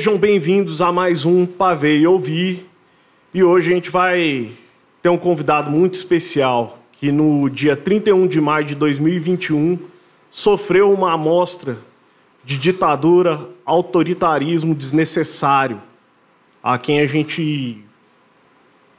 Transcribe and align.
Sejam 0.00 0.16
bem-vindos 0.16 0.80
a 0.80 0.90
mais 0.90 1.26
um 1.26 1.44
Pavê 1.44 1.98
e 1.98 2.06
Ouvir. 2.06 2.66
E 3.34 3.44
hoje 3.44 3.70
a 3.70 3.74
gente 3.74 3.90
vai 3.90 4.50
ter 5.02 5.10
um 5.10 5.18
convidado 5.18 5.70
muito 5.70 5.92
especial 5.92 6.78
que 6.92 7.12
no 7.12 7.50
dia 7.50 7.76
31 7.76 8.26
de 8.26 8.40
maio 8.40 8.64
de 8.64 8.74
2021 8.74 9.78
sofreu 10.30 10.90
uma 10.90 11.12
amostra 11.12 11.76
de 12.42 12.56
ditadura, 12.56 13.46
autoritarismo 13.62 14.74
desnecessário, 14.74 15.78
a 16.62 16.78
quem 16.78 17.00
a 17.00 17.06
gente 17.06 17.84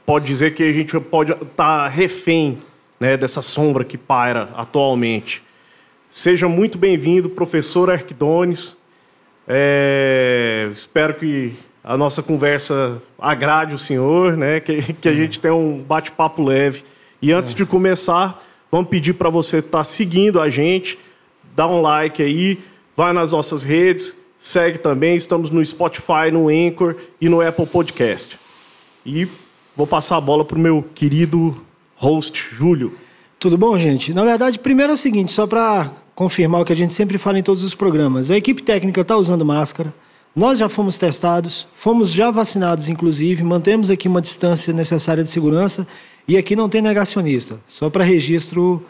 pode 0.06 0.26
dizer 0.26 0.54
que 0.54 0.62
a 0.62 0.72
gente 0.72 0.96
pode 1.00 1.32
estar 1.32 1.46
tá 1.56 1.88
refém 1.88 2.58
né, 3.00 3.16
dessa 3.16 3.42
sombra 3.42 3.84
que 3.84 3.98
paira 3.98 4.50
atualmente. 4.54 5.42
Seja 6.08 6.46
muito 6.46 6.78
bem-vindo, 6.78 7.28
professor 7.28 7.90
Arquidones. 7.90 8.80
É, 9.46 10.70
espero 10.72 11.14
que 11.14 11.54
a 11.82 11.96
nossa 11.96 12.22
conversa 12.22 13.02
agrade 13.18 13.74
o 13.74 13.78
senhor, 13.78 14.36
né? 14.36 14.60
que, 14.60 14.92
que 14.94 15.08
a 15.08 15.14
gente 15.14 15.40
tenha 15.40 15.54
um 15.54 15.78
bate-papo 15.78 16.44
leve. 16.44 16.84
E 17.20 17.32
antes 17.32 17.52
é. 17.52 17.56
de 17.56 17.66
começar, 17.66 18.42
vamos 18.70 18.88
pedir 18.88 19.14
para 19.14 19.30
você 19.30 19.58
estar 19.58 19.78
tá 19.78 19.84
seguindo 19.84 20.40
a 20.40 20.48
gente, 20.48 20.98
dá 21.54 21.66
um 21.66 21.80
like 21.80 22.22
aí, 22.22 22.58
vai 22.96 23.12
nas 23.12 23.32
nossas 23.32 23.64
redes, 23.64 24.14
segue 24.38 24.78
também. 24.78 25.16
Estamos 25.16 25.50
no 25.50 25.64
Spotify, 25.64 26.30
no 26.32 26.48
Anchor 26.48 26.96
e 27.20 27.28
no 27.28 27.40
Apple 27.40 27.66
Podcast. 27.66 28.38
E 29.04 29.26
vou 29.76 29.86
passar 29.86 30.16
a 30.16 30.20
bola 30.20 30.44
para 30.44 30.56
o 30.56 30.60
meu 30.60 30.84
querido 30.94 31.52
host, 31.96 32.48
Júlio. 32.52 32.96
Tudo 33.38 33.58
bom, 33.58 33.76
gente? 33.76 34.14
Na 34.14 34.24
verdade, 34.24 34.58
primeiro 34.58 34.92
é 34.92 34.94
o 34.94 34.98
seguinte, 34.98 35.32
só 35.32 35.48
para 35.48 35.90
confirmar 36.14 36.60
o 36.60 36.64
que 36.64 36.72
a 36.72 36.76
gente 36.76 36.92
sempre 36.92 37.18
fala 37.18 37.38
em 37.38 37.42
todos 37.42 37.64
os 37.64 37.74
programas. 37.74 38.30
A 38.30 38.36
equipe 38.36 38.62
técnica 38.62 39.00
está 39.00 39.16
usando 39.16 39.44
máscara. 39.44 39.92
Nós 40.34 40.58
já 40.58 40.68
fomos 40.68 40.98
testados, 40.98 41.66
fomos 41.76 42.10
já 42.10 42.30
vacinados, 42.30 42.88
inclusive, 42.88 43.42
mantemos 43.42 43.90
aqui 43.90 44.08
uma 44.08 44.20
distância 44.20 44.72
necessária 44.72 45.22
de 45.22 45.28
segurança 45.28 45.86
e 46.26 46.36
aqui 46.38 46.56
não 46.56 46.68
tem 46.68 46.80
negacionista, 46.80 47.58
só 47.66 47.90
para 47.90 48.04
registro 48.04 48.82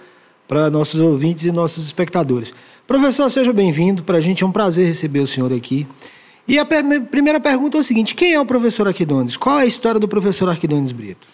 para 0.46 0.70
nossos 0.70 1.00
ouvintes 1.00 1.44
e 1.44 1.50
nossos 1.50 1.84
espectadores. 1.84 2.54
Professor, 2.86 3.30
seja 3.30 3.52
bem-vindo. 3.52 4.02
Para 4.02 4.18
a 4.18 4.20
gente 4.20 4.44
é 4.44 4.46
um 4.46 4.52
prazer 4.52 4.86
receber 4.86 5.20
o 5.20 5.26
senhor 5.26 5.52
aqui. 5.52 5.86
E 6.46 6.58
a 6.58 6.64
primeira 6.64 7.40
pergunta 7.40 7.78
é 7.78 7.80
o 7.80 7.82
seguinte: 7.82 8.14
quem 8.14 8.34
é 8.34 8.40
o 8.40 8.44
professor 8.44 8.86
Arquidones? 8.86 9.36
Qual 9.36 9.58
é 9.58 9.62
a 9.62 9.66
história 9.66 9.98
do 9.98 10.06
professor 10.06 10.48
Arquidones 10.48 10.92
Brito? 10.92 11.26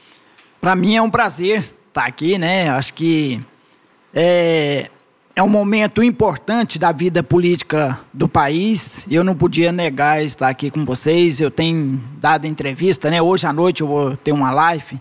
Para 0.60 0.76
mim 0.76 0.96
é 0.96 1.02
um 1.02 1.10
prazer 1.10 1.60
estar 1.60 1.74
tá 1.92 2.06
aqui, 2.06 2.38
né? 2.38 2.68
Acho 2.68 2.94
que 2.94 3.40
é, 4.14 4.90
é 5.38 5.42
um 5.42 5.48
momento 5.48 6.02
importante 6.02 6.80
da 6.80 6.90
vida 6.90 7.22
política 7.22 8.00
do 8.12 8.28
país. 8.28 9.06
Eu 9.08 9.22
não 9.22 9.36
podia 9.36 9.70
negar 9.70 10.20
estar 10.20 10.48
aqui 10.48 10.68
com 10.68 10.84
vocês. 10.84 11.38
Eu 11.38 11.48
tenho 11.48 12.00
dado 12.16 12.44
entrevista, 12.44 13.08
né? 13.08 13.22
Hoje 13.22 13.46
à 13.46 13.52
noite 13.52 13.82
eu 13.82 13.86
vou 13.86 14.16
ter 14.16 14.32
uma 14.32 14.50
live. 14.50 15.00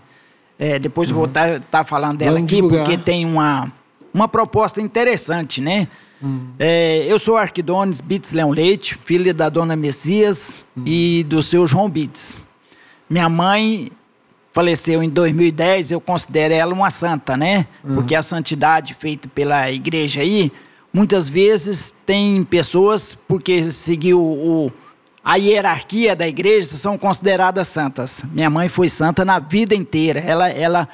É, 0.56 0.78
depois 0.78 1.08
uhum. 1.08 1.14
eu 1.14 1.18
vou 1.18 1.26
estar 1.26 1.58
tá, 1.58 1.66
tá 1.78 1.84
falando 1.84 2.18
dela 2.18 2.34
Vamos 2.34 2.44
aqui, 2.44 2.54
divulgar. 2.54 2.84
porque 2.84 2.96
tem 2.96 3.26
uma, 3.26 3.72
uma 4.14 4.28
proposta 4.28 4.80
interessante, 4.80 5.60
né? 5.60 5.88
Hum. 6.22 6.50
É, 6.56 7.04
eu 7.08 7.18
sou 7.18 7.36
Arquidones 7.36 8.00
Bits 8.00 8.30
Leão 8.30 8.50
Leite, 8.50 8.96
filha 9.04 9.34
da 9.34 9.48
dona 9.48 9.74
Messias 9.74 10.64
hum. 10.76 10.84
e 10.86 11.24
do 11.24 11.42
seu 11.42 11.66
João 11.66 11.90
Bits. 11.90 12.40
Minha 13.10 13.28
mãe 13.28 13.90
faleceu 14.52 15.02
em 15.02 15.08
2010, 15.08 15.90
eu 15.90 16.00
considero 16.00 16.54
ela 16.54 16.72
uma 16.72 16.90
santa, 16.90 17.36
né? 17.36 17.66
Hum. 17.84 17.96
Porque 17.96 18.14
a 18.14 18.22
santidade 18.22 18.94
feita 18.94 19.28
pela 19.28 19.70
igreja 19.70 20.20
aí, 20.20 20.50
muitas 20.92 21.28
vezes 21.28 21.94
tem 22.04 22.42
pessoas, 22.44 23.16
porque 23.26 23.70
seguiu 23.70 24.20
o, 24.20 24.72
a 25.22 25.36
hierarquia 25.36 26.16
da 26.16 26.26
igreja, 26.26 26.68
são 26.68 26.96
consideradas 26.96 27.68
santas. 27.68 28.24
Minha 28.32 28.50
mãe 28.50 28.68
foi 28.68 28.88
santa 28.88 29.24
na 29.24 29.38
vida 29.38 29.74
inteira. 29.74 30.20
Ela, 30.20 30.48
ela 30.48 30.88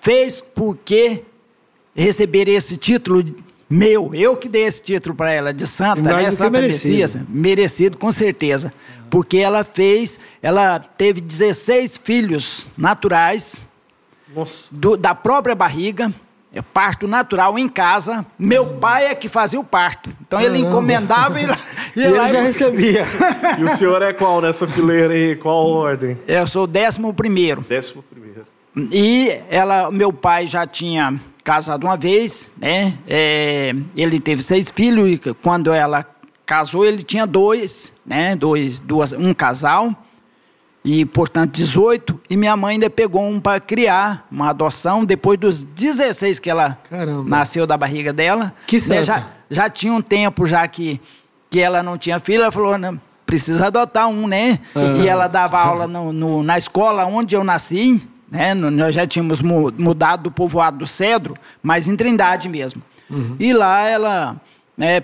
fez 0.00 0.40
porque 0.40 1.22
receber 1.94 2.48
esse 2.48 2.76
título 2.76 3.22
meu, 3.68 4.14
eu 4.14 4.36
que 4.36 4.48
dei 4.48 4.64
esse 4.64 4.82
título 4.82 5.14
para 5.14 5.32
ela 5.32 5.52
de 5.52 5.66
santa, 5.66 6.00
né? 6.00 6.30
Santa 6.30 6.50
merecido. 6.50 6.92
Messias, 6.92 7.18
merecido 7.28 7.98
com 7.98 8.12
certeza, 8.12 8.72
porque 9.14 9.38
ela 9.38 9.62
fez, 9.62 10.18
ela 10.42 10.80
teve 10.80 11.20
16 11.20 11.98
filhos 11.98 12.68
naturais 12.76 13.64
do, 14.72 14.96
da 14.96 15.14
própria 15.14 15.54
barriga, 15.54 16.12
é 16.52 16.60
parto 16.60 17.06
natural 17.06 17.56
em 17.56 17.68
casa. 17.68 18.26
Meu 18.36 18.66
pai 18.66 19.06
é 19.06 19.14
que 19.14 19.28
fazia 19.28 19.60
o 19.60 19.62
parto. 19.62 20.10
Então 20.20 20.40
ele 20.40 20.58
encomendava 20.58 21.40
e, 21.40 21.44
e, 21.94 22.00
e 22.00 22.02
ele 22.02 22.28
já 22.28 22.40
recebia. 22.40 23.06
e 23.56 23.62
o 23.62 23.68
senhor 23.76 24.02
é 24.02 24.12
qual 24.12 24.40
nessa 24.40 24.66
fileira 24.66 25.14
aí? 25.14 25.36
Qual 25.36 25.64
ordem? 25.64 26.18
Eu 26.26 26.48
sou 26.48 26.64
o 26.64 26.66
décimo 26.66 27.14
primeiro. 27.14 27.60
Décimo 27.68 28.02
primeiro. 28.02 28.44
E 28.90 29.30
ela, 29.48 29.92
meu 29.92 30.12
pai 30.12 30.48
já 30.48 30.66
tinha 30.66 31.20
casado 31.44 31.84
uma 31.84 31.96
vez, 31.96 32.50
né? 32.56 32.94
É, 33.06 33.72
ele 33.96 34.18
teve 34.18 34.42
seis 34.42 34.72
filhos 34.74 35.08
e 35.08 35.34
quando 35.34 35.72
ela 35.72 36.02
casou 36.44 36.84
ele 36.84 37.02
tinha 37.02 37.26
dois, 37.26 37.92
né? 38.04 38.36
Dois, 38.36 38.80
duas, 38.80 39.12
um 39.12 39.32
casal 39.32 39.94
e 40.84 41.04
portanto 41.06 41.52
18 41.52 42.20
e 42.28 42.36
minha 42.36 42.56
mãe 42.56 42.74
ainda 42.74 42.90
pegou 42.90 43.22
um 43.22 43.40
para 43.40 43.58
criar 43.58 44.26
uma 44.30 44.50
adoção 44.50 45.04
depois 45.04 45.38
dos 45.38 45.62
16 45.62 46.38
que 46.38 46.50
ela 46.50 46.78
Caramba. 46.90 47.28
nasceu 47.28 47.66
da 47.66 47.76
barriga 47.76 48.12
dela. 48.12 48.52
Que 48.66 48.76
né? 48.88 49.02
já 49.02 49.26
já 49.50 49.70
tinha 49.70 49.92
um 49.92 50.02
tempo 50.02 50.46
já 50.46 50.66
que 50.68 51.00
que 51.50 51.60
ela 51.60 51.82
não 51.82 51.96
tinha 51.96 52.18
filho, 52.18 52.42
ela 52.42 52.50
falou 52.50 52.76
não, 52.76 53.00
precisa 53.24 53.68
adotar 53.68 54.08
um, 54.08 54.26
né? 54.26 54.58
Uhum. 54.74 55.02
E 55.02 55.08
ela 55.08 55.28
dava 55.28 55.58
aula 55.58 55.86
no, 55.86 56.12
no, 56.12 56.42
na 56.42 56.58
escola 56.58 57.06
onde 57.06 57.36
eu 57.36 57.44
nasci 57.44 58.02
né? 58.34 58.52
Nós 58.52 58.92
já 58.92 59.06
tínhamos 59.06 59.40
mudado 59.40 60.24
do 60.24 60.30
povoado 60.30 60.78
do 60.78 60.86
Cedro, 60.88 61.34
mas 61.62 61.86
em 61.86 61.94
Trindade 61.94 62.48
mesmo. 62.48 62.82
Uhum. 63.08 63.36
E 63.38 63.52
lá 63.52 63.82
ela, 63.82 64.36
né, 64.76 65.00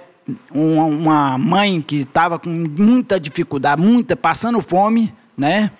uma, 0.53 1.39
mãe 1.39 1.81
que 1.81 1.97
estava 1.97 2.39
com 2.39 2.49
muita 2.49 3.19
dificuldade, 3.19 3.81
muita, 3.81 4.17
passando 4.17 4.61
fome, 4.61 5.13
né? 5.37 5.71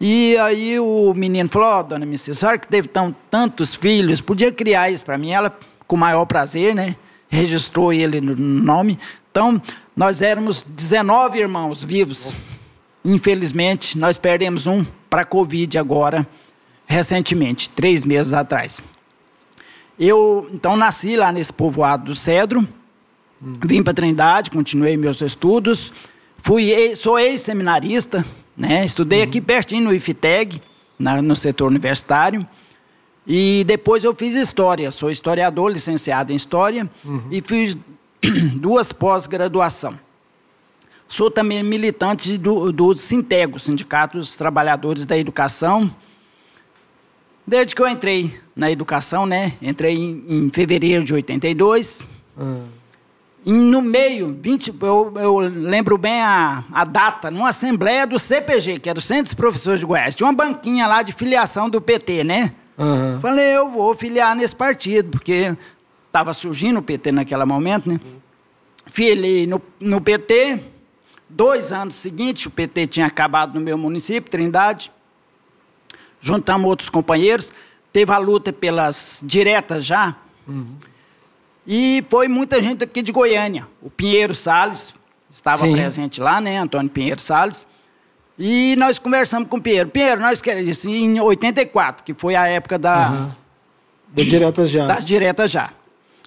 E 0.00 0.36
aí 0.38 0.78
o 0.80 1.12
menino 1.14 1.48
falou, 1.48 1.78
oh, 1.78 1.82
dona 1.82 2.06
Missy, 2.06 2.30
a 2.30 2.34
senhora 2.34 2.58
que 2.58 2.66
teve 2.66 2.88
tão, 2.88 3.14
tantos 3.30 3.74
filhos, 3.74 4.20
podia 4.20 4.50
criar 4.50 4.90
isso 4.90 5.04
para 5.04 5.18
mim? 5.18 5.30
Ela, 5.30 5.54
com 5.86 5.96
o 5.96 5.98
maior 5.98 6.24
prazer, 6.24 6.74
né? 6.74 6.96
Registrou 7.28 7.92
ele 7.92 8.20
no 8.20 8.34
nome. 8.34 8.98
Então, 9.30 9.60
nós 9.94 10.22
éramos 10.22 10.64
19 10.66 11.38
irmãos 11.38 11.84
vivos. 11.84 12.34
Infelizmente, 13.04 13.98
nós 13.98 14.16
perdemos 14.16 14.66
um 14.66 14.84
para 15.08 15.22
a 15.22 15.24
Covid 15.24 15.76
agora 15.76 16.26
recentemente, 16.86 17.70
três 17.70 18.04
meses 18.04 18.32
atrás. 18.32 18.80
Eu, 19.98 20.50
então, 20.52 20.76
nasci 20.76 21.14
lá 21.14 21.30
nesse 21.30 21.52
povoado 21.52 22.06
do 22.06 22.14
Cedro, 22.16 22.66
hum. 23.42 23.52
vim 23.64 23.82
para 23.82 23.94
Trindade, 23.94 24.50
continuei 24.50 24.96
meus 24.96 25.20
estudos, 25.20 25.92
fui, 26.38 26.94
sou 26.96 27.18
ex-seminarista, 27.18 28.24
né? 28.56 28.84
estudei 28.84 29.20
uhum. 29.20 29.24
aqui 29.24 29.40
pertinho 29.40 29.84
no 29.84 29.94
IFTEG, 29.94 30.60
na, 30.98 31.20
no 31.20 31.34
setor 31.34 31.68
universitário, 31.68 32.46
e 33.26 33.64
depois 33.66 34.04
eu 34.04 34.14
fiz 34.14 34.34
História, 34.34 34.90
sou 34.90 35.10
historiador, 35.10 35.70
licenciado 35.70 36.32
em 36.32 36.36
História, 36.36 36.88
uhum. 37.04 37.28
e 37.30 37.40
fiz 37.40 37.76
duas 38.58 38.92
pós-graduação. 38.92 39.98
Sou 41.08 41.30
também 41.30 41.62
militante 41.62 42.38
do, 42.38 42.70
do 42.70 42.96
Sintego, 42.96 43.58
Sindicato 43.58 44.18
dos 44.18 44.36
Trabalhadores 44.36 45.04
da 45.04 45.18
Educação, 45.18 45.90
Desde 47.50 47.74
que 47.74 47.82
eu 47.82 47.88
entrei 47.88 48.32
na 48.54 48.70
educação, 48.70 49.26
né? 49.26 49.54
Entrei 49.60 49.96
em, 49.96 50.24
em 50.28 50.50
fevereiro 50.50 51.02
de 51.02 51.12
82. 51.14 52.00
Hum. 52.38 52.62
E 53.44 53.52
no 53.52 53.80
meio, 53.80 54.38
20, 54.40 54.74
eu, 54.82 55.14
eu 55.16 55.38
lembro 55.38 55.96
bem 55.96 56.20
a, 56.20 56.64
a 56.72 56.84
data, 56.84 57.30
numa 57.30 57.48
assembleia 57.48 58.06
do 58.06 58.18
CPG, 58.18 58.78
que 58.78 58.90
era 58.90 58.98
o 58.98 59.02
Centro 59.02 59.30
de 59.30 59.36
Professores 59.36 59.80
de 59.80 59.86
Goiás. 59.86 60.14
Tinha 60.14 60.26
uma 60.26 60.34
banquinha 60.34 60.86
lá 60.86 61.02
de 61.02 61.12
filiação 61.12 61.70
do 61.70 61.80
PT, 61.80 62.22
né? 62.24 62.52
Uhum. 62.76 63.18
Falei, 63.20 63.56
eu 63.56 63.70
vou 63.70 63.94
filiar 63.94 64.36
nesse 64.36 64.54
partido, 64.54 65.10
porque 65.10 65.56
estava 66.06 66.34
surgindo 66.34 66.80
o 66.80 66.82
PT 66.82 67.12
naquele 67.12 67.44
momento, 67.44 67.88
né? 67.88 67.98
Filiei 68.86 69.46
no, 69.46 69.60
no 69.78 70.00
PT. 70.00 70.60
Dois 71.28 71.72
anos 71.72 71.94
seguintes, 71.94 72.46
o 72.46 72.50
PT 72.50 72.88
tinha 72.88 73.06
acabado 73.06 73.54
no 73.54 73.60
meu 73.60 73.78
município, 73.78 74.30
Trindade 74.30 74.92
juntamos 76.20 76.68
outros 76.68 76.88
companheiros, 76.88 77.52
teve 77.92 78.12
a 78.12 78.18
luta 78.18 78.52
pelas 78.52 79.20
diretas 79.24 79.84
já. 79.84 80.14
Uhum. 80.46 80.76
E 81.66 82.04
foi 82.08 82.28
muita 82.28 82.62
gente 82.62 82.84
aqui 82.84 83.02
de 83.02 83.12
Goiânia. 83.12 83.66
O 83.82 83.90
Pinheiro 83.90 84.34
Salles 84.34 84.94
estava 85.30 85.64
Sim. 85.64 85.72
presente 85.72 86.20
lá, 86.20 86.40
né? 86.40 86.58
Antônio 86.58 86.90
Pinheiro 86.90 87.20
Salles. 87.20 87.66
E 88.38 88.74
nós 88.76 88.98
conversamos 88.98 89.48
com 89.48 89.58
o 89.58 89.60
Pinheiro. 89.60 89.90
Pinheiro, 89.90 90.20
nós 90.20 90.40
queremos 90.40 90.68
isso 90.68 90.88
em 90.88 91.20
84, 91.20 92.02
que 92.02 92.14
foi 92.14 92.34
a 92.34 92.46
época 92.46 92.78
da. 92.78 93.10
Uhum. 93.10 93.30
Das 94.12 94.26
diretas 94.26 94.70
já. 94.70 94.86
Das 94.86 95.04
diretas 95.04 95.50
já. 95.50 95.72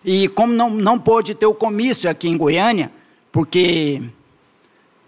E 0.06 0.28
como 0.30 0.54
não, 0.54 0.70
não 0.70 1.00
pôde 1.00 1.34
ter 1.34 1.46
o 1.46 1.54
comício 1.54 2.10
aqui 2.10 2.28
em 2.28 2.38
Goiânia, 2.38 2.92
porque 3.32 4.02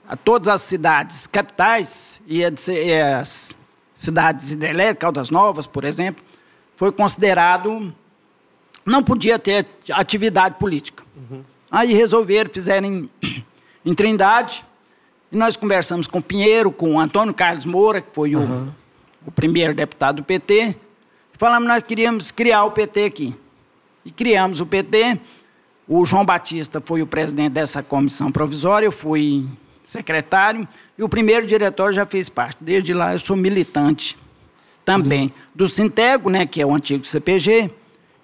a 0.07 0.15
todas 0.15 0.47
as 0.47 0.61
cidades 0.61 1.27
capitais 1.27 2.21
e 2.27 2.43
as 2.43 3.55
cidades 3.93 4.51
hidrelétricas, 4.51 5.01
Caldas 5.01 5.29
Novas, 5.29 5.67
por 5.67 5.83
exemplo, 5.83 6.23
foi 6.75 6.91
considerado 6.91 7.93
não 8.85 9.03
podia 9.03 9.39
ter 9.39 9.65
atividade 9.91 10.55
política. 10.59 11.03
Uhum. 11.15 11.43
Aí 11.71 11.93
resolveram, 11.93 12.49
fizeram 12.53 12.87
em, 12.87 13.09
em, 13.83 13.93
Trindade, 13.93 14.63
e 15.31 15.35
nós 15.35 15.57
conversamos 15.57 16.07
com 16.07 16.19
o 16.19 16.21
Pinheiro, 16.21 16.71
com 16.71 16.93
o 16.93 16.99
Antônio 16.99 17.33
Carlos 17.33 17.65
Moura, 17.65 17.99
que 17.99 18.09
foi 18.13 18.35
uhum. 18.35 18.67
o, 19.25 19.29
o 19.29 19.31
primeiro 19.31 19.73
deputado 19.73 20.17
do 20.17 20.23
PT, 20.23 20.75
e 21.33 21.37
falamos 21.37 21.67
que 21.67 21.73
nós 21.73 21.83
queríamos 21.83 22.31
criar 22.31 22.63
o 22.65 22.71
PT 22.71 23.03
aqui. 23.03 23.35
E 24.05 24.11
criamos 24.11 24.61
o 24.61 24.65
PT. 24.65 25.19
O 25.87 26.05
João 26.05 26.23
Batista 26.23 26.81
foi 26.83 27.01
o 27.01 27.07
presidente 27.07 27.53
dessa 27.53 27.81
comissão 27.81 28.31
provisória, 28.31 28.85
eu 28.85 28.91
fui 28.91 29.45
secretário, 29.83 30.67
e 30.97 31.03
o 31.03 31.09
primeiro 31.09 31.45
diretor 31.45 31.93
já 31.93 32.05
fez 32.05 32.29
parte. 32.29 32.57
Desde 32.61 32.93
lá 32.93 33.13
eu 33.13 33.19
sou 33.19 33.35
militante 33.35 34.17
também 34.83 35.33
do 35.53 35.67
Sintego, 35.67 36.29
né, 36.29 36.45
que 36.45 36.61
é 36.61 36.65
o 36.65 36.73
antigo 36.73 37.05
CPG, 37.05 37.71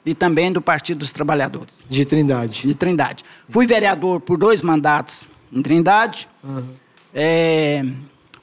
e 0.05 0.13
também 0.15 0.51
do 0.51 0.61
Partido 0.61 0.99
dos 0.99 1.11
Trabalhadores. 1.11 1.83
De 1.89 2.05
Trindade. 2.05 2.67
De 2.67 2.75
Trindade. 2.75 3.23
Fui 3.49 3.65
vereador 3.65 4.19
por 4.19 4.37
dois 4.37 4.61
mandatos 4.61 5.29
em 5.51 5.61
Trindade. 5.61 6.27
Uhum. 6.43 6.69
É, 7.13 7.83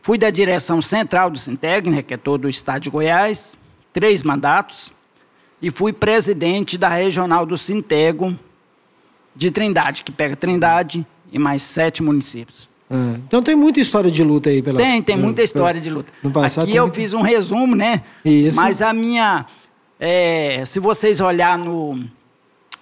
fui 0.03 0.19
da 0.19 0.31
direção 0.31 0.81
central 0.81 1.31
do 1.31 1.39
Sinteg, 1.39 1.91
né, 1.91 2.03
que 2.03 2.15
é 2.15 2.17
todo 2.17 2.45
o 2.45 2.49
estado 2.49 2.83
de 2.83 2.91
Goiás, 2.91 3.57
três 3.93 4.23
mandatos. 4.23 4.93
E 5.61 5.71
fui 5.71 5.93
presidente 5.93 6.79
da 6.79 6.89
regional 6.89 7.45
do 7.45 7.59
Sintego 7.59 8.39
de 9.35 9.51
Trindade, 9.51 10.05
que 10.05 10.13
pega 10.13 10.37
Trindade 10.37 11.05
e 11.33 11.39
mais 11.39 11.63
sete 11.63 12.03
municípios. 12.03 12.69
Ah, 12.91 13.17
então 13.27 13.43
tem 13.43 13.55
muita 13.55 13.81
história 13.81 14.11
de 14.11 14.23
luta 14.23 14.51
aí 14.51 14.63
pela 14.63 14.79
Tem, 14.79 15.03
tem 15.03 15.17
muita 15.17 15.43
história 15.43 15.81
de 15.81 15.91
luta. 15.91 16.13
Aqui 16.61 16.75
eu 16.75 16.93
fiz 16.93 17.13
um 17.13 17.21
resumo, 17.21 17.75
né? 17.75 18.03
Isso. 18.25 18.57
Mas 18.57 18.81
a 18.81 18.93
minha 18.93 19.47
é, 19.99 20.65
se 20.65 20.79
vocês 20.79 21.21
olhar 21.21 21.59
no, 21.59 22.05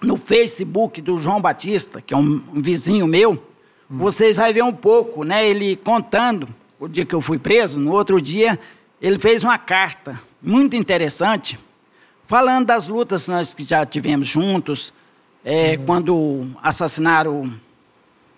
no 0.01 0.17
Facebook 0.17 1.01
do 1.01 1.19
João 1.19 1.41
Batista, 1.41 2.01
que 2.01 2.13
é 2.13 2.17
um, 2.17 2.43
um 2.53 2.61
vizinho 2.61 3.07
meu, 3.07 3.33
hum. 3.89 3.97
vocês 3.97 4.37
vão 4.37 4.53
ver 4.53 4.63
um 4.63 4.73
pouco, 4.73 5.23
né? 5.23 5.47
Ele 5.47 5.75
contando 5.75 6.47
o 6.79 6.87
dia 6.87 7.05
que 7.05 7.15
eu 7.15 7.21
fui 7.21 7.39
preso, 7.39 7.79
no 7.79 7.91
outro 7.91 8.21
dia, 8.21 8.59
ele 9.01 9.17
fez 9.17 9.43
uma 9.43 9.57
carta 9.57 10.19
muito 10.41 10.75
interessante, 10.75 11.57
falando 12.27 12.67
das 12.67 12.87
lutas 12.87 13.25
que 13.25 13.31
nós 13.31 13.55
já 13.59 13.85
tivemos 13.85 14.27
juntos, 14.27 14.93
é, 15.43 15.75
uhum. 15.77 15.85
quando 15.85 16.47
assassinaram 16.61 17.43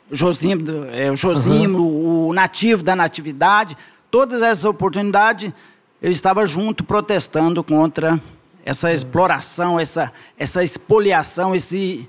o 0.09 0.15
Josimo, 0.15 0.63
é, 0.91 1.11
o, 1.11 1.17
Josimo 1.17 1.79
uhum. 1.79 2.27
o 2.27 2.33
nativo 2.33 2.83
da 2.83 2.95
natividade, 2.95 3.75
todas 4.09 4.41
essas 4.41 4.63
oportunidades, 4.63 5.51
eu 6.01 6.11
estava 6.11 6.45
junto 6.45 6.83
protestando 6.83 7.63
contra 7.63 8.21
essa 8.69 8.93
exploração, 8.93 9.79
essa, 9.79 10.13
essa 10.37 10.63
expoliação, 10.63 11.55
esse, 11.55 12.07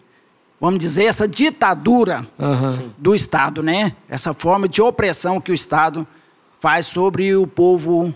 vamos 0.61 0.79
dizer, 0.79 1.05
essa 1.05 1.27
ditadura 1.27 2.27
uhum. 2.39 2.91
do 2.99 3.15
Estado, 3.15 3.63
né? 3.63 3.97
Essa 4.11 4.35
forma 4.35 4.69
de 4.69 4.83
opressão 4.83 5.41
que 5.41 5.51
o 5.51 5.55
Estado 5.55 6.07
faz 6.61 6.85
sobre 6.85 7.35
o 7.35 7.47
povo 7.47 8.15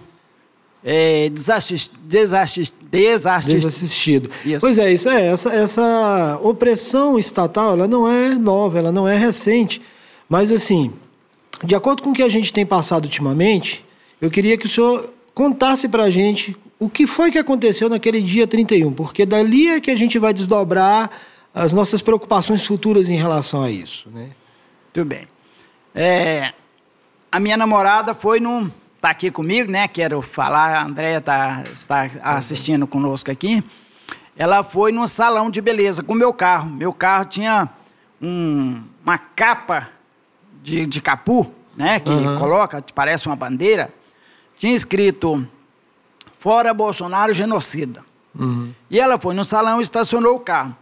é, 0.85 1.31
desassist, 1.31 1.91
desassist, 2.05 2.75
desassist, 2.91 3.55
desassistido. 3.55 4.31
Isso. 4.45 4.61
Pois 4.61 4.79
é, 4.79 4.93
isso 4.93 5.09
é 5.09 5.27
essa, 5.29 5.51
essa 5.51 6.39
opressão 6.43 7.19
estatal, 7.19 7.73
ela 7.73 7.89
não 7.89 8.07
é 8.07 8.35
nova, 8.35 8.79
ela 8.79 8.93
não 8.93 9.09
é 9.09 9.17
recente, 9.17 9.81
mas 10.29 10.53
assim, 10.53 10.93
de 11.65 11.75
acordo 11.75 12.03
com 12.03 12.11
o 12.11 12.13
que 12.13 12.23
a 12.23 12.29
gente 12.29 12.53
tem 12.53 12.67
passado 12.67 13.05
ultimamente, 13.05 13.83
eu 14.21 14.31
queria 14.31 14.59
que 14.59 14.67
o 14.67 14.69
senhor 14.69 15.15
contasse 15.33 15.89
para 15.89 16.03
a 16.03 16.11
gente 16.11 16.55
o 16.79 16.89
que 16.89 17.07
foi 17.07 17.31
que 17.31 17.39
aconteceu 17.39 17.89
naquele 17.89 18.21
dia 18.21 18.47
31, 18.47 18.93
porque 18.93 19.25
dali 19.25 19.69
é 19.69 19.81
que 19.81 19.91
a 19.91 19.97
gente 19.97 20.19
vai 20.19 20.35
desdobrar 20.35 21.11
as 21.55 21.73
nossas 21.73 22.03
preocupações 22.03 22.67
futuras 22.67 23.09
em 23.09 23.17
relação 23.17 23.63
a 23.63 23.71
isso. 23.71 24.09
Né? 24.11 24.31
Tudo 24.93 25.07
bem. 25.07 25.29
É, 25.95 26.53
a 27.31 27.39
minha 27.39 27.57
namorada 27.57 28.15
foi 28.15 28.41
no. 28.41 28.71
Está 28.97 29.11
aqui 29.11 29.31
comigo, 29.31 29.71
né? 29.71 29.87
Quero 29.87 30.23
falar, 30.23 30.79
a 30.79 30.85
Andréia 30.85 31.21
tá, 31.21 31.63
está 31.73 32.11
assistindo 32.23 32.87
conosco 32.87 33.31
aqui. 33.31 33.63
Ela 34.37 34.65
foi 34.65 34.91
no 34.91 35.07
salão 35.07 35.51
de 35.51 35.61
beleza 35.61 36.03
com 36.03 36.15
meu 36.15 36.33
carro. 36.33 36.71
Meu 36.71 36.93
carro 36.93 37.27
tinha 37.27 37.69
um, 38.21 38.83
uma 39.05 39.19
capa 39.19 39.91
de, 40.63 40.87
de 40.87 41.03
capu, 41.03 41.47
né? 41.77 42.01
Que 42.01 42.11
uhum. 42.11 42.39
coloca, 42.39 42.83
parece 42.95 43.27
uma 43.27 43.37
bandeira. 43.37 43.93
Tinha 44.57 44.75
escrito 44.75 45.47
Fora 46.45 46.75
Bolsonaro, 46.75 47.33
genocida. 47.33 48.05
Uhum. 48.39 48.71
E 48.91 49.01
ela 49.01 49.19
foi 49.19 49.35
no 49.35 49.47
salão 49.47 49.81
e 49.81 49.83
estacionou 49.83 50.37
o 50.37 50.41
carro. 50.41 50.77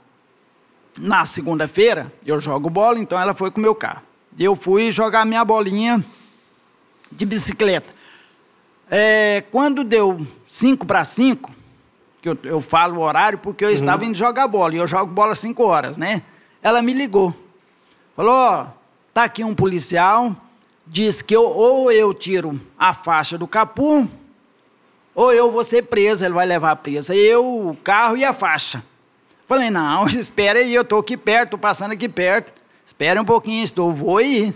Na 0.98 1.24
segunda-feira, 1.24 2.12
eu 2.26 2.40
jogo 2.40 2.68
bola, 2.68 2.98
então 2.98 3.16
ela 3.16 3.32
foi 3.32 3.48
com 3.48 3.60
o 3.60 3.62
meu 3.62 3.72
carro. 3.72 4.02
Eu 4.36 4.56
fui 4.56 4.90
jogar 4.90 5.24
minha 5.24 5.44
bolinha 5.44 6.04
de 7.12 7.24
bicicleta. 7.24 7.88
É, 8.90 9.44
quando 9.52 9.84
deu 9.84 10.26
5 10.48 10.84
para 10.84 11.04
5, 11.04 11.52
que 12.20 12.30
eu, 12.30 12.38
eu, 12.42 12.60
falo 12.60 12.98
o 12.98 13.04
horário 13.04 13.38
porque 13.38 13.64
eu 13.64 13.68
uhum. 13.68 13.74
estava 13.74 14.04
indo 14.04 14.18
jogar 14.18 14.48
bola, 14.48 14.74
e 14.74 14.78
eu 14.78 14.86
jogo 14.88 15.12
bola 15.12 15.36
5 15.36 15.62
horas, 15.62 15.96
né? 15.96 16.22
Ela 16.60 16.82
me 16.82 16.92
ligou. 16.92 17.32
Falou, 18.16 18.34
ó, 18.34 18.66
tá 19.14 19.22
aqui 19.22 19.44
um 19.44 19.54
policial, 19.54 20.34
diz 20.84 21.22
que 21.22 21.36
eu, 21.36 21.44
ou 21.44 21.92
eu 21.92 22.12
tiro 22.12 22.60
a 22.76 22.92
faixa 22.92 23.38
do 23.38 23.46
capô, 23.46 24.08
ou 25.14 25.32
eu 25.32 25.50
vou 25.50 25.64
ser 25.64 25.82
preso, 25.82 26.24
ele 26.24 26.34
vai 26.34 26.46
levar 26.46 26.76
presa. 26.76 27.14
Eu, 27.14 27.68
o 27.68 27.76
carro 27.76 28.16
e 28.16 28.24
a 28.24 28.32
faixa. 28.32 28.82
Falei, 29.46 29.70
não, 29.70 30.06
espera 30.08 30.58
aí, 30.58 30.74
eu 30.74 30.82
estou 30.82 30.98
aqui 30.98 31.16
perto, 31.16 31.44
estou 31.44 31.58
passando 31.58 31.92
aqui 31.92 32.08
perto. 32.08 32.52
Espera 32.84 33.20
um 33.20 33.24
pouquinho, 33.24 33.62
estou, 33.62 33.92
vou 33.92 34.20
ir. 34.20 34.54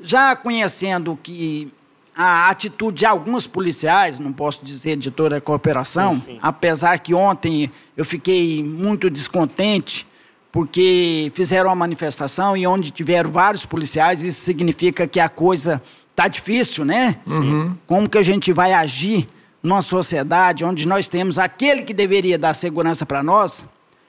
Já 0.00 0.34
conhecendo 0.34 1.18
que 1.22 1.72
a 2.14 2.48
atitude 2.48 2.98
de 2.98 3.06
alguns 3.06 3.46
policiais, 3.46 4.20
não 4.20 4.32
posso 4.32 4.64
dizer 4.64 4.96
de 4.96 5.10
toda 5.10 5.36
a 5.36 5.40
cooperação, 5.40 6.16
sim, 6.16 6.22
sim. 6.26 6.38
apesar 6.42 6.98
que 6.98 7.14
ontem 7.14 7.70
eu 7.96 8.04
fiquei 8.04 8.62
muito 8.62 9.08
descontente, 9.08 10.06
porque 10.52 11.30
fizeram 11.34 11.70
uma 11.70 11.76
manifestação 11.76 12.56
e 12.56 12.66
onde 12.66 12.90
tiveram 12.90 13.30
vários 13.30 13.64
policiais, 13.64 14.24
isso 14.24 14.40
significa 14.40 15.06
que 15.06 15.20
a 15.20 15.28
coisa 15.28 15.82
tá 16.20 16.28
difícil, 16.28 16.84
né? 16.84 17.16
Uhum. 17.26 17.74
Como 17.86 18.06
que 18.06 18.18
a 18.18 18.22
gente 18.22 18.52
vai 18.52 18.74
agir 18.74 19.26
numa 19.62 19.80
sociedade 19.80 20.66
onde 20.66 20.86
nós 20.86 21.08
temos 21.08 21.38
aquele 21.38 21.82
que 21.82 21.94
deveria 21.94 22.38
dar 22.38 22.52
segurança 22.52 23.06
para 23.06 23.22
nós, 23.22 23.64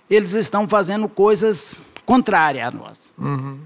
eles 0.09 0.33
estão 0.33 0.67
fazendo 0.67 1.07
coisas 1.07 1.81
contrárias 2.05 2.67
a 2.67 2.71
nós. 2.71 3.13
Uhum. 3.17 3.59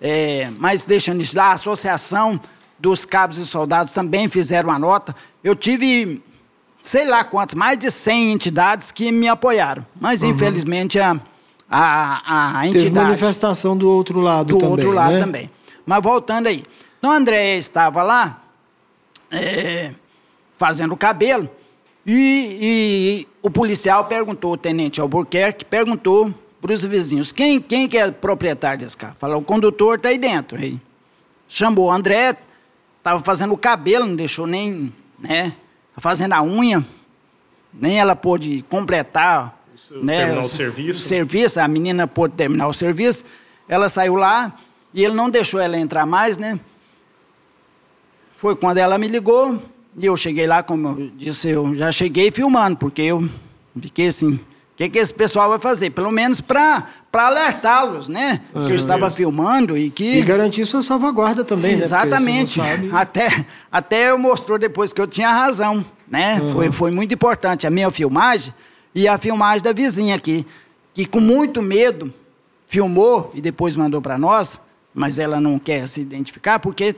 É, 0.00 0.50
mas 0.58 0.86
deixando 0.86 1.20
isso 1.20 1.36
lá, 1.36 1.48
a 1.48 1.52
associação 1.52 2.40
dos 2.78 3.04
cabos 3.04 3.36
e 3.36 3.44
soldados 3.44 3.92
também 3.92 4.30
fizeram 4.30 4.70
uma 4.70 4.78
nota. 4.78 5.14
Eu 5.44 5.54
tive, 5.54 6.22
sei 6.80 7.06
lá 7.06 7.22
quantas, 7.22 7.54
mais 7.54 7.78
de 7.78 7.90
100 7.90 8.32
entidades 8.32 8.90
que 8.90 9.12
me 9.12 9.28
apoiaram. 9.28 9.84
Mas, 10.00 10.22
uhum. 10.22 10.30
infelizmente, 10.30 10.98
a, 10.98 11.20
a, 11.68 12.60
a 12.60 12.66
entidade... 12.66 12.84
Teve 12.84 12.98
manifestação 12.98 13.76
do 13.76 13.90
outro 13.90 14.20
lado 14.20 14.54
do 14.54 14.58
também, 14.58 14.68
Do 14.68 14.70
outro 14.70 14.90
lado 14.90 15.12
né? 15.12 15.20
também. 15.20 15.50
Mas 15.84 16.02
voltando 16.02 16.46
aí. 16.46 16.62
Então 17.00 17.10
Andréia 17.10 17.58
estava 17.58 18.02
lá 18.02 18.44
é, 19.30 19.92
fazendo 20.58 20.92
o 20.92 20.96
cabelo 20.98 21.48
e, 22.06 22.58
e, 22.60 23.28
o 23.42 23.50
policial 23.50 24.04
perguntou, 24.04 24.52
o 24.52 24.56
tenente 24.56 25.00
Albuquerque 25.00 25.64
perguntou 25.64 26.34
para 26.60 26.74
os 26.74 26.84
vizinhos, 26.84 27.32
quem, 27.32 27.58
quem 27.58 27.88
que 27.88 27.96
é 27.96 28.10
proprietário 28.10 28.80
desse 28.80 28.98
carro? 28.98 29.16
Falou, 29.18 29.38
o 29.38 29.44
condutor 29.44 29.96
está 29.96 30.10
aí 30.10 30.18
dentro. 30.18 30.58
Aí. 30.58 30.78
Chamou 31.48 31.86
o 31.86 31.90
André, 31.90 32.36
estava 32.98 33.20
fazendo 33.20 33.54
o 33.54 33.56
cabelo, 33.56 34.04
não 34.04 34.14
deixou 34.14 34.46
nem, 34.46 34.92
né, 35.18 35.54
fazendo 35.96 36.34
a 36.34 36.42
unha, 36.42 36.84
nem 37.72 37.98
ela 37.98 38.14
pôde 38.14 38.62
completar 38.68 39.58
o, 39.90 40.04
né, 40.04 40.18
terminar 40.18 40.42
o, 40.42 40.44
o 40.44 40.48
serviço. 40.50 40.98
O 40.98 41.02
serviço, 41.02 41.60
a 41.60 41.66
menina 41.66 42.06
pôde 42.06 42.34
terminar 42.34 42.68
o 42.68 42.74
serviço, 42.74 43.24
ela 43.66 43.88
saiu 43.88 44.16
lá 44.16 44.52
e 44.92 45.02
ele 45.02 45.14
não 45.14 45.30
deixou 45.30 45.58
ela 45.60 45.78
entrar 45.78 46.04
mais, 46.04 46.36
né? 46.36 46.60
Foi 48.40 48.56
quando 48.56 48.78
ela 48.78 48.96
me 48.96 49.06
ligou 49.06 49.62
e 49.94 50.06
eu 50.06 50.16
cheguei 50.16 50.46
lá, 50.46 50.62
como 50.62 50.88
eu 50.98 51.10
disse, 51.14 51.50
eu 51.50 51.74
já 51.76 51.92
cheguei 51.92 52.30
filmando, 52.30 52.74
porque 52.78 53.02
eu 53.02 53.28
fiquei 53.82 54.08
assim, 54.08 54.32
o 54.32 54.40
que, 54.76 54.88
que 54.88 54.98
esse 54.98 55.12
pessoal 55.12 55.50
vai 55.50 55.58
fazer? 55.58 55.90
Pelo 55.90 56.10
menos 56.10 56.40
para 56.40 56.86
alertá-los, 57.12 58.08
né? 58.08 58.40
Uhum. 58.54 58.66
Que 58.66 58.72
eu 58.72 58.76
estava 58.76 59.10
filmando 59.10 59.76
e 59.76 59.90
que... 59.90 60.20
E 60.20 60.22
garantir 60.22 60.64
sua 60.64 60.80
salvaguarda 60.80 61.44
também, 61.44 61.76
né? 61.76 61.84
Exatamente. 61.84 62.58
Né? 62.58 62.88
Até, 62.94 63.44
até 63.70 64.10
eu 64.10 64.18
mostrou 64.18 64.58
depois 64.58 64.90
que 64.90 65.02
eu 65.02 65.06
tinha 65.06 65.30
razão, 65.30 65.84
né? 66.08 66.40
Uhum. 66.40 66.52
Foi, 66.52 66.72
foi 66.72 66.90
muito 66.90 67.12
importante 67.12 67.66
a 67.66 67.70
minha 67.70 67.90
filmagem 67.90 68.54
e 68.94 69.06
a 69.06 69.18
filmagem 69.18 69.62
da 69.62 69.74
vizinha 69.74 70.14
aqui, 70.14 70.46
que 70.94 71.04
com 71.04 71.20
muito 71.20 71.60
medo 71.60 72.10
filmou 72.66 73.30
e 73.34 73.42
depois 73.42 73.76
mandou 73.76 74.00
para 74.00 74.16
nós, 74.16 74.58
mas 74.94 75.18
ela 75.18 75.38
não 75.38 75.58
quer 75.58 75.86
se 75.86 76.00
identificar 76.00 76.58
porque 76.58 76.96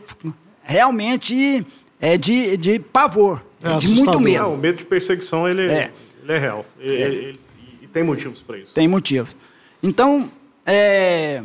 realmente 0.63 1.67
é 2.01 2.17
de, 2.17 2.57
de 2.57 2.79
pavor, 2.79 3.43
É 3.63 3.77
de 3.79 3.89
muito 3.89 4.11
assustador. 4.11 4.15
Não, 4.15 4.21
medo. 4.21 4.49
o 4.49 4.57
medo 4.57 4.79
de 4.79 4.85
perseguição, 4.85 5.49
ele 5.49 5.63
é, 5.63 5.73
É. 5.75 5.91
ele 6.23 6.33
é 6.33 6.39
real. 6.39 6.67
Ele- 6.79 6.95
ele- 7.03 7.41
e 7.83 7.87
tem 7.87 8.03
motivos 8.03 8.41
para 8.43 8.59
isso. 8.59 8.73
Tem 8.75 8.87
motivos. 8.89 9.37
Então, 9.83 10.31
é, 10.67 11.43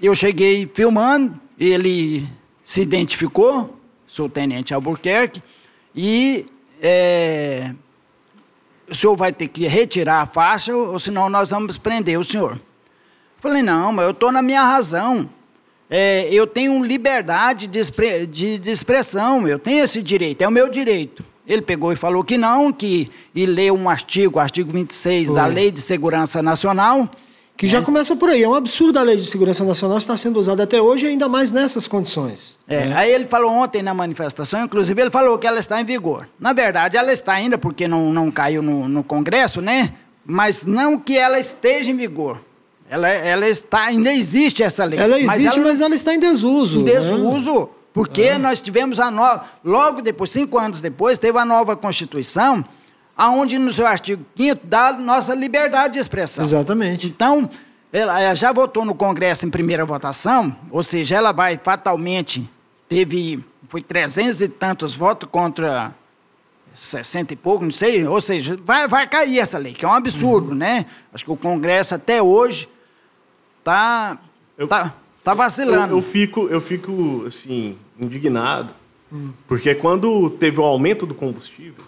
eu 0.00 0.14
cheguei 0.14 0.70
filmando, 0.72 1.38
ele 1.58 2.26
se 2.62 2.80
identificou, 2.82 3.78
sou 4.06 4.26
o 4.26 4.28
Tenente 4.30 4.72
Albuquerque, 4.74 5.42
e 5.94 6.46
é, 6.80 7.72
o 8.88 8.94
senhor 8.94 9.16
vai 9.16 9.32
ter 9.32 9.48
que 9.48 9.66
retirar 9.66 10.22
a 10.22 10.26
faixa, 10.26 10.74
ou 10.74 10.98
senão 10.98 11.28
nós 11.28 11.50
vamos 11.50 11.76
prender 11.78 12.18
o 12.18 12.24
senhor. 12.24 12.58
Falei, 13.40 13.62
não, 13.62 13.92
mas 13.92 14.04
eu 14.06 14.10
estou 14.12 14.30
na 14.32 14.42
minha 14.42 14.62
razão. 14.62 15.28
É, 15.90 16.28
eu 16.30 16.46
tenho 16.46 16.82
liberdade 16.84 17.66
de, 17.66 17.78
expre- 17.78 18.26
de- 18.26 18.58
de 18.58 18.70
expressão, 18.70 19.48
eu 19.48 19.58
tenho 19.58 19.82
esse 19.84 20.02
direito, 20.02 20.42
é 20.42 20.48
o 20.48 20.50
meu 20.50 20.68
direito. 20.68 21.24
Ele 21.46 21.62
pegou 21.62 21.90
e 21.92 21.96
falou 21.96 22.22
que 22.22 22.36
não, 22.36 22.70
que 22.72 23.10
e 23.34 23.46
leu 23.46 23.74
um 23.74 23.88
artigo, 23.88 24.38
artigo 24.38 24.70
26 24.70 25.32
da 25.32 25.44
Foi. 25.46 25.54
Lei 25.54 25.70
de 25.70 25.80
Segurança 25.80 26.42
Nacional, 26.42 27.08
Que 27.56 27.66
já 27.66 27.80
começa 27.82 28.14
por 28.14 28.28
aí. 28.28 28.42
É 28.42 28.48
um 28.48 28.54
absurdo 28.54 28.98
a 28.98 29.02
lei 29.02 29.16
de 29.16 29.24
segurança 29.26 29.64
nacional 29.64 29.96
estar 29.98 30.16
sendo 30.18 30.38
usada 30.38 30.62
até 30.62 30.80
hoje, 30.80 31.06
ainda 31.06 31.26
mais 31.26 31.50
nessas 31.50 31.88
condições. 31.88 32.56
É, 32.68 32.92
Aí 32.94 33.10
ele 33.10 33.24
falou 33.24 33.50
ontem 33.50 33.82
na 33.82 33.92
manifestação, 33.94 34.62
inclusive 34.64 35.00
ele 35.00 35.10
falou 35.10 35.36
que 35.38 35.46
ela 35.46 35.58
está 35.58 35.80
em 35.80 35.84
vigor. 35.84 36.28
Na 36.38 36.52
verdade, 36.52 36.96
ela 36.98 37.12
está 37.12 37.32
ainda 37.32 37.56
porque 37.58 37.88
não, 37.88 38.12
não 38.12 38.30
caiu 38.30 38.60
no, 38.62 38.86
no 38.86 39.02
Congresso, 39.02 39.60
né? 39.62 39.94
Mas 40.24 40.64
não 40.66 40.98
que 40.98 41.16
ela 41.18 41.40
esteja 41.40 41.90
em 41.90 41.96
vigor. 41.96 42.38
Ela, 42.90 43.08
ela 43.08 43.48
está, 43.48 43.82
ainda 43.86 44.12
existe 44.12 44.62
essa 44.62 44.84
lei. 44.84 44.98
Ela 44.98 45.18
existe, 45.18 45.60
mas 45.60 45.78
ela, 45.80 45.86
ela 45.86 45.94
está 45.94 46.14
em 46.14 46.18
desuso. 46.18 46.80
em 46.80 46.84
né? 46.84 46.92
desuso, 46.92 47.68
porque 47.92 48.38
nós 48.38 48.60
tivemos 48.60 48.98
a 48.98 49.10
nova, 49.10 49.44
logo 49.64 50.00
depois, 50.00 50.30
cinco 50.30 50.58
anos 50.58 50.80
depois, 50.80 51.18
teve 51.18 51.38
a 51.38 51.44
nova 51.44 51.76
Constituição, 51.76 52.64
aonde 53.16 53.58
no 53.58 53.72
seu 53.72 53.86
artigo 53.86 54.24
5 54.36 54.60
dá 54.64 54.92
nossa 54.92 55.34
liberdade 55.34 55.94
de 55.94 55.98
expressão. 55.98 56.44
Exatamente. 56.44 57.06
Então, 57.06 57.50
ela 57.92 58.34
já 58.34 58.52
votou 58.52 58.84
no 58.84 58.94
Congresso 58.94 59.44
em 59.44 59.50
primeira 59.50 59.84
votação, 59.84 60.56
ou 60.70 60.82
seja, 60.82 61.16
ela 61.16 61.32
vai 61.32 61.58
fatalmente, 61.62 62.48
teve, 62.88 63.44
foi 63.68 63.82
300 63.82 64.42
e 64.42 64.48
tantos 64.48 64.94
votos 64.94 65.28
contra 65.30 65.94
60 66.72 67.32
e 67.32 67.36
pouco, 67.36 67.64
não 67.64 67.72
sei, 67.72 68.06
ou 68.06 68.20
seja, 68.20 68.56
vai, 68.64 68.86
vai 68.86 69.06
cair 69.08 69.40
essa 69.40 69.58
lei, 69.58 69.74
que 69.74 69.84
é 69.84 69.88
um 69.88 69.92
absurdo, 69.92 70.54
né? 70.54 70.86
Acho 71.12 71.24
que 71.24 71.30
o 71.30 71.36
Congresso 71.36 71.94
até 71.94 72.22
hoje 72.22 72.68
tá, 73.72 74.18
Eu- 74.56 74.66
tá, 74.68 74.94
tá 75.22 75.34
vacilando. 75.34 75.92
Eu, 75.92 75.98
eu 75.98 76.02
fico, 76.02 76.48
eu 76.48 76.60
fico 76.60 77.24
assim, 77.26 77.76
indignado, 78.00 78.70
porque 79.46 79.74
quando 79.74 80.30
teve 80.30 80.58
o 80.60 80.64
aumento 80.64 81.04
do 81.06 81.14
combustível, 81.14 81.84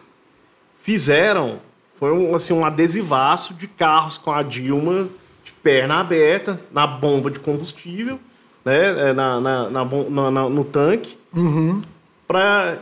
fizeram, 0.82 1.58
foi 1.98 2.12
um, 2.12 2.34
assim, 2.34 2.52
um 2.52 2.64
adesivaço 2.64 3.54
de 3.54 3.66
carros 3.66 4.16
com 4.18 4.30
a 4.32 4.42
Dilma 4.42 5.08
de 5.44 5.52
perna 5.52 6.00
aberta 6.00 6.60
na 6.72 6.86
bomba 6.86 7.30
de 7.30 7.38
combustível, 7.38 8.18
né, 8.64 9.10
é, 9.10 9.12
na, 9.12 9.40
na, 9.40 9.70
na 9.70 9.84
na- 9.84 10.30
na- 10.30 10.48
no 10.48 10.64
tanque, 10.64 11.16
Uhum. 11.34 11.82
para 12.26 12.78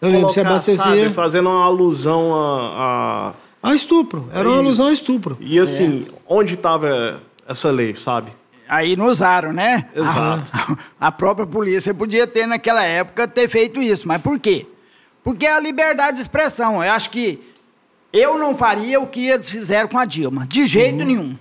Eu 0.00 0.10
lembro, 0.10 0.30
se 0.30 0.40
abastecia. 0.40 0.82
sabe, 0.82 1.08
fazendo 1.10 1.48
uma 1.50 1.64
alusão 1.64 2.34
a, 2.34 3.34
a 3.62 3.70
A 3.70 3.74
estupro. 3.74 4.28
Era 4.32 4.48
uma 4.48 4.58
alusão 4.58 4.86
a 4.88 4.92
estupro. 4.92 5.36
e 5.40 5.58
assim, 5.58 6.06
onde 6.26 6.54
estava 6.54 7.20
essa 7.46 7.70
lei, 7.70 7.94
sabe? 7.94 8.32
Aí 8.68 8.96
não 8.96 9.06
usaram, 9.06 9.52
né? 9.52 9.88
Exato. 9.94 10.50
A, 10.98 11.08
a 11.08 11.12
própria 11.12 11.46
polícia 11.46 11.92
podia 11.92 12.26
ter, 12.26 12.46
naquela 12.46 12.82
época, 12.82 13.28
ter 13.28 13.48
feito 13.48 13.82
isso. 13.82 14.08
Mas 14.08 14.22
por 14.22 14.38
quê? 14.38 14.66
Porque 15.22 15.44
é 15.44 15.52
a 15.52 15.60
liberdade 15.60 16.16
de 16.16 16.22
expressão. 16.22 16.82
Eu 16.82 16.90
acho 16.92 17.10
que 17.10 17.38
eu 18.12 18.38
não 18.38 18.56
faria 18.56 18.98
o 19.00 19.06
que 19.06 19.28
eles 19.28 19.50
fizeram 19.50 19.88
com 19.88 19.98
a 19.98 20.04
Dilma. 20.04 20.46
De 20.46 20.64
jeito 20.64 21.04
nenhum. 21.04 21.36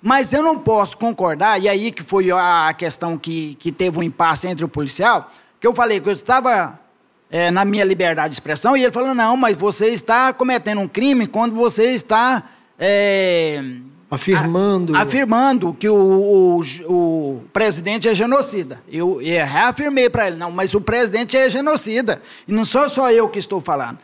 Mas 0.00 0.32
eu 0.32 0.42
não 0.42 0.58
posso 0.58 0.96
concordar, 0.96 1.60
e 1.60 1.68
aí 1.68 1.92
que 1.92 2.02
foi 2.02 2.30
a 2.30 2.72
questão 2.72 3.18
que, 3.18 3.56
que 3.56 3.70
teve 3.70 3.98
um 3.98 4.02
impasse 4.02 4.46
entre 4.46 4.64
o 4.64 4.68
policial, 4.68 5.30
que 5.60 5.66
eu 5.66 5.74
falei 5.74 6.00
que 6.00 6.08
eu 6.08 6.14
estava 6.14 6.80
é, 7.30 7.50
na 7.50 7.66
minha 7.66 7.84
liberdade 7.84 8.30
de 8.30 8.36
expressão, 8.36 8.74
e 8.74 8.82
ele 8.82 8.92
falou, 8.92 9.14
não, 9.14 9.36
mas 9.36 9.54
você 9.54 9.88
está 9.88 10.32
cometendo 10.32 10.80
um 10.80 10.88
crime 10.88 11.26
quando 11.26 11.54
você 11.54 11.92
está... 11.92 12.42
é, 12.78 13.62
Afirmando. 14.10 14.96
a- 14.96 15.02
afirmando 15.02 15.72
que 15.72 15.88
o, 15.88 15.94
o, 15.94 16.62
o 16.92 17.42
presidente 17.52 18.08
é 18.08 18.14
genocida. 18.14 18.80
Eu, 18.90 19.22
eu 19.22 19.44
reafirmei 19.46 20.10
para 20.10 20.26
ele, 20.26 20.36
não, 20.36 20.50
mas 20.50 20.74
o 20.74 20.80
presidente 20.80 21.36
é 21.36 21.48
genocida. 21.48 22.20
E 22.48 22.52
não 22.52 22.64
sou 22.64 22.88
só 22.90 23.10
eu 23.12 23.28
que 23.28 23.38
estou 23.38 23.60
falando. 23.60 23.98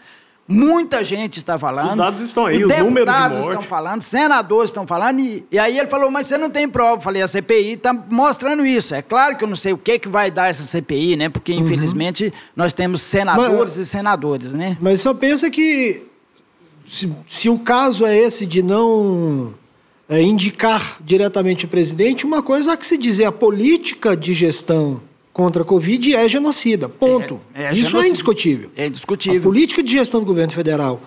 Muita 0.48 1.02
gente 1.04 1.38
está 1.40 1.58
falando. 1.58 1.88
Os 1.90 1.96
dados 1.96 2.22
estão 2.22 2.46
aí, 2.46 2.64
os 2.64 2.72
o 2.72 2.76
número 2.84 3.04
de 3.04 3.18
morte. 3.18 3.38
estão 3.40 3.62
falando, 3.64 4.02
senadores 4.02 4.70
estão 4.70 4.86
falando. 4.86 5.18
E, 5.18 5.44
e 5.50 5.58
aí 5.58 5.76
ele 5.76 5.88
falou, 5.88 6.08
mas 6.08 6.28
você 6.28 6.38
não 6.38 6.48
tem 6.50 6.68
prova. 6.68 6.98
Eu 6.98 7.00
falei, 7.00 7.20
a 7.20 7.26
CPI 7.26 7.72
está 7.72 7.92
mostrando 7.92 8.64
isso. 8.64 8.94
É 8.94 9.02
claro 9.02 9.36
que 9.36 9.42
eu 9.42 9.48
não 9.48 9.56
sei 9.56 9.72
o 9.72 9.76
que, 9.78 9.98
que 9.98 10.08
vai 10.08 10.30
dar 10.30 10.48
essa 10.48 10.62
CPI, 10.62 11.16
né? 11.16 11.28
Porque, 11.28 11.52
infelizmente, 11.52 12.32
nós 12.54 12.72
temos 12.72 13.02
senadores 13.02 13.76
e 13.76 13.84
senadores, 13.84 14.52
né? 14.52 14.76
Mas 14.80 15.00
só 15.00 15.12
pensa 15.12 15.50
que 15.50 16.06
se, 16.84 17.12
se 17.26 17.48
o 17.48 17.58
caso 17.58 18.06
é 18.06 18.16
esse 18.16 18.46
de 18.46 18.62
não 18.62 19.52
é, 20.08 20.22
indicar 20.22 20.98
diretamente 21.04 21.64
o 21.64 21.68
presidente, 21.68 22.25
uma 22.25 22.42
coisa 22.42 22.72
há 22.72 22.76
que 22.76 22.86
se 22.86 22.96
dizer, 22.96 23.25
a 23.25 23.32
política 23.32 24.16
de 24.16 24.32
gestão 24.32 25.00
contra 25.32 25.62
a 25.62 25.64
Covid 25.64 26.14
é 26.14 26.28
genocida. 26.28 26.88
Ponto. 26.88 27.40
É- 27.54 27.64
é 27.64 27.72
Isso 27.72 27.76
genocida. 27.90 28.04
é 28.04 28.08
indiscutível. 28.08 28.70
É 28.76 28.84
A 28.84 28.86
indiscutível. 28.86 29.42
política 29.42 29.82
de 29.82 29.92
gestão 29.92 30.20
do 30.20 30.26
governo 30.26 30.52
federal 30.52 31.00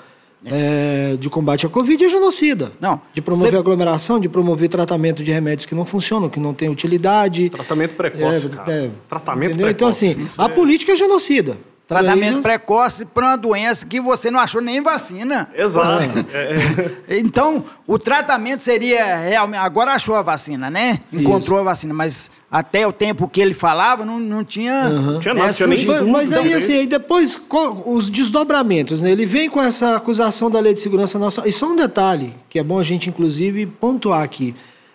é, 0.46 1.18
de 1.20 1.30
combate 1.30 1.66
à 1.66 1.70
Covid 1.70 2.02
é 2.06 2.08
genocida. 2.08 2.72
Não, 2.80 3.02
De 3.14 3.22
promover 3.22 3.52
cê- 3.52 3.58
aglomeração, 3.58 4.20
de 4.22 4.30
promover 4.30 4.70
tratamento 4.70 5.22
de 5.22 5.32
remédios 5.32 5.66
que 5.66 5.76
não 5.76 5.84
funcionam, 5.86 6.30
que 6.30 6.40
não 6.40 6.54
têm 6.54 6.70
utilidade. 6.70 7.50
Tratamento 7.50 7.96
precoce, 7.96 8.46
É, 8.46 8.50
cara. 8.50 8.72
é, 8.72 8.90
Tratamento 9.10 9.50
entendeu? 9.50 9.68
Então, 9.70 9.88
precoce. 9.90 10.06
assim, 10.14 10.24
Isso 10.24 10.34
a 10.42 10.46
é- 10.46 10.50
política 10.50 10.94
é 10.94 10.96
genocida. 10.96 11.58
Tratamento 11.90 12.44
precoce 12.44 13.04
para 13.04 13.30
uma 13.30 13.36
doença 13.36 13.84
que 13.84 14.00
você 14.00 14.30
não 14.30 14.40
achou 14.40 14.62
nem 14.62 14.80
vacina. 14.80 15.50
Exato. 15.56 15.90
É, 16.32 17.16
é. 17.16 17.18
Então, 17.18 17.66
o 17.88 17.98
tratamento 17.98 18.62
seria 18.62 19.16
realmente. 19.18 19.60
Agora 19.60 19.94
achou 19.94 20.16
a 20.16 20.22
vacina, 20.22 20.70
né? 20.70 21.00
Encontrou 21.12 21.60
a 21.60 21.64
vacina, 21.64 21.94
mas 21.94 22.30
até 22.52 22.86
o 22.86 22.94
tempo 22.94 23.28
que 23.28 23.42
ele 23.42 23.54
falava, 23.54 24.06
não, 24.06 24.20
não 24.20 24.44
tinha. 24.44 24.90
Não 24.90 25.20
tinha 25.20 25.34
nada, 25.34 25.54
tinha 25.54 25.68
nem. 25.68 25.86
Mas, 25.86 26.02
mas 26.06 26.34
aí, 26.34 26.54
assim, 26.54 26.74
aí 26.74 26.88
depois 26.88 27.42
os 27.86 28.10
desdobramentos, 28.10 29.02
né? 29.02 29.12
Ele 29.12 29.26
vem 29.26 29.50
com 29.50 29.62
essa 29.62 29.96
acusação 29.96 30.52
da 30.52 30.60
Lei 30.60 30.74
de 30.74 30.80
Segurança 30.80 31.18
Nacional. 31.18 31.50
E 31.50 31.52
só 31.52 31.66
um 31.66 31.76
detalhe, 31.76 32.34
que 32.48 32.60
é 32.60 32.64
bom 32.64 32.78
a 32.78 32.84
gente, 32.84 33.10
inclusive, 33.10 33.66
pontuar 33.66 34.22
aqui. 34.22 34.54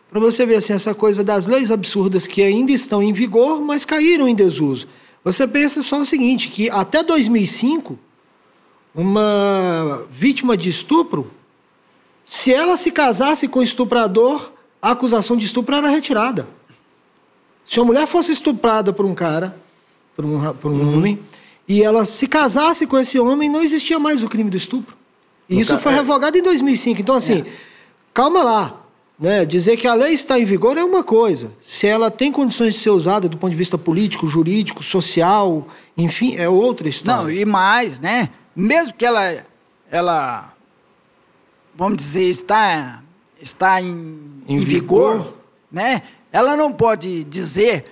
Para 0.09 0.21
você 0.21 0.47
ver, 0.47 0.57
assim, 0.57 0.73
essa 0.73 0.95
coisa 0.95 1.25
das 1.25 1.47
leis 1.47 1.73
absurdas 1.73 2.27
que 2.27 2.43
ainda 2.43 2.71
estão 2.71 3.03
em 3.03 3.13
vigor, 3.13 3.61
mas 3.61 3.85
caíram 3.85 4.29
em 4.29 4.35
desuso. 4.35 4.87
Você 5.25 5.47
pensa 5.49 5.81
só 5.81 6.01
o 6.01 6.05
seguinte, 6.05 6.49
que 6.49 6.69
até 6.69 7.03
2005, 7.03 7.99
uma 8.95 10.07
vítima 10.11 10.57
de 10.57 10.69
estupro, 10.69 11.31
se 12.25 12.53
ela 12.53 12.77
se 12.77 12.91
casasse 12.91 13.49
com 13.49 13.61
o 13.61 13.63
estuprador, 13.63 14.51
a 14.81 14.91
acusação 14.93 15.37
de 15.37 15.47
estupro 15.47 15.75
era 15.75 15.89
retirada. 15.89 16.47
Se 17.65 17.81
uma 17.81 17.87
mulher 17.87 18.07
fosse 18.07 18.33
estuprada 18.33 18.93
por 18.93 19.07
um 19.07 19.15
cara, 19.15 19.59
por 20.15 20.25
um, 20.25 20.53
por 20.55 20.71
um 20.71 20.81
Uhum. 20.81 20.95
homem, 20.97 21.19
e 21.67 21.83
ela 21.83 22.05
se 22.05 22.27
casasse 22.27 22.87
com 22.87 22.99
esse 22.99 23.19
homem, 23.19 23.49
não 23.49 23.63
existia 23.63 23.99
mais 23.99 24.23
o 24.23 24.29
crime 24.29 24.51
do 24.51 24.57
estupro. 24.57 24.95
E 25.49 25.55
No 25.55 25.61
isso 25.61 25.79
foi 25.79 25.93
é. 25.93 25.97
revogado 25.97 26.37
em 26.37 26.43
2005. 26.43 27.01
Então, 27.01 27.15
assim, 27.15 27.45
calma 28.13 28.43
lá. 28.43 28.81
Né? 29.19 29.45
Dizer 29.45 29.77
que 29.77 29.87
a 29.87 29.95
lei 29.95 30.13
está 30.13 30.39
em 30.39 30.45
vigor 30.45 30.77
é 30.77 30.83
uma 30.85 31.05
coisa. 31.05 31.53
Se 31.61 31.87
ela 31.87 32.11
tem 32.11 32.33
condições 32.33 32.75
de 32.75 32.81
ser 32.81 32.91
usada 32.91 33.29
do 33.29 33.37
ponto 33.39 33.51
de 33.53 33.57
vista 33.57 33.79
político, 33.79 34.27
jurídico, 34.27 34.83
social, 34.83 35.67
enfim, 35.97 36.35
é 36.37 36.49
outra 36.49 36.89
história. 36.89 37.23
Não, 37.23 37.31
e 37.31 37.45
mais, 37.45 38.01
né? 38.01 38.29
Mesmo 38.57 38.93
que 38.93 39.05
ela, 39.07 39.45
ela 39.91 40.53
vamos 41.77 41.97
dizer, 41.97 42.25
está, 42.25 43.03
está 43.41 43.81
em, 43.81 44.43
Em 44.49 44.57
em 44.57 44.59
vigor, 44.59 45.19
vigor. 45.19 45.35
né? 45.71 46.03
Ela 46.33 46.57
não 46.57 46.73
pode 46.73 47.23
dizer. 47.25 47.85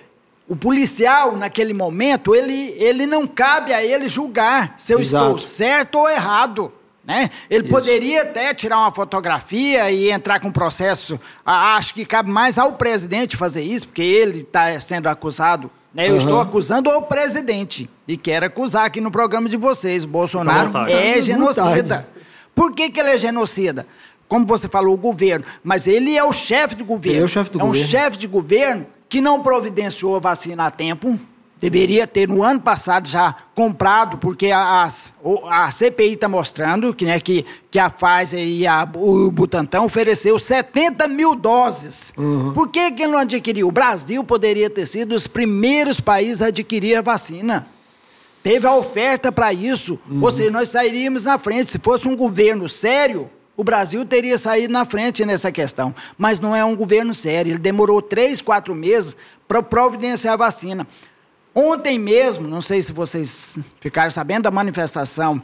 O 0.45 0.57
policial, 0.57 1.37
naquele 1.37 1.73
momento, 1.73 2.35
ele, 2.35 2.75
ele 2.77 3.05
não 3.07 3.25
cabe 3.25 3.71
a 3.71 3.81
ele 3.81 4.09
julgar 4.09 4.75
se 4.77 4.93
eu 4.93 4.99
Exato. 4.99 5.37
estou 5.37 5.39
certo 5.39 5.99
ou 5.99 6.09
errado. 6.09 6.69
Né? 7.05 7.29
Ele 7.49 7.67
poderia 7.67 8.21
até 8.21 8.53
tirar 8.53 8.79
uma 8.79 8.91
fotografia 8.93 9.91
e 9.91 10.09
entrar 10.09 10.39
com 10.39 10.49
processo. 10.51 11.19
Ah, 11.45 11.75
acho 11.75 11.93
que 11.93 12.05
cabe 12.05 12.31
mais 12.31 12.57
ao 12.57 12.73
presidente 12.73 13.35
fazer 13.35 13.61
isso, 13.61 13.87
porque 13.87 14.01
ele 14.01 14.39
está 14.39 14.79
sendo 14.79 15.07
acusado. 15.07 15.69
Né? 15.93 16.07
Eu 16.07 16.13
Aham. 16.13 16.17
estou 16.19 16.39
acusando 16.39 16.89
o 16.89 17.01
presidente. 17.01 17.89
E 18.07 18.15
quero 18.15 18.45
acusar 18.45 18.85
aqui 18.85 19.01
no 19.01 19.11
programa 19.11 19.49
de 19.49 19.57
vocês. 19.57 20.05
Bolsonaro 20.05 20.67
vontade. 20.67 20.93
é 20.93 21.15
à 21.15 21.21
genocida. 21.21 22.07
Por 22.55 22.71
que, 22.73 22.89
que 22.89 22.99
ele 22.99 23.09
é 23.09 23.17
genocida? 23.17 23.85
Como 24.27 24.45
você 24.45 24.69
falou, 24.69 24.93
o 24.93 24.97
governo. 24.97 25.45
Mas 25.61 25.87
ele 25.87 26.15
é 26.15 26.23
o 26.23 26.31
chefe 26.31 26.75
do 26.75 26.85
governo. 26.85 27.17
Ele 27.17 27.21
é 27.21 27.25
o 27.25 27.27
chefe 27.27 27.51
do 27.51 27.57
um 27.57 27.67
governo. 27.67 27.87
chefe 27.87 28.17
de 28.17 28.27
governo 28.27 28.85
que 29.09 29.19
não 29.19 29.43
providenciou 29.43 30.15
a 30.15 30.19
vacina 30.19 30.65
a 30.65 30.71
tempo, 30.71 31.19
deveria 31.63 32.05
ter 32.05 32.27
no 32.27 32.43
ano 32.43 32.59
passado 32.59 33.07
já 33.07 33.33
comprado, 33.55 34.17
porque 34.17 34.51
a, 34.51 34.83
a, 34.83 35.65
a 35.65 35.71
CPI 35.71 36.15
está 36.15 36.27
mostrando 36.27 36.93
que, 36.93 37.05
né, 37.05 37.21
que, 37.21 37.45
que 37.71 37.79
a 37.79 37.89
Pfizer 37.89 38.45
e 38.45 38.67
a, 38.67 38.85
o 38.95 39.31
Butantan 39.31 39.83
ofereceu 39.83 40.37
70 40.37 41.07
mil 41.07 41.33
doses. 41.33 42.13
Uhum. 42.17 42.51
Por 42.51 42.67
que, 42.67 42.91
que 42.91 43.07
não 43.07 43.17
adquiriu? 43.17 43.69
O 43.69 43.71
Brasil 43.71 44.21
poderia 44.25 44.69
ter 44.69 44.85
sido 44.85 45.15
os 45.15 45.25
primeiros 45.25 46.01
países 46.01 46.41
a 46.41 46.47
adquirir 46.47 46.97
a 46.97 47.01
vacina. 47.01 47.65
Teve 48.43 48.67
a 48.67 48.75
oferta 48.75 49.31
para 49.31 49.53
isso. 49.53 49.97
Uhum. 50.11 50.21
Ou 50.21 50.31
seja, 50.31 50.51
nós 50.51 50.67
sairíamos 50.67 51.23
na 51.23 51.39
frente. 51.39 51.71
Se 51.71 51.79
fosse 51.79 52.09
um 52.09 52.15
governo 52.17 52.67
sério, 52.67 53.29
o 53.55 53.63
Brasil 53.63 54.03
teria 54.05 54.37
saído 54.37 54.73
na 54.73 54.83
frente 54.83 55.23
nessa 55.23 55.49
questão. 55.49 55.95
Mas 56.17 56.41
não 56.41 56.53
é 56.53 56.65
um 56.65 56.75
governo 56.75 57.13
sério. 57.13 57.53
Ele 57.53 57.59
demorou 57.59 58.01
três, 58.01 58.41
quatro 58.41 58.75
meses 58.75 59.15
para 59.47 59.63
providenciar 59.63 60.33
a 60.33 60.37
vacina. 60.37 60.85
Ontem 61.55 61.99
mesmo, 61.99 62.47
não 62.47 62.61
sei 62.61 62.81
se 62.81 62.91
vocês 62.91 63.59
ficaram 63.79 64.09
sabendo 64.09 64.43
da 64.43 64.51
manifestação 64.51 65.41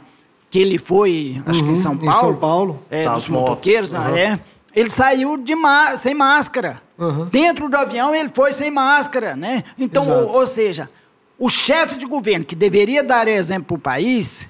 que 0.50 0.58
ele 0.58 0.78
foi, 0.78 1.40
acho 1.46 1.60
uhum, 1.60 1.66
que 1.66 1.72
em 1.72 1.76
São 1.76 1.96
Paulo. 1.96 2.10
Em 2.10 2.20
São 2.20 2.36
Paulo. 2.36 2.82
É, 2.90 3.08
dos 3.08 3.28
motoqueiros, 3.28 3.92
uhum. 3.92 4.16
é. 4.16 4.38
Ele 4.74 4.90
saiu 4.90 5.36
de 5.36 5.54
sem 5.98 6.14
máscara. 6.14 6.82
Uhum. 6.98 7.26
Dentro 7.26 7.68
do 7.68 7.76
avião 7.76 8.14
ele 8.14 8.30
foi 8.34 8.52
sem 8.52 8.70
máscara, 8.70 9.34
né? 9.34 9.64
Então, 9.78 10.08
ou, 10.08 10.36
ou, 10.36 10.46
seja, 10.46 10.88
o 11.38 11.48
chefe 11.48 11.96
de 11.96 12.06
governo 12.06 12.44
que 12.44 12.54
deveria 12.54 13.02
dar 13.02 13.26
exemplo 13.26 13.66
para 13.66 13.74
o 13.76 13.78
país, 13.78 14.48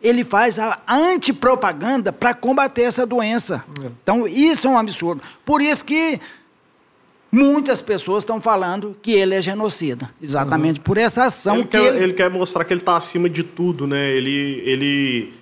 ele 0.00 0.24
faz 0.24 0.58
a 0.58 0.80
antipropaganda 0.88 2.12
para 2.12 2.34
combater 2.34 2.82
essa 2.82 3.06
doença. 3.06 3.64
É. 3.82 3.86
Então, 4.02 4.26
isso 4.26 4.66
é 4.66 4.70
um 4.70 4.78
absurdo. 4.78 5.22
Por 5.44 5.62
isso 5.62 5.84
que 5.84 6.20
Muitas 7.34 7.80
pessoas 7.80 8.24
estão 8.24 8.42
falando 8.42 8.94
que 9.00 9.12
ele 9.12 9.34
é 9.34 9.40
genocida, 9.40 10.10
exatamente 10.20 10.76
uhum. 10.76 10.84
por 10.84 10.98
essa 10.98 11.24
ação 11.24 11.54
ele 11.54 11.64
que 11.64 11.70
quer, 11.70 11.94
ele... 11.94 12.04
ele 12.04 12.12
quer 12.12 12.28
mostrar 12.28 12.62
que 12.62 12.74
ele 12.74 12.80
está 12.80 12.94
acima 12.94 13.26
de 13.26 13.42
tudo, 13.42 13.86
né? 13.86 14.10
Ele, 14.10 14.62
ele, 14.66 15.32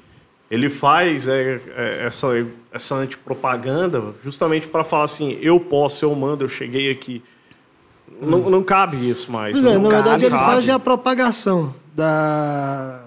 ele 0.48 0.70
faz 0.70 1.26
é, 1.26 1.60
é, 1.76 2.06
essa, 2.06 2.28
essa 2.70 2.94
antipropaganda 2.94 4.14
justamente 4.22 4.68
para 4.68 4.84
falar 4.84 5.02
assim, 5.02 5.36
eu 5.42 5.58
posso, 5.58 6.04
eu 6.04 6.14
mando, 6.14 6.44
eu 6.44 6.48
cheguei 6.48 6.92
aqui. 6.92 7.20
Não, 8.22 8.38
não 8.38 8.62
cabe 8.62 9.10
isso 9.10 9.32
mais. 9.32 9.52
Pois 9.52 9.64
é, 9.64 9.76
na 9.76 9.88
verdade 9.88 10.24
eles 10.26 10.38
fazem 10.38 10.72
a 10.72 10.78
propagação 10.78 11.74
da, 11.92 13.02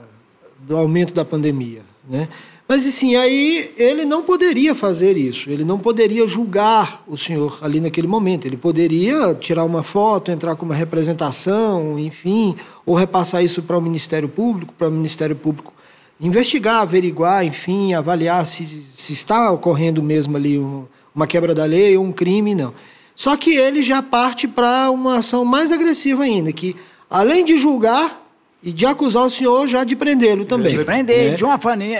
do 0.60 0.76
aumento 0.76 1.14
da 1.14 1.24
pandemia, 1.24 1.84
né? 2.06 2.28
Mas 2.68 2.88
assim, 2.88 3.16
aí 3.16 3.72
ele 3.78 4.06
não 4.06 4.24
poderia 4.24 4.74
fazer 4.74 5.18
isso, 5.18 5.50
ele 5.50 5.66
não 5.66 5.78
poderia 5.78 6.26
julgar 6.26 7.04
o 7.08 7.18
senhor 7.18 7.60
ali 7.62 7.82
naquele 7.82 8.08
momento. 8.08 8.46
Ele 8.46 8.58
poderia 8.58 9.34
tirar 9.36 9.66
uma 9.66 9.84
foto, 9.84 10.32
entrar 10.32 10.56
com 10.56 10.66
uma 10.66 10.76
representação, 10.76 12.00
enfim, 12.00 12.56
ou 12.86 12.96
repassar 12.96 13.44
isso 13.44 13.62
para 13.62 13.78
o 13.78 13.82
Ministério 13.82 14.30
Público, 14.30 14.74
para 14.78 14.88
o 14.88 14.92
Ministério 14.92 15.36
Público 15.36 15.74
investigar, 16.22 16.82
averiguar, 16.82 17.46
enfim, 17.46 17.94
avaliar 17.94 18.46
se, 18.46 18.64
se 18.66 19.12
está 19.12 19.52
ocorrendo 19.52 20.02
mesmo 20.02 20.38
ali 20.38 20.58
um, 20.58 20.86
uma 21.14 21.28
quebra 21.28 21.54
da 21.54 21.66
lei 21.66 21.98
ou 21.98 22.06
um 22.06 22.14
crime, 22.14 22.56
não. 22.56 22.74
Só 23.14 23.36
que 23.36 23.56
ele 23.56 23.84
já 23.84 24.02
parte 24.02 24.48
para 24.48 24.90
uma 24.90 25.18
ação 25.18 25.44
mais 25.44 25.72
agressiva 25.72 26.24
ainda, 26.24 26.52
que 26.54 26.76
além 27.10 27.44
de 27.44 27.58
julgar, 27.58 28.23
e 28.64 28.72
de 28.72 28.86
acusar 28.86 29.26
o 29.26 29.30
senhor 29.30 29.68
já 29.68 29.84
de 29.84 29.94
prendê-lo 29.94 30.46
também. 30.46 30.78
De 30.78 30.86
prender, 30.86 31.32
né? 31.32 31.36
de, 31.36 31.44
uma, 31.44 31.60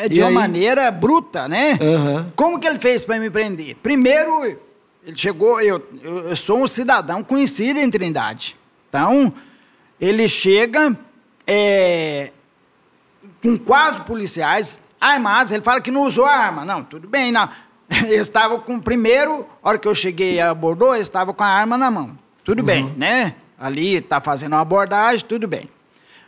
de 0.10 0.22
uma 0.22 0.32
maneira 0.32 0.90
bruta, 0.90 1.46
né? 1.46 1.78
Uhum. 1.82 2.32
Como 2.38 2.58
que 2.58 2.66
ele 2.66 2.80
fez 2.80 3.04
para 3.04 3.20
me 3.20 3.30
prender? 3.30 3.76
Primeiro, 3.84 4.58
ele 5.06 5.18
chegou, 5.18 5.60
eu, 5.60 5.84
eu 6.02 6.36
sou 6.38 6.64
um 6.64 6.68
cidadão 6.68 7.22
conhecido 7.22 7.80
em 7.80 7.90
Trindade. 7.92 8.56
Então, 8.88 9.34
ele 10.00 10.26
chega 10.26 10.98
é, 11.46 12.32
com 13.42 13.58
quatro 13.58 14.06
policiais 14.06 14.80
armados, 15.02 15.52
ele 15.52 15.64
fala 15.64 15.82
que 15.82 15.92
não 15.92 16.04
usou 16.04 16.26
a 16.26 16.32
arma. 16.32 16.64
Não, 16.64 16.82
tudo 16.82 17.10
bem, 17.10 17.30
não. 17.30 17.50
Ele 17.92 18.16
estava 18.16 18.58
com, 18.58 18.80
primeiro, 18.80 19.46
a 19.62 19.70
hora 19.70 19.78
que 19.78 19.88
eu 19.88 19.94
cheguei 19.94 20.40
a 20.40 20.50
abordou, 20.52 20.94
ele 20.94 21.02
estava 21.02 21.34
com 21.34 21.44
a 21.44 21.48
arma 21.48 21.78
na 21.78 21.92
mão. 21.92 22.16
Tudo 22.44 22.60
uhum. 22.60 22.66
bem, 22.66 22.86
né? 22.96 23.36
Ali 23.60 23.96
está 23.96 24.22
fazendo 24.22 24.54
uma 24.54 24.62
abordagem, 24.62 25.26
tudo 25.28 25.48
bem. 25.48 25.70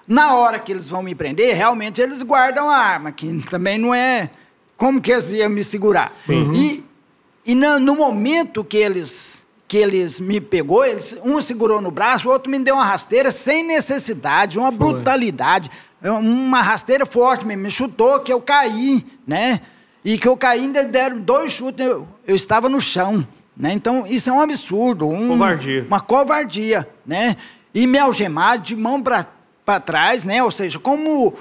Na 0.08 0.36
hora 0.36 0.60
que 0.60 0.72
eles 0.72 0.88
vão 0.88 1.02
me 1.02 1.16
prender, 1.16 1.56
realmente 1.56 2.00
eles 2.00 2.22
guardam 2.22 2.70
a 2.70 2.78
arma, 2.78 3.12
que 3.12 3.42
também 3.50 3.78
não 3.78 3.94
é 3.94 4.30
como 4.78 5.02
que 5.02 5.12
eles 5.12 5.32
iam 5.32 5.50
me 5.50 5.64
segurar. 5.64 6.12
Uhum. 6.30 6.54
E, 6.54 6.86
e 7.46 7.56
no, 7.56 7.80
no, 7.80 7.96
momento 7.96 8.64
que 8.64 8.78
eles 8.78 9.46
que 9.68 9.78
eles 9.78 10.20
me 10.20 10.40
pegou, 10.40 10.86
eles, 10.86 11.18
um 11.24 11.42
segurou 11.42 11.82
no 11.82 11.90
braço, 11.90 12.28
o 12.28 12.32
outro 12.32 12.52
me 12.52 12.60
deu 12.60 12.76
uma 12.76 12.86
rasteira 12.86 13.32
sem 13.32 13.64
necessidade, 13.64 14.60
uma 14.60 14.72
Foi. 14.72 14.78
brutalidade, 14.78 15.72
uma 16.04 16.62
rasteira 16.62 17.04
forte, 17.04 17.46
me 17.46 17.72
chutou 17.72 18.20
que 18.20 18.32
eu 18.32 18.40
caí, 18.40 19.04
né? 19.26 19.62
E 20.04 20.20
que 20.20 20.28
eu 20.28 20.38
caí 20.38 20.62
ainda 20.62 20.84
deram 20.84 21.18
dois 21.18 21.52
chutes, 21.52 21.84
eu, 21.84 22.08
eu 22.28 22.36
estava 22.36 22.70
no 22.70 22.80
chão, 22.80 23.28
né? 23.58 23.74
Então 23.74 24.06
isso 24.06 24.30
é 24.30 24.34
um 24.34 24.40
absurdo, 24.40 25.10
um, 25.10 25.30
covardia. 25.30 25.84
uma 25.88 26.00
covardia, 26.00 26.88
né? 27.04 27.36
E 27.74 27.88
me 27.88 27.98
algemar 27.98 28.60
de 28.60 28.76
mão 28.76 29.02
para 29.02 29.26
para 29.66 29.80
trás, 29.80 30.24
né? 30.24 30.44
Ou 30.44 30.52
seja, 30.52 30.80
como 30.80 31.34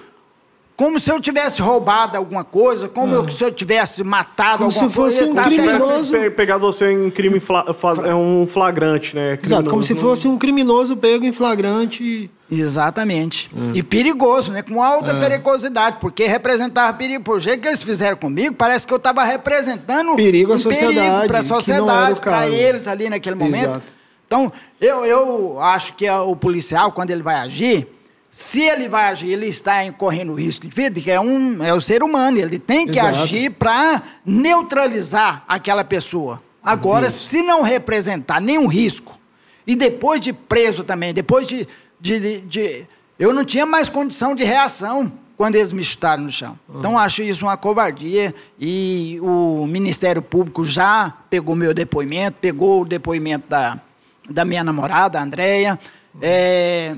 como 0.77 0.99
se 0.99 1.09
eu 1.09 1.21
tivesse 1.21 1.63
roubado 1.63 2.17
alguma 2.17 2.43
coisa, 2.43 2.89
como 2.89 3.17
ah. 3.17 3.31
se 3.31 3.45
eu 3.45 3.53
tivesse 3.53 4.03
matado 4.03 4.59
como 4.59 4.71
alguma 4.71 4.91
coisa. 4.91 4.97
Como 4.97 5.11
se 5.11 5.19
fosse 5.19 5.31
um 5.31 5.35
criminoso. 5.37 6.13
Pe 6.13 6.31
pegado 6.31 6.61
você 6.61 6.91
em 6.91 7.11
crime 7.11 7.39
fla 7.39 7.65
é 8.05 8.15
um 8.15 8.45
flagrante, 8.45 9.15
né? 9.15 9.37
Criminoso. 9.37 9.55
Exato, 9.55 9.71
como 9.71 9.83
se 9.85 9.95
fosse 9.95 10.27
um 10.27 10.37
criminoso 10.37 10.97
pego 10.97 11.25
em 11.25 11.33
flagrante. 11.33 12.29
Exatamente. 12.51 13.49
Hum. 13.57 13.71
E 13.73 13.85
perigoso, 13.85 14.51
né? 14.51 14.63
Com 14.63 14.83
alta 14.83 15.13
é. 15.13 15.21
perigosidade, 15.21 15.99
porque 16.01 16.27
representava 16.27 16.93
perigo. 16.93 17.23
Por 17.23 17.39
jeito 17.39 17.61
que 17.61 17.69
eles 17.69 17.83
fizeram 17.83 18.17
comigo, 18.17 18.55
parece 18.57 18.85
que 18.85 18.93
eu 18.93 18.99
estava 18.99 19.23
representando 19.23 20.17
perigo 20.17 20.53
à 20.53 20.55
um 20.57 20.59
sociedade, 20.59 21.29
para 21.29 21.39
a 21.39 21.43
sociedade, 21.43 22.21
para 22.21 22.49
eles 22.49 22.89
ali 22.89 23.09
naquele 23.09 23.37
momento. 23.37 23.65
Exato. 23.65 23.95
Então, 24.27 24.53
eu, 24.81 25.05
eu 25.05 25.61
acho 25.61 25.95
que 25.95 26.11
o 26.11 26.35
policial, 26.35 26.91
quando 26.91 27.11
ele 27.11 27.23
vai 27.23 27.37
agir, 27.37 27.87
se 28.35 28.62
ele 28.62 28.88
vai 28.88 29.11
agir, 29.11 29.29
ele 29.29 29.47
está 29.47 29.88
correndo 29.92 30.35
risco 30.35 30.66
de 30.66 30.75
vida, 30.75 31.01
que 31.01 31.09
é, 31.09 31.20
um, 31.20 31.62
é 31.62 31.73
o 31.73 31.81
ser 31.81 32.03
humano, 32.03 32.37
ele 32.37 32.59
tem 32.59 32.85
que 32.85 32.99
Exato. 32.99 33.20
agir 33.20 33.49
para 33.53 34.03
neutralizar 34.27 35.44
aquela 35.47 35.85
pessoa. 35.85 36.42
Agora, 36.61 37.07
Isso. 37.07 37.29
se 37.29 37.42
não 37.44 37.62
representar 37.62 38.40
nenhum 38.40 38.66
risco, 38.66 39.20
e 39.64 39.77
depois 39.77 40.20
de 40.20 40.33
preso 40.33 40.83
também, 40.83 41.14
depois 41.14 41.47
de, 41.47 41.68
de, 42.01 42.40
de, 42.40 42.87
Eu 43.16 43.33
não 43.33 43.44
tinha 43.44 43.64
mais 43.64 43.88
condição 43.88 44.35
de 44.35 44.42
reação 44.42 45.12
quando 45.37 45.55
eles 45.55 45.73
me 45.73 45.85
chutaram 45.85 46.25
no 46.25 46.33
chão. 46.33 46.59
Uhum. 46.68 46.81
Então, 46.81 46.99
acho 46.99 47.23
isso 47.23 47.44
uma 47.44 47.57
covardia 47.57 48.35
e 48.59 49.16
o 49.23 49.64
Ministério 49.64 50.20
Público 50.20 50.64
já 50.64 51.14
pegou 51.31 51.55
meu 51.55 51.73
depoimento, 51.73 52.38
pegou 52.40 52.83
o 52.83 52.85
depoimento 52.85 53.49
da, 53.49 53.81
da 54.29 54.44
minha 54.44 54.64
namorada, 54.64 55.20
a 55.20 55.23
Andréia. 55.23 55.79
Uhum. 56.12 56.20
É, 56.20 56.97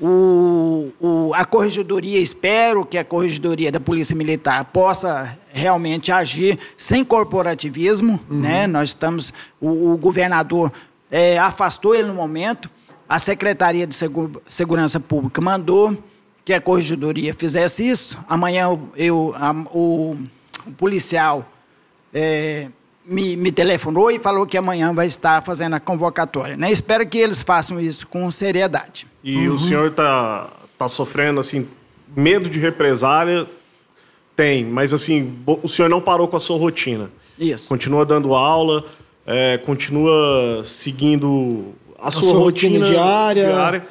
o, 0.00 0.92
o, 1.00 1.34
a 1.34 1.44
corregedoria, 1.44 2.18
espero 2.18 2.86
que 2.86 2.96
a 2.96 3.04
corregedoria 3.04 3.70
da 3.70 3.78
Polícia 3.78 4.16
Militar 4.16 4.64
possa 4.66 5.38
realmente 5.52 6.10
agir 6.10 6.58
sem 6.76 7.04
corporativismo, 7.04 8.18
uhum. 8.30 8.40
né? 8.40 8.66
Nós 8.66 8.90
estamos, 8.90 9.32
o, 9.60 9.92
o 9.92 9.96
governador 9.98 10.72
é, 11.10 11.38
afastou 11.38 11.94
ele 11.94 12.08
no 12.08 12.14
momento, 12.14 12.70
a 13.08 13.18
Secretaria 13.18 13.86
de 13.86 13.94
Segurança 14.48 15.00
Pública 15.00 15.40
mandou 15.40 15.98
que 16.44 16.52
a 16.52 16.60
corregedoria 16.60 17.34
fizesse 17.34 17.86
isso. 17.86 18.16
Amanhã 18.28 18.78
eu, 18.96 19.34
a, 19.36 19.52
o, 19.72 20.16
o, 20.66 20.72
policial 20.72 21.48
é, 22.14 22.68
me, 23.04 23.36
me, 23.36 23.50
telefonou 23.50 24.10
e 24.10 24.18
falou 24.18 24.46
que 24.46 24.56
amanhã 24.56 24.92
vai 24.92 25.06
estar 25.06 25.42
fazendo 25.42 25.74
a 25.74 25.80
convocatória. 25.80 26.56
Né? 26.56 26.70
Espero 26.70 27.06
que 27.06 27.18
eles 27.18 27.42
façam 27.42 27.80
isso 27.80 28.06
com 28.06 28.30
seriedade. 28.30 29.06
E 29.22 29.48
uhum. 29.48 29.54
o 29.54 29.58
senhor 29.58 29.88
está 29.88 30.50
tá 30.78 30.88
sofrendo, 30.88 31.40
assim, 31.40 31.68
medo 32.14 32.48
de 32.48 32.58
represália? 32.58 33.46
Tem, 34.36 34.64
mas 34.64 34.94
assim, 34.94 35.38
o 35.46 35.68
senhor 35.68 35.88
não 35.88 36.00
parou 36.00 36.26
com 36.26 36.36
a 36.36 36.40
sua 36.40 36.56
rotina. 36.56 37.10
Isso. 37.38 37.68
Continua 37.68 38.06
dando 38.06 38.34
aula, 38.34 38.84
é, 39.26 39.58
continua 39.58 40.62
seguindo 40.64 41.74
a, 41.98 42.08
a 42.08 42.10
sua, 42.10 42.22
sua, 42.22 42.38
rotina, 42.38 42.78
rotina 42.78 42.86
diária. 42.86 43.46
diária. 43.46 43.88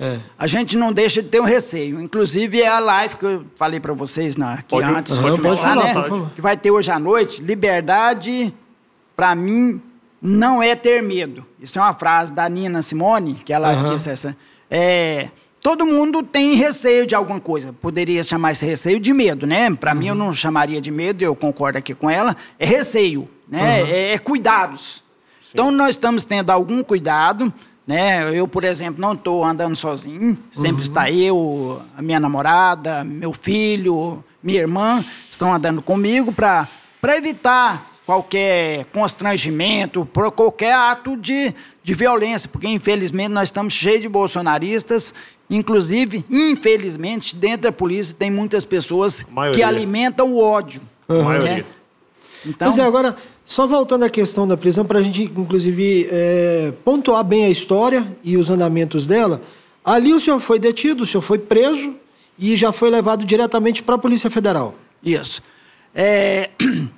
É. 0.00 0.18
A 0.38 0.46
gente 0.46 0.76
não 0.76 0.92
deixa 0.92 1.22
de 1.22 1.28
ter 1.28 1.40
um 1.40 1.44
receio. 1.44 2.00
Inclusive 2.00 2.60
é 2.60 2.68
a 2.68 2.78
live 2.78 3.16
que 3.16 3.24
eu 3.24 3.46
falei 3.56 3.78
para 3.78 3.92
vocês 3.92 4.36
na, 4.36 4.58
que 4.58 4.70
pode, 4.70 4.88
antes 4.88 5.16
de 5.16 5.30
começar, 5.30 5.76
né? 5.76 5.92
Que 6.34 6.40
vai 6.40 6.56
ter 6.56 6.70
hoje 6.70 6.90
à 6.90 6.98
noite. 6.98 7.42
Liberdade, 7.42 8.52
para 9.14 9.34
mim, 9.34 9.80
não 10.20 10.62
é 10.62 10.74
ter 10.74 11.02
medo. 11.02 11.44
Isso 11.60 11.78
é 11.78 11.82
uma 11.82 11.94
frase 11.94 12.32
da 12.32 12.48
Nina 12.48 12.82
Simone, 12.82 13.34
que 13.44 13.52
ela 13.52 13.72
uhum. 13.72 13.90
disse 13.90 14.10
essa. 14.10 14.36
É, 14.70 15.28
todo 15.62 15.84
mundo 15.84 16.22
tem 16.22 16.54
receio 16.54 17.06
de 17.06 17.14
alguma 17.14 17.40
coisa. 17.40 17.72
Poderia 17.72 18.22
chamar 18.22 18.52
esse 18.52 18.64
receio 18.64 18.98
de 18.98 19.12
medo, 19.12 19.46
né? 19.46 19.74
Para 19.74 19.92
uhum. 19.92 19.98
mim, 19.98 20.06
eu 20.08 20.14
não 20.14 20.32
chamaria 20.32 20.80
de 20.80 20.90
medo, 20.90 21.22
eu 21.22 21.34
concordo 21.34 21.78
aqui 21.78 21.94
com 21.94 22.08
ela. 22.08 22.36
É 22.58 22.64
receio, 22.64 23.28
né? 23.48 23.82
Uhum. 23.82 23.88
É, 23.88 24.12
é, 24.12 24.18
cuidados. 24.18 25.02
Sim. 25.42 25.50
Então, 25.52 25.70
nós 25.70 25.90
estamos 25.90 26.24
tendo 26.24 26.50
algum 26.50 26.82
cuidado, 26.82 27.52
Né? 27.86 28.36
Eu, 28.36 28.48
por 28.48 28.64
exemplo, 28.64 29.00
não 29.00 29.12
estou 29.12 29.44
andando 29.44 29.76
sozinho, 29.76 30.36
sempre 30.50 30.82
está 30.82 31.10
eu, 31.10 31.80
a 31.96 32.02
minha 32.02 32.18
namorada, 32.18 33.04
meu 33.04 33.32
filho, 33.32 34.24
minha 34.42 34.58
irmã, 34.58 35.04
estão 35.30 35.52
andando 35.54 35.80
comigo 35.80 36.32
para 36.32 36.68
evitar 37.16 37.92
qualquer 38.04 38.86
constrangimento, 38.86 40.04
por 40.06 40.30
qualquer 40.32 40.72
ato 40.72 41.16
de, 41.16 41.54
de 41.82 41.94
violência, 41.94 42.48
porque 42.48 42.68
infelizmente 42.68 43.30
nós 43.30 43.48
estamos 43.48 43.74
cheios 43.74 44.02
de 44.02 44.08
bolsonaristas, 44.08 45.14
inclusive, 45.48 46.24
infelizmente, 46.30 47.36
dentro 47.36 47.62
da 47.62 47.72
polícia 47.72 48.14
tem 48.16 48.30
muitas 48.30 48.64
pessoas 48.64 49.24
que 49.54 49.62
alimentam 49.62 50.32
o 50.32 50.40
ódio. 50.40 50.82
Uhum. 51.08 51.38
Né? 51.40 51.64
Então, 52.44 52.68
Mas 52.68 52.78
é, 52.78 52.82
agora, 52.82 53.16
só 53.46 53.64
voltando 53.64 54.04
à 54.04 54.10
questão 54.10 54.46
da 54.46 54.56
prisão, 54.56 54.84
para 54.84 54.98
a 54.98 55.02
gente, 55.02 55.22
inclusive, 55.22 56.08
é, 56.10 56.72
pontuar 56.84 57.22
bem 57.22 57.44
a 57.44 57.48
história 57.48 58.04
e 58.24 58.36
os 58.36 58.50
andamentos 58.50 59.06
dela, 59.06 59.40
ali 59.84 60.12
o 60.12 60.18
senhor 60.18 60.40
foi 60.40 60.58
detido, 60.58 61.04
o 61.04 61.06
senhor 61.06 61.22
foi 61.22 61.38
preso 61.38 61.94
e 62.36 62.56
já 62.56 62.72
foi 62.72 62.90
levado 62.90 63.24
diretamente 63.24 63.84
para 63.84 63.94
a 63.94 63.98
Polícia 63.98 64.28
Federal. 64.28 64.74
Isso. 65.00 65.40
É... 65.94 66.50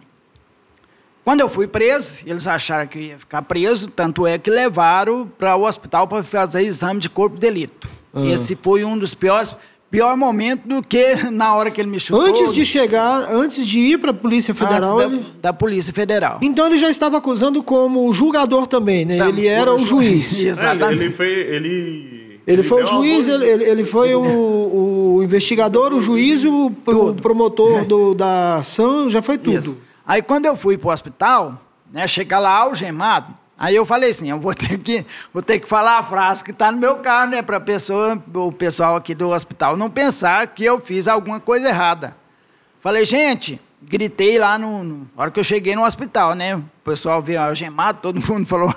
Quando 1.23 1.41
eu 1.41 1.51
fui 1.51 1.67
preso, 1.69 2.23
eles 2.25 2.47
acharam 2.47 2.87
que 2.87 2.99
eu 2.99 3.03
ia 3.03 3.19
ficar 3.19 3.43
preso, 3.43 3.89
tanto 3.89 4.27
é 4.27 4.39
que 4.39 4.49
levaram 4.49 5.27
para 5.27 5.55
o 5.55 5.67
hospital 5.67 6.09
para 6.09 6.23
fazer 6.23 6.63
exame 6.63 6.99
de 6.99 7.11
corpo 7.11 7.35
de 7.35 7.43
delito. 7.43 7.87
Uhum. 8.15 8.33
Esse 8.33 8.57
foi 8.57 8.83
um 8.87 8.97
dos 8.97 9.13
piores 9.13 9.55
pior 9.91 10.17
momento 10.17 10.67
do 10.67 10.83
que 10.83 11.15
na 11.31 11.55
hora 11.55 11.71
que 11.71 11.81
ele 11.81 11.91
me 11.91 11.99
chutou. 11.99 12.27
Antes 12.27 12.53
de 12.53 12.65
chegar, 12.65 13.33
antes 13.33 13.67
de 13.67 13.79
ir 13.79 13.99
para 13.99 14.11
a 14.11 14.15
Polícia 14.15 14.55
Federal. 14.55 14.97
Da, 14.97 15.05
ele... 15.05 15.27
da, 15.41 15.53
Polícia 15.53 15.93
Federal. 15.93 16.39
Então 16.43 16.67
ele 16.67 16.79
já 16.79 16.91
estava 16.91 17.19
acusando 17.19 17.63
como 17.63 18.13
julgador 18.13 18.67
também, 18.67 19.05
né? 19.05 19.19
ele 19.29 19.47
era 19.47 19.75
o 19.75 19.79
juiz. 19.79 20.39
Exatamente. 20.41 21.03
É, 21.03 21.05
ele, 21.05 21.13
foi. 21.13 21.27
Ele, 21.27 22.41
ele 22.47 22.63
foi 22.63 22.83
o 22.83 22.87
juiz, 22.87 23.29
ele, 23.29 23.45
ele 23.45 23.85
foi 23.85 24.15
o, 24.15 25.17
o, 25.17 25.23
investigador, 25.23 25.93
o 25.93 26.01
juiz 26.01 26.43
e 26.43 26.49
o, 26.49 26.67
o 26.67 27.15
promotor 27.15 27.85
do, 27.87 28.15
da 28.15 28.57
ação, 28.57 29.11
já 29.11 29.23
foi 29.23 29.39
tudo. 29.39 29.59
Isso. 29.59 29.79
Aí 30.07 30.23
quando 30.23 30.47
eu 30.47 30.57
fui 30.57 30.79
para 30.79 30.89
o 30.89 30.93
hospital, 30.93 31.63
né, 31.93 32.07
chegar 32.07 32.39
lá 32.39 32.57
algemado, 32.57 33.35
Aí 33.59 33.75
eu 33.75 33.85
falei 33.85 34.11
assim, 34.11 34.31
eu 34.31 34.39
vou 34.39 34.55
ter 34.55 34.79
que, 34.79 35.05
vou 35.35 35.43
ter 35.43 35.59
que 35.59 35.69
falar 35.69 35.99
a 35.99 36.03
frase 36.03 36.45
que 36.45 36.53
está 36.53 36.71
no 36.71 36.79
meu 36.79 36.99
carro, 36.99 37.31
né, 37.31 37.43
para 37.43 37.59
pessoa, 37.59 38.23
o 38.33 38.53
pessoal 38.53 38.95
aqui 38.95 39.15
do 39.15 39.31
hospital 39.31 39.77
não 39.77 39.91
pensar 39.91 40.47
que 40.47 40.65
eu 40.65 40.79
fiz 40.81 41.09
alguma 41.09 41.41
coisa 41.41 41.69
errada. 41.69 42.17
Falei, 42.81 43.05
gente, 43.05 43.61
gritei 43.83 44.39
lá 44.39 44.57
no, 44.57 44.85
no 44.85 45.11
hora 45.17 45.31
que 45.33 45.41
eu 45.41 45.45
cheguei 45.45 45.75
no 45.75 45.85
hospital, 45.85 46.37
né? 46.37 46.55
O 46.55 46.65
pessoal 46.85 47.21
veio 47.21 47.41
algemado, 47.41 47.99
todo 48.01 48.21
mundo 48.21 48.47
falou 48.49 48.73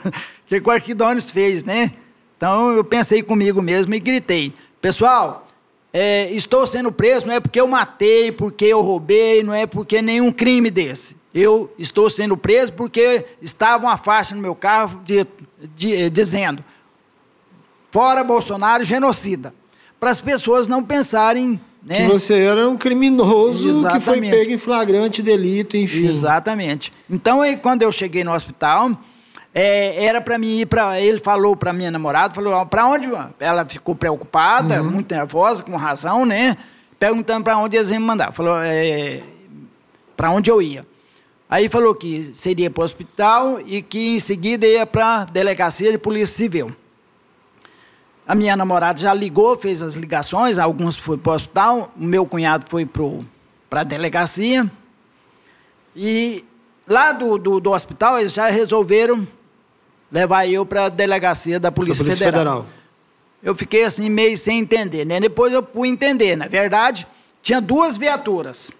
que 0.48 0.60
o 0.60 0.72
Arquidones 0.72 1.30
fez, 1.30 1.64
né? 1.64 1.92
Então 2.36 2.72
eu 2.72 2.84
pensei 2.84 3.22
comigo 3.22 3.62
mesmo 3.62 3.94
e 3.94 4.00
gritei, 4.00 4.52
pessoal, 4.82 5.48
é, 5.94 6.32
estou 6.32 6.66
sendo 6.66 6.92
preso 6.92 7.28
não 7.28 7.36
é 7.36 7.40
porque 7.40 7.62
eu 7.62 7.68
matei, 7.68 8.32
porque 8.32 8.66
eu 8.66 8.82
roubei, 8.82 9.44
não 9.44 9.54
é 9.54 9.68
porque 9.68 10.02
nenhum 10.02 10.32
crime 10.32 10.72
desse. 10.72 11.21
Eu 11.34 11.74
estou 11.78 12.10
sendo 12.10 12.36
preso 12.36 12.74
porque 12.74 13.26
estava 13.42 13.86
uma 13.86 13.98
faixa 13.98 14.36
no 14.36 14.42
meu 14.42 14.54
carro 14.54 15.02
de, 15.06 15.26
de, 15.76 16.10
dizendo: 16.10 16.64
fora 17.92 18.24
Bolsonaro, 18.24 18.84
genocida. 18.84 19.54
Para 20.00 20.10
as 20.10 20.20
pessoas 20.20 20.68
não 20.68 20.84
pensarem. 20.84 21.60
Né? 21.84 21.98
Que 21.98 22.12
você 22.12 22.40
era 22.40 22.70
um 22.70 22.78
criminoso 22.78 23.68
Exatamente. 23.68 24.00
que 24.00 24.06
foi 24.06 24.22
pego 24.22 24.52
em 24.52 24.58
flagrante 24.58 25.22
delito, 25.22 25.78
enfim. 25.78 26.08
Exatamente. 26.08 26.94
Então, 27.10 27.42
aí, 27.42 27.58
quando 27.58 27.82
eu 27.82 27.92
cheguei 27.92 28.24
no 28.24 28.34
hospital, 28.34 28.92
é, 29.54 30.06
era 30.06 30.22
para 30.22 30.38
mim 30.38 30.60
ir 30.60 30.66
para. 30.66 31.00
Ele 31.00 31.20
falou 31.20 31.56
para 31.56 31.74
minha 31.74 31.90
namorada, 31.90 32.34
falou: 32.34 32.66
para 32.66 32.86
onde? 32.88 33.08
Ela 33.40 33.66
ficou 33.66 33.96
preocupada, 33.96 34.82
uhum. 34.82 34.92
muito 34.92 35.14
nervosa, 35.14 35.64
com 35.64 35.76
razão, 35.76 36.26
né? 36.26 36.58
Perguntando 37.00 37.44
para 37.44 37.58
onde 37.58 37.78
eles 37.78 37.90
iam 37.90 38.00
me 38.00 38.06
mandar. 38.06 38.32
Falou: 38.32 38.58
é, 38.60 39.22
para 40.16 40.30
onde 40.30 40.52
eu 40.52 40.62
ia. 40.62 40.86
Aí 41.52 41.68
falou 41.68 41.94
que 41.94 42.34
seria 42.34 42.70
para 42.72 42.80
o 42.80 42.86
hospital 42.86 43.60
e 43.60 43.82
que 43.82 44.16
em 44.16 44.20
seguida 44.20 44.66
ia 44.66 44.86
para 44.86 45.16
a 45.16 45.26
delegacia 45.26 45.92
de 45.92 45.98
polícia 45.98 46.34
civil. 46.34 46.74
A 48.26 48.34
minha 48.34 48.56
namorada 48.56 49.02
já 49.02 49.14
ligou, 49.14 49.58
fez 49.58 49.82
as 49.82 49.96
ligações, 49.96 50.58
alguns 50.58 50.96
foi 50.96 51.18
para 51.18 51.34
o 51.34 51.36
hospital, 51.36 51.92
o 51.98 52.06
meu 52.06 52.26
cunhado 52.26 52.68
foi 52.70 52.86
para 52.86 53.82
a 53.82 53.84
delegacia. 53.84 54.72
E 55.94 56.46
lá 56.88 57.12
do, 57.12 57.38
do, 57.38 57.60
do, 57.60 57.72
hospital 57.72 58.18
eles 58.18 58.34
já 58.34 58.50
resolveram 58.50 59.28
levar 60.10 60.48
eu 60.48 60.66
para 60.66 60.86
a 60.86 60.90
delegacia 60.90 61.60
da 61.60 61.70
Polícia, 61.70 62.02
Polícia 62.02 62.28
Federal. 62.28 62.64
Federal. 62.64 62.82
Eu 63.44 63.54
fiquei 63.56 63.84
assim 63.84 64.10
meio 64.10 64.38
sem 64.38 64.60
entender, 64.60 65.06
né? 65.06 65.20
Depois 65.20 65.52
eu 65.52 65.68
fui 65.74 65.90
entender, 65.90 66.38
na 66.38 66.48
verdade, 66.48 67.06
tinha 67.42 67.60
duas 67.60 67.98
viaturas. 67.98 68.72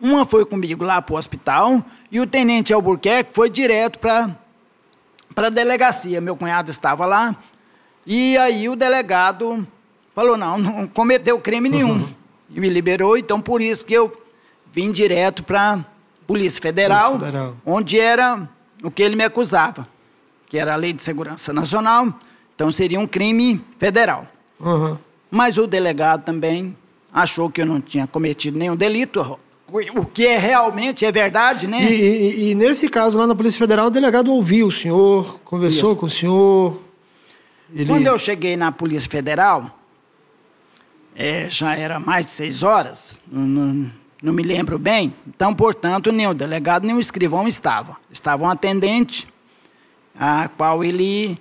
Uma 0.00 0.24
foi 0.24 0.44
comigo 0.46 0.84
lá 0.84 1.02
para 1.02 1.14
o 1.14 1.18
hospital 1.18 1.84
e 2.10 2.18
o 2.18 2.26
tenente 2.26 2.72
Albuquerque 2.72 3.34
foi 3.34 3.50
direto 3.50 3.98
para 3.98 4.36
a 5.36 5.50
delegacia. 5.50 6.20
Meu 6.20 6.36
cunhado 6.36 6.70
estava 6.70 7.04
lá 7.04 7.36
e 8.06 8.36
aí 8.38 8.68
o 8.68 8.74
delegado 8.74 9.66
falou: 10.14 10.36
não, 10.36 10.58
não 10.58 10.86
cometeu 10.86 11.38
crime 11.38 11.68
nenhum. 11.68 11.92
Uhum. 11.92 12.14
E 12.52 12.58
me 12.58 12.68
liberou, 12.68 13.16
então 13.16 13.40
por 13.40 13.60
isso 13.62 13.84
que 13.84 13.94
eu 13.94 14.20
vim 14.72 14.90
direto 14.90 15.44
para 15.44 15.74
a 15.74 15.84
Polícia 16.26 16.60
Federal, 16.60 17.12
Polícia 17.12 17.26
Federal, 17.26 17.56
onde 17.64 18.00
era 18.00 18.48
o 18.82 18.90
que 18.90 19.02
ele 19.02 19.14
me 19.14 19.22
acusava, 19.22 19.86
que 20.48 20.58
era 20.58 20.72
a 20.72 20.76
Lei 20.76 20.92
de 20.92 21.02
Segurança 21.02 21.52
Nacional, 21.52 22.12
então 22.54 22.72
seria 22.72 22.98
um 22.98 23.06
crime 23.06 23.64
federal. 23.78 24.26
Uhum. 24.58 24.98
Mas 25.30 25.58
o 25.58 25.66
delegado 25.66 26.24
também 26.24 26.76
achou 27.12 27.48
que 27.48 27.62
eu 27.62 27.66
não 27.66 27.80
tinha 27.80 28.06
cometido 28.06 28.58
nenhum 28.58 28.74
delito, 28.74 29.38
o 29.96 30.04
que 30.04 30.26
é 30.26 30.38
realmente 30.38 31.04
é 31.04 31.12
verdade, 31.12 31.66
né? 31.66 31.90
E, 31.90 31.94
e, 31.94 32.50
e, 32.50 32.54
nesse 32.54 32.88
caso 32.88 33.16
lá 33.16 33.26
na 33.26 33.34
Polícia 33.34 33.58
Federal, 33.58 33.86
o 33.86 33.90
delegado 33.90 34.32
ouviu 34.32 34.66
o 34.66 34.72
senhor, 34.72 35.40
conversou 35.44 35.90
Isso. 35.90 35.96
com 35.96 36.06
o 36.06 36.10
senhor. 36.10 36.82
Ele... 37.74 37.86
Quando 37.86 38.06
eu 38.06 38.18
cheguei 38.18 38.56
na 38.56 38.72
Polícia 38.72 39.08
Federal, 39.08 39.70
é, 41.14 41.48
já 41.48 41.76
era 41.76 42.00
mais 42.00 42.26
de 42.26 42.32
seis 42.32 42.62
horas, 42.62 43.22
não, 43.30 43.90
não, 44.22 44.32
me 44.32 44.42
lembro 44.42 44.78
bem. 44.78 45.14
Então, 45.26 45.54
portanto, 45.54 46.10
nem 46.10 46.26
o 46.26 46.34
delegado 46.34 46.86
nem 46.86 46.96
o 46.96 47.00
escrivão 47.00 47.46
estavam. 47.46 47.96
Estava 48.10 48.44
um 48.44 48.50
atendente, 48.50 49.28
a 50.18 50.48
qual 50.48 50.82
ele 50.82 51.38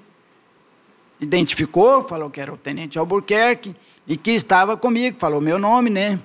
identificou, 1.20 2.08
falou 2.08 2.30
que 2.30 2.40
era 2.40 2.54
o 2.54 2.58
tenente 2.58 3.00
Albuquerque, 3.00 3.76
e 4.08 4.16
que 4.18 4.32
estava 4.32 4.78
comigo, 4.78 5.18
falou 5.20 5.42
meu 5.42 5.60
nome, 5.60 5.90
né? 5.90 6.20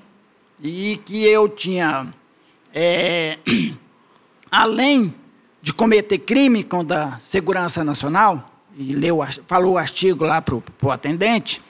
E 0.62 1.00
que 1.04 1.24
eu 1.24 1.48
tinha, 1.48 2.08
é, 2.72 3.38
além 4.50 5.14
de 5.60 5.72
cometer 5.72 6.18
crime 6.18 6.62
contra 6.62 7.04
a 7.04 7.18
segurança 7.18 7.82
nacional, 7.82 8.46
e 8.76 8.92
leu, 8.92 9.20
falou 9.46 9.74
o 9.74 9.78
artigo 9.78 10.24
lá 10.24 10.42
para 10.42 10.54
o 10.54 10.90
atendente, 10.90 11.62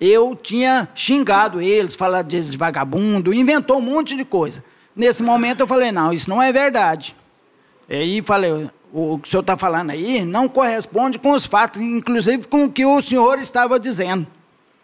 eu 0.00 0.36
tinha 0.36 0.88
xingado 0.94 1.60
eles, 1.60 1.94
falado 1.94 2.28
de 2.28 2.56
vagabundo, 2.56 3.34
inventou 3.34 3.78
um 3.78 3.82
monte 3.82 4.16
de 4.16 4.24
coisa. 4.24 4.62
Nesse 4.94 5.22
momento 5.22 5.60
eu 5.60 5.66
falei, 5.66 5.92
não, 5.92 6.12
isso 6.12 6.28
não 6.28 6.42
é 6.42 6.52
verdade. 6.52 7.16
E 7.88 7.94
aí 7.94 8.22
falei, 8.22 8.68
o 8.92 9.18
que 9.18 9.28
o 9.28 9.30
senhor 9.30 9.40
está 9.40 9.56
falando 9.56 9.90
aí 9.90 10.24
não 10.24 10.48
corresponde 10.48 11.18
com 11.18 11.32
os 11.32 11.46
fatos, 11.46 11.80
inclusive 11.80 12.46
com 12.46 12.64
o 12.64 12.70
que 12.70 12.84
o 12.84 13.00
senhor 13.02 13.38
estava 13.38 13.78
dizendo. 13.78 14.26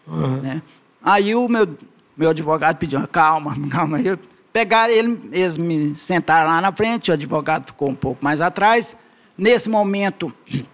Uhum. 0.07 0.41
Né? 0.41 0.61
Aí 1.03 1.35
o 1.35 1.47
meu 1.47 1.67
meu 2.15 2.29
advogado 2.29 2.77
pediu, 2.77 3.05
calma, 3.07 3.55
calma. 3.69 3.99
Eu, 4.01 4.17
pegaram 4.53 4.93
ele, 4.93 5.29
eles 5.33 5.57
me 5.57 5.95
sentaram 5.95 6.49
lá 6.49 6.61
na 6.61 6.71
frente, 6.71 7.11
o 7.11 7.13
advogado 7.13 7.67
ficou 7.67 7.89
um 7.89 7.95
pouco 7.95 8.23
mais 8.23 8.39
atrás. 8.39 8.95
Nesse 9.37 9.69
momento, 9.69 10.33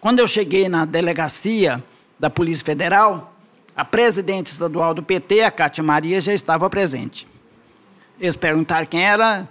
quando 0.00 0.20
eu 0.20 0.28
cheguei 0.28 0.68
na 0.68 0.84
delegacia 0.84 1.82
da 2.18 2.30
Polícia 2.30 2.64
Federal, 2.64 3.34
a 3.76 3.84
presidente 3.84 4.46
estadual 4.46 4.94
do 4.94 5.02
PT, 5.02 5.42
a 5.42 5.50
Cátia 5.50 5.82
Maria, 5.82 6.20
já 6.20 6.32
estava 6.32 6.70
presente. 6.70 7.26
Eles 8.18 8.36
perguntaram 8.36 8.86
quem 8.86 9.02
era, 9.02 9.46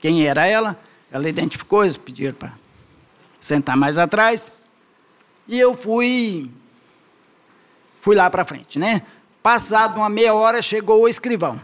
quem 0.00 0.26
era 0.26 0.46
ela, 0.46 0.78
ela 1.12 1.28
identificou, 1.28 1.84
eles 1.84 1.96
pediram 1.96 2.34
para 2.34 2.52
sentar 3.38 3.76
mais 3.76 3.98
atrás. 3.98 4.52
E 5.46 5.58
eu 5.58 5.76
fui 5.76 6.50
fui 8.00 8.16
lá 8.16 8.30
para 8.30 8.44
frente, 8.44 8.78
né? 8.78 9.02
Passado 9.48 9.96
uma 9.96 10.10
meia 10.10 10.34
hora, 10.34 10.60
chegou 10.60 11.00
o 11.00 11.08
escrivão. 11.08 11.58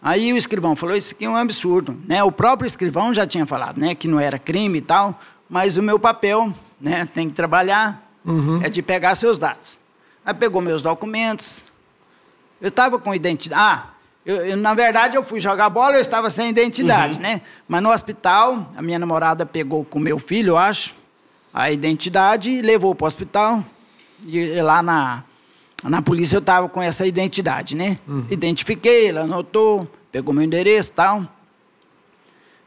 Aí 0.00 0.32
o 0.32 0.36
escrivão 0.36 0.76
falou: 0.76 0.94
Isso 0.94 1.12
aqui 1.12 1.24
é 1.24 1.28
um 1.28 1.34
absurdo. 1.34 1.98
Né? 2.06 2.22
O 2.22 2.30
próprio 2.30 2.64
escrivão 2.64 3.12
já 3.12 3.26
tinha 3.26 3.44
falado 3.44 3.80
né, 3.80 3.92
que 3.96 4.06
não 4.06 4.20
era 4.20 4.38
crime 4.38 4.78
e 4.78 4.82
tal, 4.82 5.20
mas 5.50 5.76
o 5.76 5.82
meu 5.82 5.98
papel 5.98 6.54
né, 6.80 7.08
tem 7.12 7.28
que 7.28 7.34
trabalhar, 7.34 8.08
uhum. 8.24 8.62
é 8.62 8.70
de 8.70 8.80
pegar 8.82 9.16
seus 9.16 9.36
dados. 9.36 9.80
Aí 10.24 10.32
pegou 10.32 10.62
meus 10.62 10.80
documentos. 10.80 11.64
Eu 12.60 12.68
estava 12.68 13.00
com 13.00 13.12
identidade. 13.12 13.60
Ah, 13.60 13.86
eu, 14.24 14.46
eu, 14.46 14.56
na 14.56 14.74
verdade, 14.74 15.16
eu 15.16 15.24
fui 15.24 15.40
jogar 15.40 15.68
bola, 15.70 15.96
eu 15.96 16.00
estava 16.00 16.30
sem 16.30 16.50
identidade, 16.50 17.16
uhum. 17.16 17.22
né? 17.22 17.42
Mas 17.66 17.82
no 17.82 17.90
hospital, 17.90 18.70
a 18.76 18.80
minha 18.80 18.96
namorada 19.00 19.44
pegou 19.44 19.84
com 19.84 19.98
meu 19.98 20.20
filho, 20.20 20.50
eu 20.50 20.56
acho, 20.56 20.94
a 21.52 21.72
identidade 21.72 22.48
e 22.48 22.62
levou 22.62 22.94
para 22.94 23.06
o 23.06 23.08
hospital. 23.08 23.64
E 24.24 24.60
lá 24.60 24.80
na, 24.84 25.24
na 25.82 26.00
polícia 26.00 26.36
eu 26.36 26.40
estava 26.40 26.68
com 26.68 26.80
essa 26.80 27.06
identidade, 27.06 27.74
né? 27.74 27.98
Uhum. 28.06 28.26
Identifiquei, 28.30 29.08
ele 29.08 29.18
anotou, 29.18 29.88
pegou 30.10 30.32
meu 30.32 30.44
endereço 30.44 30.90
e 30.90 30.94
tal. 30.94 31.26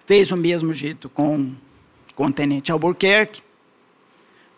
Fez 0.06 0.32
o 0.32 0.38
mesmo 0.38 0.74
jeito 0.74 1.10
com, 1.10 1.54
com 2.16 2.28
o 2.28 2.32
tenente 2.32 2.72
Albuquerque. 2.72 3.42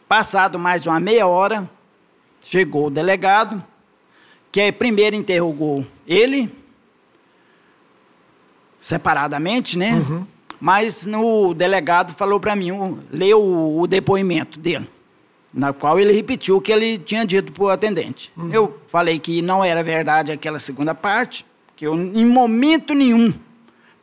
Passado 0.08 0.58
mais 0.58 0.88
uma 0.88 1.00
meia 1.00 1.28
hora, 1.28 1.70
chegou 2.42 2.88
o 2.88 2.90
delegado, 2.90 3.64
que 4.52 4.72
primeiro 4.72 5.16
interrogou 5.16 5.86
ele, 6.08 6.52
separadamente, 8.80 9.78
né? 9.78 9.96
Uhum. 9.96 10.26
Mas 10.60 11.06
no 11.06 11.54
delegado 11.54 12.14
falou 12.14 12.40
para 12.40 12.56
mim, 12.56 12.72
leu 13.12 13.42
o, 13.42 13.82
o, 13.82 13.88
depoimento 13.88 14.58
dele, 14.58 14.88
na 15.54 15.74
qual 15.74 16.00
ele 16.00 16.12
repetiu 16.12 16.58
o 16.58 16.62
que 16.62 16.72
ele 16.72 16.98
tinha 16.98 17.26
dito 17.26 17.52
para 17.52 17.64
o 17.64 17.70
atendente. 17.70 18.32
Uhum. 18.38 18.54
Eu 18.54 18.80
falei 18.90 19.20
que 19.20 19.42
não 19.42 19.64
era 19.64 19.84
verdade 19.84 20.32
aquela 20.32 20.60
segunda 20.60 20.94
parte, 20.94 21.46
que 21.76 21.86
eu, 21.86 21.96
em 21.96 22.26
momento 22.26 22.94
nenhum, 22.94 23.34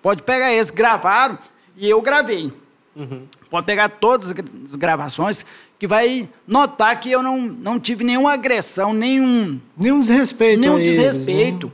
pode 0.02 0.22
pegar 0.22 0.52
esse, 0.52 0.72
gravaram, 0.72 1.38
e 1.76 1.88
eu 1.88 2.00
gravei. 2.00 2.52
Uhum. 2.94 3.22
Pode 3.50 3.66
pegar 3.66 3.88
todas 3.88 4.30
as 4.30 4.76
gravações, 4.76 5.44
que 5.78 5.87
vai 5.87 6.28
notar 6.46 6.98
que 7.00 7.11
eu 7.11 7.22
não, 7.22 7.40
não 7.40 7.78
tive 7.78 8.04
nenhuma 8.04 8.33
agressão, 8.33 8.92
nenhum... 8.92 9.61
Nenhum 9.76 10.00
desrespeito 10.00 10.61
Nenhum 10.61 10.78
desrespeito, 10.78 11.72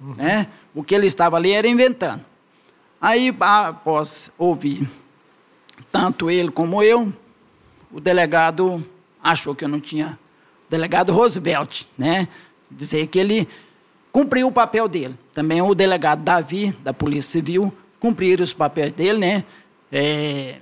eles, 0.00 0.16
né? 0.16 0.24
né? 0.24 0.46
O 0.74 0.82
que 0.82 0.94
ele 0.94 1.06
estava 1.06 1.36
ali 1.36 1.52
era 1.52 1.66
inventando. 1.66 2.24
Aí, 3.00 3.34
após 3.40 4.30
ouvir 4.36 4.88
tanto 5.90 6.30
ele 6.30 6.50
como 6.50 6.82
eu, 6.82 7.12
o 7.90 8.00
delegado 8.00 8.84
achou 9.30 9.54
que 9.54 9.64
eu 9.64 9.68
não 9.68 9.80
tinha. 9.80 10.18
O 10.66 10.70
delegado 10.70 11.12
Roosevelt, 11.12 11.82
né? 11.96 12.28
Dizer 12.70 13.06
que 13.08 13.18
ele 13.18 13.48
cumpriu 14.12 14.48
o 14.48 14.52
papel 14.52 14.88
dele. 14.88 15.14
Também 15.32 15.60
o 15.60 15.74
delegado 15.74 16.22
Davi, 16.22 16.76
da 16.82 16.92
Polícia 16.92 17.32
Civil, 17.32 17.72
cumpriram 18.00 18.42
os 18.42 18.52
papéis 18.52 18.92
dele, 18.92 19.18
né? 19.18 19.44
É, 19.90 20.56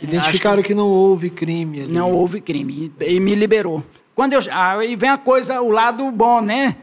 Identificaram 0.00 0.62
que, 0.62 0.68
que, 0.68 0.74
não 0.74 0.88
houve 0.88 1.30
crime 1.30 1.82
ali. 1.82 1.92
Não 1.92 2.12
houve 2.12 2.40
crime. 2.40 2.92
E, 3.00 3.16
e 3.16 3.20
me 3.20 3.34
liberou. 3.34 3.84
Quando 4.14 4.32
eu, 4.32 4.40
aí 4.52 4.94
vem 4.94 5.10
a 5.10 5.18
coisa, 5.18 5.60
o 5.60 5.70
lado 5.70 6.10
bom, 6.12 6.40
né? 6.40 6.76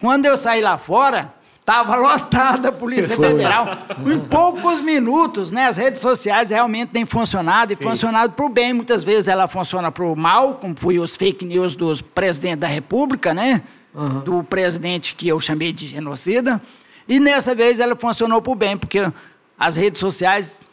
Quando 0.00 0.26
eu 0.26 0.36
saí 0.36 0.60
lá 0.60 0.76
fora, 0.76 1.32
Estava 1.64 1.96
lotada 1.96 2.68
a 2.68 2.72
Polícia 2.72 3.16
Foi. 3.16 3.28
Federal. 3.30 3.66
Em 4.06 4.20
poucos 4.20 4.82
minutos, 4.82 5.50
né? 5.50 5.64
As 5.64 5.78
redes 5.78 5.98
sociais 6.02 6.50
realmente 6.50 6.90
têm 6.90 7.06
funcionado 7.06 7.72
e 7.72 7.76
Sim. 7.76 7.82
funcionado 7.82 8.34
para 8.34 8.44
o 8.44 8.50
bem. 8.50 8.74
Muitas 8.74 9.02
vezes 9.02 9.28
ela 9.28 9.48
funciona 9.48 9.90
para 9.90 10.04
o 10.04 10.14
mal, 10.14 10.56
como 10.56 10.76
foi 10.76 10.98
os 10.98 11.16
fake 11.16 11.42
news 11.42 11.74
dos 11.74 12.02
presidentes 12.02 12.58
da 12.58 12.66
República, 12.66 13.32
né? 13.32 13.62
Uhum. 13.94 14.20
Do 14.20 14.44
presidente 14.44 15.14
que 15.14 15.26
eu 15.26 15.40
chamei 15.40 15.72
de 15.72 15.86
genocida. 15.86 16.60
E 17.08 17.18
nessa 17.18 17.54
vez 17.54 17.80
ela 17.80 17.96
funcionou 17.96 18.42
para 18.42 18.52
o 18.52 18.54
bem, 18.54 18.76
porque 18.76 19.10
as 19.58 19.76
redes 19.76 20.00
sociais 20.00 20.66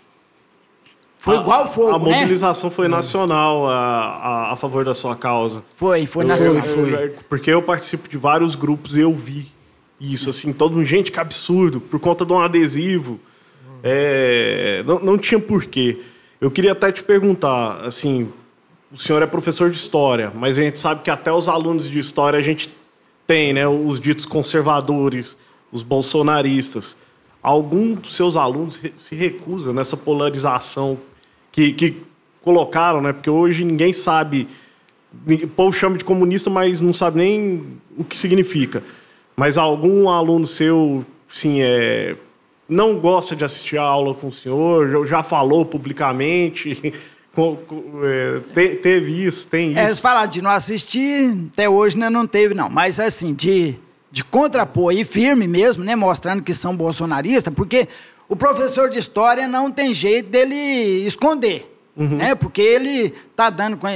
foi 1.18 1.38
a, 1.38 1.40
igual 1.40 1.72
fogo, 1.72 1.96
A 1.96 2.00
né? 2.00 2.20
mobilização 2.20 2.70
foi 2.70 2.90
nacional 2.90 3.66
a, 3.66 3.78
a, 3.78 4.52
a, 4.52 4.56
favor 4.58 4.84
da 4.84 4.94
sua 4.94 5.16
causa. 5.16 5.64
Foi, 5.78 6.06
foi 6.06 6.26
nacional. 6.26 6.62
Foi, 6.64 6.92
foi. 6.92 7.10
Porque 7.30 7.50
eu 7.50 7.62
participo 7.62 8.10
de 8.10 8.18
vários 8.18 8.56
grupos 8.56 8.94
e 8.94 9.00
eu 9.00 9.14
vi 9.14 9.50
isso, 10.02 10.32
assim, 10.32 10.52
todo 10.52 10.76
um 10.76 10.84
gente 10.84 11.12
que 11.12 11.20
absurdo, 11.20 11.80
por 11.80 12.00
conta 12.00 12.26
de 12.26 12.34
um 12.34 12.40
adesivo. 12.40 13.20
É, 13.84 14.84
não, 14.86 15.00
não 15.00 15.18
tinha 15.18 15.40
porquê. 15.40 16.00
Eu 16.40 16.50
queria 16.50 16.72
até 16.72 16.92
te 16.92 17.04
perguntar, 17.04 17.82
assim, 17.82 18.28
o 18.92 18.98
senhor 18.98 19.22
é 19.22 19.28
professor 19.28 19.70
de 19.70 19.78
história, 19.78 20.32
mas 20.34 20.58
a 20.58 20.64
gente 20.64 20.80
sabe 20.80 21.04
que 21.04 21.12
até 21.12 21.32
os 21.32 21.48
alunos 21.48 21.88
de 21.88 22.00
história 22.00 22.40
a 22.40 22.42
gente 22.42 22.68
tem, 23.28 23.54
né, 23.54 23.68
os 23.68 24.00
ditos 24.00 24.26
conservadores, 24.26 25.38
os 25.72 25.84
bolsonaristas. 25.84 26.98
Algum 27.44 27.94
dos 27.94 28.16
seus 28.16 28.36
alunos 28.36 28.82
se 28.96 29.16
recusa 29.16 29.72
nessa 29.72 29.96
polarização 29.96 30.98
que, 31.52 31.74
que 31.74 31.98
colocaram, 32.42 33.02
né? 33.02 33.14
Porque 33.14 33.30
hoje 33.30 33.64
ninguém 33.64 33.94
sabe, 33.94 34.48
o 35.28 35.48
povo 35.48 35.76
chama 35.76 35.98
de 35.98 36.04
comunista, 36.04 36.50
mas 36.50 36.82
não 36.82 36.94
sabe 36.94 37.20
nem 37.20 37.66
o 37.98 38.04
que 38.04 38.18
significa. 38.18 38.84
Mas 39.36 39.58
algum 39.58 40.10
aluno 40.10 40.46
seu, 40.46 41.06
sim, 41.32 41.62
é, 41.62 42.16
não 42.68 42.98
gosta 43.00 43.36
de 43.36 43.44
assistir 43.44 43.78
a 43.78 43.84
aula 43.84 44.14
com 44.14 44.28
o 44.28 44.32
senhor, 44.32 45.06
já 45.06 45.22
falou 45.22 45.66
publicamente, 45.66 46.94
é, 48.04 48.76
teve 48.82 49.26
isso, 49.26 49.48
tem 49.48 49.78
é, 49.78 49.84
isso? 49.90 50.00
É, 50.00 50.02
falar 50.02 50.26
de 50.28 50.42
não 50.42 50.52
assistir, 50.52 51.38
até 51.52 51.70
hoje 51.70 51.98
né, 51.98 52.10
não 52.10 52.26
teve, 52.26 52.54
não. 52.54 52.70
Mas, 52.70 53.00
assim, 53.00 53.34
de, 53.34 53.76
de 54.12 54.24
contrapor 54.24 54.92
aí, 54.92 55.04
firme 55.04 55.48
mesmo, 55.48 55.84
né, 55.84 55.96
mostrando 55.96 56.44
que 56.44 56.54
são 56.54 56.76
bolsonaristas, 56.76 57.54
porque 57.54 57.88
o 58.32 58.36
professor 58.38 58.90
de 58.90 58.98
história 58.98 59.46
não 59.46 59.70
tem 59.70 59.94
jeito 59.94 60.30
dele 60.30 60.56
esconder, 61.06 61.70
uhum. 61.98 62.16
né? 62.16 62.34
Porque 62.34 62.62
ele 62.62 63.14
tá 63.36 63.50
dando 63.50 63.76
com... 63.76 63.88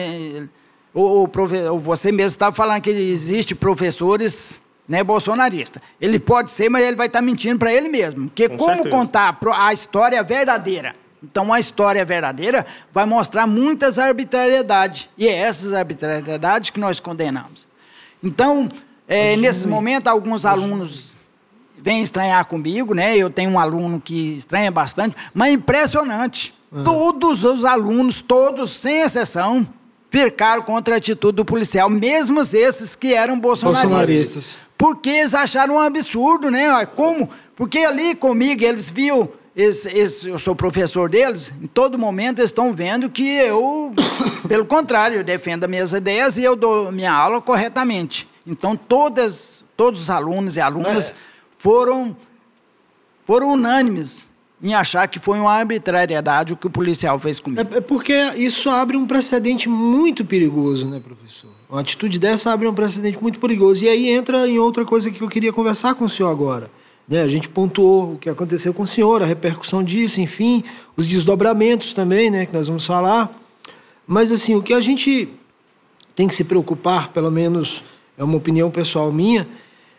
O, 0.94 1.24
o, 1.24 1.80
você 1.80 2.12
mesmo 2.12 2.32
estava 2.32 2.54
falando 2.54 2.82
que 2.82 2.90
existe 2.90 3.56
professores 3.56 4.60
né, 4.88 5.04
bolsonarista. 5.04 5.82
Ele 6.00 6.20
pode 6.20 6.52
ser, 6.52 6.70
mas 6.70 6.84
ele 6.84 6.96
vai 6.96 7.08
estar 7.08 7.20
tá 7.20 7.26
mentindo 7.26 7.60
para 7.60 7.74
ele 7.74 7.90
mesmo. 7.90 8.28
Porque 8.30 8.50
Com 8.50 8.58
como 8.58 8.84
certeza. 8.84 8.96
contar 8.96 9.40
a 9.54 9.74
história 9.74 10.22
verdadeira? 10.24 10.96
Então, 11.24 11.52
a 11.52 11.60
história 11.60 12.06
verdadeira 12.06 12.66
vai 12.94 13.06
mostrar 13.06 13.48
muitas 13.48 13.98
arbitrariedades. 13.98 15.10
E 15.18 15.28
é 15.28 15.36
essas 15.36 15.74
arbitrariedades 15.74 16.70
que 16.70 16.80
nós 16.80 17.00
condenamos. 17.00 17.66
Então, 18.24 18.70
é, 19.08 19.36
nesse 19.36 19.68
momento, 19.68 20.08
alguns 20.08 20.46
alunos 20.46 21.14
vêm 21.78 22.02
estranhar 22.02 22.46
comigo, 22.46 22.94
né? 22.94 23.18
Eu 23.18 23.30
tenho 23.30 23.52
um 23.52 23.60
aluno 23.60 24.00
que 24.00 24.36
estranha 24.36 24.72
bastante, 24.72 25.16
mas 25.34 25.50
é 25.50 25.52
impressionante. 25.54 26.54
Uhum. 26.72 26.84
Todos 26.84 27.44
os 27.44 27.66
alunos, 27.66 28.22
todos, 28.22 28.72
sem 28.72 29.02
exceção, 29.02 29.68
ficaram 30.10 30.62
contra 30.62 30.96
a 30.96 30.98
atitude 30.98 31.36
do 31.36 31.46
policial, 31.46 31.90
mesmo 31.90 32.42
esses 32.42 32.96
que 32.96 33.14
eram 33.14 33.40
bolsonaristas. 33.40 33.90
bolsonaristas. 33.92 34.65
Porque 34.78 35.10
eles 35.10 35.34
acharam 35.34 35.76
um 35.76 35.80
absurdo, 35.80 36.52
né? 36.52 36.86
Como? 36.86 37.30
Porque 37.56 37.80
ali 37.80 38.16
comigo 38.16 38.64
eles 38.64 38.90
viam, 38.90 39.30
esse, 39.56 40.28
eu 40.28 40.38
sou 40.38 40.56
professor 40.56 41.10
deles, 41.10 41.54
em 41.62 41.68
todo 41.68 41.98
momento 41.98 42.40
eles 42.40 42.50
estão 42.50 42.74
vendo 42.74 43.10
que 43.10 43.26
eu, 43.26 43.94
pelo 44.48 44.66
contrário, 44.66 45.18
eu 45.18 45.24
defendo 45.24 45.64
as 45.64 45.70
minhas 45.70 45.94
ideias 45.94 46.38
e 46.38 46.44
eu 46.44 46.56
dou 46.56 46.92
minha 46.92 47.14
aula 47.14 47.42
corretamente. 47.42 48.28
Então 48.46 48.76
todas, 48.76 49.64
todos 49.78 50.02
os 50.02 50.10
alunos 50.10 50.58
e 50.58 50.62
alunas 50.62 51.12
é. 51.12 51.14
foram, 51.58 52.16
foram 53.26 53.54
unânimes 53.54 54.30
em 54.62 54.74
achar 54.74 55.08
que 55.08 55.20
foi 55.20 55.40
uma 55.40 55.52
arbitrariedade 55.52 56.54
o 56.54 56.58
que 56.58 56.68
o 56.68 56.70
policial 56.70 57.20
fez 57.20 57.40
comigo. 57.40 57.62
É, 57.74 57.78
é 57.78 57.82
porque 57.82 58.14
isso 58.36 58.70
abre 58.70 58.98
um 58.98 59.06
precedente 59.06 59.70
muito 59.70 60.26
perigoso, 60.26 60.88
né, 60.88 61.00
professor? 61.00 61.52
Uma 61.70 61.82
atitude 61.82 62.20
dessa 62.20 62.52
abre 62.52 62.68
um 62.68 62.74
precedente 62.74 63.18
muito 63.22 63.40
perigoso. 63.40 63.84
E 63.84 63.90
aí 63.90 64.10
entra 64.10 64.48
em 64.48 64.60
outra 64.60 64.86
coisa 64.86 65.10
que 65.10 65.22
eu 65.22 65.28
queria 65.28 65.52
conversar 65.52 65.96
com 65.96 66.06
o 66.06 66.10
senhor 66.10 66.30
agora. 66.30 66.70
Né? 67.08 67.22
A 67.22 67.28
gente 67.28 67.50
pontuou 67.50 68.14
o 68.14 68.18
que 68.18 68.30
aconteceu 68.30 68.74
com 68.74 68.84
o 68.84 68.88
senhor, 68.88 69.22
a 69.22 69.26
repercussão 69.26 69.84
disso, 69.84 70.22
enfim, 70.22 70.64
os 70.96 71.08
desdobramentos 71.08 71.94
também, 71.94 72.30
né, 72.30 72.46
que 72.46 72.54
nós 72.54 72.68
vamos 72.68 72.86
falar. 72.86 73.36
Mas, 74.08 74.32
assim, 74.32 74.56
o 74.56 74.62
que 74.62 74.74
a 74.74 74.82
gente 74.82 75.30
tem 76.16 76.28
que 76.28 76.36
se 76.36 76.44
preocupar, 76.44 77.10
pelo 77.10 77.32
menos 77.32 77.84
é 78.18 78.24
uma 78.24 78.38
opinião 78.38 78.72
pessoal 78.72 79.12
minha, 79.12 79.48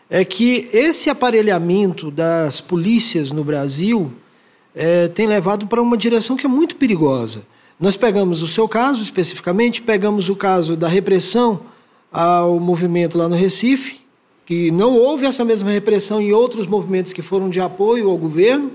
é 0.09 0.23
que 0.23 0.69
esse 0.73 1.09
aparelhamento 1.09 2.09
das 2.09 2.61
polícias 2.61 3.31
no 3.31 3.43
Brasil 3.43 4.11
é, 4.73 5.07
tem 5.09 5.27
levado 5.27 5.67
para 5.67 5.81
uma 5.81 5.97
direção 5.97 6.37
que 6.37 6.45
é 6.45 6.49
muito 6.49 6.77
perigosa. 6.77 7.41
Nós 7.79 7.95
pegamos 7.95 8.41
o 8.41 8.47
seu 8.47 8.67
caso 8.67 9.03
especificamente, 9.03 9.83
pegamos 9.83 10.29
o 10.29 10.35
caso 10.35 10.75
da 10.75 10.87
repressão 10.87 11.61
ao 12.11 12.59
movimento 12.59 13.19
lá 13.19 13.29
no 13.29 13.35
Recife, 13.35 13.99
que 14.47 14.71
não 14.71 14.95
houve 14.95 15.27
essa 15.27 15.45
mesma 15.45 15.69
repressão 15.69 16.19
em 16.19 16.31
outros 16.31 16.65
movimentos 16.65 17.13
que 17.13 17.21
foram 17.21 17.51
de 17.51 17.61
apoio 17.61 18.09
ao 18.09 18.17
governo, 18.17 18.71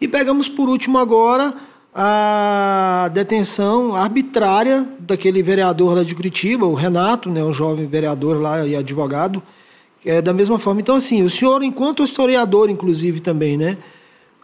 e 0.00 0.08
pegamos 0.08 0.48
por 0.48 0.68
último 0.68 0.98
agora 0.98 1.54
a 1.94 3.08
detenção 3.12 3.94
arbitrária 3.94 4.84
daquele 4.98 5.40
vereador 5.40 5.94
lá 5.94 6.02
de 6.02 6.12
Curitiba, 6.12 6.66
o 6.66 6.74
Renato, 6.74 7.30
né, 7.30 7.44
um 7.44 7.52
jovem 7.52 7.86
vereador 7.86 8.42
lá 8.42 8.66
e 8.66 8.74
advogado, 8.74 9.40
é 10.04 10.20
da 10.20 10.32
mesma 10.32 10.58
forma. 10.58 10.80
Então, 10.80 10.96
assim, 10.96 11.22
o 11.22 11.30
senhor, 11.30 11.62
enquanto 11.62 12.02
historiador, 12.02 12.68
inclusive, 12.68 13.20
também, 13.20 13.56
né, 13.56 13.78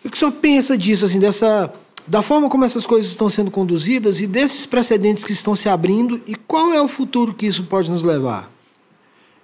o 0.04 0.08
que 0.08 0.16
o 0.16 0.18
senhor 0.18 0.30
pensa 0.30 0.78
disso, 0.78 1.04
assim, 1.04 1.18
dessa, 1.18 1.72
da 2.10 2.22
forma 2.22 2.48
como 2.50 2.64
essas 2.64 2.84
coisas 2.84 3.08
estão 3.08 3.30
sendo 3.30 3.52
conduzidas 3.52 4.20
e 4.20 4.26
desses 4.26 4.66
precedentes 4.66 5.22
que 5.22 5.30
estão 5.30 5.54
se 5.54 5.68
abrindo 5.68 6.20
e 6.26 6.34
qual 6.34 6.74
é 6.74 6.82
o 6.82 6.88
futuro 6.88 7.32
que 7.32 7.46
isso 7.46 7.62
pode 7.62 7.88
nos 7.88 8.02
levar? 8.02 8.50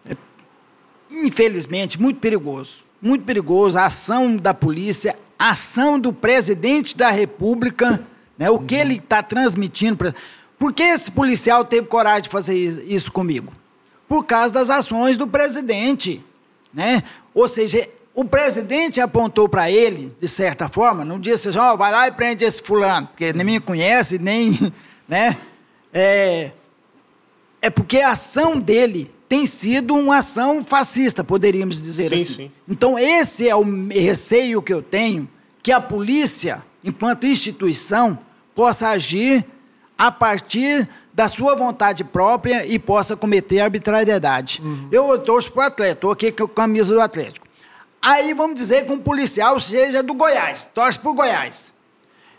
É, 0.04 0.16
infelizmente, 1.08 2.00
muito 2.00 2.18
perigoso. 2.18 2.78
Muito 3.00 3.24
perigoso 3.24 3.78
a 3.78 3.84
ação 3.84 4.36
da 4.36 4.52
polícia, 4.52 5.16
a 5.38 5.50
ação 5.50 5.96
do 5.96 6.12
presidente 6.12 6.96
da 6.96 7.08
República, 7.08 8.04
né, 8.36 8.50
o 8.50 8.58
que 8.58 8.74
ele 8.74 8.96
está 8.96 9.22
transmitindo. 9.22 9.96
Pra... 9.96 10.14
Por 10.58 10.72
que 10.72 10.82
esse 10.82 11.08
policial 11.08 11.64
teve 11.64 11.86
coragem 11.86 12.22
de 12.22 12.30
fazer 12.30 12.56
isso 12.56 13.12
comigo? 13.12 13.52
Por 14.08 14.24
causa 14.24 14.52
das 14.52 14.70
ações 14.70 15.16
do 15.16 15.28
presidente, 15.28 16.20
né? 16.74 17.04
Ou 17.32 17.46
seja, 17.46 17.88
o 18.16 18.24
presidente 18.24 18.98
apontou 18.98 19.46
para 19.46 19.70
ele, 19.70 20.10
de 20.18 20.26
certa 20.26 20.70
forma, 20.70 21.04
não 21.04 21.20
disse 21.20 21.50
assim, 21.50 21.58
ó, 21.58 21.74
oh, 21.74 21.76
vai 21.76 21.92
lá 21.92 22.08
e 22.08 22.12
prende 22.12 22.46
esse 22.46 22.62
fulano, 22.62 23.08
porque 23.08 23.30
nem 23.34 23.44
me 23.44 23.60
conhece, 23.60 24.18
nem, 24.18 24.58
né? 25.06 25.36
É, 25.92 26.50
é 27.60 27.68
porque 27.68 27.98
a 27.98 28.12
ação 28.12 28.58
dele 28.58 29.10
tem 29.28 29.44
sido 29.44 29.94
uma 29.94 30.18
ação 30.18 30.64
fascista, 30.66 31.22
poderíamos 31.22 31.80
dizer 31.80 32.08
sim, 32.08 32.22
assim. 32.22 32.34
Sim. 32.34 32.50
Então, 32.66 32.98
esse 32.98 33.46
é 33.46 33.54
o 33.54 33.62
receio 33.88 34.62
que 34.62 34.72
eu 34.72 34.80
tenho, 34.80 35.28
que 35.62 35.70
a 35.70 35.80
polícia, 35.80 36.64
enquanto 36.82 37.26
instituição, 37.26 38.18
possa 38.54 38.88
agir 38.88 39.44
a 39.98 40.10
partir 40.10 40.88
da 41.12 41.28
sua 41.28 41.54
vontade 41.54 42.02
própria 42.02 42.66
e 42.66 42.78
possa 42.78 43.14
cometer 43.14 43.60
arbitrariedade. 43.60 44.62
Uhum. 44.64 44.88
Eu 44.90 45.18
torço 45.18 45.52
para 45.52 45.64
o 45.64 45.66
atleta, 45.66 45.92
estou 45.92 46.10
aqui 46.12 46.32
com 46.32 46.44
a 46.44 46.48
camisa 46.48 46.94
do 46.94 47.00
Atlético. 47.00 47.45
Aí 48.06 48.32
vamos 48.34 48.54
dizer 48.54 48.86
que 48.86 48.92
um 48.92 49.00
policial 49.00 49.58
seja 49.58 50.00
do 50.00 50.14
Goiás, 50.14 50.70
torce 50.72 50.96
o 51.02 51.12
Goiás. 51.12 51.74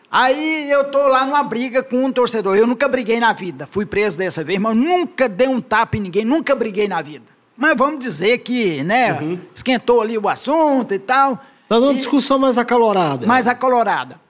Aí 0.10 0.72
eu 0.72 0.90
tô 0.90 1.10
lá 1.10 1.26
numa 1.26 1.44
briga 1.44 1.84
com 1.84 2.06
um 2.06 2.10
torcedor. 2.10 2.56
Eu 2.56 2.66
nunca 2.66 2.88
briguei 2.88 3.20
na 3.20 3.34
vida. 3.34 3.68
Fui 3.70 3.86
preso 3.86 4.18
dessa 4.18 4.46
vez, 4.46 4.58
mas 4.62 4.74
nunca 4.78 5.28
dei 5.28 5.50
um 5.50 5.60
tapa 5.60 5.98
em 5.98 6.00
ninguém, 6.00 6.24
nunca 6.24 6.56
briguei 6.56 6.88
na 6.88 7.02
vida. 7.02 7.26
Mas 7.58 7.76
vamos 7.76 8.00
dizer 8.00 8.38
que, 8.38 8.82
né, 8.82 9.20
uhum. 9.20 9.40
esquentou 9.54 10.00
ali 10.00 10.18
o 10.18 10.30
assunto 10.30 10.94
e 10.94 11.00
tal. 11.00 11.38
Tá 11.68 11.78
numa 11.82 11.94
discussão 11.94 12.40
mais 12.40 12.58
acalorada. 12.58 13.28
Mais 13.28 13.46
acalorada. 13.46 14.22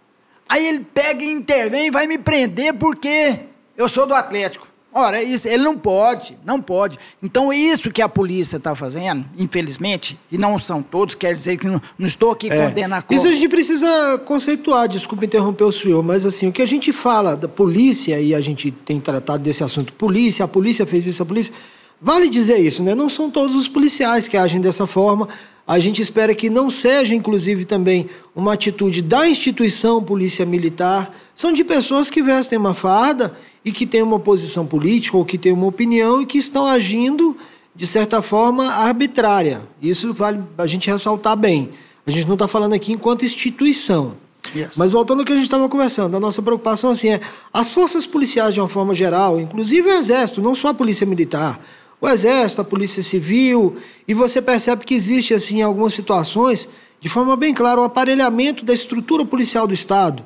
Aí 0.50 0.66
ele 0.66 0.80
pega 0.80 1.24
e 1.24 1.30
intervém 1.30 1.86
e 1.86 1.92
vai 1.92 2.08
me 2.08 2.18
prender 2.18 2.74
porque 2.74 3.42
eu 3.78 3.88
sou 3.88 4.08
do 4.08 4.16
Atlético. 4.16 4.67
Ora, 5.00 5.22
isso, 5.22 5.48
ele 5.48 5.62
não 5.62 5.78
pode, 5.78 6.36
não 6.44 6.60
pode. 6.60 6.98
Então, 7.22 7.54
isso 7.54 7.92
que 7.92 8.02
a 8.02 8.10
polícia 8.10 8.58
está 8.58 8.74
fazendo, 8.74 9.24
infelizmente, 9.38 10.18
e 10.32 10.40
não 10.40 10.58
são 10.58 10.82
todos, 10.82 11.14
quer 11.14 11.36
dizer 11.36 11.58
que 11.58 11.68
não, 11.68 11.80
não 12.00 12.08
estou 12.08 12.32
aqui 12.32 12.50
é. 12.50 12.66
condenando 12.66 13.06
a 13.08 13.14
Isso 13.14 13.28
a 13.28 13.32
gente 13.32 13.48
precisa 13.48 14.20
conceituar, 14.26 14.88
desculpa 14.88 15.24
interromper 15.24 15.66
o 15.66 15.72
senhor, 15.72 16.02
mas 16.02 16.26
assim, 16.26 16.48
o 16.48 16.52
que 16.52 16.64
a 16.64 16.66
gente 16.66 16.92
fala 16.92 17.36
da 17.36 17.48
polícia, 17.48 18.20
e 18.20 18.34
a 18.34 18.42
gente 18.42 18.72
tem 18.72 19.00
tratado 19.00 19.44
desse 19.44 19.64
assunto, 19.64 19.94
polícia, 19.94 20.46
a 20.46 20.48
polícia 20.48 20.84
fez 20.84 21.06
isso, 21.06 21.22
a 21.22 21.26
polícia. 21.28 21.54
Vale 22.02 22.28
dizer 22.28 22.58
isso, 22.58 22.82
né? 22.82 22.96
Não 22.96 23.08
são 23.08 23.30
todos 23.30 23.56
os 23.56 23.68
policiais 23.68 24.28
que 24.28 24.36
agem 24.36 24.60
dessa 24.60 24.88
forma. 24.88 25.30
A 25.68 25.78
gente 25.78 26.02
espera 26.02 26.34
que 26.34 26.50
não 26.50 26.72
seja, 26.72 27.14
inclusive, 27.14 27.66
também 27.66 28.10
uma 28.36 28.54
atitude 28.54 29.02
da 29.02 29.28
instituição 29.28 30.02
Polícia 30.02 30.46
Militar. 30.46 31.14
São 31.36 31.52
de 31.52 31.64
pessoas 31.64 32.10
que 32.10 32.24
vestem 32.24 32.58
uma 32.58 32.74
farda 32.74 33.36
e 33.68 33.72
que 33.74 33.86
têm 33.86 34.02
uma 34.02 34.18
posição 34.18 34.66
política 34.66 35.18
ou 35.18 35.26
que 35.26 35.38
têm 35.38 35.52
uma 35.52 35.68
opinião 35.68 36.22
e 36.22 36.26
que 36.26 36.38
estão 36.38 36.66
agindo, 36.66 37.36
de 37.76 37.86
certa 37.86 38.22
forma, 38.22 38.72
arbitrária. 38.72 39.62
Isso 39.82 40.14
vale 40.14 40.42
a 40.58 40.66
gente 40.66 40.90
ressaltar 40.90 41.36
bem. 41.36 41.72
A 42.06 42.12
gente 42.12 42.26
não 42.28 42.36
está 42.36 42.48
falando 42.48 42.72
aqui 42.72 42.94
enquanto 42.94 43.26
instituição. 43.26 44.14
Yes. 44.56 44.78
Mas 44.78 44.94
voltando 44.94 45.20
ao 45.20 45.26
que 45.26 45.34
a 45.34 45.36
gente 45.36 45.44
estava 45.44 45.68
conversando, 45.68 46.16
a 46.16 46.20
nossa 46.20 46.42
preocupação 46.42 46.92
assim 46.92 47.10
é 47.10 47.22
as 47.52 47.70
forças 47.70 48.06
policiais 48.06 48.54
de 48.54 48.62
uma 48.62 48.70
forma 48.70 48.94
geral, 48.94 49.38
inclusive 49.38 49.90
o 49.90 49.94
Exército, 49.96 50.42
não 50.42 50.56
só 50.56 50.70
a 50.70 50.74
Polícia 50.74 51.06
Militar, 51.06 51.60
o 52.00 52.08
Exército, 52.08 52.62
a 52.62 52.64
Polícia 52.64 53.04
Civil, 53.04 53.76
e 54.08 54.14
você 54.14 54.42
percebe 54.42 54.86
que 54.86 54.94
existe 54.94 55.34
assim 55.34 55.62
algumas 55.62 55.94
situações, 55.94 56.70
de 57.02 57.10
forma 57.10 57.36
bem 57.36 57.54
clara, 57.54 57.82
um 57.82 57.84
aparelhamento 57.84 58.64
da 58.64 58.74
estrutura 58.74 59.26
policial 59.26 59.68
do 59.68 59.74
Estado. 59.74 60.24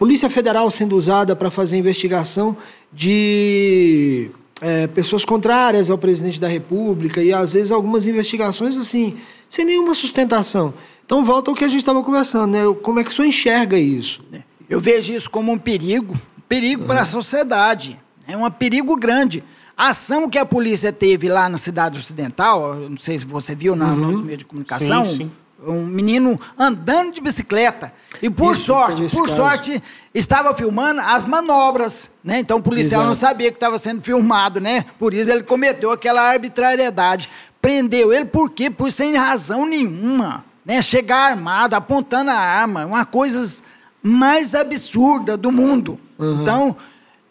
Polícia 0.00 0.30
Federal 0.30 0.70
sendo 0.70 0.96
usada 0.96 1.36
para 1.36 1.50
fazer 1.50 1.76
investigação 1.76 2.56
de 2.90 4.30
é, 4.62 4.86
pessoas 4.86 5.26
contrárias 5.26 5.90
ao 5.90 5.98
presidente 5.98 6.40
da 6.40 6.48
República 6.48 7.22
e 7.22 7.34
às 7.34 7.52
vezes 7.52 7.70
algumas 7.70 8.06
investigações 8.06 8.78
assim 8.78 9.18
sem 9.46 9.66
nenhuma 9.66 9.92
sustentação. 9.92 10.72
Então 11.04 11.22
volta 11.22 11.50
ao 11.50 11.54
que 11.54 11.64
a 11.64 11.68
gente 11.68 11.80
estava 11.80 12.02
conversando, 12.02 12.52
né? 12.52 12.60
Como 12.80 12.98
é 12.98 13.04
que 13.04 13.10
o 13.10 13.12
senhor 13.12 13.28
enxerga 13.28 13.78
isso? 13.78 14.24
Eu 14.70 14.80
vejo 14.80 15.12
isso 15.12 15.28
como 15.28 15.52
um 15.52 15.58
perigo, 15.58 16.18
perigo 16.48 16.80
uhum. 16.80 16.88
para 16.88 17.02
a 17.02 17.04
sociedade, 17.04 18.00
é 18.26 18.34
um 18.34 18.50
perigo 18.50 18.96
grande. 18.96 19.44
A 19.76 19.90
ação 19.90 20.30
que 20.30 20.38
a 20.38 20.46
polícia 20.46 20.90
teve 20.94 21.28
lá 21.28 21.46
na 21.46 21.58
cidade 21.58 21.98
ocidental, 21.98 22.74
não 22.74 22.96
sei 22.96 23.18
se 23.18 23.26
você 23.26 23.54
viu 23.54 23.76
na, 23.76 23.88
uhum. 23.88 24.12
nos 24.12 24.22
meios 24.22 24.38
de 24.38 24.44
comunicação, 24.46 25.04
sim, 25.04 25.16
sim 25.18 25.30
um 25.66 25.84
menino 25.84 26.40
andando 26.58 27.12
de 27.12 27.20
bicicleta. 27.20 27.92
E 28.22 28.28
por 28.28 28.54
Isso, 28.54 28.64
sorte, 28.64 29.08
por 29.10 29.26
caso. 29.26 29.36
sorte, 29.36 29.82
estava 30.14 30.54
filmando 30.54 31.00
as 31.00 31.24
manobras, 31.24 32.10
né? 32.22 32.40
Então 32.40 32.58
o 32.58 32.62
policial 32.62 33.02
Exato. 33.02 33.08
não 33.08 33.14
sabia 33.14 33.50
que 33.50 33.56
estava 33.56 33.78
sendo 33.78 34.02
filmado, 34.02 34.60
né? 34.60 34.86
Por 34.98 35.14
isso 35.14 35.30
ele 35.30 35.42
cometeu 35.42 35.90
aquela 35.90 36.22
arbitrariedade. 36.22 37.28
Prendeu 37.60 38.12
ele 38.12 38.24
por 38.24 38.50
quê? 38.50 38.70
Por 38.70 38.90
sem 38.90 39.14
razão 39.16 39.66
nenhuma, 39.66 40.44
né? 40.64 40.80
Chegar 40.82 41.30
armado, 41.30 41.74
apontando 41.74 42.30
a 42.30 42.38
arma, 42.38 42.86
uma 42.86 43.04
coisa 43.04 43.62
mais 44.02 44.54
absurda 44.54 45.36
do 45.36 45.52
mundo. 45.52 45.98
Uhum. 46.18 46.42
Então, 46.42 46.76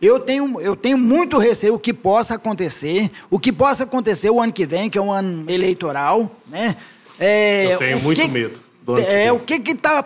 eu 0.02 0.20
tenho, 0.20 0.62
eu 0.62 0.76
tenho 0.76 0.98
muito 0.98 1.38
receio 1.38 1.74
o 1.76 1.80
que 1.80 1.94
possa 1.94 2.36
acontecer, 2.36 3.12
o 3.30 3.38
que 3.38 3.52
possa 3.52 3.84
acontecer 3.84 4.30
o 4.30 4.40
ano 4.40 4.54
que 4.54 4.66
vem, 4.66 4.90
que 4.90 4.98
é 4.98 5.02
um 5.02 5.12
ano 5.12 5.50
eleitoral, 5.50 6.32
né? 6.48 6.78
É, 7.20 7.74
eu 7.74 7.78
tenho 7.78 8.00
muito 8.02 8.22
que, 8.22 8.28
medo. 8.28 8.60
É, 9.08 9.32
o 9.32 9.40
que 9.40 9.62
está 9.72 10.02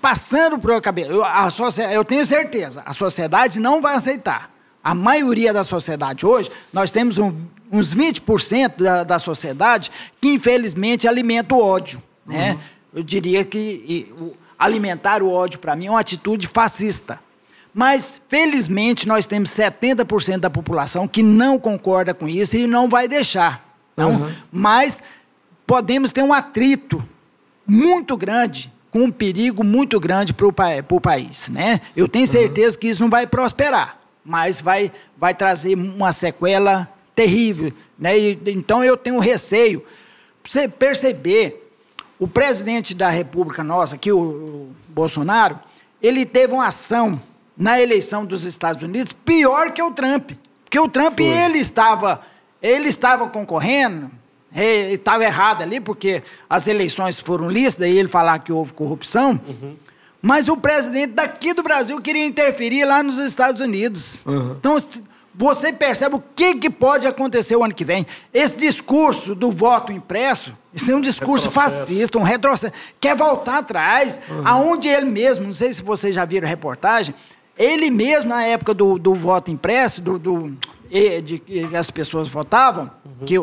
passando 0.00 0.58
por 0.58 0.72
a 0.72 0.80
cabeça? 0.80 1.10
Eu, 1.10 1.24
a, 1.24 1.48
eu 1.92 2.04
tenho 2.04 2.24
certeza, 2.24 2.82
a 2.84 2.92
sociedade 2.92 3.58
não 3.58 3.80
vai 3.80 3.96
aceitar. 3.96 4.50
A 4.82 4.94
maioria 4.94 5.52
da 5.52 5.64
sociedade 5.64 6.24
hoje, 6.24 6.50
nós 6.72 6.90
temos 6.90 7.18
um, 7.18 7.34
uns 7.70 7.94
20% 7.94 8.76
da, 8.76 9.04
da 9.04 9.18
sociedade 9.18 9.90
que, 10.20 10.28
infelizmente, 10.28 11.08
alimenta 11.08 11.54
o 11.54 11.62
ódio. 11.62 12.02
Né? 12.24 12.52
Uhum. 12.52 12.58
Eu 12.94 13.02
diria 13.02 13.44
que 13.44 13.58
e, 13.58 14.12
o, 14.12 14.34
alimentar 14.58 15.22
o 15.22 15.30
ódio, 15.30 15.58
para 15.58 15.74
mim, 15.74 15.86
é 15.86 15.90
uma 15.90 16.00
atitude 16.00 16.48
fascista. 16.48 17.20
Mas, 17.74 18.20
felizmente, 18.28 19.06
nós 19.06 19.26
temos 19.26 19.50
70% 19.50 20.38
da 20.38 20.50
população 20.50 21.06
que 21.06 21.22
não 21.22 21.58
concorda 21.58 22.14
com 22.14 22.28
isso 22.28 22.56
e 22.56 22.66
não 22.66 22.88
vai 22.88 23.06
deixar. 23.06 23.64
Não? 23.96 24.12
Uhum. 24.12 24.32
Mas 24.50 25.02
podemos 25.68 26.12
ter 26.12 26.22
um 26.22 26.32
atrito 26.32 27.06
muito 27.66 28.16
grande, 28.16 28.72
com 28.90 29.00
um 29.00 29.10
perigo 29.10 29.62
muito 29.62 30.00
grande 30.00 30.32
para 30.32 30.46
o 30.46 31.00
país. 31.00 31.48
Né? 31.50 31.82
Eu 31.94 32.08
tenho 32.08 32.26
certeza 32.26 32.74
uhum. 32.74 32.80
que 32.80 32.88
isso 32.88 33.02
não 33.02 33.10
vai 33.10 33.26
prosperar, 33.26 33.98
mas 34.24 34.62
vai, 34.62 34.90
vai 35.14 35.34
trazer 35.34 35.74
uma 35.74 36.10
sequela 36.10 36.88
terrível. 37.14 37.70
Né? 37.98 38.18
E, 38.18 38.40
então 38.46 38.82
eu 38.82 38.96
tenho 38.96 39.18
receio. 39.18 39.84
Você 40.42 40.66
perceber, 40.66 41.70
o 42.18 42.26
presidente 42.26 42.94
da 42.94 43.10
República 43.10 43.62
nossa, 43.62 43.96
aqui, 43.96 44.10
o, 44.10 44.18
o 44.18 44.74
Bolsonaro, 44.88 45.60
ele 46.02 46.24
teve 46.24 46.54
uma 46.54 46.68
ação 46.68 47.20
na 47.54 47.78
eleição 47.78 48.24
dos 48.24 48.44
Estados 48.44 48.82
Unidos 48.82 49.12
pior 49.12 49.70
que 49.72 49.82
o 49.82 49.90
Trump. 49.90 50.30
Porque 50.64 50.80
o 50.80 50.88
Trump, 50.88 51.20
ele 51.20 51.58
estava, 51.58 52.22
ele 52.62 52.88
estava 52.88 53.28
concorrendo, 53.28 54.10
estava 54.64 55.24
errado 55.24 55.62
ali, 55.62 55.80
porque 55.80 56.22
as 56.48 56.66
eleições 56.66 57.18
foram 57.18 57.48
lícitas 57.48 57.88
e 57.88 57.92
ele 57.92 58.08
falar 58.08 58.38
que 58.38 58.52
houve 58.52 58.72
corrupção. 58.72 59.40
Uhum. 59.46 59.76
Mas 60.20 60.48
o 60.48 60.56
presidente 60.56 61.12
daqui 61.12 61.54
do 61.54 61.62
Brasil 61.62 62.00
queria 62.00 62.26
interferir 62.26 62.84
lá 62.84 63.02
nos 63.02 63.18
Estados 63.18 63.60
Unidos. 63.60 64.22
Uhum. 64.26 64.56
Então, 64.58 64.76
você 65.34 65.72
percebe 65.72 66.16
o 66.16 66.22
que, 66.34 66.56
que 66.56 66.68
pode 66.68 67.06
acontecer 67.06 67.54
o 67.54 67.62
ano 67.62 67.72
que 67.72 67.84
vem. 67.84 68.04
Esse 68.34 68.58
discurso 68.58 69.36
do 69.36 69.52
voto 69.52 69.92
impresso, 69.92 70.52
isso 70.74 70.90
é 70.90 70.96
um 70.96 71.00
discurso 71.00 71.46
retrocesso. 71.46 71.76
fascista, 71.76 72.18
um 72.18 72.22
retrocesso. 72.22 72.74
Quer 73.00 73.14
voltar 73.14 73.58
atrás, 73.58 74.20
uhum. 74.28 74.42
aonde 74.44 74.88
ele 74.88 75.06
mesmo, 75.06 75.46
não 75.46 75.54
sei 75.54 75.72
se 75.72 75.80
vocês 75.80 76.12
já 76.12 76.24
viram 76.24 76.46
a 76.46 76.50
reportagem, 76.50 77.14
ele 77.56 77.88
mesmo, 77.88 78.30
na 78.30 78.42
época 78.42 78.74
do, 78.74 78.98
do 78.98 79.14
voto 79.14 79.50
impresso, 79.50 80.00
do, 80.00 80.18
do 80.18 80.56
de 81.24 81.38
que 81.38 81.76
as 81.76 81.90
pessoas 81.90 82.28
votavam, 82.28 82.90
uhum. 83.04 83.26
que 83.26 83.36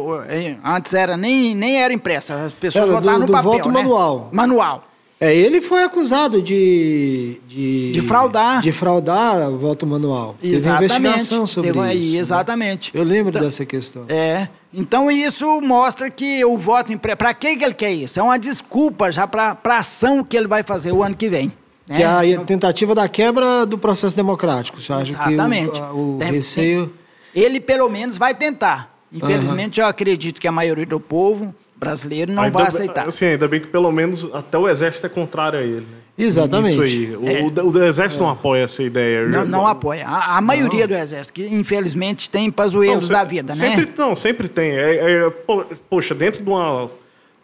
antes 0.64 0.94
era 0.94 1.16
nem, 1.16 1.56
nem 1.56 1.82
era 1.82 1.94
impressa, 1.94 2.46
as 2.46 2.54
pessoas 2.54 2.86
era 2.86 2.94
votavam 2.94 3.20
do, 3.22 3.28
no 3.28 3.32
papel, 3.32 3.52
voto 3.52 3.70
né? 3.70 3.74
manual. 3.74 4.30
Manual. 4.32 4.84
É, 5.20 5.34
ele 5.34 5.62
foi 5.62 5.84
acusado 5.84 6.42
de, 6.42 7.40
de. 7.48 7.94
De 7.94 8.02
fraudar. 8.02 8.62
De 8.62 8.72
fraudar 8.72 9.50
o 9.50 9.58
voto 9.58 9.88
manual. 9.88 10.36
Exatamente. 10.44 10.92
Teve 10.92 11.08
investigação 11.08 11.46
sobre 11.46 11.72
Teve, 11.72 11.94
isso. 11.94 12.12
Né? 12.12 12.20
Exatamente. 12.20 12.94
Né? 12.94 13.00
Eu 13.00 13.06
lembro 13.06 13.30
então, 13.30 13.42
dessa 13.42 13.66
questão. 13.66 14.06
É. 14.10 14.50
Então 14.74 15.10
isso 15.10 15.62
mostra 15.62 16.10
que 16.10 16.44
o 16.44 16.58
voto 16.58 16.92
impresso. 16.92 17.18
Para 17.18 17.34
que 17.34 17.48
ele 17.48 17.74
quer 17.74 17.94
isso? 17.94 18.20
É 18.20 18.24
uma 18.24 18.38
desculpa 18.38 19.10
já 19.10 19.26
para 19.26 19.58
a 19.64 19.78
ação 19.78 20.22
que 20.22 20.36
ele 20.36 20.48
vai 20.48 20.64
fazer 20.64 20.92
o 20.92 21.02
ano 21.02 21.16
que 21.16 21.30
vem. 21.30 21.50
Né? 21.88 21.96
Que 21.96 22.04
é 22.04 22.36
a 22.36 22.40
tentativa 22.42 22.94
da 22.94 23.08
quebra 23.08 23.66
do 23.66 23.78
processo 23.78 24.18
democrático. 24.18 24.82
Você 24.82 24.92
acha 24.92 25.12
Exatamente. 25.12 25.80
que 25.80 25.88
o, 25.94 26.16
o 26.16 26.18
tem, 26.20 26.32
receio. 26.32 26.88
Tem 26.88 27.05
ele 27.36 27.60
pelo 27.60 27.90
menos 27.90 28.18
vai 28.18 28.34
tentar. 28.34 28.96
Infelizmente, 29.12 29.80
uhum. 29.80 29.86
eu 29.86 29.90
acredito 29.90 30.40
que 30.42 30.48
a 30.48 30.52
maioria 30.52 30.86
do 30.86 31.00
povo 31.00 31.54
brasileiro 31.76 32.32
não 32.32 32.44
ainda 32.44 32.58
vai 32.58 32.68
aceitar. 32.68 33.08
Assim, 33.08 33.26
ainda 33.26 33.48
bem 33.48 33.60
que 33.60 33.68
pelo 33.68 33.92
menos 33.92 34.28
até 34.34 34.58
o 34.58 34.68
exército 34.68 35.06
é 35.06 35.10
contrário 35.10 35.60
a 35.60 35.62
ele. 35.62 35.82
Né? 35.82 35.98
Exatamente. 36.18 36.72
Isso 36.74 36.82
aí. 36.82 37.16
O, 37.16 37.28
É. 37.28 37.42
o- 37.62 37.70
o 37.72 37.84
exército 37.84 38.24
não 38.24 38.30
apoia 38.30 38.64
essa 38.64 38.82
ideia. 38.82 39.28
Não, 39.28 39.46
não 39.46 39.68
apoia. 39.68 40.08
A, 40.08 40.38
a 40.38 40.42
maioria 40.42 40.88
do 40.88 40.94
exército, 40.96 41.34
que 41.34 41.46
infelizmente 41.46 42.30
tem 42.30 42.50
pazuelos 42.50 43.10
da 43.10 43.24
vida, 43.26 43.54
né? 43.54 43.76
sempre, 43.76 43.94
Não, 43.98 44.16
sempre 44.16 44.48
tem. 44.48 44.72
É, 44.72 45.26
é, 45.26 45.30
po- 45.30 45.66
poxa, 45.90 46.16
dentro 46.16 46.42
de 46.42 46.50
uma. 46.50 46.90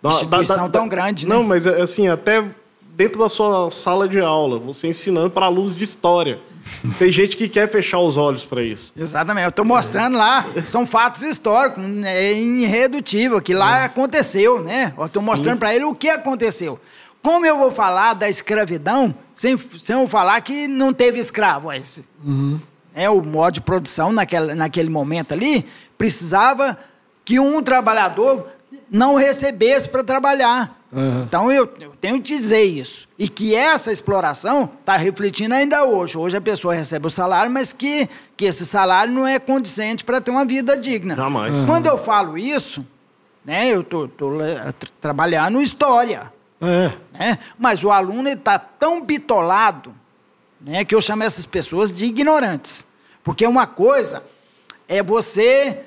da- 0.02 0.10
Instituição 0.14 0.70
tão 0.70 0.88
grande, 0.88 1.28
né? 1.28 1.36
Não, 1.36 1.44
mas 1.44 1.68
é, 1.68 1.82
assim, 1.82 2.08
até 2.08 2.44
dentro 2.96 3.20
da 3.20 3.28
sua 3.30 3.70
sala 3.70 4.08
de 4.08 4.20
aula, 4.20 4.58
você 4.58 4.88
ensinando 4.88 5.30
para 5.30 5.46
alunos 5.46 5.76
de 5.76 5.84
história. 5.84 6.39
Tem 6.98 7.12
gente 7.12 7.38
que 7.38 7.48
quer 7.48 7.68
fechar 7.68 8.00
os 8.00 8.18
olhos 8.18 8.44
para 8.44 8.62
isso. 8.64 8.92
Exatamente. 8.98 9.44
Eu 9.44 9.50
estou 9.50 9.66
mostrando 9.66 10.18
lá, 10.18 10.46
são 10.68 10.86
fatos 10.86 11.22
históricos, 11.22 11.84
é 12.04 12.34
irredutível, 12.34 13.42
que 13.42 13.54
lá 13.54 13.86
aconteceu, 13.86 14.62
né? 14.64 14.94
Eu 14.98 15.06
estou 15.06 15.22
mostrando 15.22 15.60
para 15.60 15.76
ele 15.76 15.86
o 15.86 15.94
que 15.94 16.10
aconteceu. 16.10 16.80
Como 17.22 17.46
eu 17.46 17.58
vou 17.58 17.72
falar 17.72 18.14
da 18.16 18.28
escravidão 18.28 19.14
sem, 19.36 19.56
sem 19.58 19.96
eu 19.96 20.08
falar 20.08 20.42
que 20.42 20.68
não 20.68 20.92
teve 20.92 21.20
escravo? 21.20 21.72
Esse? 21.72 22.06
É, 22.94 23.10
o 23.10 23.22
modo 23.22 23.54
de 23.56 23.62
produção 23.62 24.12
naquele, 24.12 24.56
naquele 24.56 24.90
momento 24.90 25.34
ali 25.34 25.66
precisava 25.98 26.78
que 27.24 27.40
um 27.40 27.62
trabalhador 27.62 28.48
não 28.90 29.16
recebesse 29.16 29.88
para 29.88 30.04
trabalhar. 30.04 30.81
Aham. 30.94 31.24
Então 31.26 31.52
eu, 31.52 31.70
eu 31.80 31.94
tenho 32.02 32.22
que 32.22 32.28
dizer 32.36 32.64
isso. 32.64 33.08
E 33.18 33.28
que 33.30 33.56
essa 33.56 33.92
exploração 33.92 34.70
está 34.80 34.98
refletindo 34.98 35.56
ainda 35.56 35.86
hoje. 35.86 36.18
Hoje 36.18 36.36
a 36.36 36.42
pessoa 36.42 36.74
recebe 36.74 37.08
o 37.08 37.10
salário, 37.10 37.52
mas 37.52 37.72
que, 37.72 38.10
que 38.36 38.46
esse 38.46 38.66
salário 38.66 39.14
não 39.14 39.26
é 39.26 39.39
condizente 39.39 40.04
para 40.04 40.20
ter 40.20 40.32
uma 40.32 40.44
vida 40.44 40.78
digna. 40.78 41.16
Jamais. 41.16 41.54
Quando 41.66 41.86
eu 41.86 41.98
falo 41.98 42.38
isso, 42.38 42.86
né, 43.46 43.70
eu 43.70 43.82
estou 43.82 44.10
trabalhando 45.00 45.62
história. 45.62 46.32
É. 46.62 46.92
Né? 47.18 47.38
Mas 47.58 47.84
o 47.84 47.89
aluno 47.89 48.30
está 48.30 48.60
tão 48.60 49.02
bitolado 49.02 49.96
né, 50.60 50.86
que 50.86 50.94
eu 50.94 51.02
chamo 51.02 51.24
essas 51.24 51.46
pessoas 51.46 51.92
de 51.94 52.06
ignorantes. 52.06 52.86
Porque 53.24 53.46
uma 53.48 53.66
coisa 53.66 54.24
é 54.88 55.02
você 55.02 55.86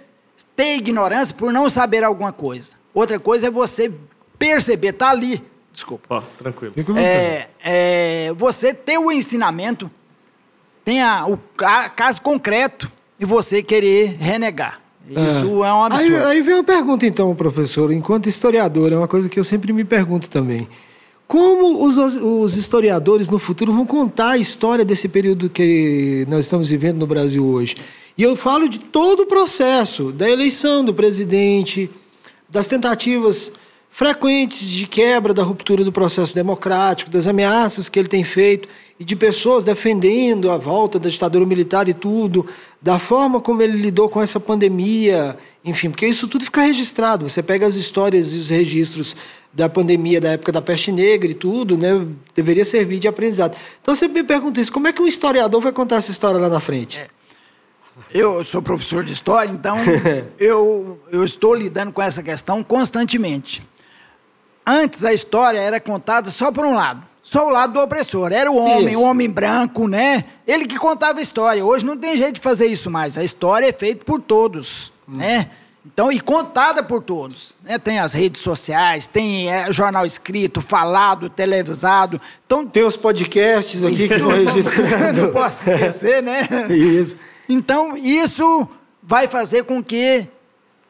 ter 0.57 0.77
ignorância 0.77 1.35
por 1.35 1.53
não 1.53 1.69
saber 1.69 2.03
alguma 2.03 2.33
coisa. 2.33 2.75
Outra 2.93 3.19
coisa 3.19 3.49
é 3.49 3.51
você 3.51 3.93
perceber, 4.39 4.93
tá 4.93 5.11
ali. 5.11 5.43
Desculpa. 5.73 6.07
Ó, 6.09 6.23
tranquilo. 6.39 6.73
É, 6.97 7.49
é, 7.65 8.33
você 8.37 8.73
ter 8.73 8.99
o 8.99 9.11
ensinamento, 9.11 9.91
tem 10.85 11.03
a- 11.03 11.27
o 11.27 11.37
ca- 11.57 11.89
caso 11.89 12.21
concreto 12.21 12.91
e 13.19 13.25
você 13.25 13.63
querer 13.63 14.17
renegar. 14.19 14.81
Isso 15.09 15.63
é, 15.65 15.73
um 15.73 15.85
absurdo. 15.85 16.17
Aí, 16.17 16.25
aí 16.25 16.43
vem 16.43 16.55
uma 16.55 16.65
pergunta, 16.65 17.05
então, 17.07 17.35
professor. 17.35 17.93
Enquanto 17.93 18.29
historiador, 18.29 18.93
é 18.93 18.97
uma 18.97 19.09
coisa 19.09 19.29
que 19.29 19.39
eu 19.39 19.45
sempre 19.45 19.73
me 19.73 19.85
pergunto 19.85 20.31
também. 20.31 20.67
Como 21.27 21.85
os, 21.85 21.97
os 21.99 22.57
historiadores 22.57 23.29
no 23.29 23.39
futuro 23.39 23.73
vão 23.73 23.85
contar 23.85 24.31
a 24.33 24.39
história 24.39 24.85
desse 24.85 25.09
período 25.09 25.51
que 25.51 26.25
nós 26.29 26.45
estamos 26.45 26.71
vivendo 26.71 26.99
no 26.99 27.07
Brasil 27.07 27.45
hoje? 27.45 27.77
E 28.17 28.23
eu 28.23 28.37
falo 28.37 28.69
de 28.69 28.79
todo 28.79 29.25
o 29.25 29.27
processo, 29.27 30.13
da 30.13 30.29
eleição 30.31 30.85
do 30.85 30.95
presidente, 30.95 31.91
das 32.49 32.69
tentativas 32.69 33.53
frequentes 33.95 34.69
de 34.69 34.89
quebra 34.89 35.33
da 35.33 35.45
ruptura 35.45 35.85
do 35.85 35.93
processo 35.93 36.35
democrático, 36.35 37.13
das 37.13 37.29
ameaças 37.29 37.89
que 37.89 37.97
ele 37.97 38.09
tem 38.09 38.25
feito 38.25 38.69
e 38.99 39.05
de 39.05 39.15
pessoas 39.15 39.65
defendendo 39.65 40.51
a 40.51 40.57
volta 40.57 40.99
da 40.99 41.09
ditadura 41.09 41.47
militar 41.47 41.89
e 41.89 41.95
tudo, 41.95 42.45
da 42.83 42.99
forma 42.99 43.41
como 43.41 43.63
ele 43.63 43.79
lidou 43.79 44.09
com 44.09 44.21
essa 44.21 44.41
pandemia, 44.41 45.39
enfim, 45.65 45.91
porque 45.91 46.09
isso 46.09 46.27
tudo 46.27 46.45
fica 46.45 46.63
registrado. 46.63 47.29
Você 47.29 47.41
pega 47.41 47.69
as 47.69 47.77
histórias 47.77 48.35
e 48.35 48.39
os 48.39 48.51
registros 48.51 49.15
da 49.53 49.69
pandemia 49.69 50.21
da 50.21 50.31
época 50.31 50.51
da 50.51 50.61
peste 50.61 50.91
negra 50.91 51.31
e 51.31 51.35
tudo, 51.35 51.79
né? 51.79 52.05
Deveria 52.35 52.65
servir 52.65 52.99
de 52.99 53.07
aprendizado. 53.07 53.57
Então 53.81 53.95
você 53.95 54.09
me 54.09 54.25
pergunta 54.25 54.61
isso, 54.61 54.73
como 54.73 54.89
é 54.89 54.93
que 54.93 55.01
um 55.01 55.07
historiador 55.07 55.61
vai 55.61 55.71
contar 55.71 55.97
essa 55.97 56.11
história 56.11 56.41
lá 56.41 56.49
na 56.49 56.59
frente? 56.59 56.99
Eu 58.13 58.43
sou 58.43 58.61
professor 58.61 59.05
de 59.05 59.13
história, 59.13 59.53
então 59.53 59.77
eu, 60.37 60.99
eu 61.13 61.25
estou 61.25 61.55
lidando 61.55 61.93
com 61.93 62.03
essa 62.03 62.25
questão 62.25 62.61
constantemente. 62.65 63.63
Antes 64.67 65.05
a 65.05 65.13
história 65.13 65.59
era 65.59 65.79
contada 65.79 66.31
só 66.31 66.51
por 66.51 66.65
um 66.65 66.75
lado, 66.75 67.03
só 67.23 67.47
o 67.47 67.51
lado 67.51 67.75
do 67.75 67.81
opressor. 67.81 68.33
Era 68.33 68.51
o 68.51 68.57
homem, 68.57 68.91
Isso. 68.93 69.01
o 69.01 69.03
homem 69.03 69.29
branco, 69.29 69.87
né? 69.87 70.25
Ele 70.47 70.67
que 70.67 70.79
contava 70.79 71.19
a 71.19 71.23
história. 71.23 71.65
Hoje 71.65 71.85
não 71.85 71.97
tem 71.97 72.17
jeito 72.17 72.37
de 72.37 72.41
fazer 72.41 72.67
isso 72.67 72.91
mais. 72.91 73.19
A 73.19 73.25
história 73.25 73.67
é 73.67 73.73
feita 73.73 74.05
por 74.05 74.21
todos, 74.21 74.91
né? 75.07 75.49
Então, 75.87 76.11
e 76.11 76.19
contada 76.19 76.83
por 76.83 77.03
todos. 77.03 77.55
Né? 77.63 77.79
Tem 77.79 77.99
as 77.99 78.15
redes 78.15 78.41
sociais, 78.41 79.07
tem 79.07 79.53
é, 79.53 79.71
jornal 79.71 80.07
escrito, 80.07 80.63
falado, 80.63 81.29
televisado. 81.29 82.19
Então, 82.47 82.67
Tem 82.67 82.83
os 82.85 82.97
podcasts 82.97 83.85
aqui 83.85 84.09
que 84.09 84.17
não 84.17 84.29
registrando. 84.31 85.29
posso 85.29 85.71
esquecer, 85.71 86.23
né? 86.23 86.49
Isso. 86.71 87.17
Então, 87.47 87.95
isso 87.99 88.67
vai 89.03 89.29
fazer 89.29 89.65
com 89.65 89.85
que 89.85 90.27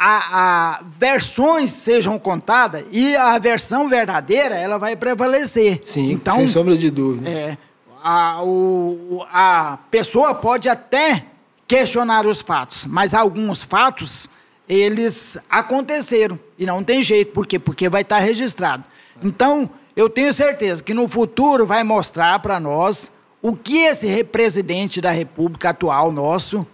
a, 0.07 0.77
a 0.81 0.81
versões 0.99 1.73
sejam 1.73 2.19
contadas 2.19 2.85
e 2.91 3.17
a 3.17 3.39
versão 3.39 3.89
verdadeira 3.89 4.55
ela 4.55 4.77
vai 4.79 4.95
prevalecer. 4.97 5.81
Sim, 5.83 6.13
então, 6.13 6.37
sem 6.37 6.47
sombra 6.47 6.77
de 6.77 6.91
dúvida. 6.91 7.31
é, 7.31 7.57
a, 8.03 8.43
o- 8.43 9.25
a 9.33 9.79
pessoa 9.91 10.35
pode 10.35 10.69
até 10.69 11.25
questionar 11.67 12.27
os 12.27 12.43
fatos, 12.43 12.85
mas 12.85 13.15
alguns 13.15 13.63
fatos 13.63 14.29
eles 14.69 15.39
aconteceram 15.49 16.39
e 16.59 16.67
não 16.67 16.85
tem 16.85 17.03
jeito, 17.03 17.33
por 17.33 17.47
quê? 17.47 17.59
Porque 17.59 17.89
vai 17.89 18.03
estar 18.03 18.19
registrado. 18.19 18.85
Então, 19.23 19.71
eu 19.97 20.11
tenho 20.11 20.33
certeza 20.35 20.83
que 20.83 20.93
no 20.93 21.09
futuro 21.09 21.65
vai 21.67 21.83
mostrar 21.83 22.39
para 22.41 22.61
nós 22.61 23.11
o 23.41 23.55
que 23.55 23.79
esse 23.79 24.07
re- 24.07 24.25
presidente 24.25 25.01
da 25.01 25.11
República 25.11 25.71
atual 25.71 26.11
nosso 26.13 26.67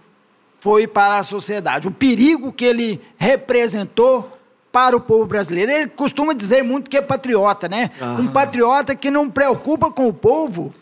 foi 0.61 0.87
para 0.87 1.17
a 1.17 1.23
sociedade, 1.23 1.87
o 1.87 1.91
perigo 1.91 2.53
que 2.53 2.63
ele 2.63 3.01
representou 3.17 4.37
para 4.71 4.95
o 4.95 5.01
povo 5.01 5.25
brasileiro. 5.25 5.69
Ele 5.69 5.87
costuma 5.87 6.33
dizer 6.33 6.63
muito 6.63 6.89
que 6.89 6.95
é 6.95 7.01
patriota, 7.01 7.67
né? 7.67 7.89
Um 8.19 8.27
patriota 8.27 8.95
que 8.95 9.11
não 9.11 9.29
preocupa 9.29 9.91
com 9.91 10.07
o 10.07 10.13
povo, 10.13 10.73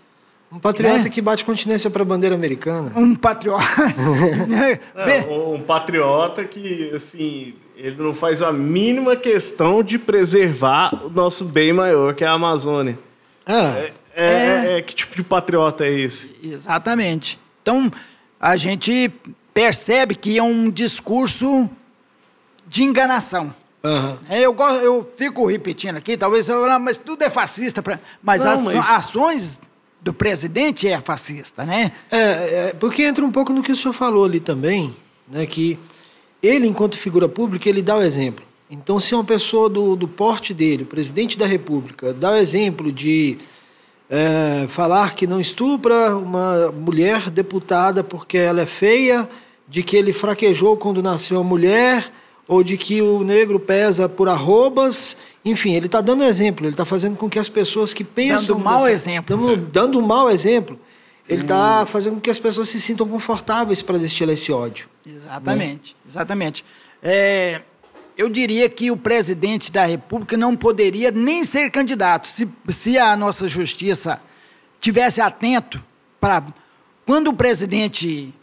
Um 0.52 0.60
patriota 0.60 1.04
Né? 1.04 1.10
que 1.10 1.22
bate 1.22 1.44
continência 1.46 1.90
para 1.90 2.02
a 2.02 2.06
bandeira 2.06 2.36
americana. 2.36 2.92
um 2.96 3.16
patriota. 3.16 3.64
né? 4.48 4.80
É, 4.96 5.22
um, 5.32 5.62
patriota 5.62 6.44
que, 6.44 6.92
assim, 6.94 7.54
ele 7.78 7.96
não 8.02 8.14
faz 8.14 8.42
a 8.42 8.52
mínima 8.52 9.16
questão 9.16 9.82
de 9.82 9.98
preservar 9.98 11.06
o 11.06 11.10
nosso 11.10 11.46
bem 11.46 11.72
maior, 11.74 12.14
que 12.14 12.24
é 12.24 12.28
a 12.28 12.34
Amazônia. 12.34 12.98
Ah, 13.46 13.76
É, 13.78 13.92
é- 14.16 14.78
é- 14.78 14.82
que 14.82 14.94
tipo 14.94 15.16
de 15.16 15.24
patriota 15.24 15.86
é 15.86 15.92
esse? 16.00 16.36
Exatamente. 16.44 17.40
Então, 17.62 17.92
a 18.40 18.58
gente 18.58 19.12
percebe 19.54 20.16
que 20.16 20.38
é 20.38 20.44
um 20.44 20.70
discurso 20.70 21.70
de 22.68 22.84
enganação. 22.84 23.54
É, 24.30 24.42
Eu, 24.42 24.54
gosto, 24.54 24.76
eu 24.80 25.10
fico 25.16 25.46
repetindo 25.48 25.96
aqui, 25.98 26.18
talvez 26.18 26.46
você 26.46 26.54
fale, 26.54 26.72
"Ah, 26.72 26.80
mas 26.80 26.98
tudo 26.98 27.24
é 27.24 27.30
fascista. 27.30 27.82
pra-" 27.82 28.00
Mas 28.22 28.44
Não, 28.44 28.52
as 28.52 28.64
mas- 28.64 28.90
ações 28.90 29.60
do 30.02 30.14
presidente 30.14 30.88
é 30.88 31.00
fascista, 31.00 31.66
né? 31.66 31.92
É, 32.12 32.18
é, 32.20 32.76
porque 32.80 33.04
entra 33.04 33.24
um 33.26 33.32
pouco 33.32 33.52
no 33.54 33.64
que 33.64 33.72
o 33.72 33.76
senhor 33.76 33.94
falou 33.94 34.26
ali 34.26 34.40
também, 34.40 34.96
né, 35.28 35.46
que 35.46 35.78
ele, 36.44 36.68
enquanto 36.68 36.98
figura 36.98 37.28
pública, 37.28 37.68
ele 37.70 37.82
dá 37.82 37.98
o 37.98 38.02
exemplo. 38.02 38.46
Então, 38.70 39.00
se 39.00 39.16
uma 39.16 39.24
pessoa 39.24 39.68
do, 39.70 39.96
do 39.96 40.08
porte 40.08 40.54
dele, 40.54 40.84
o 40.84 40.86
presidente 40.86 41.38
da 41.38 41.46
República, 41.46 42.14
dá 42.14 42.32
o 42.32 42.36
exemplo 42.36 42.92
de 42.92 43.38
é, 44.10 44.66
falar 44.68 45.14
que 45.14 45.28
não 45.28 45.40
estupra 45.40 46.16
uma 46.16 46.72
mulher 46.72 47.30
deputada 47.30 48.04
porque 48.04 48.38
ela 48.38 48.62
é 48.62 48.66
feia, 48.66 49.30
de 49.68 49.84
que 49.84 49.96
ele 49.96 50.12
fraquejou 50.12 50.76
quando 50.78 51.04
nasceu 51.04 51.40
a 51.40 51.44
mulher, 51.44 52.12
ou 52.48 52.64
de 52.64 52.76
que 52.76 53.02
o 53.02 53.24
negro 53.24 53.60
pesa 53.60 54.10
por 54.10 54.28
arrobas, 54.28 55.16
enfim, 55.46 55.74
ele 55.74 55.86
está 55.86 56.02
dando 56.02 56.24
exemplo, 56.24 56.66
ele 56.66 56.74
está 56.74 56.84
fazendo 56.86 57.16
com 57.16 57.30
que 57.30 57.38
as 57.38 57.48
pessoas 57.48 57.94
que 57.94 58.04
pensam... 58.04 58.56
Dando 58.56 58.66
mau 58.66 58.84
dessa- 58.86 58.90
exemplo. 58.92 59.38
dando, 59.38 59.58
dando 59.58 60.00
um 60.00 60.02
mau 60.02 60.32
exemplo, 60.32 60.80
ele 61.28 61.44
está 61.44 61.86
fazendo 61.86 62.16
com 62.16 62.22
que 62.22 62.32
as 62.32 62.40
pessoas 62.40 62.68
se 62.68 62.82
sintam 62.82 63.08
confortáveis 63.08 63.84
para 63.84 64.00
destilar 64.00 64.34
esse 64.34 64.52
ódio. 64.52 64.90
Exatamente, 65.06 65.96
exatamente. 66.08 66.66
É, 67.04 67.62
eu 68.20 68.28
diria 68.28 68.68
que 68.68 68.92
o 68.92 68.98
presidente 68.98 69.72
da 69.72 69.86
República 69.86 70.36
não 70.36 70.54
poderia 70.54 71.10
nem 71.10 71.46
ser 71.46 71.72
candidato 71.72 72.28
se, 72.28 72.46
se 72.68 72.98
a 72.98 73.16
nossa 73.16 73.48
justiça 73.48 74.22
tivesse 74.82 75.22
atento 75.22 75.82
para 76.20 76.44
quando 77.06 77.30
o 77.30 77.34
presidente 77.34 78.34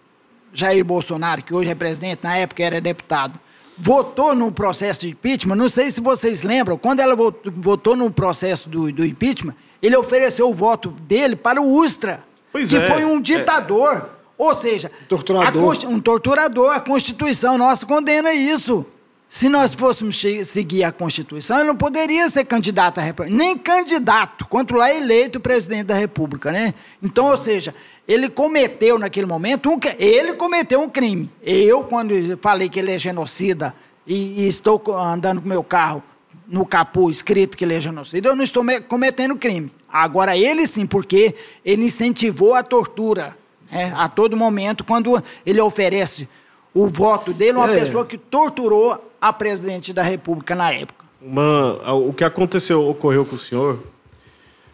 Jair 0.51 0.83
Bolsonaro, 0.83 1.43
que 1.43 1.53
hoje 1.53 1.68
é 1.68 1.74
presidente, 1.74 2.20
na 2.22 2.39
época 2.39 2.62
era 2.62 2.81
deputado, 2.81 3.39
votou 3.77 4.35
no 4.35 4.51
processo 4.51 5.01
de 5.01 5.11
impeachment, 5.11 5.57
não 5.57 5.68
sei 5.68 5.91
se 5.91 6.01
vocês 6.01 6.41
lembram, 6.41 6.79
quando 6.79 7.01
ela 7.01 7.14
votou, 7.14 7.95
no 7.95 8.11
processo 8.11 8.70
do, 8.70 8.91
do 8.91 9.05
impeachment, 9.05 9.55
ele 9.83 9.95
ofereceu 9.95 10.49
o 10.49 10.55
voto 10.55 10.89
dele 11.03 11.37
para 11.37 11.61
o 11.61 11.70
Ustra, 11.70 12.24
Pois 12.51 12.70
que 12.70 12.77
é, 12.79 12.87
foi 12.87 13.05
um 13.05 13.18
é. 13.18 13.20
ditador. 13.20 14.09
Ou 14.39 14.55
seja, 14.55 14.91
Torturador. 15.07 15.77
a 15.85 15.89
um 15.89 16.01
torturador. 16.01 16.74
A 16.74 16.81
Constituição 16.81 17.57
nossa 17.57 17.85
condena 17.85 18.33
isso. 18.33 18.87
Se 19.29 19.49
nós 19.49 19.74
fôssemos 19.74 20.22
seguir 20.45 20.85
a 20.85 20.93
Constituição, 20.93 21.59
ele 21.59 21.66
não 21.66 21.77
poderia 21.77 22.31
ser 22.31 22.45
candidato 22.45 22.99
a 22.99 23.03
República, 23.03 23.37
nem 23.37 23.59
candidato, 23.59 24.47
quanto 24.47 24.74
lá 24.74 24.93
eleito 24.93 25.41
presidente 25.41 25.85
da 25.85 25.95
República, 25.95 26.53
né? 26.53 26.72
Então, 27.03 27.27
ou 27.27 27.37
seja, 27.37 27.74
ele 28.07 28.29
cometeu 28.29 28.99
naquele 28.99 29.27
momento, 29.27 29.68
um, 29.68 29.81
ele 29.99 30.35
cometeu 30.35 30.81
um 30.81 30.89
crime. 30.89 31.29
Eu, 31.43 31.83
quando 31.83 32.14
falei 32.41 32.68
que 32.68 32.79
ele 32.79 32.93
é 32.93 32.99
genocida 32.99 33.74
e, 34.07 34.45
e 34.45 34.49
estou 34.49 34.81
andando 34.97 35.43
com 35.43 35.49
meu 35.49 35.64
carro 35.64 36.03
no 36.47 36.64
capô 36.64 37.11
escrito 37.11 37.57
que 37.57 37.64
ele 37.64 37.74
é 37.74 37.81
genocida, 37.81 38.29
eu 38.29 38.37
não 38.37 38.45
estou 38.45 38.64
cometendo 38.89 39.37
crime. 39.37 39.72
Agora, 39.89 40.37
ele 40.37 40.68
sim, 40.68 40.87
porque 40.87 41.35
ele 41.64 41.87
incentivou 41.87 42.55
a 42.55 42.62
tortura 42.62 43.37
né, 43.70 43.93
a 43.97 44.09
todo 44.09 44.37
momento, 44.37 44.85
quando 44.85 45.20
ele 45.45 45.61
oferece 45.61 46.29
o 46.77 46.87
voto 46.89 47.33
dele, 47.33 47.57
uma 47.57 47.70
é. 47.70 47.81
pessoa 47.81 48.05
que 48.05 48.18
torturou 48.18 49.03
a 49.18 49.33
presidente 49.33 49.95
da 49.95 50.03
República 50.03 50.55
na 50.55 50.70
época. 50.70 51.07
Uma, 51.22 51.95
o 51.95 52.12
que 52.12 52.22
aconteceu, 52.22 52.87
ocorreu 52.87 53.24
com 53.24 53.35
o 53.35 53.39
senhor, 53.39 53.79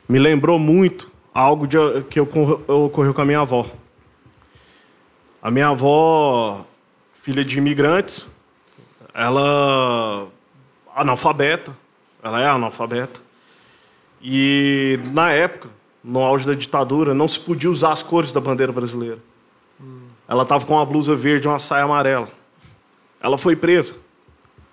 me 0.09 0.19
lembrou 0.19 0.59
muito 0.59 1.09
algo 1.33 1.65
de, 1.65 1.77
que 2.11 2.21
ocorreu 2.21 3.15
com 3.15 3.23
a 3.23 3.25
minha 3.25 3.39
avó. 3.39 3.65
A 5.41 5.49
minha 5.49 5.69
avó, 5.69 6.67
filha 7.21 7.45
de 7.45 7.59
imigrantes, 7.59 8.27
ela 9.15 10.27
analfabeta, 10.97 11.73
ela 12.21 12.43
é 12.43 12.49
analfabeta. 12.49 13.21
E 14.21 14.99
na 15.13 15.31
época, 15.31 15.69
no 16.03 16.19
auge 16.19 16.45
da 16.45 16.55
ditadura, 16.55 17.15
não 17.15 17.29
se 17.29 17.39
podia 17.39 17.71
usar 17.71 17.93
as 17.93 18.03
cores 18.03 18.33
da 18.33 18.41
bandeira 18.41 18.73
brasileira. 18.73 19.19
Ela 20.33 20.45
estava 20.45 20.65
com 20.65 20.73
uma 20.73 20.87
blusa 20.87 21.15
verde 21.15 21.47
e 21.47 21.49
uma 21.51 21.59
saia 21.59 21.85
amarela. 21.85 22.27
Ela 23.21 23.37
foi 23.37 23.55
presa. 23.55 23.95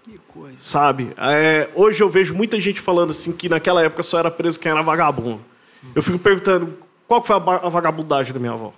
Que 0.05 0.18
coisa. 0.30 0.55
Sabe? 0.55 1.12
É, 1.18 1.68
hoje 1.76 2.01
eu 2.01 2.10
vejo 2.10 2.34
muita 2.34 2.57
gente 2.62 2.80
falando 2.80 3.10
assim 3.10 3.34
que 3.34 3.49
naquela 3.49 3.84
época 3.84 4.01
só 4.01 4.20
era 4.20 4.32
preso 4.32 4.57
quem 4.57 4.72
era 4.72 4.82
vagabundo. 4.82 5.41
Hum. 5.84 5.89
Eu 5.93 6.01
fico 6.01 6.18
perguntando 6.18 6.78
qual 7.05 7.22
foi 7.22 7.36
a 7.36 7.68
vagabundagem 7.68 8.32
da 8.32 8.39
minha 8.39 8.53
avó. 8.53 8.72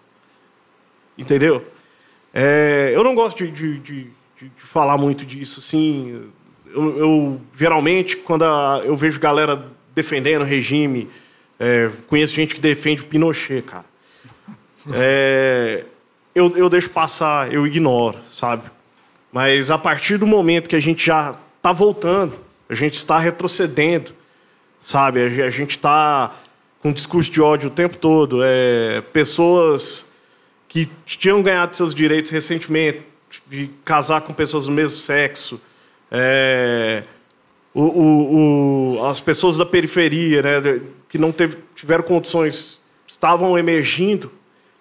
Entendeu? 1.16 1.64
É, 2.34 2.92
eu 2.96 3.04
não 3.04 3.14
gosto 3.14 3.46
de, 3.46 3.52
de, 3.52 3.78
de, 3.78 4.04
de, 4.40 4.52
falar 4.58 4.98
muito 4.98 5.24
disso, 5.24 5.60
assim. 5.60 6.32
Eu, 6.66 6.98
eu 6.98 7.42
geralmente, 7.56 8.18
quando 8.18 8.42
a, 8.42 8.82
eu 8.84 8.96
vejo 8.96 9.20
galera 9.20 9.68
defendendo 9.94 10.42
o 10.42 10.46
regime, 10.46 11.08
é, 11.60 11.92
conheço 12.08 12.34
gente 12.34 12.56
que 12.56 12.60
defende 12.60 13.04
o 13.04 13.06
Pinochet, 13.06 13.62
cara. 13.62 13.86
É, 14.96 15.86
eu, 16.34 16.56
eu 16.56 16.70
deixo 16.70 16.90
passar, 16.90 17.52
eu 17.54 17.66
ignoro, 17.68 18.18
sabe? 18.28 18.64
Mas 19.32 19.70
a 19.72 19.78
partir 19.78 20.18
do 20.18 20.28
momento 20.28 20.70
que 20.70 20.76
a 20.76 20.80
gente 20.80 21.06
já 21.06 21.36
está 21.58 21.72
voltando, 21.72 22.34
a 22.70 22.74
gente 22.74 22.96
está 22.96 23.18
retrocedendo, 23.18 24.12
sabe? 24.80 25.22
A, 25.22 25.46
a 25.46 25.50
gente 25.50 25.72
está 25.72 26.34
com 26.82 26.92
discurso 26.92 27.32
de 27.32 27.42
ódio 27.42 27.70
o 27.70 27.74
tempo 27.74 27.98
todo. 27.98 28.42
É, 28.44 29.02
pessoas 29.14 30.10
que 30.68 30.90
tinham 31.06 31.42
ganhado 31.42 31.76
seus 31.76 31.94
direitos 31.94 32.32
recentemente, 32.32 33.02
de 33.48 33.70
casar 33.86 34.22
com 34.22 34.34
pessoas 34.34 34.66
do 34.66 34.72
mesmo 34.72 34.98
sexo, 34.98 35.62
é, 36.10 37.04
o, 37.74 37.82
o, 37.82 38.98
o, 38.98 39.06
as 39.06 39.20
pessoas 39.22 39.58
da 39.58 39.66
periferia, 39.66 40.42
né, 40.42 40.82
que 41.08 41.18
não 41.18 41.32
teve, 41.32 41.58
tiveram 41.76 42.04
condições, 42.04 42.80
estavam 43.08 43.58
emergindo. 43.58 44.32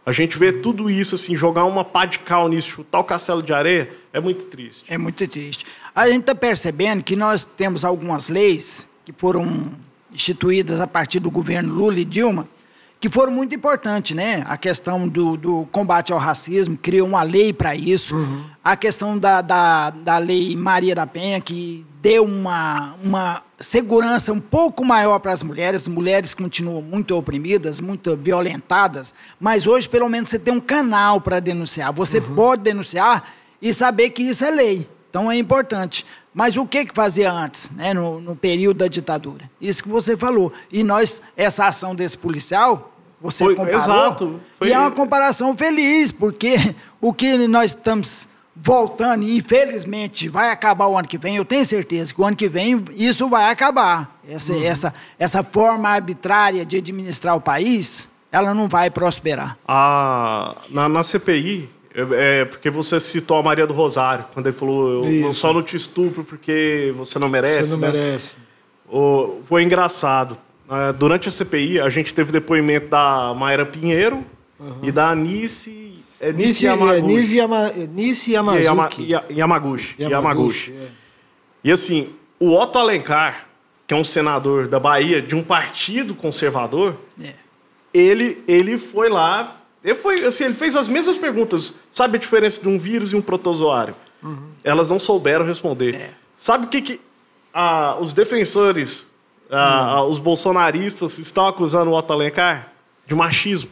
A 0.05 0.13
gente 0.13 0.39
vê 0.39 0.53
tudo 0.53 0.89
isso 0.89 1.15
assim, 1.15 1.37
jogar 1.37 1.65
uma 1.65 1.85
pá 1.85 2.07
de 2.07 2.19
cal 2.19 2.49
nisso, 2.49 2.71
chutar 2.71 3.01
o 3.01 3.05
castelo 3.05 3.43
de 3.43 3.53
areia, 3.53 3.91
é 4.13 4.21
muito 4.21 4.45
triste. 4.47 4.85
É 4.89 4.97
muito 4.97 5.27
triste. 5.29 5.67
A 5.95 6.09
gente 6.09 6.21
está 6.21 6.35
percebendo 6.35 7.03
que 7.03 7.15
nós 7.15 7.45
temos 7.45 7.85
algumas 7.85 8.29
leis 8.29 8.87
que 9.05 9.13
foram 9.13 9.71
instituídas 10.13 10.81
a 10.81 10.87
partir 10.87 11.21
do 11.21 11.31
governo 11.31 11.75
Lula 11.75 12.01
e 12.01 12.05
Dilma, 12.05 12.49
que 13.01 13.09
foram 13.09 13.33
muito 13.33 13.55
importantes, 13.55 14.15
né? 14.15 14.45
A 14.47 14.59
questão 14.59 15.09
do, 15.09 15.35
do 15.35 15.67
combate 15.73 16.13
ao 16.13 16.19
racismo, 16.19 16.77
criou 16.77 17.09
uma 17.09 17.23
lei 17.23 17.51
para 17.51 17.75
isso. 17.75 18.15
Uhum. 18.15 18.45
A 18.63 18.77
questão 18.77 19.19
da, 19.19 19.41
da, 19.41 19.89
da 19.89 20.19
lei 20.19 20.55
Maria 20.55 20.95
da 20.95 21.07
Penha, 21.07 21.41
que 21.41 21.85
deu 22.03 22.25
uma, 22.25 22.95
uma 23.03 23.43
segurança 23.59 24.35
um 24.35 24.41
pouco 24.41 24.85
maior 24.85 25.19
para 25.19 25.33
as 25.33 25.43
mulheres. 25.43 25.89
Mulheres 25.89 26.35
continuam 26.35 26.83
muito 26.83 27.17
oprimidas, 27.17 27.81
muito 27.81 28.15
violentadas, 28.17 29.15
mas 29.41 29.67
hoje, 29.67 29.89
pelo 29.89 30.09
menos, 30.09 30.29
você 30.29 30.39
tem 30.39 30.53
um 30.53 30.61
canal 30.61 31.23
para 31.23 31.41
denunciar. 31.41 31.95
Você 31.95 32.19
uhum. 32.19 32.35
pode 32.35 32.63
denunciar 32.63 33.33
e 33.63 33.73
saber 33.73 34.11
que 34.11 34.23
isso 34.23 34.45
é 34.45 34.51
lei. 34.51 34.87
Então 35.09 35.31
é 35.31 35.37
importante. 35.37 36.05
Mas 36.33 36.57
o 36.57 36.65
que 36.65 36.87
que 36.87 36.95
fazia 36.95 37.33
antes, 37.33 37.71
né, 37.71 37.93
no, 37.93 38.21
no, 38.21 38.37
período 38.37 38.79
da 38.79 38.87
ditadura? 38.87 39.51
Isso 39.61 39.83
que 39.83 39.89
você 39.89 40.17
falou. 40.17 40.53
E 40.71 40.85
nós, 40.85 41.21
essa 41.37 41.67
ação 41.67 41.95
desse 41.95 42.17
policial, 42.17 42.93
você 43.21 43.45
foi, 43.45 43.57
comparou. 43.57 43.81
Exato. 43.81 44.41
Foi... 44.59 44.69
E 44.69 44.73
é 44.73 44.79
uma 44.79 44.93
comparação 44.93 45.57
feliz, 45.57 46.13
porque 46.13 46.57
o 47.01 47.13
que 47.13 47.37
nós 47.49 47.73
estamos 47.73 48.29
voltando, 48.55 49.25
e 49.25 49.37
infelizmente 49.37 50.29
vai 50.29 50.51
acabar 50.51 50.87
o 50.87 50.97
ano 50.97 51.09
que 51.09 51.19
vem, 51.19 51.37
eu 51.37 51.45
tenho 51.45 51.65
certeza 51.65 52.13
que 52.13 52.21
o 52.21 52.25
ano 52.25 52.37
que 52.37 52.49
vem 52.49 52.85
isso 52.95 53.29
vai 53.29 53.51
acabar. 53.51 54.21
Essa, 54.27 54.53
uhum. 54.53 54.65
essa, 54.65 54.95
essa 55.19 55.43
forma 55.43 55.89
arbitrária 55.89 56.65
de 56.65 56.77
administrar 56.77 57.37
o 57.37 57.41
país, 57.41 58.09
ela 58.31 58.55
não 58.55 58.69
vai 58.69 58.91
prosperar. 58.91 59.57
Ah, 59.67 60.55
na, 60.69 60.89
na 60.89 61.03
CPI, 61.03 61.69
é, 61.95 62.45
porque 62.45 62.71
você 62.71 63.01
citou 63.01 63.39
a 63.39 63.43
Maria 63.43 63.67
do 63.67 63.75
Rosário, 63.75 64.25
quando 64.33 64.47
ele 64.47 64.57
falou, 64.57 65.09
eu, 65.09 65.33
só 65.33 65.53
não 65.53 65.63
te 65.63 65.77
estupro 65.77 66.23
porque 66.23 66.95
você 66.97 67.19
não 67.19 67.29
merece. 67.29 67.71
Você 67.71 67.73
não 67.73 67.81
né? 67.81 67.93
merece. 67.93 68.37
O, 68.89 69.41
foi 69.47 69.63
engraçado. 69.63 70.37
É, 70.71 70.93
durante 70.93 71.29
a 71.29 71.33
CPI, 71.33 71.81
a 71.81 71.89
gente 71.89 72.15
teve 72.15 72.31
depoimento 72.31 72.89
da 72.89 73.35
Mayra 73.35 73.67
Pinheiro 73.67 74.25
uhum. 74.59 74.79
e 74.83 74.93
da 74.93 75.11
Anice. 75.11 76.05
É, 76.21 76.33
Nice, 76.33 76.65
Yamaguchi. 76.65 77.03
Nice, 77.89 78.31
Yama, 78.31 78.61
Yamaguchi. 78.61 79.97
Yamaguchi. 79.99 80.73
É. 80.73 80.89
E 81.65 81.73
assim, 81.73 82.11
o 82.39 82.53
Otto 82.53 82.79
Alencar, 82.79 83.47
que 83.87 83.95
é 83.95 83.97
um 83.97 84.05
senador 84.05 84.69
da 84.69 84.79
Bahia 84.79 85.21
de 85.23 85.35
um 85.35 85.43
partido 85.43 86.15
conservador, 86.15 86.95
é. 87.21 87.33
ele, 87.93 88.45
ele 88.47 88.77
foi 88.77 89.09
lá 89.09 89.60
ele, 89.83 89.95
foi, 89.95 90.25
assim, 90.25 90.45
ele 90.45 90.55
fez 90.55 90.77
as 90.77 90.89
mesmas 90.89 91.17
perguntas. 91.17 91.75
Sabe 91.91 92.17
a 92.17 92.21
diferença 92.21 92.61
de 92.61 92.69
um 92.69 92.79
vírus 92.79 93.13
e 93.13 93.17
um 93.17 93.23
protozoário? 93.23 93.95
Uhum. 94.23 94.51
Elas 94.63 94.91
não 94.91 94.99
souberam 94.99 95.45
responder. 95.45 95.95
É. 95.95 96.11
Sabe 96.37 96.67
o 96.67 96.69
que, 96.69 96.83
que 96.83 97.01
ah, 97.53 97.97
os 98.01 98.13
defensores, 98.13 99.11
ah, 99.51 100.03
uhum. 100.03 100.11
os 100.11 100.19
bolsonaristas 100.19 101.19
estão 101.19 101.47
acusando 101.47 101.91
o 101.91 101.95
Otto 101.95 102.13
Alencar? 102.13 102.73
De 103.07 103.15
machismo. 103.15 103.71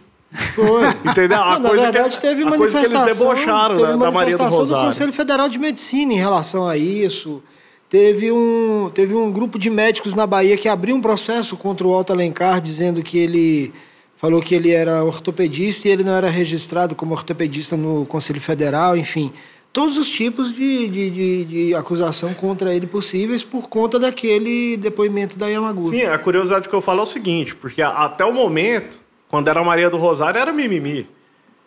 Foi. 0.55 0.87
Entendeu? 1.05 1.41
A 1.41 1.59
não, 1.59 1.71
coisa 1.71 1.87
na 1.87 1.91
verdade, 1.91 2.17
que, 2.17 2.21
teve 2.21 2.43
a 2.43 2.53
coisa 2.53 2.81
que 2.81 2.87
eles 2.87 3.01
debocharam 3.03 3.81
da, 3.81 3.97
da 3.97 4.11
Maria 4.11 4.37
do 4.37 4.45
Rosário. 4.45 4.85
do 4.85 4.91
Conselho 4.91 5.13
Federal 5.13 5.49
de 5.49 5.59
Medicina 5.59 6.13
em 6.13 6.19
relação 6.19 6.67
a 6.67 6.77
isso. 6.77 7.43
Teve 7.89 8.31
um, 8.31 8.91
teve 8.93 9.15
um 9.15 9.33
grupo 9.33 9.59
de 9.59 9.71
médicos 9.71 10.15
na 10.15 10.27
Bahia 10.27 10.59
que 10.59 10.69
abriu 10.69 10.95
um 10.95 11.01
processo 11.01 11.57
contra 11.57 11.87
o 11.87 11.99
Otto 11.99 12.13
Alencar, 12.13 12.61
dizendo 12.61 13.03
que 13.03 13.17
ele 13.17 13.73
falou 14.19 14.43
que 14.43 14.55
ele 14.55 14.73
era 14.73 15.03
ortopedista 15.03 15.89
e 15.89 15.93
ele 15.93 16.05
não 16.05 16.13
era 16.13 16.29
registrado 16.29 16.95
como 16.95 17.15
ortopedista 17.15 17.77
no 17.77 18.05
Conselho 18.05 18.41
Federal, 18.41 18.97
enfim. 18.97 19.33
Todos 19.73 19.97
os 19.97 20.11
tipos 20.11 20.53
de, 20.53 20.89
de, 20.89 21.11
de, 21.11 21.45
de 21.45 21.75
acusação 21.75 22.35
contra 22.35 22.75
ele 22.75 22.87
possíveis 22.87 23.45
por 23.45 23.69
conta 23.69 23.99
daquele 23.99 24.77
depoimento 24.77 25.39
da 25.39 25.47
Yamaguchi. 25.47 25.99
Sim, 25.99 26.05
a 26.05 26.19
curiosidade 26.19 26.69
que 26.69 26.75
eu 26.75 26.81
falo 26.81 27.01
é 27.01 27.03
o 27.05 27.07
seguinte, 27.07 27.55
porque 27.55 27.81
até 27.81 28.25
o 28.25 28.33
momento, 28.33 28.99
quando 29.29 29.47
era 29.47 29.63
Maria 29.63 29.89
do 29.89 29.97
Rosário, 29.97 30.41
era 30.41 30.53
mimimi, 30.53 31.07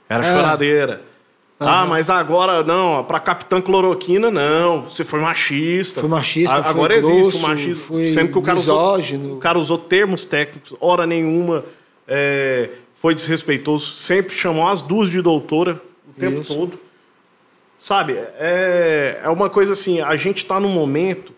era 0.10 0.26
é. 0.26 0.34
choradeira. 0.34 1.02
Uhum. 1.58 1.68
Ah, 1.68 1.86
mas 1.86 2.10
agora 2.10 2.64
não, 2.64 3.04
para 3.04 3.20
Capitã 3.20 3.62
Cloroquina 3.62 4.30
não, 4.30 4.82
você 4.82 5.06
foi 5.06 5.22
machista. 5.22 6.02
Foi 6.02 6.10
machista, 6.10 6.56
a, 6.56 6.70
Agora 6.70 7.00
foi 7.00 7.18
existe 7.18 7.38
o 7.38 7.42
machismo, 7.48 8.04
sendo 8.06 8.32
que 8.32 8.38
o 8.40 8.42
cara, 8.42 8.58
usou, 8.58 9.00
o 9.00 9.38
cara 9.38 9.60
usou 9.60 9.78
termos 9.78 10.26
técnicos, 10.26 10.74
hora 10.82 11.06
nenhuma 11.06 11.64
é, 12.08 12.70
foi 12.96 13.16
desrespeitoso, 13.16 13.94
sempre 13.94 14.36
chamou 14.36 14.68
as 14.68 14.82
duas 14.82 15.10
de 15.10 15.22
doutora 15.22 15.82
o 16.08 16.20
tempo 16.20 16.42
Isso. 16.42 16.54
todo. 16.54 16.80
Sabe, 17.78 18.14
é, 18.14 19.22
é 19.24 19.30
uma 19.30 19.50
coisa 19.50 19.74
assim, 19.74 20.02
a 20.02 20.16
gente 20.16 20.44
está 20.44 20.60
num 20.60 20.70
momento 20.70 21.34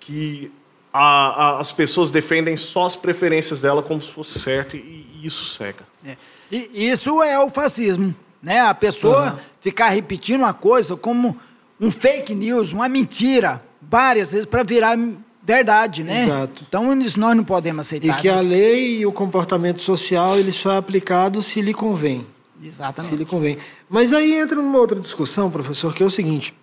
que 0.00 0.50
a, 0.92 1.00
a, 1.00 1.60
as 1.60 1.70
pessoas 1.70 2.10
defendem 2.10 2.56
só 2.56 2.86
as 2.86 2.96
preferências 2.96 3.60
dela 3.60 3.82
como 3.82 4.00
se 4.00 4.10
fosse 4.10 4.40
certo 4.40 4.76
e, 4.76 5.06
e 5.14 5.26
isso 5.26 5.46
cega. 5.46 5.86
É. 6.04 6.16
E 6.50 6.90
isso 6.90 7.22
é 7.22 7.38
o 7.38 7.48
fascismo, 7.48 8.14
né? 8.42 8.60
A 8.60 8.74
pessoa 8.74 9.32
uhum. 9.32 9.38
ficar 9.60 9.88
repetindo 9.88 10.40
uma 10.40 10.52
coisa 10.52 10.96
como 10.96 11.38
um 11.80 11.90
fake 11.90 12.34
news, 12.34 12.72
uma 12.72 12.88
mentira, 12.88 13.62
várias 13.80 14.32
vezes 14.32 14.46
para 14.46 14.62
virar 14.62 14.98
verdade, 15.42 16.04
né? 16.04 16.24
Exato. 16.24 16.64
Então 16.68 17.00
isso 17.00 17.18
nós 17.18 17.36
não 17.36 17.44
podemos 17.44 17.86
aceitar. 17.86 18.18
E 18.18 18.20
que 18.20 18.28
a 18.28 18.40
lei 18.40 19.00
e 19.00 19.06
o 19.06 19.12
comportamento 19.12 19.80
social 19.80 20.38
ele 20.38 20.52
só 20.52 20.72
é 20.72 20.76
aplicado 20.76 21.42
se 21.42 21.60
lhe 21.60 21.74
convém. 21.74 22.26
Exatamente. 22.62 23.10
Se 23.10 23.16
lhe 23.16 23.24
convém. 23.24 23.58
Mas 23.88 24.12
aí 24.12 24.34
entra 24.34 24.56
numa 24.56 24.78
outra 24.78 25.00
discussão, 25.00 25.50
professor, 25.50 25.94
que 25.94 26.02
é 26.02 26.06
o 26.06 26.10
seguinte: 26.10 26.54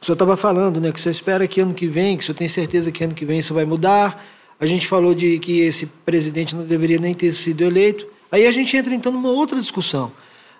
o 0.00 0.04
senhor 0.04 0.14
estava 0.14 0.36
falando, 0.36 0.80
né, 0.80 0.90
que 0.90 0.98
o 0.98 1.02
senhor 1.02 1.12
espera 1.12 1.46
que 1.46 1.60
ano 1.60 1.74
que 1.74 1.86
vem, 1.86 2.16
que 2.16 2.22
o 2.22 2.26
senhor 2.26 2.36
tem 2.36 2.48
certeza 2.48 2.90
que 2.90 3.04
ano 3.04 3.14
que 3.14 3.24
vem 3.24 3.38
isso 3.38 3.52
vai 3.52 3.64
mudar. 3.64 4.24
A 4.58 4.66
gente 4.66 4.86
falou 4.86 5.14
de 5.14 5.38
que 5.38 5.60
esse 5.60 5.86
presidente 5.86 6.54
não 6.54 6.64
deveria 6.64 6.98
nem 6.98 7.12
ter 7.12 7.32
sido 7.32 7.64
eleito. 7.64 8.06
Aí 8.30 8.46
a 8.46 8.52
gente 8.52 8.76
entra 8.76 8.94
então 8.94 9.12
numa 9.12 9.30
outra 9.30 9.58
discussão. 9.58 10.12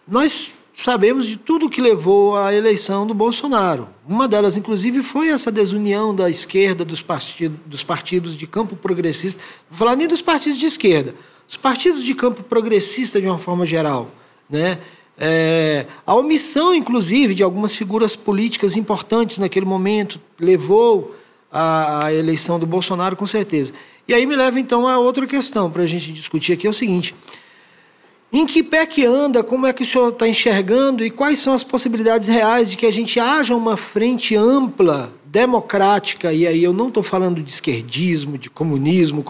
Nós 0.06 0.63
sabemos 0.74 1.26
de 1.26 1.36
tudo 1.36 1.70
que 1.70 1.80
levou 1.80 2.36
à 2.36 2.52
eleição 2.52 3.06
do 3.06 3.14
Bolsonaro. 3.14 3.88
Uma 4.06 4.26
delas, 4.26 4.56
inclusive, 4.56 5.02
foi 5.02 5.28
essa 5.28 5.50
desunião 5.50 6.14
da 6.14 6.28
esquerda 6.28 6.84
dos 6.84 7.00
partidos, 7.00 7.58
dos 7.64 7.84
partidos 7.84 8.36
de 8.36 8.46
campo 8.46 8.74
progressista. 8.74 9.40
Não 9.70 9.78
vou 9.78 9.78
falar 9.78 9.96
nem 9.96 10.08
dos 10.08 10.20
partidos 10.20 10.58
de 10.58 10.66
esquerda, 10.66 11.14
os 11.48 11.56
partidos 11.56 12.04
de 12.04 12.14
campo 12.14 12.42
progressista 12.42 13.20
de 13.20 13.26
uma 13.26 13.38
forma 13.38 13.64
geral, 13.64 14.10
né? 14.50 14.78
É, 15.16 15.86
a 16.04 16.12
omissão, 16.16 16.74
inclusive, 16.74 17.34
de 17.34 17.42
algumas 17.44 17.74
figuras 17.74 18.16
políticas 18.16 18.76
importantes 18.76 19.38
naquele 19.38 19.64
momento 19.64 20.20
levou 20.40 21.14
à, 21.52 22.06
à 22.06 22.12
eleição 22.12 22.58
do 22.58 22.66
Bolsonaro, 22.66 23.14
com 23.14 23.24
certeza. 23.24 23.72
E 24.08 24.12
aí 24.12 24.26
me 24.26 24.34
leva, 24.34 24.58
então, 24.58 24.88
a 24.88 24.98
outra 24.98 25.24
questão 25.24 25.70
para 25.70 25.84
a 25.84 25.86
gente 25.86 26.12
discutir 26.12 26.52
aqui: 26.52 26.66
é 26.66 26.70
o 26.70 26.74
seguinte. 26.74 27.14
Em 28.34 28.44
que 28.44 28.64
pé 28.64 28.84
que 28.84 29.06
anda, 29.06 29.44
como 29.44 29.64
é 29.64 29.72
que 29.72 29.84
o 29.84 29.86
senhor 29.86 30.08
está 30.08 30.26
enxergando 30.26 31.06
e 31.06 31.08
quais 31.08 31.38
são 31.38 31.54
as 31.54 31.62
possibilidades 31.62 32.26
reais 32.26 32.68
de 32.68 32.76
que 32.76 32.84
a 32.84 32.90
gente 32.90 33.20
haja 33.20 33.54
uma 33.54 33.76
frente 33.76 34.34
ampla, 34.34 35.12
democrática, 35.24 36.32
e 36.32 36.44
aí 36.44 36.64
eu 36.64 36.72
não 36.72 36.88
estou 36.88 37.04
falando 37.04 37.40
de 37.40 37.48
esquerdismo, 37.48 38.36
de 38.36 38.50
comunismo, 38.50 39.24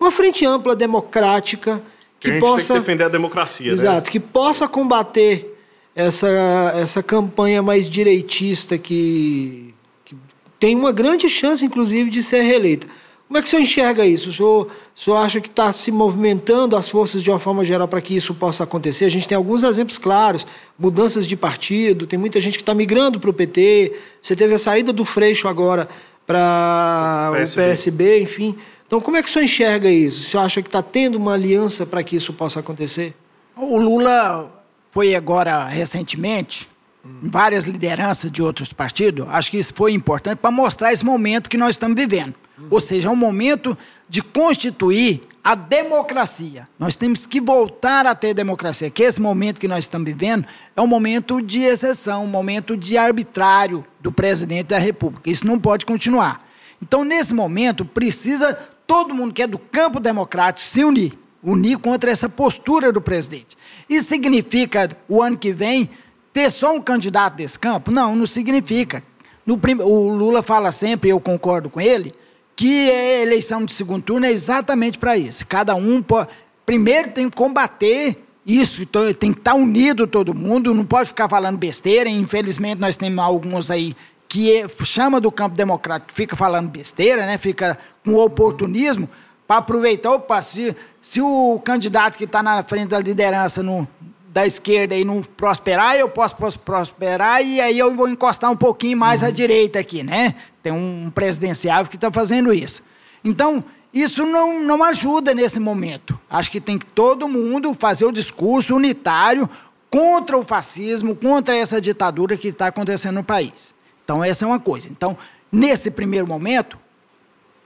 uma 0.00 0.10
frente 0.10 0.44
ampla, 0.44 0.74
democrática, 0.74 1.80
que, 2.18 2.30
a 2.30 2.32
gente 2.32 2.40
possa 2.40 2.66
tem 2.66 2.74
que 2.74 2.80
defender 2.80 3.04
a 3.04 3.08
democracia, 3.08 3.68
né? 3.68 3.72
exato, 3.74 4.06
né? 4.06 4.10
que 4.10 4.18
possa 4.18 4.66
combater 4.66 5.56
essa 5.94 6.28
essa 6.74 7.00
campanha 7.00 7.62
mais 7.62 7.88
direitista 7.88 8.76
que, 8.76 9.72
que 10.04 10.16
tem 10.58 10.74
uma 10.74 10.90
grande 10.90 11.28
chance, 11.28 11.64
inclusive, 11.64 12.10
de 12.10 12.20
ser 12.20 12.42
reeleita. 12.42 12.88
Como 13.32 13.38
é 13.38 13.40
que 13.40 13.48
o 13.48 13.50
senhor 13.50 13.62
enxerga 13.62 14.04
isso? 14.04 14.28
O 14.28 14.32
senhor, 14.34 14.68
o 14.94 15.00
senhor 15.00 15.16
acha 15.16 15.40
que 15.40 15.48
está 15.48 15.72
se 15.72 15.90
movimentando 15.90 16.76
as 16.76 16.86
forças 16.86 17.22
de 17.22 17.30
uma 17.30 17.38
forma 17.38 17.64
geral 17.64 17.88
para 17.88 17.98
que 17.98 18.14
isso 18.14 18.34
possa 18.34 18.64
acontecer? 18.64 19.06
A 19.06 19.08
gente 19.08 19.26
tem 19.26 19.34
alguns 19.34 19.62
exemplos 19.62 19.96
claros, 19.96 20.46
mudanças 20.78 21.26
de 21.26 21.34
partido, 21.34 22.06
tem 22.06 22.18
muita 22.18 22.38
gente 22.42 22.58
que 22.58 22.62
está 22.62 22.74
migrando 22.74 23.18
para 23.18 23.30
o 23.30 23.32
PT, 23.32 23.98
você 24.20 24.36
teve 24.36 24.52
a 24.52 24.58
saída 24.58 24.92
do 24.92 25.06
Freixo 25.06 25.48
agora 25.48 25.88
para 26.26 27.30
o 27.30 27.36
PSB. 27.36 27.62
PSB, 27.62 28.20
enfim. 28.20 28.54
Então, 28.86 29.00
como 29.00 29.16
é 29.16 29.22
que 29.22 29.30
o 29.30 29.32
senhor 29.32 29.46
enxerga 29.46 29.90
isso? 29.90 30.26
O 30.26 30.30
senhor 30.30 30.42
acha 30.42 30.60
que 30.60 30.68
está 30.68 30.82
tendo 30.82 31.16
uma 31.16 31.32
aliança 31.32 31.86
para 31.86 32.02
que 32.02 32.14
isso 32.14 32.34
possa 32.34 32.60
acontecer? 32.60 33.14
O 33.56 33.78
Lula 33.78 34.62
foi 34.90 35.14
agora, 35.14 35.64
recentemente, 35.64 36.68
em 37.02 37.30
várias 37.30 37.64
lideranças 37.64 38.30
de 38.30 38.42
outros 38.42 38.74
partidos. 38.74 39.26
Acho 39.30 39.50
que 39.50 39.56
isso 39.56 39.72
foi 39.72 39.94
importante 39.94 40.36
para 40.36 40.50
mostrar 40.50 40.92
esse 40.92 41.02
momento 41.02 41.48
que 41.48 41.56
nós 41.56 41.70
estamos 41.70 41.96
vivendo. 41.96 42.34
Ou 42.70 42.80
seja, 42.80 43.08
é 43.08 43.10
um 43.10 43.16
momento 43.16 43.76
de 44.08 44.22
constituir 44.22 45.22
a 45.42 45.54
democracia. 45.54 46.68
Nós 46.78 46.96
temos 46.96 47.26
que 47.26 47.40
voltar 47.40 48.06
a 48.06 48.14
ter 48.14 48.34
democracia, 48.34 48.90
que 48.90 49.02
esse 49.02 49.20
momento 49.20 49.60
que 49.60 49.66
nós 49.66 49.84
estamos 49.84 50.06
vivendo 50.06 50.46
é 50.76 50.80
um 50.80 50.86
momento 50.86 51.42
de 51.42 51.62
exceção, 51.62 52.24
um 52.24 52.28
momento 52.28 52.76
de 52.76 52.96
arbitrário 52.96 53.84
do 54.00 54.12
presidente 54.12 54.66
da 54.66 54.78
República. 54.78 55.30
Isso 55.30 55.46
não 55.46 55.58
pode 55.58 55.84
continuar. 55.86 56.46
Então, 56.80 57.04
nesse 57.04 57.32
momento, 57.32 57.84
precisa 57.84 58.54
todo 58.86 59.14
mundo 59.14 59.32
que 59.32 59.42
é 59.42 59.46
do 59.46 59.58
campo 59.58 59.98
democrático 59.98 60.68
se 60.68 60.84
unir, 60.84 61.18
unir 61.42 61.78
contra 61.78 62.10
essa 62.10 62.28
postura 62.28 62.92
do 62.92 63.00
presidente. 63.00 63.56
Isso 63.88 64.08
significa, 64.08 64.96
o 65.08 65.22
ano 65.22 65.36
que 65.36 65.52
vem, 65.52 65.88
ter 66.32 66.50
só 66.50 66.74
um 66.74 66.80
candidato 66.80 67.36
desse 67.36 67.58
campo? 67.58 67.90
Não, 67.90 68.14
não 68.14 68.26
significa. 68.26 69.02
No. 69.44 69.58
O 69.84 70.08
Lula 70.08 70.42
fala 70.42 70.70
sempre, 70.70 71.10
eu 71.10 71.20
concordo 71.20 71.68
com 71.68 71.80
ele, 71.80 72.14
que 72.56 72.90
a 72.90 73.22
eleição 73.22 73.64
de 73.64 73.72
segundo 73.72 74.02
turno 74.02 74.26
é 74.26 74.30
exatamente 74.30 74.98
para 74.98 75.16
isso. 75.16 75.46
Cada 75.46 75.74
um 75.74 76.02
pode... 76.02 76.28
primeiro 76.66 77.10
tem 77.10 77.28
que 77.28 77.36
combater 77.36 78.16
isso, 78.44 78.82
então 78.82 79.12
tem 79.14 79.32
que 79.32 79.38
estar 79.38 79.54
unido 79.54 80.06
todo 80.06 80.34
mundo, 80.34 80.74
não 80.74 80.84
pode 80.84 81.08
ficar 81.08 81.28
falando 81.28 81.58
besteira. 81.58 82.08
Infelizmente, 82.08 82.80
nós 82.80 82.96
temos 82.96 83.24
alguns 83.24 83.70
aí 83.70 83.94
que 84.28 84.50
é, 84.50 84.66
chama 84.84 85.20
do 85.20 85.30
campo 85.30 85.54
democrático, 85.54 86.12
fica 86.12 86.34
falando 86.34 86.68
besteira, 86.68 87.26
né? 87.26 87.36
fica 87.36 87.78
com 88.04 88.14
oportunismo, 88.14 89.08
para 89.46 89.58
aproveitar, 89.58 90.12
opa, 90.12 90.40
se, 90.40 90.74
se 91.02 91.20
o 91.20 91.60
candidato 91.62 92.16
que 92.16 92.24
está 92.24 92.42
na 92.42 92.62
frente 92.62 92.88
da 92.88 92.98
liderança 92.98 93.62
no, 93.62 93.86
da 94.32 94.46
esquerda 94.46 94.94
aí 94.94 95.04
não 95.04 95.20
prosperar, 95.22 95.96
eu 95.96 96.08
posso 96.08 96.34
prosperar 96.64 97.44
e 97.44 97.60
aí 97.60 97.78
eu 97.78 97.94
vou 97.94 98.08
encostar 98.08 98.50
um 98.50 98.56
pouquinho 98.56 98.96
mais 98.96 99.20
uhum. 99.20 99.28
à 99.28 99.30
direita 99.30 99.78
aqui, 99.78 100.02
né? 100.02 100.34
Tem 100.62 100.72
um 100.72 101.10
presidenciável 101.14 101.90
que 101.90 101.96
está 101.96 102.10
fazendo 102.10 102.52
isso. 102.52 102.82
Então, 103.24 103.64
isso 103.92 104.24
não, 104.24 104.60
não 104.60 104.82
ajuda 104.82 105.34
nesse 105.34 105.60
momento. 105.60 106.18
Acho 106.30 106.50
que 106.50 106.60
tem 106.60 106.78
que 106.78 106.86
todo 106.86 107.28
mundo 107.28 107.74
fazer 107.74 108.04
o 108.04 108.12
discurso 108.12 108.74
unitário 108.74 109.48
contra 109.90 110.38
o 110.38 110.42
fascismo, 110.42 111.14
contra 111.14 111.56
essa 111.56 111.80
ditadura 111.80 112.36
que 112.36 112.48
está 112.48 112.68
acontecendo 112.68 113.16
no 113.16 113.24
país. 113.24 113.74
Então, 114.04 114.24
essa 114.24 114.44
é 114.44 114.48
uma 114.48 114.60
coisa. 114.60 114.88
Então, 114.88 115.16
nesse 115.50 115.90
primeiro 115.90 116.26
momento, 116.26 116.78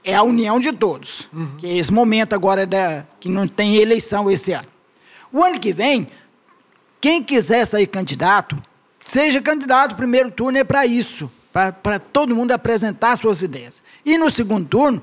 é 0.03 0.15
a 0.15 0.23
união 0.23 0.59
de 0.59 0.73
todos. 0.73 1.29
Uhum. 1.33 1.57
Que 1.59 1.67
é 1.67 1.77
esse 1.77 1.93
momento 1.93 2.33
agora 2.33 2.67
da, 2.67 3.05
que 3.21 3.29
não 3.29 3.47
tem 3.47 3.77
eleição 3.77 4.31
esse 4.31 4.53
ano. 4.53 4.69
O 5.33 5.43
ano 5.43 5.61
que 5.61 5.73
vem, 5.73 6.09
quem 7.01 7.23
quiser 7.23 7.65
sair 7.65 7.87
candidato, 7.87 8.61
seja 9.05 9.41
candidato, 9.41 9.95
primeiro 9.95 10.31
turno 10.31 10.59
é 10.59 10.65
para 10.65 10.87
isso, 10.87 11.31
para 11.83 11.99
todo 11.99 12.35
mundo 12.35 12.53
apresentar 12.53 13.17
suas 13.17 13.43
ideias. 13.43 13.83
E 14.05 14.19
no 14.19 14.31
segundo 14.31 14.69
turno, 14.69 15.03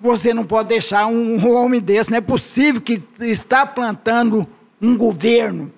você 0.00 0.32
não 0.32 0.44
pode 0.44 0.68
deixar 0.68 1.06
um 1.06 1.54
homem 1.54 1.80
desse, 1.80 2.10
não 2.10 2.18
é 2.18 2.20
possível 2.20 2.80
que 2.80 3.02
está 3.20 3.66
plantando 3.66 4.46
um 4.80 4.96
governo 4.96 5.72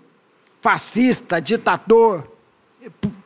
fascista, 0.60 1.40
ditador, 1.40 2.30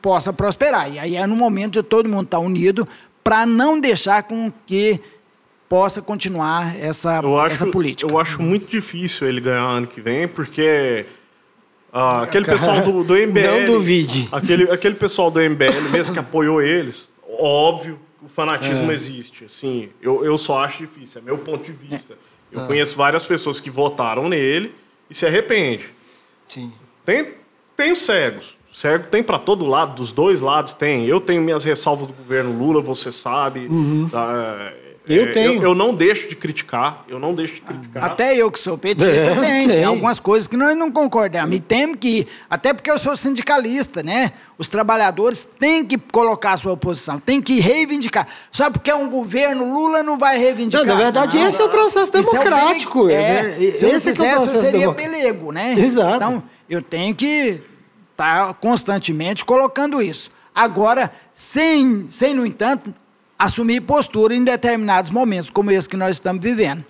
possa 0.01 0.31
prosperar. 0.33 0.91
E 0.91 0.99
aí 0.99 1.15
é 1.15 1.27
no 1.27 1.35
momento 1.35 1.73
de 1.73 1.83
todo 1.83 2.09
mundo 2.09 2.25
estar 2.25 2.37
tá 2.37 2.43
unido 2.43 2.87
para 3.23 3.45
não 3.45 3.79
deixar 3.79 4.23
com 4.23 4.51
que 4.65 4.99
possa 5.67 6.01
continuar 6.01 6.77
essa, 6.77 7.19
eu 7.21 7.39
acho, 7.39 7.55
essa 7.55 7.67
política. 7.67 8.09
Eu 8.09 8.17
acho 8.19 8.41
muito 8.41 8.69
difícil 8.69 9.27
ele 9.27 9.41
ganhar 9.41 9.63
ano 9.63 9.87
que 9.87 9.99
vem, 9.99 10.27
porque 10.27 11.05
ah, 11.97 12.23
aquele 12.23 12.43
pessoal 12.43 12.81
do, 12.81 13.05
do 13.05 13.13
MBL... 13.15 13.41
Não 13.41 13.65
duvide. 13.65 14.27
Aquele, 14.29 14.69
aquele 14.69 14.95
pessoal 14.95 15.31
do 15.31 15.39
MBL, 15.39 15.91
mesmo 15.93 16.13
que 16.13 16.19
apoiou 16.19 16.61
eles, 16.61 17.09
óbvio, 17.39 17.97
o 18.21 18.27
fanatismo 18.27 18.91
é. 18.91 18.93
existe. 18.93 19.45
Assim, 19.45 19.87
eu, 20.01 20.25
eu 20.25 20.37
só 20.37 20.59
acho 20.59 20.79
difícil, 20.79 21.21
é 21.21 21.23
meu 21.23 21.37
ponto 21.37 21.63
de 21.63 21.71
vista. 21.71 22.15
É. 22.51 22.57
Eu 22.57 22.63
ah. 22.63 22.67
conheço 22.67 22.97
várias 22.97 23.23
pessoas 23.23 23.61
que 23.61 23.69
votaram 23.69 24.27
nele 24.27 24.75
e 25.09 25.15
se 25.15 25.25
arrependem. 25.25 25.85
Sim. 26.49 26.73
Tem, 27.05 27.29
tem 27.77 27.93
os 27.93 27.99
cegos. 27.99 28.57
Cego 28.73 29.05
tem 29.07 29.23
para 29.23 29.39
todo 29.39 29.65
lado, 29.65 29.95
dos 29.95 30.11
dois 30.11 30.41
lados 30.41 30.73
tem. 30.73 31.05
Eu 31.05 31.21
tenho 31.21 31.41
minhas 31.41 31.63
ressalvas 31.63 32.07
do 32.07 32.13
governo 32.13 32.51
Lula, 32.57 32.81
você 32.81 33.09
sabe. 33.09 33.67
Uhum. 33.67 34.09
Tá? 34.11 34.73
Eu 35.07 35.25
é, 35.25 35.31
tenho. 35.31 35.53
Eu, 35.55 35.63
eu, 35.63 35.75
não 35.75 35.93
deixo 35.93 36.27
de 36.27 36.35
criticar. 36.35 37.05
Eu 37.07 37.19
não 37.19 37.33
deixo 37.33 37.55
de 37.55 37.61
criticar. 37.61 38.03
Até 38.03 38.35
eu 38.35 38.51
que 38.51 38.59
sou 38.59 38.77
petista 38.77 39.11
é, 39.11 39.39
tem. 39.39 39.67
Tem 39.67 39.83
algumas 39.83 40.19
coisas 40.19 40.47
que 40.47 40.57
nós 40.57 40.75
não 40.75 40.91
concordamos. 40.91 41.55
E 41.55 41.59
temos 41.59 41.97
que. 41.99 42.27
Até 42.49 42.73
porque 42.73 42.89
eu 42.89 42.97
sou 42.97 43.15
sindicalista, 43.15 44.01
né? 44.01 44.33
Os 44.57 44.67
trabalhadores 44.69 45.43
têm 45.43 45.85
que 45.85 45.97
colocar 45.97 46.53
a 46.53 46.57
sua 46.57 46.75
posição, 46.77 47.19
têm 47.19 47.41
que 47.41 47.59
reivindicar. 47.59 48.27
Só 48.51 48.71
porque 48.71 48.89
é 48.89 48.95
um 48.95 49.09
governo, 49.09 49.73
Lula 49.73 50.01
não 50.01 50.17
vai 50.17 50.37
reivindicar. 50.37 50.85
Não, 50.85 50.95
na 50.95 51.01
verdade, 51.01 51.37
não, 51.37 51.47
esse 51.47 51.61
é 51.61 51.65
o 51.65 51.69
processo 51.69 52.11
democrático. 52.11 53.09
É, 53.09 53.43
né? 53.43 53.49
Se 53.71 53.85
esse 53.85 54.09
eu 54.09 54.25
é 54.25 54.33
o 54.33 54.37
processo 54.37 54.63
seria 54.63 54.93
pelego, 54.93 55.51
né? 55.51 55.73
Exato. 55.77 56.15
Então, 56.15 56.43
eu 56.69 56.81
tenho 56.81 57.13
que 57.13 57.61
está 58.11 58.53
constantemente 58.53 59.43
colocando 59.43 60.01
isso. 60.01 60.31
Agora, 60.53 61.11
sem, 61.33 62.05
sem, 62.09 62.33
no 62.33 62.45
entanto, 62.45 62.93
assumir 63.37 63.81
postura 63.81 64.33
em 64.33 64.43
determinados 64.43 65.11
momentos, 65.11 65.49
como 65.49 65.71
esse 65.71 65.87
que 65.87 65.97
nós 65.97 66.15
estamos 66.15 66.41
vivendo. 66.41 66.83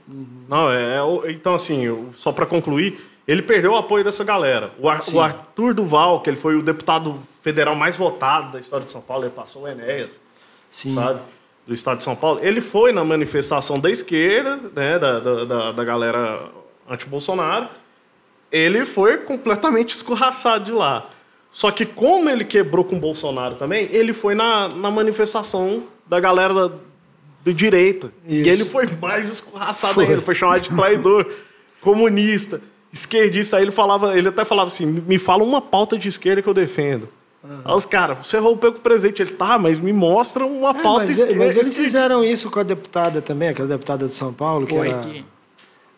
Não, 0.48 0.72
é, 0.72 0.98
é 0.98 1.32
então 1.32 1.56
assim, 1.56 2.10
só 2.14 2.32
para 2.32 2.46
concluir, 2.46 3.00
ele 3.28 3.42
perdeu 3.42 3.72
o 3.72 3.76
apoio 3.76 4.04
dessa 4.04 4.24
galera. 4.24 4.72
O, 4.80 4.88
Ar, 4.88 5.02
o, 5.12 5.20
Arthur 5.20 5.74
Duval, 5.74 6.22
que 6.22 6.30
ele 6.30 6.38
foi 6.38 6.56
o 6.56 6.62
deputado 6.62 7.20
federal 7.42 7.76
mais 7.76 7.98
votado 7.98 8.54
da 8.54 8.60
história 8.60 8.86
de 8.86 8.92
São 8.92 9.02
Paulo, 9.02 9.26
ele 9.26 9.34
passou 9.34 9.64
o 9.64 9.68
Enéas, 9.68 10.20
Sim. 10.70 10.94
sabe? 10.94 11.20
Do 11.66 11.74
estado 11.74 11.98
de 11.98 12.04
São 12.04 12.16
Paulo. 12.16 12.40
Ele 12.44 12.62
foi 12.62 12.92
na 12.92 13.04
manifestação 13.04 13.80
da 13.80 13.90
esquerda, 13.90 14.60
né, 14.76 15.00
da, 15.00 15.20
da, 15.20 15.46
da, 15.46 15.72
da 15.72 15.84
galera 15.84 16.48
anti-Bolsonaro. 16.88 17.68
Ele 18.52 18.86
foi 18.86 19.18
completamente 19.18 19.90
escorraçado 19.96 20.66
de 20.66 20.72
lá. 20.72 21.10
Só 21.56 21.72
que 21.72 21.86
como 21.86 22.30
ele 22.30 22.44
quebrou 22.44 22.84
com 22.84 22.98
o 22.98 23.00
Bolsonaro 23.00 23.56
também, 23.56 23.88
ele 23.90 24.12
foi 24.12 24.36
na, 24.36 24.68
na 24.68 24.92
manifestação 24.92 25.84
da 26.06 26.20
galera 26.20 26.54
da, 26.54 26.76
de 27.46 27.54
direita. 27.54 28.12
Isso. 28.28 28.46
E 28.46 28.50
ele 28.50 28.66
foi 28.66 28.86
mais 29.02 29.32
escorraçado 29.32 29.94
foi. 29.94 30.06
ainda, 30.06 30.22
foi 30.22 30.36
chamado 30.36 30.60
de 30.60 30.70
traidor, 30.72 31.26
comunista, 31.80 32.62
esquerdista. 32.92 33.56
Aí 33.56 33.64
ele 33.64 33.72
falava, 33.72 34.18
ele 34.18 34.28
até 34.28 34.44
falava 34.44 34.68
assim: 34.68 34.86
me 34.86 35.18
fala 35.18 35.46
uma 35.46 35.62
pauta 35.62 35.98
de 35.98 36.10
esquerda 36.10 36.42
que 36.42 36.50
eu 36.50 36.54
defendo. 36.54 37.08
Aí 37.64 37.74
os 37.74 37.86
caras, 37.86 38.18
você 38.18 38.38
rompeu 38.38 38.74
com 38.74 38.80
o 38.80 38.82
presidente. 38.82 39.22
Ele, 39.22 39.32
tá, 39.32 39.58
mas 39.58 39.80
me 39.80 39.94
mostra 39.94 40.46
uma 40.46 40.72
É, 40.72 40.84
pauta 40.84 41.06
mas, 41.06 41.18
esquerda. 41.18 41.36
mas 41.46 41.56
eles 41.56 41.74
fizeram 41.78 42.22
isso 42.22 42.52
com 42.52 42.60
a 42.60 42.64
deputada 42.64 43.22
também, 43.22 43.48
aquela 43.48 43.70
deputada 43.70 44.08
de 44.10 44.14
São 44.14 44.34
Paulo, 44.34 44.68
que 44.68 44.76
Foi 44.76 44.90
era... 44.90 45.00
que- 45.00 45.24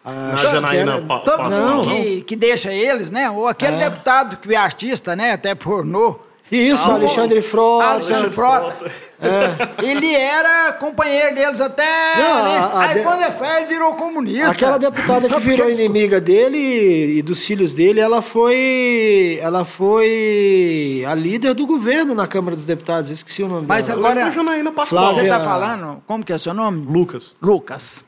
a- 0.08 0.12
Na 0.32 0.36
que 0.36 0.42
Janaína 0.44 1.02
Pa- 1.02 1.20
Todo 1.20 1.44
mundo 1.44 1.90
que, 1.90 2.22
que 2.22 2.36
deixa 2.36 2.72
eles, 2.74 3.12
né? 3.12 3.30
Ou 3.30 3.48
aquele 3.48 3.76
É. 3.76 3.90
deputado 3.90 4.38
que 4.38 4.54
é 4.54 4.58
artista, 4.58 5.16
né? 5.16 5.32
Até 5.34 5.54
pornô. 5.56 6.20
Isso, 6.50 6.82
Ah, 6.90 6.94
Alexandre 6.94 7.42
Frota. 7.42 7.86
Alexandre 7.88 8.30
Frota. 8.32 8.86
Ele 9.84 10.14
era 10.16 10.72
companheiro 10.80 11.36
deles 11.36 11.60
até. 11.60 11.84
Não, 12.18 12.44
né? 12.46 12.58
a- 12.58 12.66
a 12.74 12.80
Aí 12.84 12.94
de- 12.94 13.00
quando 13.04 13.22
ele 13.22 13.32
foi, 13.32 13.48
ele 13.58 13.66
virou 13.66 13.94
comunista. 13.96 14.52
Aquela 14.52 14.78
deputada 14.78 15.28
que 15.28 15.40
virou 15.42 15.70
inimiga 15.70 16.22
dele 16.22 17.18
e 17.18 17.22
dos 17.22 17.44
filhos 17.44 17.74
dele, 17.74 18.00
ela 18.00 18.22
foi, 18.22 19.40
ela 19.42 19.66
foi 19.66 21.04
a 21.06 21.14
líder 21.14 21.54
do 21.54 21.66
governo 21.66 22.16
na 22.16 22.28
Câmara 22.28 22.56
dos 22.56 22.66
Deputados. 22.66 23.10
Esqueci 23.12 23.44
o 23.44 23.48
nome 23.50 23.66
Mas 23.68 23.88
dela. 23.88 24.00
agora- 24.00 24.20
Agora... 24.22 24.32
Janaína 24.36 24.72
Pascoal. 24.72 25.08
Você 25.10 25.14
Flávia- 25.26 25.32
tá 25.38 25.44
falando, 25.44 26.02
como 26.08 26.24
que 26.24 26.32
é 26.32 26.36
o 26.36 26.40
seu 26.40 26.54
nome? 26.54 26.86
Lucas. 26.90 27.36
Lucas. 27.42 28.06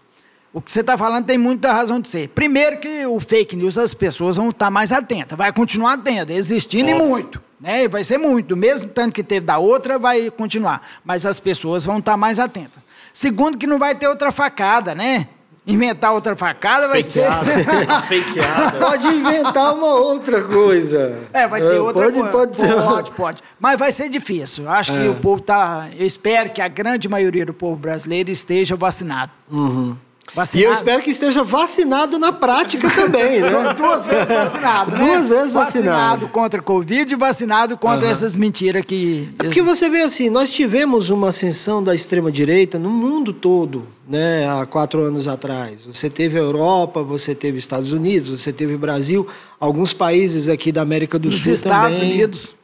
O 0.52 0.60
que 0.62 0.72
você 0.72 0.80
está 0.82 0.98
falando 0.98 1.26
tem 1.26 1.38
muita 1.38 1.72
razão 1.72 2.00
de 2.00 2.08
ser. 2.08 2.30
Primeiro 2.30 2.78
que 2.80 3.06
o 3.06 3.20
fake 3.20 3.56
news, 3.56 3.78
as 3.78 3.94
pessoas 3.94 4.36
vão 4.38 4.50
estar 4.50 4.72
mais 4.72 4.92
atentas. 4.92 5.38
Vai 5.38 5.54
continuar 5.54 5.94
atenta, 5.94 6.34
existindo 6.34 6.90
e 6.90 6.94
Óbvio. 6.94 7.08
muito. 7.08 7.42
Né? 7.62 7.88
Vai 7.88 8.04
ser 8.04 8.18
muito. 8.18 8.58
Mesmo 8.58 8.90
tanto 8.90 9.14
que 9.14 9.22
teve 9.24 9.46
da 9.46 9.60
outra, 9.60 10.00
vai 10.00 10.32
continuar. 10.32 10.82
Mas 11.06 11.26
as 11.26 11.40
pessoas 11.40 11.86
vão 11.86 12.00
estar 12.00 12.18
mais 12.18 12.40
atentas. 12.40 12.82
Segundo 13.14 13.58
que 13.58 13.68
não 13.68 13.78
vai 13.78 13.94
ter 13.94 14.08
outra 14.08 14.32
facada, 14.32 14.96
né? 14.96 15.28
Inventar 15.68 16.14
outra 16.14 16.36
facada 16.36 16.88
vai 16.88 17.04
ser... 17.04 17.30
Fakeada. 17.30 18.02
Fakeada. 18.10 18.72
Pode 18.80 19.08
inventar 19.08 19.76
uma 19.76 19.94
outra 19.96 20.42
coisa. 20.44 21.20
É, 21.32 21.48
vai 21.48 21.62
ter 21.62 21.78
outra 21.80 22.06
pode, 22.06 22.18
coisa. 22.20 22.32
Pode, 22.32 22.58
ter. 22.58 22.76
pode, 22.84 23.12
pode. 23.12 23.44
Mas 23.60 23.78
vai 23.78 23.92
ser 23.92 24.10
difícil. 24.10 24.64
Eu 24.64 24.72
acho 24.72 24.92
que 24.94 25.06
É. 25.06 25.10
o 25.10 25.16
povo 25.16 25.42
tá. 25.44 25.90
Eu 25.96 26.08
espero 26.08 26.50
que 26.50 26.62
a 26.62 26.68
grande 26.68 27.08
maioria 27.08 27.46
do 27.46 27.54
povo 27.54 27.76
brasileiro 27.76 28.32
esteja 28.32 28.76
vacinado. 28.76 29.32
E 29.52 30.09
Vacinado. 30.34 30.68
eu 30.68 30.74
espero 30.74 31.02
que 31.02 31.10
esteja 31.10 31.44
vacinado 31.44 32.20
na 32.20 32.32
prática 32.32 32.90
também, 32.90 33.42
né? 33.42 33.74
Duas 33.76 34.06
vezes 34.06 34.28
vacinado, 34.28 34.92
né? 34.92 34.98
Duas 34.98 35.30
vezes 35.30 35.54
vacinado. 35.54 36.28
contra 36.28 36.60
a 36.60 36.64
Covid 36.64 37.14
e 37.14 37.16
vacinado 37.18 37.78
contra 37.78 38.08
essas 38.08 38.36
mentiras 38.36 38.86
que. 38.86 39.30
É 39.40 39.44
porque 39.44 39.62
você 39.62 39.90
vê 39.90 40.02
assim, 40.02 40.30
nós 40.30 40.52
tivemos 40.52 41.10
uma 41.10 41.30
ascensão 41.30 41.84
da 41.84 41.96
extrema-direita 41.96 42.78
no 42.78 42.90
mundo 42.90 43.34
todo, 43.34 43.88
né, 44.08 44.48
há 44.50 44.66
quatro 44.66 45.02
anos 45.04 45.28
atrás. 45.28 45.86
Você 45.86 46.10
teve 46.10 46.38
a 46.38 46.42
Europa, 46.42 47.02
você 47.02 47.34
teve 47.34 47.58
Estados 47.58 47.92
Unidos, 47.92 48.40
você 48.40 48.54
teve 48.54 48.78
Brasil, 48.78 49.28
alguns 49.60 49.94
países 49.94 50.48
aqui 50.48 50.72
da 50.72 50.82
América 50.82 51.18
do 51.18 51.30
Nos 51.30 51.42
Sul 51.42 51.54
Estados 51.54 51.98
também. 51.98 52.14
Unidos. 52.14 52.56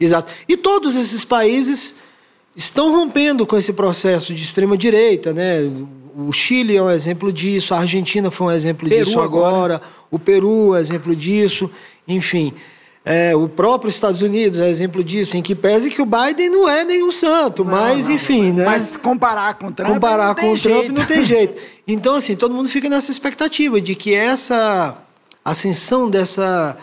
Exato. 0.00 0.32
E 0.48 0.56
todos 0.56 0.94
esses 0.94 1.24
países 1.24 1.96
estão 2.54 2.92
rompendo 2.92 3.46
com 3.46 3.56
esse 3.56 3.72
processo 3.72 4.34
de 4.34 4.42
extrema-direita, 4.42 5.32
né? 5.32 5.68
O 6.20 6.32
Chile 6.32 6.76
é 6.76 6.82
um 6.82 6.90
exemplo 6.90 7.32
disso, 7.32 7.72
a 7.72 7.78
Argentina 7.78 8.28
foi 8.28 8.48
um 8.48 8.50
exemplo 8.50 8.88
Peru 8.88 9.04
disso 9.04 9.20
agora. 9.20 9.76
agora, 9.76 9.82
o 10.10 10.18
Peru 10.18 10.74
é 10.74 10.78
um 10.78 10.80
exemplo 10.80 11.14
disso, 11.14 11.70
enfim. 12.08 12.52
É, 13.04 13.36
o 13.36 13.48
próprio 13.48 13.88
Estados 13.88 14.20
Unidos 14.20 14.58
é 14.58 14.68
exemplo 14.68 15.02
disso, 15.04 15.36
em 15.36 15.42
que 15.42 15.54
pese 15.54 15.90
que 15.90 16.02
o 16.02 16.04
Biden 16.04 16.50
não 16.50 16.68
é 16.68 16.84
nenhum 16.84 17.12
santo, 17.12 17.64
mas 17.64 18.08
enfim, 18.08 18.52
né? 18.52 18.64
Mas 18.64 18.96
comparar 18.96 19.54
com 19.54 19.68
o 19.68 19.72
Trump. 19.72 19.94
comparar 19.94 20.26
não 20.26 20.34
tem 20.34 20.44
com 20.44 20.54
o 20.54 20.58
Trump 20.58 20.88
não 20.88 21.06
tem 21.06 21.22
jeito. 21.24 21.54
Então, 21.86 22.16
assim, 22.16 22.34
todo 22.34 22.52
mundo 22.52 22.68
fica 22.68 22.88
nessa 22.88 23.10
expectativa 23.10 23.80
de 23.80 23.94
que 23.94 24.12
essa 24.12 24.98
ascensão 25.44 26.10
dessa. 26.10 26.76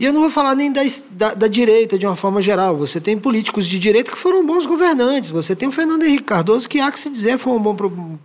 E 0.00 0.04
eu 0.06 0.14
não 0.14 0.22
vou 0.22 0.30
falar 0.30 0.54
nem 0.54 0.72
da, 0.72 0.80
da, 1.10 1.34
da 1.34 1.46
direita 1.46 1.98
de 1.98 2.06
uma 2.06 2.16
forma 2.16 2.40
geral. 2.40 2.74
Você 2.78 2.98
tem 2.98 3.18
políticos 3.18 3.68
de 3.68 3.78
direita 3.78 4.10
que 4.10 4.16
foram 4.16 4.46
bons 4.46 4.64
governantes. 4.64 5.28
Você 5.28 5.54
tem 5.54 5.68
o 5.68 5.72
Fernando 5.72 6.04
Henrique 6.04 6.24
Cardoso, 6.24 6.66
que 6.66 6.80
há 6.80 6.90
que 6.90 6.98
se 6.98 7.10
dizer 7.10 7.36
foi 7.36 7.52
um 7.52 7.60
bom. 7.60 7.76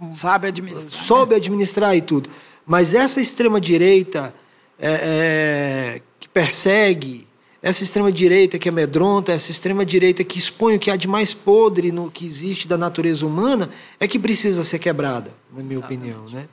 Sabe 0.09 0.47
administrar. 0.47 0.89
soube 0.89 1.35
administrar 1.35 1.93
e 1.93 1.99
tudo. 1.99 2.29
Mas 2.65 2.95
essa 2.95 3.19
extrema-direita 3.19 4.33
é, 4.79 5.97
é, 5.97 6.01
que 6.17 6.29
persegue, 6.29 7.27
essa 7.61 7.83
extrema-direita 7.83 8.57
que 8.57 8.69
amedronta, 8.69 9.33
essa 9.33 9.51
extrema-direita 9.51 10.23
que 10.23 10.39
expõe 10.39 10.77
o 10.77 10.79
que 10.79 10.89
há 10.89 10.95
de 10.95 11.09
mais 11.09 11.33
podre 11.33 11.91
no 11.91 12.09
que 12.09 12.25
existe 12.25 12.69
da 12.69 12.77
natureza 12.77 13.25
humana, 13.25 13.69
é 13.99 14.07
que 14.07 14.17
precisa 14.17 14.63
ser 14.63 14.79
quebrada, 14.79 15.33
na 15.53 15.61
minha 15.61 15.79
opinião. 15.81 16.23
Né? 16.31 16.47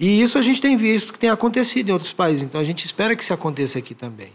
E 0.00 0.20
isso 0.20 0.36
a 0.36 0.42
gente 0.42 0.60
tem 0.60 0.76
visto 0.76 1.12
que 1.12 1.18
tem 1.18 1.30
acontecido 1.30 1.90
em 1.90 1.92
outros 1.92 2.12
países. 2.12 2.42
Então 2.42 2.60
a 2.60 2.64
gente 2.64 2.84
espera 2.84 3.14
que 3.14 3.22
isso 3.22 3.32
aconteça 3.32 3.78
aqui 3.78 3.94
também. 3.94 4.32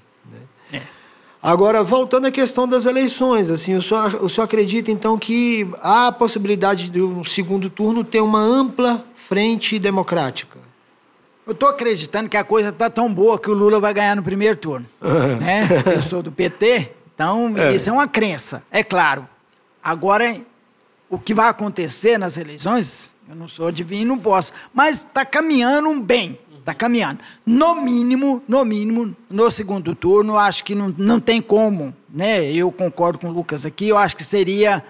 É. 1.42 1.48
Agora, 1.48 1.84
voltando 1.84 2.28
à 2.28 2.32
questão 2.32 2.68
das 2.68 2.86
eleições, 2.86 3.50
assim, 3.50 3.76
o 3.76 3.82
senhor, 3.82 4.24
o 4.24 4.30
senhor 4.30 4.46
acredita, 4.46 4.92
então, 4.92 5.18
que 5.18 5.68
há 5.82 6.08
a 6.08 6.12
possibilidade 6.12 6.90
de 6.90 7.02
um 7.02 7.24
segundo 7.24 7.70
turno 7.70 8.04
ter 8.04 8.22
uma 8.22 8.42
ampla 8.42 9.04
frente 9.28 9.80
democrática? 9.80 10.60
Eu 11.48 11.56
tô 11.56 11.66
acreditando 11.66 12.30
que 12.30 12.38
a 12.38 12.44
coisa 12.44 12.72
tá 12.72 12.90
tão 12.90 13.12
boa 13.12 13.40
que 13.40 13.50
o 13.50 13.54
Lula 13.54 13.80
vai 13.80 13.94
ganhar 13.94 14.16
no 14.16 14.22
primeiro 14.22 14.56
turno. 14.56 14.86
né? 15.02 15.68
Eu 15.96 16.02
sou 16.02 16.22
do 16.22 16.32
PT, 16.32 16.92
então 17.16 17.56
isso 17.74 17.90
é 17.90 17.92
uma 17.92 18.08
crença, 18.08 18.62
é 18.70 18.84
claro. 18.84 19.28
Agora, 19.84 20.38
o 21.10 21.18
que 21.18 21.34
vai 21.34 21.50
acontecer 21.50 22.20
nas 22.20 22.38
eleições, 22.38 23.16
eu 23.28 23.36
não 23.36 23.48
sou 23.48 23.68
adivinho, 23.68 24.08
não 24.08 24.20
posso. 24.20 24.54
Mas 24.72 24.98
está 24.98 25.26
caminhando 25.26 25.92
bem, 26.02 26.38
está 26.70 26.74
caminhando. 26.74 27.20
No 27.46 27.76
mínimo, 27.82 28.44
no 28.48 28.64
mínimo, 28.64 29.16
no 29.30 29.52
segundo 29.52 29.96
turno, 29.96 30.38
acho 30.38 30.64
que 30.64 30.76
não, 30.76 30.94
não 30.98 31.20
tem 31.20 31.42
como, 31.42 31.94
né? 32.14 32.52
Eu 32.52 32.72
concordo 32.72 33.20
com 33.20 33.30
o 33.30 33.32
Lucas 33.32 33.66
aqui, 33.66 33.88
eu 33.88 33.98
acho 33.98 34.16
que 34.16 34.24
seria 34.24 34.84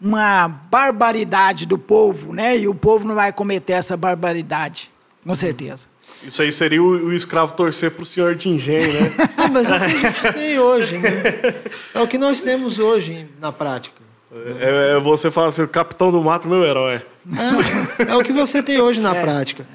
uma 0.00 0.48
barbaridade 0.48 1.66
do 1.66 1.78
povo, 1.78 2.32
né? 2.32 2.58
E 2.58 2.68
o 2.68 2.74
povo 2.74 3.06
não 3.06 3.14
vai 3.14 3.32
cometer 3.32 3.74
essa 3.74 3.96
barbaridade, 3.96 4.90
com 5.24 5.34
certeza. 5.34 5.86
Isso 6.24 6.42
aí 6.42 6.52
seria 6.52 6.82
o, 6.82 7.06
o 7.06 7.12
escravo 7.12 7.54
torcer 7.54 7.90
pro 7.92 8.04
senhor 8.04 8.34
de 8.34 8.48
engenho, 8.48 8.92
né? 8.92 9.12
Ah, 9.36 9.48
mas 9.48 9.70
é 9.70 9.76
o 9.76 9.78
que 9.78 9.84
a 9.84 9.88
gente 9.88 10.32
tem 10.34 10.58
hoje, 10.58 10.98
né? 10.98 11.10
É 11.94 12.00
o 12.00 12.06
que 12.06 12.18
nós 12.18 12.42
temos 12.42 12.78
hoje 12.78 13.26
na 13.40 13.50
prática. 13.50 14.02
É, 14.60 14.96
é 14.96 15.00
você 15.00 15.30
fala 15.30 15.48
assim, 15.48 15.62
o 15.62 15.68
capitão 15.68 16.10
do 16.10 16.22
mato, 16.22 16.48
meu 16.48 16.64
herói. 16.64 17.02
É, 18.06 18.10
é 18.10 18.16
o 18.16 18.22
que 18.22 18.32
você 18.32 18.62
tem 18.62 18.80
hoje 18.80 19.00
na 19.00 19.14
prática. 19.14 19.66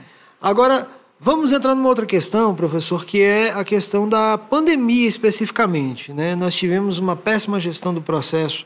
Agora, 0.41 0.87
vamos 1.19 1.51
entrar 1.51 1.75
numa 1.75 1.89
outra 1.89 2.05
questão, 2.05 2.55
professor, 2.55 3.05
que 3.05 3.21
é 3.21 3.51
a 3.51 3.63
questão 3.63 4.07
da 4.07 4.37
pandemia 4.37 5.07
especificamente. 5.07 6.13
Né? 6.13 6.35
Nós 6.35 6.53
tivemos 6.53 6.99
uma 6.99 7.15
péssima 7.15 7.59
gestão 7.59 7.93
do 7.93 8.01
processo 8.01 8.65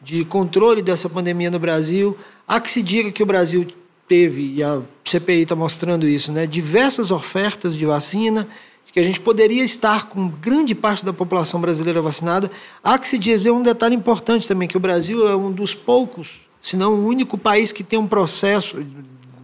de 0.00 0.24
controle 0.24 0.80
dessa 0.80 1.08
pandemia 1.08 1.50
no 1.50 1.58
Brasil. 1.58 2.16
Há 2.46 2.60
que 2.60 2.70
se 2.70 2.82
diga 2.82 3.10
que 3.10 3.22
o 3.22 3.26
Brasil 3.26 3.66
teve, 4.06 4.54
e 4.54 4.62
a 4.62 4.80
CPI 5.04 5.42
está 5.42 5.54
mostrando 5.54 6.08
isso, 6.08 6.32
né, 6.32 6.46
diversas 6.46 7.10
ofertas 7.10 7.76
de 7.76 7.84
vacina, 7.84 8.48
que 8.90 8.98
a 8.98 9.02
gente 9.02 9.20
poderia 9.20 9.62
estar 9.62 10.08
com 10.08 10.28
grande 10.28 10.74
parte 10.74 11.04
da 11.04 11.12
população 11.12 11.60
brasileira 11.60 12.00
vacinada. 12.00 12.50
Há 12.82 12.98
que 12.98 13.06
se 13.06 13.18
dizer 13.18 13.50
um 13.50 13.62
detalhe 13.62 13.94
importante 13.94 14.48
também, 14.48 14.66
que 14.66 14.76
o 14.76 14.80
Brasil 14.80 15.28
é 15.28 15.36
um 15.36 15.52
dos 15.52 15.74
poucos, 15.74 16.40
se 16.60 16.76
não 16.76 16.94
o 16.94 17.06
único 17.06 17.36
país 17.36 17.70
que 17.70 17.84
tem 17.84 17.98
um 17.98 18.06
processo, 18.06 18.84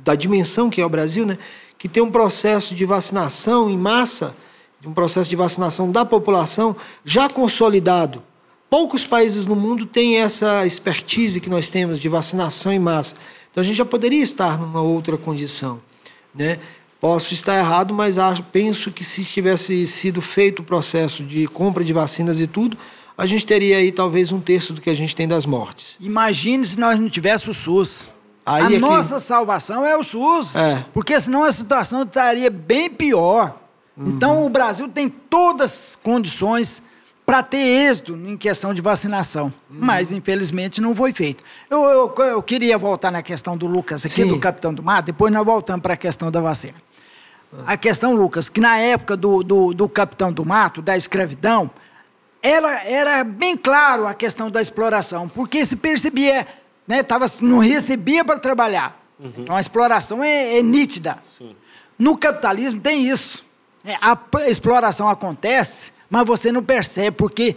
da 0.02 0.14
dimensão 0.14 0.68
que 0.68 0.80
é 0.80 0.86
o 0.86 0.88
Brasil, 0.88 1.24
né, 1.24 1.38
que 1.78 1.88
tem 1.88 2.02
um 2.02 2.10
processo 2.10 2.74
de 2.74 2.84
vacinação 2.84 3.68
em 3.68 3.76
massa, 3.76 4.34
um 4.84 4.92
processo 4.92 5.28
de 5.28 5.36
vacinação 5.36 5.90
da 5.90 6.04
população 6.04 6.76
já 7.04 7.28
consolidado. 7.28 8.22
Poucos 8.68 9.04
países 9.04 9.46
no 9.46 9.54
mundo 9.54 9.86
têm 9.86 10.18
essa 10.18 10.66
expertise 10.66 11.40
que 11.40 11.48
nós 11.48 11.68
temos 11.70 12.00
de 12.00 12.08
vacinação 12.08 12.72
em 12.72 12.78
massa. 12.78 13.14
Então 13.50 13.62
a 13.62 13.64
gente 13.64 13.76
já 13.76 13.84
poderia 13.84 14.22
estar 14.22 14.58
numa 14.58 14.82
outra 14.82 15.16
condição. 15.16 15.80
Né? 16.34 16.58
Posso 17.00 17.34
estar 17.34 17.58
errado, 17.58 17.94
mas 17.94 18.18
acho, 18.18 18.42
penso 18.42 18.90
que 18.90 19.04
se 19.04 19.24
tivesse 19.24 19.86
sido 19.86 20.20
feito 20.20 20.60
o 20.60 20.64
processo 20.64 21.22
de 21.22 21.46
compra 21.46 21.84
de 21.84 21.92
vacinas 21.92 22.40
e 22.40 22.46
tudo, 22.46 22.76
a 23.16 23.26
gente 23.26 23.46
teria 23.46 23.76
aí 23.76 23.92
talvez 23.92 24.32
um 24.32 24.40
terço 24.40 24.72
do 24.72 24.80
que 24.80 24.90
a 24.90 24.94
gente 24.94 25.14
tem 25.14 25.28
das 25.28 25.46
mortes. 25.46 25.96
Imagine 26.00 26.64
se 26.64 26.78
nós 26.78 26.98
não 26.98 27.08
tivéssemos 27.08 27.56
o 27.56 27.60
SUS. 27.60 28.10
Aí 28.46 28.62
a 28.62 28.66
é 28.66 28.68
que- 28.70 28.78
nossa 28.78 29.18
salvação 29.20 29.86
é 29.86 29.96
o 29.96 30.02
SUS. 30.02 30.54
É. 30.56 30.84
Porque 30.92 31.18
senão 31.20 31.44
a 31.44 31.52
situação 31.52 32.02
estaria 32.02 32.50
bem 32.50 32.90
pior. 32.90 33.58
Então 33.96 34.44
o 34.44 34.48
Brasil 34.48 34.88
tem 34.88 35.08
todas 35.08 35.70
as 35.70 35.96
condições 35.96 36.82
para 37.24 37.42
ter 37.42 37.56
êxito 37.58 38.14
em 38.14 38.36
questão 38.36 38.74
de 38.74 38.82
vacinação. 38.82 39.52
Mas, 39.70 40.12
infelizmente, 40.12 40.80
não 40.80 40.94
foi 40.94 41.12
feito. 41.12 41.42
Eu, 41.70 41.80
eu, 41.84 42.14
eu 42.24 42.42
queria 42.42 42.76
voltar 42.76 43.10
na 43.10 43.22
questão 43.22 43.56
do 43.56 43.66
Lucas 43.66 44.04
aqui, 44.04 44.16
Sim. 44.22 44.28
do 44.28 44.38
Capitão 44.38 44.74
do 44.74 44.82
Mato, 44.82 45.06
depois 45.06 45.32
nós 45.32 45.44
voltamos 45.46 45.80
para 45.80 45.94
a 45.94 45.96
questão 45.96 46.30
da 46.30 46.40
vacina. 46.40 46.74
A 47.66 47.76
questão, 47.76 48.14
Lucas, 48.14 48.48
que 48.48 48.60
na 48.60 48.76
época 48.78 49.16
do, 49.16 49.42
do, 49.44 49.72
do 49.72 49.88
Capitão 49.88 50.32
do 50.32 50.44
Mato, 50.44 50.82
da 50.82 50.96
escravidão, 50.96 51.70
era, 52.42 52.82
era 52.82 53.22
bem 53.24 53.56
claro 53.56 54.06
a 54.08 54.12
questão 54.12 54.50
da 54.50 54.60
exploração, 54.60 55.28
porque 55.28 55.64
se 55.64 55.76
percebia, 55.76 56.46
né, 56.86 57.02
tava, 57.02 57.26
não 57.40 57.58
recebia 57.58 58.24
para 58.24 58.38
trabalhar. 58.38 59.00
Então 59.20 59.54
a 59.54 59.60
exploração 59.60 60.22
é, 60.22 60.58
é 60.58 60.62
nítida. 60.62 61.18
No 61.98 62.16
capitalismo 62.16 62.80
tem 62.80 63.08
isso. 63.08 63.44
É, 63.84 63.96
a 64.00 64.18
exploração 64.48 65.08
acontece, 65.08 65.92
mas 66.10 66.26
você 66.26 66.50
não 66.50 66.62
percebe, 66.62 67.16
porque 67.16 67.56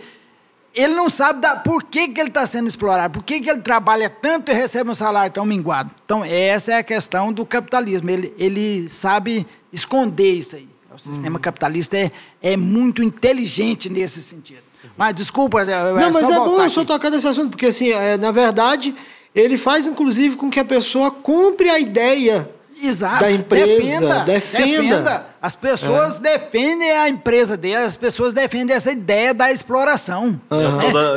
ele 0.73 0.93
não 0.93 1.09
sabe 1.09 1.41
da, 1.41 1.55
por 1.55 1.83
que, 1.83 2.09
que 2.09 2.19
ele 2.19 2.29
está 2.29 2.45
sendo 2.45 2.67
explorado, 2.67 3.13
por 3.13 3.23
que, 3.23 3.39
que 3.39 3.49
ele 3.49 3.61
trabalha 3.61 4.09
tanto 4.09 4.51
e 4.51 4.53
recebe 4.53 4.89
um 4.89 4.93
salário 4.93 5.33
tão 5.33 5.45
minguado. 5.45 5.89
Então, 6.05 6.23
essa 6.23 6.73
é 6.73 6.77
a 6.77 6.83
questão 6.83 7.33
do 7.33 7.45
capitalismo. 7.45 8.09
Ele, 8.09 8.33
ele 8.37 8.89
sabe 8.89 9.47
esconder 9.73 10.33
isso 10.33 10.55
aí. 10.55 10.67
O 10.93 10.99
sistema 10.99 11.35
uhum. 11.35 11.41
capitalista 11.41 11.97
é, 11.97 12.11
é 12.41 12.57
muito 12.57 13.03
inteligente 13.03 13.89
nesse 13.89 14.21
sentido. 14.21 14.61
Mas 14.95 15.13
desculpa, 15.13 15.61
é, 15.61 15.71
é 15.71 15.93
Não, 15.93 16.11
mas 16.11 16.29
é 16.29 16.35
bom 16.35 16.61
eu 16.61 16.69
só 16.69 16.83
tocar 16.83 17.09
nesse 17.09 17.27
assunto, 17.27 17.51
porque 17.51 17.67
assim, 17.67 17.91
é, 17.91 18.17
na 18.17 18.31
verdade, 18.31 18.95
ele 19.39 19.57
faz 19.57 19.85
inclusive 19.85 20.35
com 20.35 20.49
que 20.49 20.59
a 20.59 20.65
pessoa 20.65 21.11
compre 21.11 21.69
a 21.69 21.79
ideia 21.79 22.49
Exato. 22.81 23.21
da 23.21 23.31
empresa. 23.31 23.65
Defenda, 23.67 24.19
defenda. 24.23 24.65
defenda. 24.65 25.25
As 25.41 25.55
pessoas 25.55 26.17
é. 26.17 26.37
defendem 26.37 26.91
a 26.91 27.09
empresa 27.09 27.55
delas, 27.55 27.87
as 27.87 27.95
pessoas 27.95 28.33
defendem 28.33 28.75
essa 28.75 28.91
ideia 28.91 29.33
da 29.33 29.51
exploração. 29.51 30.39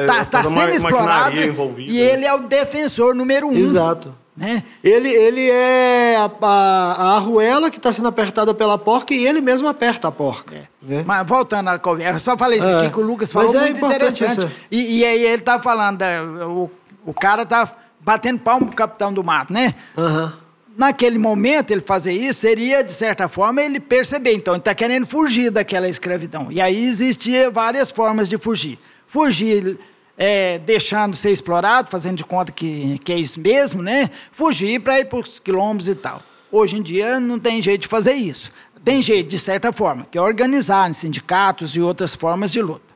Está 0.02 0.18
é, 0.18 0.24
tá 0.24 0.44
sendo 0.44 0.70
explorado 0.70 1.36
e 1.78 1.98
ele 1.98 2.24
é 2.24 2.34
o 2.34 2.40
defensor 2.40 3.14
número 3.14 3.48
um. 3.48 3.56
Exato. 3.56 4.14
Né? 4.36 4.62
Ele, 4.82 5.10
ele 5.10 5.50
é 5.50 6.16
a, 6.16 6.30
a, 6.40 6.92
a 6.92 7.16
arruela 7.16 7.70
que 7.70 7.76
está 7.76 7.92
sendo 7.92 8.08
apertada 8.08 8.54
pela 8.54 8.78
porca 8.78 9.12
e 9.12 9.26
ele 9.26 9.40
mesmo 9.40 9.68
aperta 9.68 10.08
a 10.08 10.12
porca. 10.12 10.54
É. 10.56 10.62
Né? 10.80 11.04
Mas 11.06 11.26
voltando 11.26 11.68
à 11.68 11.78
conversa, 11.78 12.16
eu 12.16 12.20
só 12.20 12.38
falei 12.38 12.58
isso 12.58 12.68
aqui 12.68 12.86
é. 12.86 12.90
que 12.90 12.98
o 12.98 13.02
Lucas 13.02 13.30
falou, 13.30 13.52
Mas 13.52 13.62
é 13.62 13.70
muito 13.70 13.84
interessante. 13.84 14.48
E, 14.70 15.00
e, 15.00 15.04
aí 15.04 15.22
ele 15.22 15.42
está 15.42 15.60
falando, 15.60 16.02
o, 16.46 16.70
o 17.04 17.12
cara 17.12 17.42
está 17.42 17.70
batendo 18.00 18.40
palmo 18.40 18.66
pro 18.66 18.76
capitão 18.76 19.12
do 19.12 19.22
mato, 19.22 19.52
né? 19.52 19.74
Uhum 19.96 20.32
naquele 20.80 21.18
momento, 21.18 21.72
ele 21.72 21.82
fazer 21.82 22.14
isso 22.14 22.40
seria, 22.40 22.82
de 22.82 22.92
certa 22.92 23.28
forma, 23.28 23.60
ele 23.60 23.78
perceber. 23.78 24.32
Então, 24.32 24.54
ele 24.54 24.60
está 24.60 24.74
querendo 24.74 25.06
fugir 25.06 25.50
daquela 25.50 25.86
escravidão. 25.86 26.50
E 26.50 26.58
aí 26.58 26.86
existia 26.86 27.50
várias 27.50 27.90
formas 27.90 28.30
de 28.30 28.38
fugir. 28.38 28.78
Fugir 29.06 29.78
é, 30.16 30.58
deixando 30.58 31.14
ser 31.14 31.30
explorado, 31.30 31.90
fazendo 31.90 32.16
de 32.16 32.24
conta 32.24 32.50
que, 32.50 32.98
que 33.04 33.12
é 33.12 33.18
isso 33.18 33.38
mesmo, 33.38 33.82
né? 33.82 34.10
Fugir 34.32 34.80
para 34.80 34.98
ir 34.98 35.04
para 35.04 35.18
os 35.18 35.38
quilombos 35.38 35.86
e 35.86 35.94
tal. 35.94 36.22
Hoje 36.50 36.78
em 36.78 36.82
dia 36.82 37.20
não 37.20 37.38
tem 37.38 37.60
jeito 37.60 37.82
de 37.82 37.88
fazer 37.88 38.14
isso. 38.14 38.50
Tem 38.82 39.02
jeito, 39.02 39.28
de 39.28 39.38
certa 39.38 39.72
forma, 39.72 40.06
que 40.10 40.16
é 40.16 40.20
organizar 40.22 40.88
em 40.88 40.94
sindicatos 40.94 41.76
e 41.76 41.80
outras 41.82 42.14
formas 42.14 42.50
de 42.50 42.62
luta. 42.62 42.89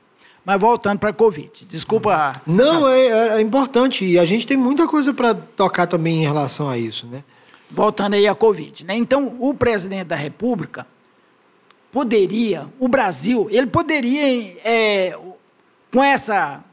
Mas 0.45 0.61
voltando 0.61 0.99
para 0.99 1.11
a 1.11 1.13
Covid, 1.13 1.51
desculpa. 1.67 2.33
Não, 2.47 2.89
é, 2.89 3.39
é, 3.39 3.41
importante. 3.41 4.05
E 4.05 4.19
a 4.19 4.25
gente 4.25 4.47
tem 4.47 4.57
muita 4.57 4.87
coisa 4.87 5.15
para 5.15 5.35
tocar 5.35 5.87
também 5.87 6.23
em 6.23 6.27
relação 6.27 6.69
a 6.69 6.77
isso, 6.77 7.07
né? 7.07 7.25
voltando 7.75 8.15
aí 8.15 8.27
à 8.27 8.35
Covid. 8.35 8.87
Né? 8.87 8.95
Então, 8.95 9.37
o 9.41 9.53
presidente 9.53 10.05
da 10.05 10.17
República 10.17 10.87
poderia, 11.93 12.69
o 12.79 12.89
Brasil, 12.89 13.49
ele 13.51 13.67
poderia, 13.67 14.57
é, 14.65 15.19
com, 15.93 16.03
essa, 16.03 16.65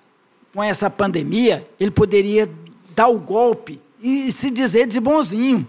com 0.53 0.63
essa 0.63 0.89
pandemia, 0.89 1.67
ele 1.79 1.91
poderia 1.91 2.49
dar 2.95 3.07
o 3.07 3.19
golpe 3.19 3.81
e 4.01 4.31
se 4.31 4.49
dizer 4.49 4.87
de 4.87 4.99
bonzinho. 4.99 5.67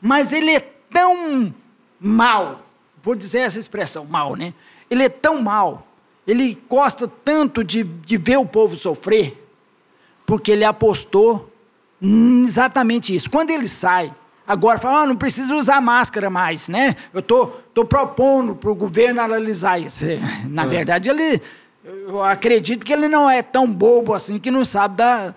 Mas 0.00 0.32
ele 0.32 0.50
é 0.50 0.60
tão 0.60 1.54
mal, 1.98 2.66
vou 3.02 3.14
dizer 3.14 3.38
essa 3.38 3.58
expressão, 3.58 4.04
mal, 4.04 4.36
né? 4.36 4.52
Ele 4.90 5.02
é 5.02 5.08
tão 5.08 5.42
mal, 5.42 5.83
ele 6.26 6.60
gosta 6.68 7.06
tanto 7.24 7.62
de, 7.62 7.82
de 7.82 8.16
ver 8.16 8.38
o 8.38 8.46
povo 8.46 8.76
sofrer, 8.76 9.42
porque 10.26 10.52
ele 10.52 10.64
apostou 10.64 11.50
exatamente 12.00 13.14
isso. 13.14 13.30
Quando 13.30 13.50
ele 13.50 13.68
sai 13.68 14.14
Agora 14.46 14.78
fala, 14.78 15.00
ah, 15.00 15.06
não 15.06 15.16
precisa 15.16 15.54
usar 15.54 15.80
máscara 15.80 16.28
mais, 16.28 16.68
né? 16.68 16.96
Eu 17.14 17.22
tô, 17.22 17.46
tô 17.72 17.82
propondo 17.84 18.54
para 18.54 18.70
o 18.70 18.74
governo 18.74 19.22
analisar 19.22 19.80
isso. 19.80 20.04
Na 20.48 20.64
é. 20.64 20.66
verdade, 20.66 21.08
ele, 21.08 21.40
eu 21.82 22.22
acredito 22.22 22.84
que 22.84 22.92
ele 22.92 23.08
não 23.08 23.28
é 23.30 23.42
tão 23.42 23.66
bobo 23.66 24.12
assim 24.12 24.38
que 24.38 24.50
não 24.50 24.64
sabe 24.64 24.98
da 24.98 25.34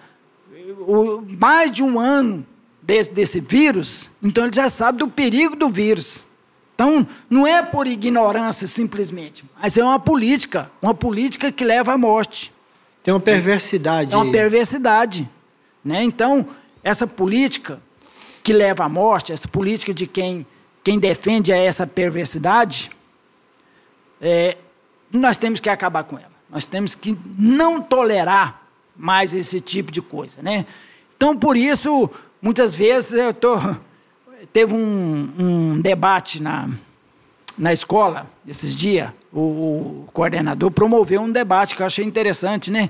o, 0.85 1.21
mais 1.39 1.71
de 1.71 1.81
um 1.81 1.97
ano 1.97 2.45
desse, 2.81 3.11
desse 3.11 3.39
vírus, 3.39 4.09
então 4.21 4.43
ele 4.43 4.53
já 4.53 4.69
sabe 4.69 4.97
do 4.97 5.07
perigo 5.07 5.55
do 5.55 5.69
vírus. 5.69 6.25
Então, 6.77 7.07
não 7.27 7.47
é 7.47 7.63
por 7.63 7.87
ignorância 7.87 8.67
simplesmente, 8.67 9.43
mas 9.59 9.75
é 9.77 9.83
uma 9.83 9.99
política, 9.99 10.69
uma 10.79 10.93
política 10.93 11.51
que 11.51 11.65
leva 11.65 11.93
à 11.93 11.97
morte. 11.97 12.53
Tem 13.03 13.11
uma 13.11 13.19
perversidade. 13.19 14.13
É 14.13 14.15
uma 14.15 14.31
perversidade, 14.31 15.27
né? 15.83 16.03
Então, 16.03 16.47
essa 16.83 17.07
política 17.07 17.81
que 18.43 18.53
leva 18.53 18.83
à 18.83 18.89
morte, 18.89 19.33
essa 19.33 19.47
política 19.47 19.91
de 19.91 20.05
quem, 20.05 20.45
quem 20.83 20.99
defende 20.99 21.51
essa 21.51 21.87
perversidade, 21.87 22.91
é, 24.21 24.55
nós 25.11 25.35
temos 25.35 25.59
que 25.59 25.69
acabar 25.69 26.03
com 26.03 26.19
ela. 26.19 26.29
Nós 26.47 26.67
temos 26.67 26.93
que 26.93 27.17
não 27.39 27.81
tolerar 27.81 28.61
mais 28.95 29.33
esse 29.33 29.59
tipo 29.59 29.91
de 29.91 30.01
coisa, 30.01 30.43
né? 30.43 30.63
Então, 31.15 31.35
por 31.35 31.57
isso, 31.57 32.07
muitas 32.39 32.75
vezes 32.75 33.13
eu 33.13 33.33
tô 33.33 33.57
teve 34.57 34.73
um, 34.73 35.29
um 35.37 35.81
debate 35.81 36.41
na, 36.41 36.67
na 37.55 37.71
escola 37.71 38.25
esses 38.47 38.73
dias. 38.73 39.11
O, 39.31 39.39
o, 39.39 40.09
coordenador 40.11 40.71
promoveu 40.71 41.21
um 41.21 41.29
debate 41.29 41.75
que 41.75 41.81
eu 41.83 41.85
achei 41.85 42.03
interessante, 42.03 42.71
né? 42.71 42.89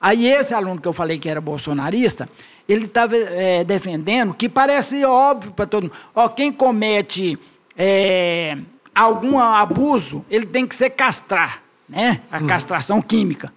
Aí 0.00 0.26
esse 0.26 0.54
aluno 0.54 0.80
que 0.80 0.88
eu 0.88 0.92
falei 0.94 1.18
que 1.18 1.28
era 1.28 1.38
bolsonarista, 1.38 2.26
ele 2.66 2.86
estava 2.86 3.14
é, 3.14 3.62
defendendo 3.62 4.32
que 4.32 4.48
parece 4.48 5.04
óbvio 5.04 5.52
para 5.52 5.66
todo 5.66 5.82
mundo. 5.82 5.92
Ó, 6.14 6.30
quem 6.30 6.50
comete 6.50 7.38
é, 7.76 8.56
algum 8.94 9.38
abuso, 9.38 10.24
ele 10.30 10.46
tem 10.46 10.66
que 10.66 10.74
ser 10.74 10.88
castrar, 10.88 11.60
né? 11.86 12.22
A 12.32 12.38
hum. 12.38 12.46
castração 12.46 13.02
química. 13.02 13.52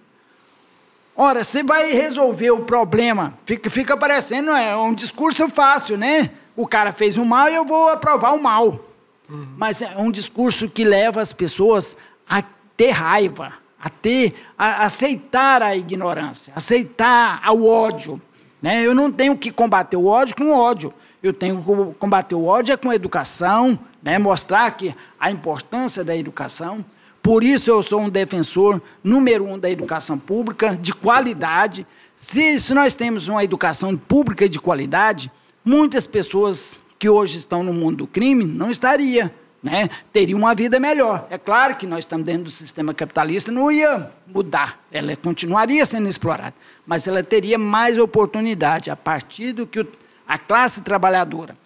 Ora, 1.16 1.42
você 1.42 1.62
vai 1.62 1.90
resolver 1.90 2.50
o 2.50 2.64
problema, 2.64 3.32
fica, 3.46 3.70
fica 3.70 3.96
parecendo 3.96 4.50
é 4.50 4.76
um 4.76 4.92
discurso 4.92 5.48
fácil, 5.48 5.96
né? 5.96 6.30
O 6.56 6.66
cara 6.66 6.90
fez 6.90 7.18
um 7.18 7.24
mal 7.24 7.48
e 7.48 7.54
eu 7.54 7.64
vou 7.64 7.90
aprovar 7.90 8.34
o 8.34 8.42
mal. 8.42 8.80
Uhum. 9.28 9.46
Mas 9.56 9.82
é 9.82 9.96
um 9.98 10.10
discurso 10.10 10.68
que 10.68 10.84
leva 10.84 11.20
as 11.20 11.32
pessoas 11.32 11.96
a 12.28 12.42
ter 12.76 12.90
raiva, 12.90 13.52
a 13.80 13.88
ter, 13.88 14.34
a 14.58 14.84
aceitar 14.84 15.62
a 15.62 15.76
ignorância, 15.76 16.52
aceitar 16.56 17.42
o 17.52 17.66
ódio. 17.66 18.20
Né? 18.60 18.84
Eu 18.84 18.94
não 18.94 19.12
tenho 19.12 19.36
que 19.36 19.50
combater 19.50 19.96
o 19.96 20.06
ódio 20.06 20.36
com 20.36 20.52
ódio. 20.52 20.92
Eu 21.22 21.32
tenho 21.32 21.58
que 21.58 21.98
combater 21.98 22.34
o 22.34 22.44
ódio 22.44 22.72
é 22.72 22.76
com 22.76 22.92
educação, 22.92 23.78
né? 24.02 24.18
mostrar 24.18 24.70
que 24.72 24.94
a 25.18 25.30
importância 25.30 26.04
da 26.04 26.16
educação. 26.16 26.84
Por 27.22 27.42
isso 27.42 27.70
eu 27.70 27.82
sou 27.82 28.00
um 28.00 28.08
defensor 28.08 28.80
número 29.02 29.44
um 29.44 29.58
da 29.58 29.68
educação 29.68 30.16
pública, 30.16 30.76
de 30.76 30.94
qualidade. 30.94 31.86
Se, 32.14 32.58
se 32.60 32.72
nós 32.72 32.94
temos 32.94 33.26
uma 33.28 33.42
educação 33.42 33.96
pública 33.96 34.48
de 34.48 34.60
qualidade, 34.60 35.30
muitas 35.66 36.06
pessoas 36.06 36.80
que 36.98 37.10
hoje 37.10 37.36
estão 37.36 37.62
no 37.62 37.74
mundo 37.74 37.98
do 37.98 38.06
crime 38.06 38.44
não 38.44 38.70
estariam 38.70 39.30
né, 39.62 39.88
teria 40.12 40.36
uma 40.36 40.54
vida 40.54 40.78
melhor. 40.78 41.26
É 41.28 41.36
claro 41.36 41.74
que 41.74 41.86
nós 41.86 42.00
estamos 42.00 42.24
dentro 42.24 42.44
do 42.44 42.50
sistema 42.50 42.94
capitalista, 42.94 43.50
não 43.50 43.70
ia 43.70 44.10
mudar, 44.26 44.78
ela 44.92 45.16
continuaria 45.16 45.84
sendo 45.84 46.08
explorada, 46.08 46.54
mas 46.86 47.08
ela 47.08 47.22
teria 47.22 47.58
mais 47.58 47.98
oportunidade 47.98 48.90
a 48.90 48.96
partir 48.96 49.52
do 49.52 49.66
que 49.66 49.84
a 50.26 50.38
classe 50.38 50.82
trabalhadora 50.82 51.56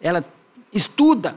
ela 0.00 0.24
estuda, 0.72 1.36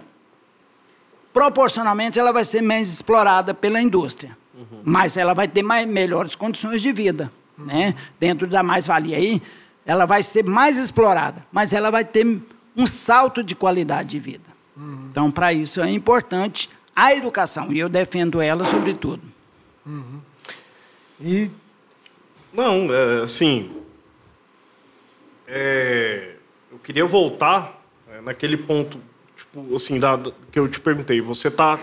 proporcionalmente 1.34 2.20
ela 2.20 2.32
vai 2.32 2.44
ser 2.44 2.62
menos 2.62 2.90
explorada 2.90 3.54
pela 3.54 3.82
indústria, 3.82 4.38
uhum. 4.54 4.82
mas 4.84 5.18
ela 5.18 5.34
vai 5.34 5.48
ter 5.48 5.64
mais, 5.64 5.88
melhores 5.88 6.36
condições 6.36 6.82
de 6.82 6.92
vida, 6.92 7.32
uhum. 7.58 7.66
né? 7.66 7.96
dentro 8.20 8.48
da 8.48 8.62
mais-valia 8.62 9.18
aí, 9.18 9.42
ela 9.92 10.06
vai 10.06 10.24
ser 10.24 10.46
mais 10.46 10.78
explorada, 10.78 11.46
mas 11.52 11.74
ela 11.74 11.92
vai 11.92 12.06
ter 12.06 12.26
um 12.78 12.88
salto 12.88 13.44
de 13.44 13.54
qualidade 13.54 14.12
de 14.12 14.20
vida. 14.20 14.50
Uhum. 14.78 15.08
Então, 15.12 15.30
para 15.30 15.52
isso 15.52 15.82
é 15.82 15.92
importante 15.92 16.70
a 16.96 17.14
educação, 17.14 17.74
e 17.74 17.80
eu 17.80 17.90
defendo 17.90 18.42
ela 18.42 18.64
sobretudo. 18.64 19.22
Uhum. 19.86 20.22
E. 21.20 21.50
Não, 22.54 22.88
é, 22.90 23.24
assim. 23.24 23.70
É, 25.46 26.36
eu 26.72 26.80
queria 26.80 27.06
voltar 27.06 27.84
é, 28.10 28.22
naquele 28.22 28.56
ponto, 28.56 28.98
tipo, 29.36 29.76
assim, 29.76 30.00
da, 30.00 30.18
que 30.54 30.58
eu 30.58 30.70
te 30.70 30.80
perguntei. 30.80 31.20
Você 31.20 31.52
tá, 31.52 31.78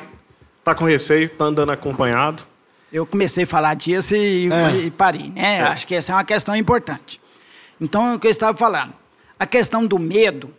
tá 0.65 0.75
com 0.75 0.87
receio, 0.87 1.29
tá 1.29 1.45
andando 1.45 1.73
acompanhado? 1.73 2.43
Eu 2.91 3.05
comecei 3.05 3.45
a 3.45 3.47
falar 3.47 3.75
disso 3.75 4.17
e, 4.17 4.49
é. 4.51 4.77
e 4.87 4.91
parei, 4.91 5.29
né? 5.29 5.59
É. 5.59 5.61
Acho 5.61 5.87
que 5.87 5.95
essa 5.95 6.13
é 6.13 6.15
uma 6.15 6.25
questão 6.25 6.57
importante. 6.57 7.21
Então, 7.81 8.15
o 8.15 8.19
que 8.19 8.27
eu 8.27 8.31
estava 8.31 8.57
falando? 8.57 8.93
A 9.39 9.47
questão 9.47 9.87
do 9.87 9.99
medo 9.99 10.51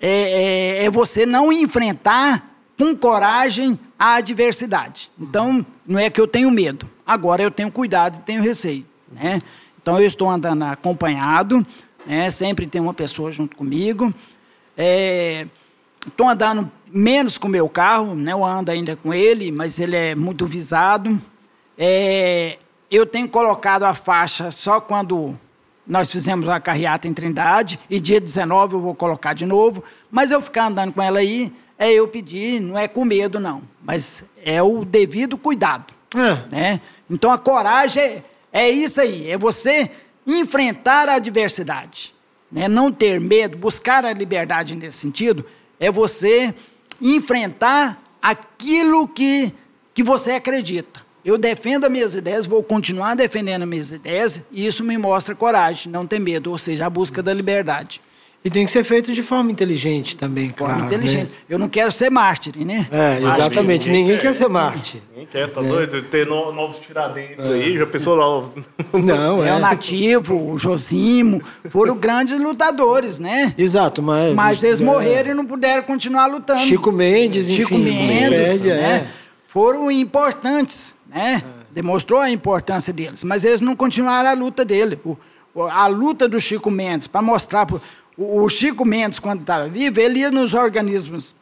é, 0.00 0.80
é, 0.80 0.84
é 0.84 0.90
você 0.90 1.26
não 1.26 1.52
enfrentar 1.52 2.46
com 2.78 2.96
coragem 2.96 3.78
a 3.98 4.14
adversidade. 4.14 5.10
Então, 5.18 5.64
não 5.86 5.98
é 5.98 6.10
que 6.10 6.20
eu 6.20 6.26
tenho 6.26 6.50
medo. 6.50 6.88
Agora 7.06 7.42
eu 7.42 7.50
tenho 7.50 7.70
cuidado 7.70 8.16
e 8.16 8.20
tenho 8.20 8.42
receio. 8.42 8.84
Né? 9.12 9.40
Então, 9.80 10.00
eu 10.00 10.06
estou 10.06 10.28
andando 10.28 10.62
acompanhado, 10.62 11.64
né? 12.06 12.30
sempre 12.30 12.66
tem 12.66 12.80
uma 12.80 12.94
pessoa 12.94 13.30
junto 13.30 13.56
comigo. 13.56 14.12
É, 14.76 15.46
estou 16.06 16.28
andando 16.28 16.70
menos 16.86 17.38
com 17.38 17.48
o 17.48 17.50
meu 17.50 17.68
carro, 17.68 18.14
né? 18.14 18.32
eu 18.32 18.44
ando 18.44 18.70
ainda 18.70 18.96
com 18.96 19.12
ele, 19.12 19.52
mas 19.52 19.78
ele 19.78 19.96
é 19.96 20.14
muito 20.14 20.46
visado. 20.46 21.20
É, 21.78 22.58
eu 22.90 23.04
tenho 23.04 23.28
colocado 23.28 23.84
a 23.84 23.94
faixa 23.94 24.50
só 24.50 24.80
quando 24.80 25.38
nós 25.86 26.10
fizemos 26.10 26.46
uma 26.46 26.60
carreata 26.60 27.06
em 27.06 27.12
Trindade, 27.12 27.78
e 27.90 28.00
dia 28.00 28.20
19 28.20 28.74
eu 28.74 28.80
vou 28.80 28.94
colocar 28.94 29.34
de 29.34 29.44
novo, 29.44 29.84
mas 30.10 30.30
eu 30.30 30.40
ficar 30.40 30.66
andando 30.66 30.92
com 30.92 31.02
ela 31.02 31.18
aí, 31.18 31.52
é 31.78 31.92
eu 31.92 32.08
pedir, 32.08 32.60
não 32.60 32.78
é 32.78 32.88
com 32.88 33.04
medo, 33.04 33.38
não, 33.38 33.62
mas 33.82 34.24
é 34.42 34.62
o 34.62 34.84
devido 34.84 35.36
cuidado. 35.36 35.92
É. 36.14 36.48
Né? 36.50 36.80
Então 37.10 37.30
a 37.30 37.38
coragem 37.38 38.02
é, 38.02 38.22
é 38.52 38.70
isso 38.70 39.00
aí, 39.00 39.30
é 39.30 39.36
você 39.36 39.90
enfrentar 40.26 41.08
a 41.08 41.14
adversidade. 41.14 42.14
Né? 42.50 42.68
Não 42.68 42.90
ter 42.90 43.20
medo, 43.20 43.56
buscar 43.56 44.04
a 44.04 44.12
liberdade 44.12 44.74
nesse 44.76 44.98
sentido, 44.98 45.44
é 45.78 45.90
você 45.90 46.54
enfrentar 47.00 48.00
aquilo 48.22 49.06
que, 49.08 49.52
que 49.92 50.02
você 50.02 50.32
acredita. 50.32 51.04
Eu 51.24 51.38
defendo 51.38 51.84
as 51.84 51.90
minhas 51.90 52.14
ideias, 52.14 52.46
vou 52.46 52.62
continuar 52.62 53.14
defendendo 53.14 53.62
as 53.62 53.68
minhas 53.68 53.92
ideias, 53.92 54.42
e 54.52 54.66
isso 54.66 54.84
me 54.84 54.98
mostra 54.98 55.34
coragem, 55.34 55.90
não 55.90 56.06
ter 56.06 56.18
medo, 56.18 56.50
ou 56.50 56.58
seja, 56.58 56.86
a 56.86 56.90
busca 56.90 57.22
da 57.22 57.32
liberdade. 57.32 58.00
E 58.44 58.50
tem 58.50 58.66
que 58.66 58.70
ser 58.70 58.84
feito 58.84 59.10
de 59.14 59.22
forma 59.22 59.50
inteligente 59.50 60.18
também, 60.18 60.50
forma 60.50 60.74
claro. 60.74 60.94
inteligente. 60.94 61.30
Né? 61.30 61.36
Eu 61.48 61.58
não 61.58 61.66
quero 61.66 61.90
ser 61.90 62.10
mártir, 62.10 62.52
né? 62.58 62.86
É, 62.92 63.16
exatamente. 63.22 63.86
Ninguém, 63.86 64.02
ninguém 64.02 64.16
quer, 64.18 64.22
quer, 64.26 64.32
ser 64.34 64.48
mártir. 64.50 65.00
Ninguém 65.12 65.26
quer, 65.32 65.50
tá 65.50 65.62
é. 65.62 65.64
doido? 65.64 66.02
Ter 66.02 66.26
no, 66.26 66.52
novos 66.52 66.76
tiradentes 66.76 67.48
é. 67.48 67.52
aí, 67.52 67.78
já 67.78 67.86
pensou 67.86 68.14
lá. 68.14 68.46
Não, 68.92 69.42
é. 69.42 69.48
é. 69.48 69.54
o 69.54 69.58
Nativo, 69.60 70.52
o 70.52 70.58
Josimo, 70.58 71.42
foram 71.70 71.96
grandes 71.96 72.38
lutadores, 72.38 73.18
né? 73.18 73.54
Exato, 73.56 74.02
mas. 74.02 74.34
Mas 74.34 74.62
eles 74.62 74.82
é. 74.82 74.84
morreram 74.84 75.30
e 75.30 75.34
não 75.34 75.46
puderam 75.46 75.82
continuar 75.82 76.26
lutando. 76.26 76.60
Chico 76.60 76.92
Mendes, 76.92 77.48
Chico 77.50 77.72
enfim. 77.72 77.82
Mendes, 77.82 78.64
né? 78.64 78.74
É. 78.74 79.06
Foram 79.46 79.90
importantes, 79.90 80.93
né? 81.14 81.44
Demonstrou 81.70 82.20
a 82.20 82.30
importância 82.30 82.92
deles. 82.92 83.22
Mas 83.22 83.44
eles 83.44 83.60
não 83.60 83.76
continuaram 83.76 84.28
a 84.28 84.32
luta 84.32 84.64
dele. 84.64 84.98
O, 85.04 85.16
a 85.62 85.86
luta 85.86 86.28
do 86.28 86.40
Chico 86.40 86.70
Mendes, 86.70 87.06
para 87.06 87.22
mostrar. 87.22 87.64
Pro, 87.64 87.80
o 88.18 88.48
Chico 88.48 88.84
Mendes, 88.84 89.18
quando 89.18 89.40
estava 89.40 89.68
vivo, 89.68 90.00
ele 90.00 90.20
ia 90.20 90.30
nos 90.30 90.54
organismos 90.54 91.34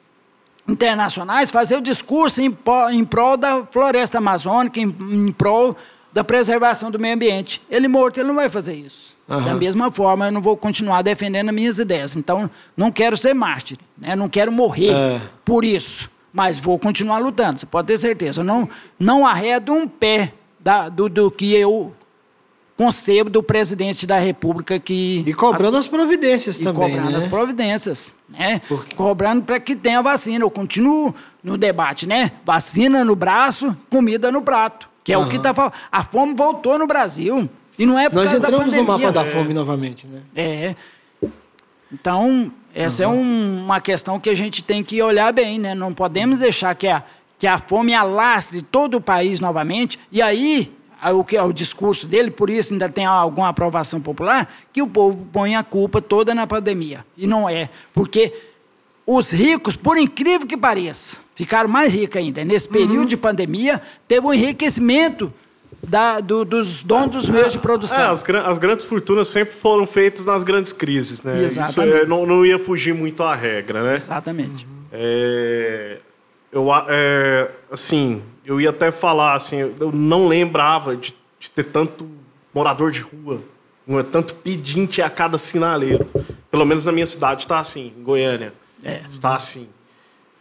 internacionais 0.69 1.51
fazer 1.51 1.77
o 1.77 1.81
discurso 1.81 2.41
em, 2.41 2.57
em 2.93 3.05
prol 3.05 3.37
da 3.37 3.67
floresta 3.67 4.19
amazônica, 4.19 4.79
em, 4.79 4.95
em 5.01 5.33
prol 5.33 5.77
da 6.13 6.23
preservação 6.23 6.91
do 6.91 6.99
meio 6.99 7.15
ambiente. 7.15 7.61
Ele 7.71 7.89
morto, 7.89 8.19
ele 8.19 8.29
não 8.29 8.35
vai 8.35 8.49
fazer 8.49 8.75
isso. 8.75 9.17
Uhum. 9.29 9.43
Da 9.43 9.55
mesma 9.55 9.91
forma, 9.91 10.27
eu 10.27 10.33
não 10.33 10.43
vou 10.43 10.57
continuar 10.57 11.03
defendendo 11.03 11.49
as 11.49 11.55
minhas 11.55 11.79
ideias. 11.79 12.17
Então, 12.17 12.51
não 12.77 12.93
quero 12.93 13.17
ser 13.17 13.35
mártir, 13.35 13.79
né? 13.97 14.15
não 14.15 14.29
quero 14.29 14.53
morrer 14.53 14.93
é. 14.93 15.21
por 15.45 15.65
isso, 15.65 16.11
mas 16.33 16.59
vou 16.59 16.79
continuar 16.79 17.19
lutando, 17.19 17.61
você 17.61 17.67
pode 17.67 17.89
ter 17.89 17.99
certeza. 17.99 18.41
Eu 18.41 18.45
não, 18.45 18.69
não 18.99 19.27
arredo 19.27 19.73
um 19.73 19.87
pé 19.87 20.33
da, 20.59 20.89
do, 20.89 21.09
do 21.09 21.31
que 21.31 21.55
eu 21.55 21.93
concebo 22.77 23.31
do 23.31 23.43
presidente 23.43 24.07
da 24.07 24.19
República 24.19 24.79
que. 24.79 25.23
E 25.27 25.35
cobrando 25.35 25.77
a... 25.77 25.81
as 25.81 25.89
providências 25.89 26.61
e 26.61 26.65
também. 26.65 26.91
Cobrando 26.91 27.11
né? 27.11 27.17
as 27.17 27.27
providências, 27.27 28.17
né? 28.29 28.61
Porque... 28.69 28.97
Cobrando 28.97 29.43
para 29.43 29.61
que 29.61 29.77
tenha 29.77 30.01
vacina. 30.03 30.45
Eu 30.45 30.51
continuo 30.51 31.15
no 31.43 31.57
debate, 31.57 32.07
né? 32.07 32.33
Vacina 32.45 33.05
no 33.05 33.15
braço, 33.15 33.77
comida 33.91 34.33
no 34.33 34.43
prato. 34.43 34.89
Que 35.05 35.13
é 35.13 35.19
uhum. 35.19 35.27
o 35.27 35.29
que 35.29 35.37
está 35.37 35.53
falando. 35.53 35.73
A 35.91 36.05
fome 36.05 36.35
voltou 36.35 36.79
no 36.79 36.87
Brasil. 36.87 37.49
E 37.79 37.87
não 37.87 37.99
é 37.99 38.09
por 38.09 38.17
Nós 38.17 38.31
causa 38.31 38.39
entramos 38.39 38.67
da 38.67 38.71
pandemia. 38.73 38.97
no 38.97 39.05
mapa 39.05 39.13
da 39.13 39.25
fome 39.25 39.51
é. 39.51 39.55
novamente, 39.55 40.07
né? 40.07 40.21
É. 40.35 40.75
Então, 41.93 42.51
essa 42.75 43.07
uhum. 43.07 43.13
é 43.13 43.17
um, 43.17 43.65
uma 43.65 43.81
questão 43.81 44.19
que 44.19 44.31
a 44.31 44.35
gente 44.35 44.65
tem 44.65 44.83
que 44.83 45.03
olhar 45.03 45.33
bem, 45.33 45.59
né? 45.59 45.75
Não 45.75 45.93
podemos 45.93 46.39
deixar 46.39 46.75
que 46.75 46.89
a, 46.89 47.03
que 47.39 47.47
a 47.47 47.59
fome 47.59 47.95
alastre 47.95 48.63
todo 48.63 48.97
o 48.97 49.01
país 49.01 49.41
novamente. 49.41 49.99
E 50.11 50.23
aí, 50.23 50.73
o 51.15 51.23
que 51.23 51.37
é 51.37 51.43
o 51.43 51.53
discurso 51.53 52.07
dele, 52.07 52.31
por 52.31 52.49
isso 52.49 52.73
ainda 52.73 52.89
tem 52.89 53.05
alguma 53.05 53.49
aprovação 53.49 54.01
popular, 54.01 54.53
que 54.73 54.81
o 54.81 54.87
povo 54.87 55.27
põe 55.33 55.55
a 55.55 55.63
culpa 55.63 56.01
toda 56.01 56.35
na 56.35 56.47
pandemia. 56.47 57.05
E 57.17 57.27
não 57.27 57.49
é, 57.49 57.69
porque 57.93 58.33
os 59.07 59.31
ricos, 59.31 59.77
por 59.77 59.99
incrível 59.99 60.47
que 60.47 60.57
pareça, 60.57 61.19
ficaram 61.35 61.69
mais 61.69 61.93
ricos 61.93 62.17
ainda. 62.17 62.45
Nesse 62.45 62.69
período 62.69 63.01
uhum. 63.01 63.07
de 63.07 63.17
pandemia, 63.17 63.83
teve 64.09 64.27
um 64.27 64.33
enriquecimento 64.33 65.33
da, 65.87 66.21
do, 66.21 66.45
dos 66.45 66.83
donos 66.83 67.11
dos 67.11 67.29
meios 67.29 67.53
de 67.53 67.59
produção. 67.59 67.99
É, 67.99 68.07
as, 68.07 68.25
as, 68.29 68.59
grandes 68.59 68.85
fortunas 68.85 69.29
sempre 69.29 69.55
foram 69.55 69.87
feitas 69.87 70.25
nas 70.25 70.45
grandes 70.45 70.73
crises, 70.73 71.23
né? 71.23 71.43
Exatamente. 71.43 71.71
Isso 71.71 71.81
é, 71.81 72.07
não, 72.07 72.25
não 72.25 72.47
ia 72.47 72.59
fugir 72.59 72.95
muito 72.95 73.23
à 73.23 73.35
regra, 73.35 73.83
né? 73.83 73.97
Exatamente. 73.97 74.67
É, 74.93 75.99
eu, 76.53 76.69
é, 76.89 77.51
assim, 77.71 78.23
eu 78.45 78.61
ia 78.61 78.71
até 78.71 78.91
falar, 78.91 79.35
assim, 79.35 79.57
eu 79.59 79.91
não 79.93 80.29
lembrava 80.29 80.97
de, 80.97 81.15
de 81.41 81.51
ter 81.51 81.65
tanto 81.65 82.09
morador 82.55 82.93
de 82.93 83.01
rua, 83.01 83.41
tanto 84.11 84.35
pedinte 84.37 85.03
a 85.03 85.11
cada 85.11 85.37
sinaleiro. 85.37 86.07
Pelo 86.51 86.65
menos 86.65 86.85
na 86.85 86.93
minha 86.93 87.07
cidade 87.07 87.43
está 87.43 87.59
assim, 87.59 87.93
em 87.97 88.03
Goiânia. 88.03 88.53
É. 88.85 89.03
Está 89.11 89.35
assim. 89.35 89.69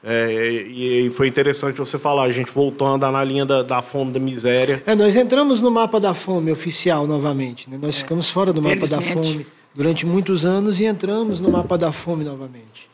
É, 0.04 0.32
e, 0.32 1.12
foi 1.12 1.28
interessante 1.28 1.78
você 1.78 2.00
falar, 2.00 2.24
a 2.24 2.32
gente 2.32 2.52
voltou 2.52 2.88
a 2.88 2.92
andar 2.92 3.12
na 3.12 3.24
linha 3.24 3.46
da, 3.46 3.62
da, 3.62 3.82
fome, 3.82 4.12
da 4.12 4.20
miséria. 4.20 4.82
É, 4.86 4.96
nós 4.96 5.16
entramos 5.16 5.62
no 5.62 5.70
mapa 5.70 6.00
da 6.00 6.14
fome 6.14 6.52
oficial 6.52 7.06
novamente. 7.06 7.70
Né? 7.70 7.78
Nós 7.80 7.96
é. 7.96 8.00
ficamos 8.00 8.30
fora 8.30 8.52
do 8.52 8.62
mapa 8.62 8.88
da 8.88 9.00
fome 9.00 9.46
durante 9.76 10.06
muitos 10.06 10.44
anos 10.44 10.80
e 10.80 10.86
entramos 10.86 11.40
no 11.40 11.52
mapa 11.52 11.78
da 11.78 11.92
fome 11.92 12.24
novamente. 12.24 12.90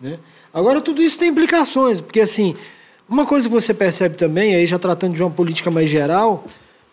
Né? 0.00 0.18
Agora, 0.52 0.80
tudo 0.80 1.02
isso 1.02 1.18
tem 1.18 1.30
implicações, 1.30 2.00
porque 2.00 2.20
assim, 2.20 2.54
uma 3.08 3.24
coisa 3.24 3.48
que 3.48 3.54
você 3.54 3.72
percebe 3.72 4.16
também, 4.16 4.54
aí 4.54 4.66
já 4.66 4.78
tratando 4.78 5.14
de 5.14 5.22
uma 5.22 5.30
política 5.30 5.70
mais 5.70 5.88
geral, 5.88 6.44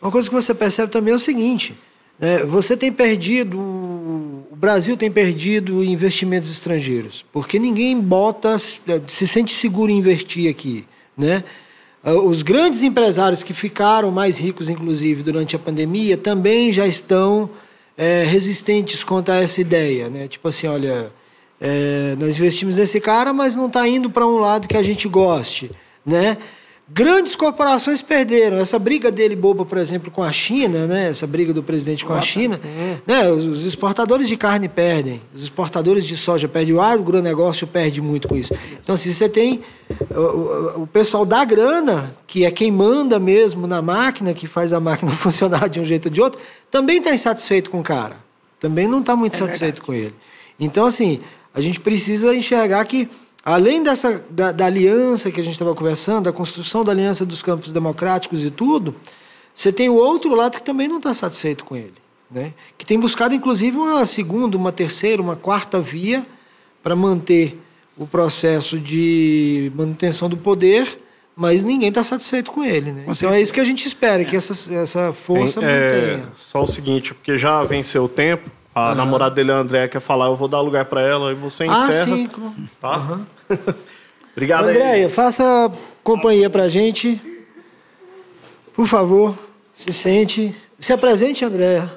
uma 0.02 0.12
coisa 0.12 0.30
que 0.30 0.36
você 0.36 0.54
percebe 0.54 0.92
também 0.92 1.12
é 1.12 1.16
o 1.16 1.20
seguinte: 1.20 1.76
né, 2.20 2.44
você 2.46 2.76
tem 2.76 2.92
perdido, 2.92 3.58
o 3.58 4.56
Brasil 4.56 4.98
tem 4.98 5.12
perdido 5.12 5.84
investimentos 5.84 6.50
estrangeiros, 6.50 7.26
porque 7.32 7.60
ninguém 7.60 8.00
bota, 8.00 8.58
se 8.58 9.28
sente 9.28 9.54
seguro 9.54 9.92
em 9.92 9.98
investir 9.98 10.50
aqui. 10.50 10.86
Né? 11.18 11.44
Os 12.04 12.42
grandes 12.42 12.84
empresários 12.84 13.44
que 13.44 13.54
ficaram 13.54 14.12
mais 14.12 14.38
ricos, 14.38 14.70
inclusive, 14.70 15.24
durante 15.24 15.56
a 15.56 15.60
pandemia, 15.60 16.16
também 16.16 16.72
já 16.72 16.88
estão 16.88 17.50
é, 17.98 18.24
resistentes 18.24 19.04
contra 19.04 19.42
essa 19.42 19.60
ideia. 19.60 20.10
Né? 20.10 20.28
Tipo 20.28 20.48
assim, 20.48 20.68
olha, 20.68 21.12
é, 21.60 22.16
nós 22.18 22.38
investimos 22.38 22.78
nesse 22.78 23.02
cara, 23.02 23.34
mas 23.34 23.56
não 23.56 23.68
está 23.68 23.88
indo 23.88 24.10
para 24.10 24.26
um 24.26 24.38
lado 24.38 24.68
que 24.68 24.78
a 24.78 24.84
gente 24.84 25.08
goste 25.08 25.72
né? 26.08 26.38
Grandes 26.90 27.36
corporações 27.36 28.02
perderam. 28.02 28.58
Essa 28.58 28.80
briga 28.80 29.12
dele 29.12 29.36
boba, 29.36 29.66
por 29.66 29.78
exemplo, 29.78 30.10
com 30.10 30.24
a 30.24 30.32
China, 30.32 30.88
né? 30.88 31.10
Essa 31.10 31.28
briga 31.28 31.52
do 31.54 31.62
presidente 31.62 32.06
com 32.06 32.14
a 32.14 32.22
China, 32.22 32.62
né? 33.06 33.30
Os 33.30 33.66
exportadores 33.66 34.28
de 34.30 34.38
carne 34.38 34.70
perdem, 34.70 35.22
os 35.36 35.44
exportadores 35.44 36.06
de 36.06 36.16
soja 36.16 36.48
perdem, 36.48 36.74
o 36.74 36.82
agronegócio 36.82 37.68
perde 37.68 38.02
muito 38.02 38.30
com 38.30 38.38
isso. 38.38 38.54
Então, 38.82 38.96
se 38.96 39.14
você 39.14 39.28
tem 39.28 39.62
o, 40.10 40.84
o, 40.84 40.88
pessoal 40.88 41.26
da 41.26 41.44
grana, 41.44 42.16
que 42.26 42.46
é 42.46 42.52
quem 42.52 42.72
manda 42.72 43.20
mesmo 43.20 43.68
na 43.68 43.82
máquina, 43.82 44.34
que 44.34 44.48
faz 44.48 44.72
a 44.72 44.80
máquina 44.80 45.12
funcionar 45.18 45.68
de 45.68 45.82
um 45.82 45.86
jeito 45.86 46.06
ou 46.06 46.12
de 46.12 46.22
outro, 46.22 46.40
também 46.72 47.00
está 47.00 47.14
insatisfeito 47.14 47.70
com 47.70 47.82
o 47.82 47.84
cara. 47.84 48.16
Também 48.62 48.88
não 48.88 49.02
está 49.02 49.14
muito 49.14 49.36
é 49.36 49.40
satisfeito 49.40 49.82
verdade. 49.82 49.86
com 49.86 49.94
ele. 49.94 50.16
Então, 50.58 50.86
assim, 50.86 51.20
a 51.54 51.60
gente 51.60 51.82
precisa 51.82 52.34
enxergar 52.34 52.86
que 52.86 53.10
Além 53.48 53.82
dessa, 53.82 54.22
da, 54.30 54.52
da 54.52 54.66
aliança 54.66 55.32
que 55.32 55.40
a 55.40 55.44
gente 55.44 55.54
estava 55.54 55.74
conversando, 55.74 56.26
da 56.26 56.34
construção 56.34 56.84
da 56.84 56.92
aliança 56.92 57.26
dos 57.26 57.42
campos 57.42 57.72
democráticos 57.72 58.44
e 58.44 58.52
tudo, 58.52 58.94
você 59.54 59.72
tem 59.72 59.88
o 59.88 59.94
outro 59.94 60.36
lado 60.36 60.58
que 60.58 60.62
também 60.62 60.86
não 60.86 60.98
está 60.98 61.14
satisfeito 61.14 61.64
com 61.64 61.74
ele. 61.74 61.94
Né? 62.30 62.52
Que 62.78 62.86
tem 62.86 63.00
buscado, 63.00 63.34
inclusive, 63.34 63.78
uma 63.78 64.06
segunda, 64.06 64.58
uma 64.58 64.74
terceira, 64.74 65.22
uma 65.22 65.38
quarta 65.38 65.80
via 65.80 66.26
para 66.84 66.94
manter 66.94 67.58
o 67.98 68.06
processo 68.06 68.78
de 68.78 69.72
manutenção 69.74 70.28
do 70.28 70.36
poder, 70.36 71.00
mas 71.34 71.64
ninguém 71.64 71.88
está 71.88 72.04
satisfeito 72.04 72.52
com 72.52 72.66
ele. 72.66 72.92
Né? 72.92 73.06
Então 73.08 73.32
é 73.32 73.40
isso 73.40 73.54
que 73.54 73.62
a 73.62 73.64
gente 73.64 73.88
espera, 73.88 74.26
que 74.26 74.36
essa, 74.36 74.76
essa 74.76 75.14
força 75.14 75.64
é, 75.64 76.18
mantenha. 76.18 76.30
Só 76.36 76.64
o 76.64 76.68
seguinte, 76.68 77.14
porque 77.14 77.38
já 77.38 77.64
venceu 77.64 78.04
o 78.04 78.10
tempo, 78.10 78.52
a 78.78 78.90
uhum. 78.90 78.96
namorada 78.96 79.34
dele, 79.34 79.52
a 79.52 79.56
André, 79.56 79.88
quer 79.88 80.00
falar, 80.00 80.28
eu 80.28 80.36
vou 80.36 80.48
dar 80.48 80.62
lugar 80.62 80.86
para 80.86 81.02
ela 81.02 81.32
e 81.32 81.36
você 81.36 81.64
ah, 81.64 81.68
encerra. 81.68 82.02
Ah, 82.02 82.06
sim. 82.06 82.30
Tá? 82.80 82.98
Uhum. 82.98 83.26
Obrigado 84.34 84.66
Andréia, 84.66 85.10
faça 85.10 85.72
companhia 86.04 86.48
pra 86.48 86.68
gente. 86.68 87.20
Por 88.76 88.86
favor, 88.86 89.36
se 89.74 89.92
sente. 89.92 90.56
Se 90.78 90.94
apresente, 90.94 91.44
Andréia. 91.44 91.92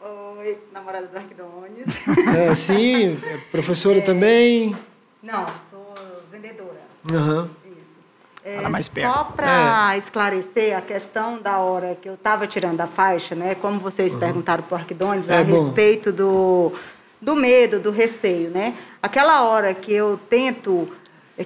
Oi, 0.00 0.56
namorada 0.72 1.08
do 1.08 1.16
Arquidones. 1.16 1.86
É, 2.34 2.54
sim, 2.54 3.18
professora 3.52 3.98
é... 3.98 4.00
também. 4.00 4.74
Não, 5.22 5.44
sou 5.70 5.94
vendedora. 6.32 6.80
Uhum. 7.12 7.48
É, 8.46 8.68
mais 8.68 8.86
perto. 8.86 9.12
Só 9.12 9.24
para 9.24 9.92
é. 9.92 9.98
esclarecer 9.98 10.78
a 10.78 10.80
questão 10.80 11.42
da 11.42 11.58
hora 11.58 11.98
que 12.00 12.08
eu 12.08 12.14
estava 12.14 12.46
tirando 12.46 12.80
a 12.80 12.86
faixa, 12.86 13.34
né? 13.34 13.56
Como 13.56 13.80
vocês 13.80 14.14
uhum. 14.14 14.20
perguntaram 14.20 14.62
para 14.62 14.76
o 14.76 14.78
Arquidones, 14.78 15.28
é 15.28 15.38
a 15.38 15.42
bom. 15.42 15.64
respeito 15.64 16.12
do, 16.12 16.72
do 17.20 17.34
medo, 17.34 17.80
do 17.80 17.90
receio, 17.90 18.50
né? 18.50 18.72
Aquela 19.02 19.42
hora 19.42 19.74
que 19.74 19.92
eu 19.92 20.20
tento, 20.30 20.88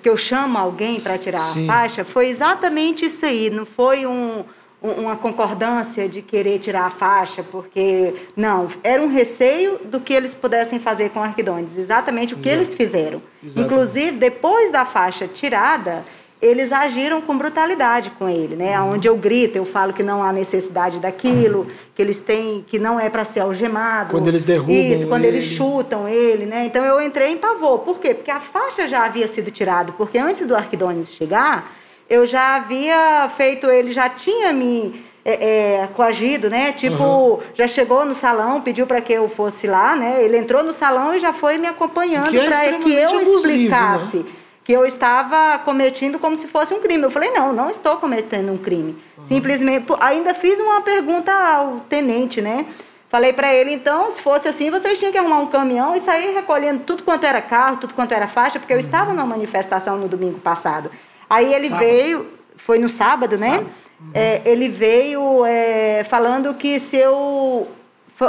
que 0.02 0.10
eu 0.10 0.16
chamo 0.18 0.58
alguém 0.58 1.00
para 1.00 1.16
tirar 1.16 1.40
Sim. 1.40 1.64
a 1.64 1.72
faixa, 1.72 2.04
foi 2.04 2.28
exatamente 2.28 3.06
isso 3.06 3.24
aí. 3.24 3.48
Não 3.48 3.64
foi 3.64 4.04
um, 4.04 4.44
uma 4.82 5.16
concordância 5.16 6.06
de 6.06 6.20
querer 6.20 6.58
tirar 6.58 6.84
a 6.84 6.90
faixa, 6.90 7.42
porque 7.42 8.14
não, 8.36 8.68
era 8.84 9.02
um 9.02 9.08
receio 9.08 9.78
do 9.86 10.00
que 10.00 10.12
eles 10.12 10.34
pudessem 10.34 10.78
fazer 10.78 11.08
com 11.08 11.22
Arquidones, 11.22 11.78
exatamente 11.78 12.34
o 12.34 12.36
que 12.36 12.50
Exato. 12.50 12.62
eles 12.62 12.74
fizeram. 12.74 13.22
Exatamente. 13.42 13.72
Inclusive, 13.72 14.18
depois 14.18 14.70
da 14.70 14.84
faixa 14.84 15.26
tirada, 15.26 16.04
eles 16.40 16.72
agiram 16.72 17.20
com 17.20 17.36
brutalidade 17.36 18.10
com 18.18 18.28
ele, 18.28 18.56
né? 18.56 18.80
Uhum. 18.80 18.92
Onde 18.92 19.06
eu 19.06 19.16
grito, 19.16 19.56
eu 19.56 19.64
falo 19.66 19.92
que 19.92 20.02
não 20.02 20.22
há 20.22 20.32
necessidade 20.32 20.98
daquilo, 20.98 21.60
uhum. 21.60 21.66
que 21.94 22.00
eles 22.00 22.20
têm, 22.20 22.64
que 22.66 22.78
não 22.78 22.98
é 22.98 23.10
para 23.10 23.24
ser 23.24 23.40
algemado. 23.40 24.10
Quando 24.10 24.28
eles 24.28 24.44
derrubam 24.44 24.74
Isso, 24.74 25.06
quando 25.06 25.24
ele. 25.24 25.36
eles 25.36 25.44
chutam 25.44 26.08
ele, 26.08 26.46
né? 26.46 26.64
Então 26.64 26.82
eu 26.84 27.00
entrei 27.00 27.32
em 27.32 27.36
pavor. 27.36 27.80
Por 27.80 27.98
quê? 27.98 28.14
Porque 28.14 28.30
a 28.30 28.40
faixa 28.40 28.88
já 28.88 29.04
havia 29.04 29.28
sido 29.28 29.50
tirada, 29.50 29.92
porque 29.92 30.18
antes 30.18 30.46
do 30.46 30.56
Arquidones 30.56 31.12
chegar, 31.12 31.72
eu 32.08 32.24
já 32.24 32.56
havia 32.56 33.28
feito, 33.36 33.68
ele 33.68 33.92
já 33.92 34.08
tinha 34.08 34.50
me 34.50 35.04
é, 35.22 35.82
é, 35.82 35.88
coagido, 35.88 36.48
né? 36.48 36.72
Tipo, 36.72 37.04
uhum. 37.04 37.38
já 37.54 37.68
chegou 37.68 38.06
no 38.06 38.14
salão, 38.14 38.62
pediu 38.62 38.86
para 38.86 39.02
que 39.02 39.12
eu 39.12 39.28
fosse 39.28 39.66
lá, 39.66 39.94
né? 39.94 40.24
Ele 40.24 40.38
entrou 40.38 40.64
no 40.64 40.72
salão 40.72 41.14
e 41.14 41.18
já 41.18 41.34
foi 41.34 41.58
me 41.58 41.66
acompanhando 41.66 42.34
é 42.34 42.46
para 42.46 42.78
que 42.78 42.92
eu 42.94 43.10
abusivo, 43.10 43.36
explicasse. 43.36 44.16
Né? 44.18 44.24
Que 44.70 44.74
eu 44.74 44.86
estava 44.86 45.58
cometendo 45.64 46.16
como 46.16 46.36
se 46.36 46.46
fosse 46.46 46.72
um 46.72 46.78
crime. 46.78 47.02
Eu 47.02 47.10
falei, 47.10 47.32
não, 47.32 47.52
não 47.52 47.68
estou 47.68 47.96
cometendo 47.96 48.52
um 48.52 48.56
crime. 48.56 48.96
Uhum. 49.18 49.24
Simplesmente, 49.24 49.86
ainda 49.98 50.32
fiz 50.32 50.60
uma 50.60 50.80
pergunta 50.80 51.32
ao 51.32 51.80
tenente, 51.88 52.40
né? 52.40 52.64
Falei 53.08 53.32
para 53.32 53.52
ele, 53.52 53.72
então, 53.72 54.08
se 54.12 54.22
fosse 54.22 54.46
assim, 54.46 54.70
vocês 54.70 54.96
tinham 54.96 55.10
que 55.10 55.18
arrumar 55.18 55.40
um 55.40 55.48
caminhão 55.48 55.96
e 55.96 56.00
sair 56.00 56.32
recolhendo 56.32 56.84
tudo 56.84 57.02
quanto 57.02 57.24
era 57.24 57.42
carro, 57.42 57.78
tudo 57.78 57.94
quanto 57.94 58.12
era 58.12 58.28
faixa, 58.28 58.60
porque 58.60 58.72
eu 58.72 58.76
uhum. 58.76 58.84
estava 58.84 59.12
numa 59.12 59.26
manifestação 59.26 59.98
no 59.98 60.06
domingo 60.06 60.38
passado. 60.38 60.88
Aí 61.28 61.52
ele 61.52 61.68
sábado. 61.68 61.84
veio, 61.84 62.26
foi 62.56 62.78
no 62.78 62.88
sábado, 62.88 63.36
né? 63.36 63.50
Sábado. 63.50 63.70
Uhum. 63.98 64.10
É, 64.14 64.40
ele 64.44 64.68
veio 64.68 65.44
é, 65.46 66.04
falando 66.04 66.54
que 66.54 66.78
se 66.78 66.96
eu. 66.96 67.66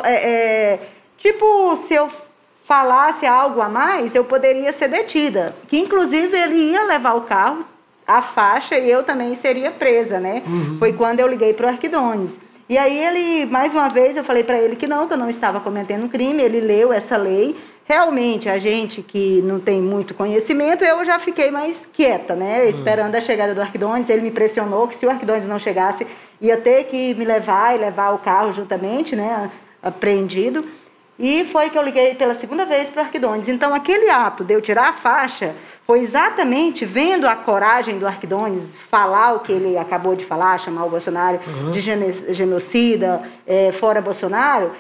É, 0.04 0.30
é 0.32 0.80
tipo, 1.20 1.76
se 1.76 1.94
eu 1.94 2.10
falasse 2.72 3.26
algo 3.26 3.60
a 3.60 3.68
mais, 3.68 4.16
eu 4.16 4.24
poderia 4.24 4.72
ser 4.72 4.88
detida. 4.88 5.54
Que 5.68 5.78
inclusive 5.78 6.38
ele 6.38 6.56
ia 6.72 6.86
levar 6.86 7.16
o 7.16 7.22
carro, 7.24 7.66
a 8.08 8.22
faixa, 8.22 8.78
e 8.80 8.90
eu 8.90 9.04
também 9.04 9.36
seria 9.36 9.70
presa, 9.70 10.22
né? 10.22 10.42
Uhum. 10.48 10.78
Foi 10.80 10.94
quando 10.94 11.20
eu 11.20 11.28
liguei 11.28 11.52
para 11.52 11.66
o 11.66 11.70
Arquidones. 11.70 12.32
E 12.70 12.78
aí 12.78 12.98
ele, 12.98 13.46
mais 13.48 13.74
uma 13.74 13.90
vez, 13.90 14.16
eu 14.16 14.24
falei 14.24 14.46
para 14.46 14.58
ele 14.58 14.78
que 14.78 14.88
não, 14.88 15.06
que 15.06 15.12
eu 15.12 15.18
não 15.18 15.30
estava 15.30 15.60
cometendo 15.60 16.08
crime, 16.08 16.42
ele 16.42 16.62
leu 16.62 16.94
essa 16.94 17.18
lei. 17.18 17.58
Realmente, 17.84 18.48
a 18.48 18.58
gente 18.58 19.02
que 19.02 19.42
não 19.44 19.60
tem 19.60 19.82
muito 19.82 20.14
conhecimento, 20.14 20.82
eu 20.86 21.04
já 21.04 21.20
fiquei 21.20 21.52
mais 21.52 21.86
quieta, 21.92 22.36
né? 22.36 22.62
Uhum. 22.62 22.70
Esperando 22.70 23.16
a 23.16 23.20
chegada 23.20 23.54
do 23.54 23.60
Arquidones. 23.60 24.10
Ele 24.10 24.22
me 24.22 24.32
pressionou 24.32 24.88
que 24.88 24.96
se 24.96 25.06
o 25.06 25.10
Arquidones 25.10 25.44
não 25.44 25.60
chegasse, 25.60 26.08
ia 26.40 26.56
ter 26.56 26.86
que 26.86 27.14
me 27.16 27.26
levar 27.26 27.76
e 27.76 27.80
levar 27.80 28.12
o 28.12 28.20
carro 28.20 28.54
juntamente, 28.54 29.14
né? 29.14 29.52
Apreendido. 29.84 30.64
E 31.24 31.46
foi 31.46 31.70
que 31.70 31.78
eu 31.78 31.84
liguei 31.84 32.16
pela 32.16 32.34
segunda 32.34 32.66
vez 32.66 32.90
para 32.90 33.04
o 33.04 33.06
Arquidones. 33.06 33.48
Então, 33.48 33.76
aquele 33.76 34.10
ato 34.10 34.44
de 34.44 34.56
eu 34.56 34.60
tirar 34.60 34.90
a 34.90 34.94
faixa 34.94 35.54
foi 35.86 36.00
exatamente 36.00 36.84
vendo 36.84 37.28
a 37.28 37.36
coragem 37.36 38.00
do 38.00 38.08
Arquidones 38.08 38.74
falar 38.90 39.34
o 39.34 39.42
que 39.42 39.52
ele 39.52 39.78
acabou 39.78 40.16
de 40.16 40.26
falar, 40.26 40.58
chamar 40.58 40.84
o 40.86 40.90
Bolsonaro 40.90 41.40
uhum. 41.46 41.70
de 41.70 41.80
genocida, 41.80 43.22
é, 43.46 43.72
fora 43.72 44.02
Bolsonaro. 44.02 44.72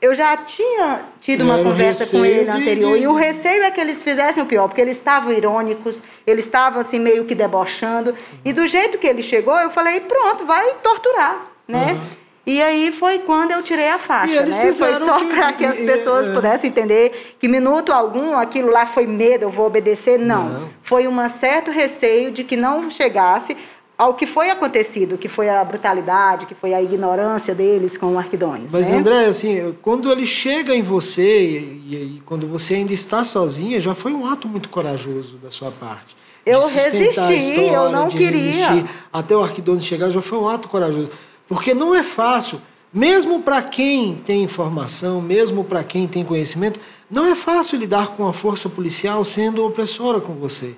Eu 0.00 0.14
já 0.14 0.36
tinha 0.36 1.00
tido 1.20 1.42
uma 1.42 1.58
conversa 1.58 2.06
com 2.06 2.24
ele 2.24 2.48
anterior. 2.48 2.96
De... 2.96 3.02
E 3.02 3.08
o 3.08 3.14
receio 3.14 3.64
é 3.64 3.70
que 3.72 3.80
eles 3.80 4.00
fizessem 4.00 4.40
o 4.40 4.46
pior, 4.46 4.68
porque 4.68 4.80
eles 4.80 4.96
estavam 4.96 5.32
irônicos, 5.32 6.00
eles 6.24 6.44
estavam 6.44 6.80
assim 6.80 7.00
meio 7.00 7.24
que 7.24 7.34
debochando. 7.34 8.10
Uhum. 8.10 8.16
E 8.44 8.52
do 8.52 8.68
jeito 8.68 8.98
que 8.98 9.06
ele 9.08 9.20
chegou, 9.24 9.58
eu 9.58 9.70
falei: 9.70 9.98
pronto, 9.98 10.46
vai 10.46 10.74
torturar, 10.80 11.44
né? 11.66 11.94
Uhum. 11.94 12.27
E 12.48 12.62
aí 12.62 12.90
foi 12.90 13.18
quando 13.18 13.50
eu 13.50 13.62
tirei 13.62 13.90
a 13.90 13.98
faixa, 13.98 14.46
né? 14.46 14.72
Foi 14.72 14.94
só 14.94 15.22
para 15.26 15.52
que 15.52 15.66
as 15.66 15.76
pessoas 15.76 16.26
é, 16.26 16.32
pudessem 16.32 16.70
entender 16.70 17.36
que 17.38 17.46
minuto 17.46 17.92
algum 17.92 18.34
aquilo 18.34 18.70
lá 18.70 18.86
foi 18.86 19.06
medo, 19.06 19.42
eu 19.42 19.50
vou 19.50 19.66
obedecer. 19.66 20.18
Não. 20.18 20.48
não. 20.48 20.68
Foi 20.82 21.06
um 21.06 21.28
certo 21.28 21.70
receio 21.70 22.30
de 22.32 22.42
que 22.44 22.56
não 22.56 22.90
chegasse 22.90 23.54
ao 23.98 24.14
que 24.14 24.26
foi 24.26 24.48
acontecido, 24.48 25.18
que 25.18 25.28
foi 25.28 25.50
a 25.50 25.62
brutalidade, 25.62 26.46
que 26.46 26.54
foi 26.54 26.72
a 26.72 26.82
ignorância 26.82 27.54
deles 27.54 27.98
com 27.98 28.14
o 28.14 28.18
Arquidones. 28.18 28.70
Mas, 28.72 28.88
né? 28.88 28.96
André, 28.96 29.26
assim, 29.26 29.76
quando 29.82 30.10
ele 30.10 30.24
chega 30.24 30.74
em 30.74 30.80
você 30.80 31.50
e, 31.50 32.16
e, 32.16 32.22
quando 32.24 32.46
você 32.46 32.76
ainda 32.76 32.94
está 32.94 33.24
sozinha, 33.24 33.78
já 33.78 33.94
foi 33.94 34.14
um 34.14 34.24
ato 34.26 34.48
muito 34.48 34.70
corajoso 34.70 35.36
da 35.36 35.50
sua 35.50 35.70
parte. 35.70 36.16
Eu 36.46 36.66
resisti, 36.66 37.10
história, 37.10 37.72
eu 37.72 37.92
não 37.92 38.08
queria. 38.08 38.70
Resistir, 38.70 38.90
até 39.12 39.36
o 39.36 39.42
Arquidones 39.42 39.84
chegar 39.84 40.08
já 40.08 40.22
foi 40.22 40.38
um 40.38 40.48
ato 40.48 40.66
corajoso. 40.66 41.10
Porque 41.48 41.72
não 41.72 41.94
é 41.94 42.02
fácil, 42.02 42.60
mesmo 42.92 43.42
para 43.42 43.62
quem 43.62 44.14
tem 44.14 44.42
informação, 44.42 45.20
mesmo 45.20 45.64
para 45.64 45.82
quem 45.82 46.06
tem 46.06 46.22
conhecimento, 46.22 46.78
não 47.10 47.26
é 47.26 47.34
fácil 47.34 47.78
lidar 47.78 48.08
com 48.08 48.28
a 48.28 48.32
força 48.32 48.68
policial 48.68 49.24
sendo 49.24 49.64
opressora 49.64 50.20
com 50.20 50.34
você. 50.34 50.76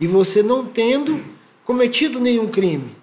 E 0.00 0.06
você 0.06 0.42
não 0.42 0.64
tendo 0.64 1.20
cometido 1.64 2.20
nenhum 2.20 2.46
crime. 2.46 2.94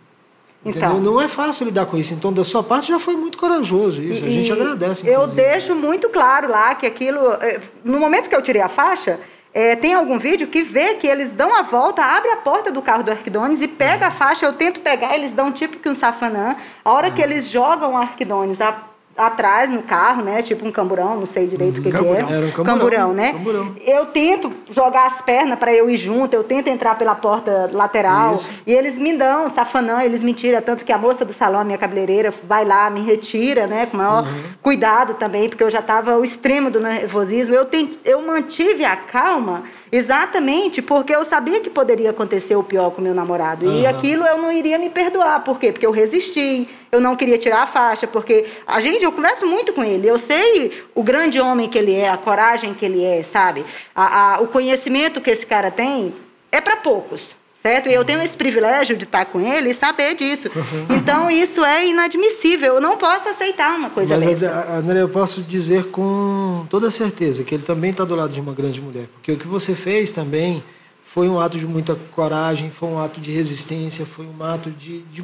Então, 0.64 1.00
não 1.00 1.20
é 1.20 1.28
fácil 1.28 1.66
lidar 1.66 1.88
com 1.88 1.98
isso. 1.98 2.14
Então, 2.14 2.32
da 2.32 2.44
sua 2.44 2.62
parte, 2.62 2.90
já 2.90 3.00
foi 3.00 3.16
muito 3.16 3.38
corajoso 3.38 4.02
isso. 4.02 4.24
a 4.24 4.30
gente 4.30 4.52
agradece. 4.52 5.08
Eu 5.08 5.26
deixo 5.26 5.74
muito 5.76 6.08
claro 6.10 6.50
lá 6.50 6.76
que 6.76 6.86
aquilo. 6.86 7.34
Eh, 7.42 7.60
no 7.84 8.00
momento 8.00 8.30
que 8.30 8.36
eu 8.36 8.42
tirei 8.44 8.62
a 8.62 8.70
faixa, 8.70 9.20
é, 9.54 9.76
tem 9.76 9.94
algum 9.94 10.18
vídeo 10.18 10.48
que 10.48 10.64
vê 10.64 10.96
que 10.96 11.08
eles 11.08 11.32
dão 11.32 11.54
a 11.54 11.62
volta, 11.62 12.04
abre 12.04 12.30
a 12.32 12.38
porta 12.38 12.72
do 12.72 12.82
carro 12.82 13.04
do 13.04 13.12
Arquidones 13.12 13.62
e 13.62 13.68
pega 13.68 14.08
a 14.08 14.12
faixa. 14.12 14.46
Eu 14.46 14.54
tento 14.54 14.80
pegar, 14.80 15.16
eles 15.16 15.32
dão 15.32 15.52
tipo 15.52 15.78
que 15.78 15.90
um 15.90 15.96
safanã. 15.96 16.56
A 16.84 16.92
hora 16.92 17.12
que 17.12 17.22
eles 17.22 17.50
jogam 17.50 17.94
o 17.94 17.98
Arquidones, 17.98 18.62
a 18.62 18.91
atrás 19.18 19.70
no 19.70 19.82
carro, 19.84 20.24
né? 20.24 20.42
Tipo 20.42 20.66
um 20.66 20.72
camburão, 20.72 21.18
não 21.18 21.26
sei 21.26 21.48
direito 21.48 21.80
o 21.80 21.84
que, 21.84 21.92
que 21.92 21.98
é. 21.98 22.00
Era 22.00 22.46
um 22.46 22.52
camburão, 22.52 22.64
camburão 22.64 23.14
né? 23.14 23.34
Camburão. 23.34 23.76
Eu 23.86 24.06
tento 24.08 24.52
jogar 24.70 25.08
as 25.08 25.22
pernas 25.22 25.60
para 25.60 25.74
eu 25.74 25.90
ir 25.90 25.98
junto, 25.98 26.34
eu 26.34 26.44
tento 26.44 26.68
entrar 26.68 26.98
pela 26.98 27.16
porta 27.16 27.70
lateral 27.72 28.36
Isso. 28.36 28.50
e 28.66 28.74
eles 28.74 28.98
me 28.98 29.16
dão 29.16 29.50
safanã, 29.50 30.04
eles 30.04 30.24
me 30.24 30.34
tiram, 30.34 30.62
tanto 30.62 30.86
que 30.86 30.92
a 30.92 30.98
moça 30.98 31.26
do 31.26 31.34
salão, 31.34 31.60
a 31.60 31.64
minha 31.64 31.78
cabeleireira, 31.78 32.34
vai 32.48 32.66
lá, 32.66 32.90
me 32.90 33.02
retira, 33.02 33.68
né? 33.68 33.86
Com 33.86 33.98
maior 33.98 34.24
uhum. 34.24 34.44
cuidado 34.62 35.16
também, 35.16 35.50
porque 35.50 35.64
eu 35.64 35.70
já 35.70 35.80
estava 35.80 36.18
o 36.18 36.24
extremo 36.24 36.72
do 36.72 36.80
nervosismo. 36.80 37.54
Eu, 37.56 37.66
tent, 37.66 37.98
eu 38.06 38.22
mantive 38.22 38.86
a 38.86 38.96
calma 38.96 39.64
Exatamente, 39.92 40.82
porque 40.82 41.14
eu 41.14 41.26
sabia 41.26 41.60
que 41.60 41.70
poderia 41.70 42.12
acontecer 42.12 42.56
o 42.56 42.64
pior 42.64 42.92
com 42.92 43.02
meu 43.02 43.14
namorado. 43.14 43.66
Uhum. 43.66 43.82
E 43.82 43.86
aquilo 43.86 44.26
eu 44.26 44.38
não 44.38 44.52
iria 44.52 44.78
me 44.78 44.90
perdoar. 44.90 45.44
Por 45.44 45.60
quê? 45.60 45.72
Porque 45.72 45.86
eu 45.86 45.92
resisti, 45.92 46.70
eu 46.92 47.02
não 47.02 47.16
queria 47.16 47.38
tirar 47.38 47.64
a 47.64 47.68
faixa, 47.68 48.08
porque 48.08 48.46
a 48.66 48.80
gente, 48.80 49.04
eu 49.04 49.12
converso 49.12 49.46
muito 49.46 49.74
com 49.74 49.84
ele, 49.84 50.08
eu 50.08 50.18
sei 50.18 50.72
o 50.96 51.04
grande 51.04 51.42
homem 51.42 51.68
que 51.68 51.78
ele 51.78 51.94
é, 51.94 52.10
a 52.10 52.18
coragem 52.18 52.74
que 52.74 52.86
ele 52.86 53.04
é, 53.04 53.22
sabe? 53.22 53.66
A, 53.94 54.36
a, 54.36 54.42
o 54.42 54.48
conhecimento 54.48 55.20
que 55.20 55.30
esse 55.30 55.46
cara 55.46 55.70
tem 55.70 56.14
é 56.52 56.62
para 56.62 56.78
poucos 56.78 57.41
certo? 57.62 57.88
E 57.90 57.94
eu 57.94 58.04
tenho 58.04 58.22
esse 58.22 58.36
privilégio 58.36 58.98
de 58.98 59.04
estar 59.04 59.26
com 59.26 59.40
ele 59.40 59.70
e 59.70 59.74
saber 59.74 60.16
disso. 60.16 60.50
Então, 60.90 61.30
isso 61.30 61.64
é 61.64 61.88
inadmissível. 61.88 62.76
Eu 62.76 62.82
não 62.82 62.98
posso 62.98 63.30
aceitar 63.30 63.78
uma 63.78 63.90
coisa 63.90 64.16
Mas, 64.16 64.40
dessa. 64.40 64.72
André, 64.74 65.02
eu 65.02 65.10
posso 65.10 65.42
dizer 65.42 65.86
com 65.86 66.66
toda 66.70 66.90
certeza 66.90 67.44
que 67.44 67.56
ele 67.56 67.64
também 67.64 67.92
está 67.92 68.04
do 68.04 68.16
lado 68.16 68.34
de 68.34 68.42
uma 68.42 68.54
grande 68.54 68.82
mulher. 68.82 69.08
Porque 69.14 69.32
o 69.32 69.38
que 69.38 69.48
você 69.48 69.76
fez 69.76 70.12
também 70.12 70.64
foi 71.06 71.30
um 71.30 71.40
ato 71.40 71.60
de 71.60 71.68
muita 71.68 71.96
coragem, 72.12 72.72
foi 72.72 72.90
um 72.90 73.00
ato 73.00 73.20
de 73.20 73.32
resistência, 73.32 74.06
foi 74.06 74.26
um 74.26 74.44
ato 74.44 74.72
de, 74.72 75.02
de, 75.04 75.24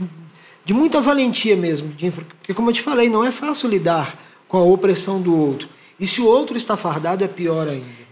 de 0.63 0.73
muita 0.73 1.01
valentia 1.01 1.55
mesmo. 1.55 1.89
De, 1.93 2.11
porque, 2.11 2.53
como 2.53 2.69
eu 2.69 2.73
te 2.73 2.81
falei, 2.81 3.09
não 3.09 3.25
é 3.25 3.31
fácil 3.31 3.69
lidar 3.69 4.17
com 4.47 4.57
a 4.57 4.63
opressão 4.63 5.21
do 5.21 5.35
outro. 5.35 5.67
E 5.99 6.05
se 6.05 6.21
o 6.21 6.27
outro 6.27 6.55
está 6.55 6.77
fardado, 6.77 7.23
é 7.23 7.27
pior 7.27 7.67
ainda. 7.67 8.06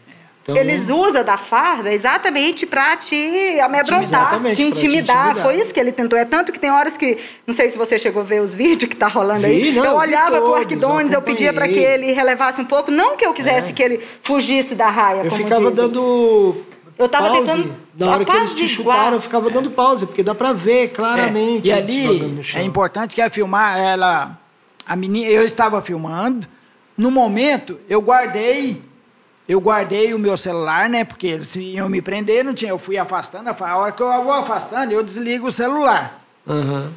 Então, 0.47 0.55
Eles 0.57 0.91
usam 0.91 1.23
da 1.23 1.37
farda 1.37 1.91
exatamente 1.91 2.67
para 2.67 2.95
te 2.97 3.59
amedrontar, 3.59 4.39
te 4.39 4.45
intimidar. 4.45 4.53
te 4.53 4.63
intimidar. 4.63 5.35
Foi 5.37 5.55
isso 5.55 5.73
que 5.73 5.79
ele 5.79 5.91
tentou. 5.91 6.19
É 6.19 6.23
tanto 6.23 6.51
que 6.51 6.59
tem 6.59 6.69
horas 6.69 6.95
que, 6.95 7.17
não 7.47 7.53
sei 7.53 7.67
se 7.67 7.75
você 7.75 7.97
chegou 7.97 8.21
a 8.21 8.25
ver 8.25 8.43
os 8.43 8.53
vídeos 8.55 8.87
que 8.87 8.95
tá 8.95 9.07
rolando 9.07 9.39
Vi, 9.39 9.47
aí. 9.47 9.71
Não, 9.71 9.83
eu 9.83 9.95
olhava 9.95 10.39
para 10.39 10.47
o 10.47 10.53
Arquidones, 10.53 11.11
eu 11.11 11.21
pedia 11.21 11.51
para 11.51 11.67
que 11.67 11.79
ele 11.79 12.11
relevasse 12.11 12.61
um 12.61 12.65
pouco. 12.65 12.91
Não 12.91 13.17
que 13.17 13.25
eu 13.25 13.33
quisesse 13.33 13.71
é. 13.71 13.73
que 13.73 13.81
ele 13.81 13.99
fugisse 14.21 14.75
da 14.75 14.87
raia. 14.87 15.23
Eu 15.23 15.31
ficava 15.31 15.71
dizem. 15.71 15.75
dando. 15.75 16.55
Eu 16.95 17.07
estava 17.07 17.31
tentando. 17.31 17.75
Na 17.97 18.11
hora 18.11 18.23
que 18.23 18.31
eles 18.31 18.53
te 18.53 18.67
chutaram, 18.67 19.13
eu 19.13 19.21
ficava 19.21 19.49
dando 19.49 19.71
pause, 19.71 20.05
porque 20.05 20.21
dá 20.21 20.35
para 20.35 20.53
ver 20.53 20.89
claramente. 20.89 21.71
É. 21.71 21.73
E 21.73 21.77
ali 21.77 22.39
é 22.53 22.61
importante 22.61 23.15
que 23.15 23.21
a 23.21 23.31
filmar, 23.31 23.79
ela. 23.79 24.39
A 24.85 24.95
menina, 24.95 25.27
eu 25.27 25.43
estava 25.43 25.81
filmando. 25.81 26.47
No 26.95 27.09
momento, 27.09 27.79
eu 27.89 27.99
guardei 27.99 28.79
eu 29.47 29.59
guardei 29.59 30.13
o 30.13 30.19
meu 30.19 30.35
celular, 30.37 30.89
né? 30.89 31.03
Porque 31.03 31.39
se 31.41 31.61
iam 31.61 31.87
me 31.87 32.01
prender, 32.01 32.43
não 32.43 32.53
tinha. 32.53 32.71
Eu 32.71 32.79
fui 32.79 32.97
afastando. 32.97 33.49
A 33.49 33.77
hora 33.77 33.91
que 33.91 34.01
eu 34.01 34.23
vou 34.23 34.33
afastando, 34.33 34.91
eu 34.91 35.03
desligo 35.03 35.47
o 35.47 35.51
celular. 35.51 36.19
Uhum. 36.47 36.91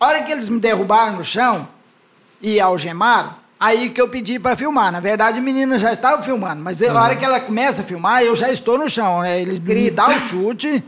A 0.00 0.06
hora 0.06 0.22
que 0.22 0.32
eles 0.32 0.48
me 0.48 0.60
derrubaram 0.60 1.16
no 1.16 1.24
chão 1.24 1.68
e 2.40 2.60
algemaram, 2.60 3.34
aí 3.58 3.90
que 3.90 4.00
eu 4.00 4.08
pedi 4.08 4.38
para 4.38 4.56
filmar. 4.56 4.92
Na 4.92 5.00
verdade, 5.00 5.38
a 5.38 5.42
menina 5.42 5.78
já 5.78 5.92
estava 5.92 6.22
filmando, 6.22 6.62
mas 6.62 6.80
uhum. 6.80 6.96
a 6.96 7.02
hora 7.02 7.16
que 7.16 7.24
ela 7.24 7.40
começa 7.40 7.82
a 7.82 7.84
filmar, 7.84 8.22
eu 8.22 8.34
já 8.34 8.50
estou 8.50 8.78
no 8.78 8.88
chão, 8.88 9.20
né? 9.20 9.40
Eles 9.40 9.58
me 9.58 9.90
dão 9.90 10.16
o 10.16 10.20
chute, 10.20 10.82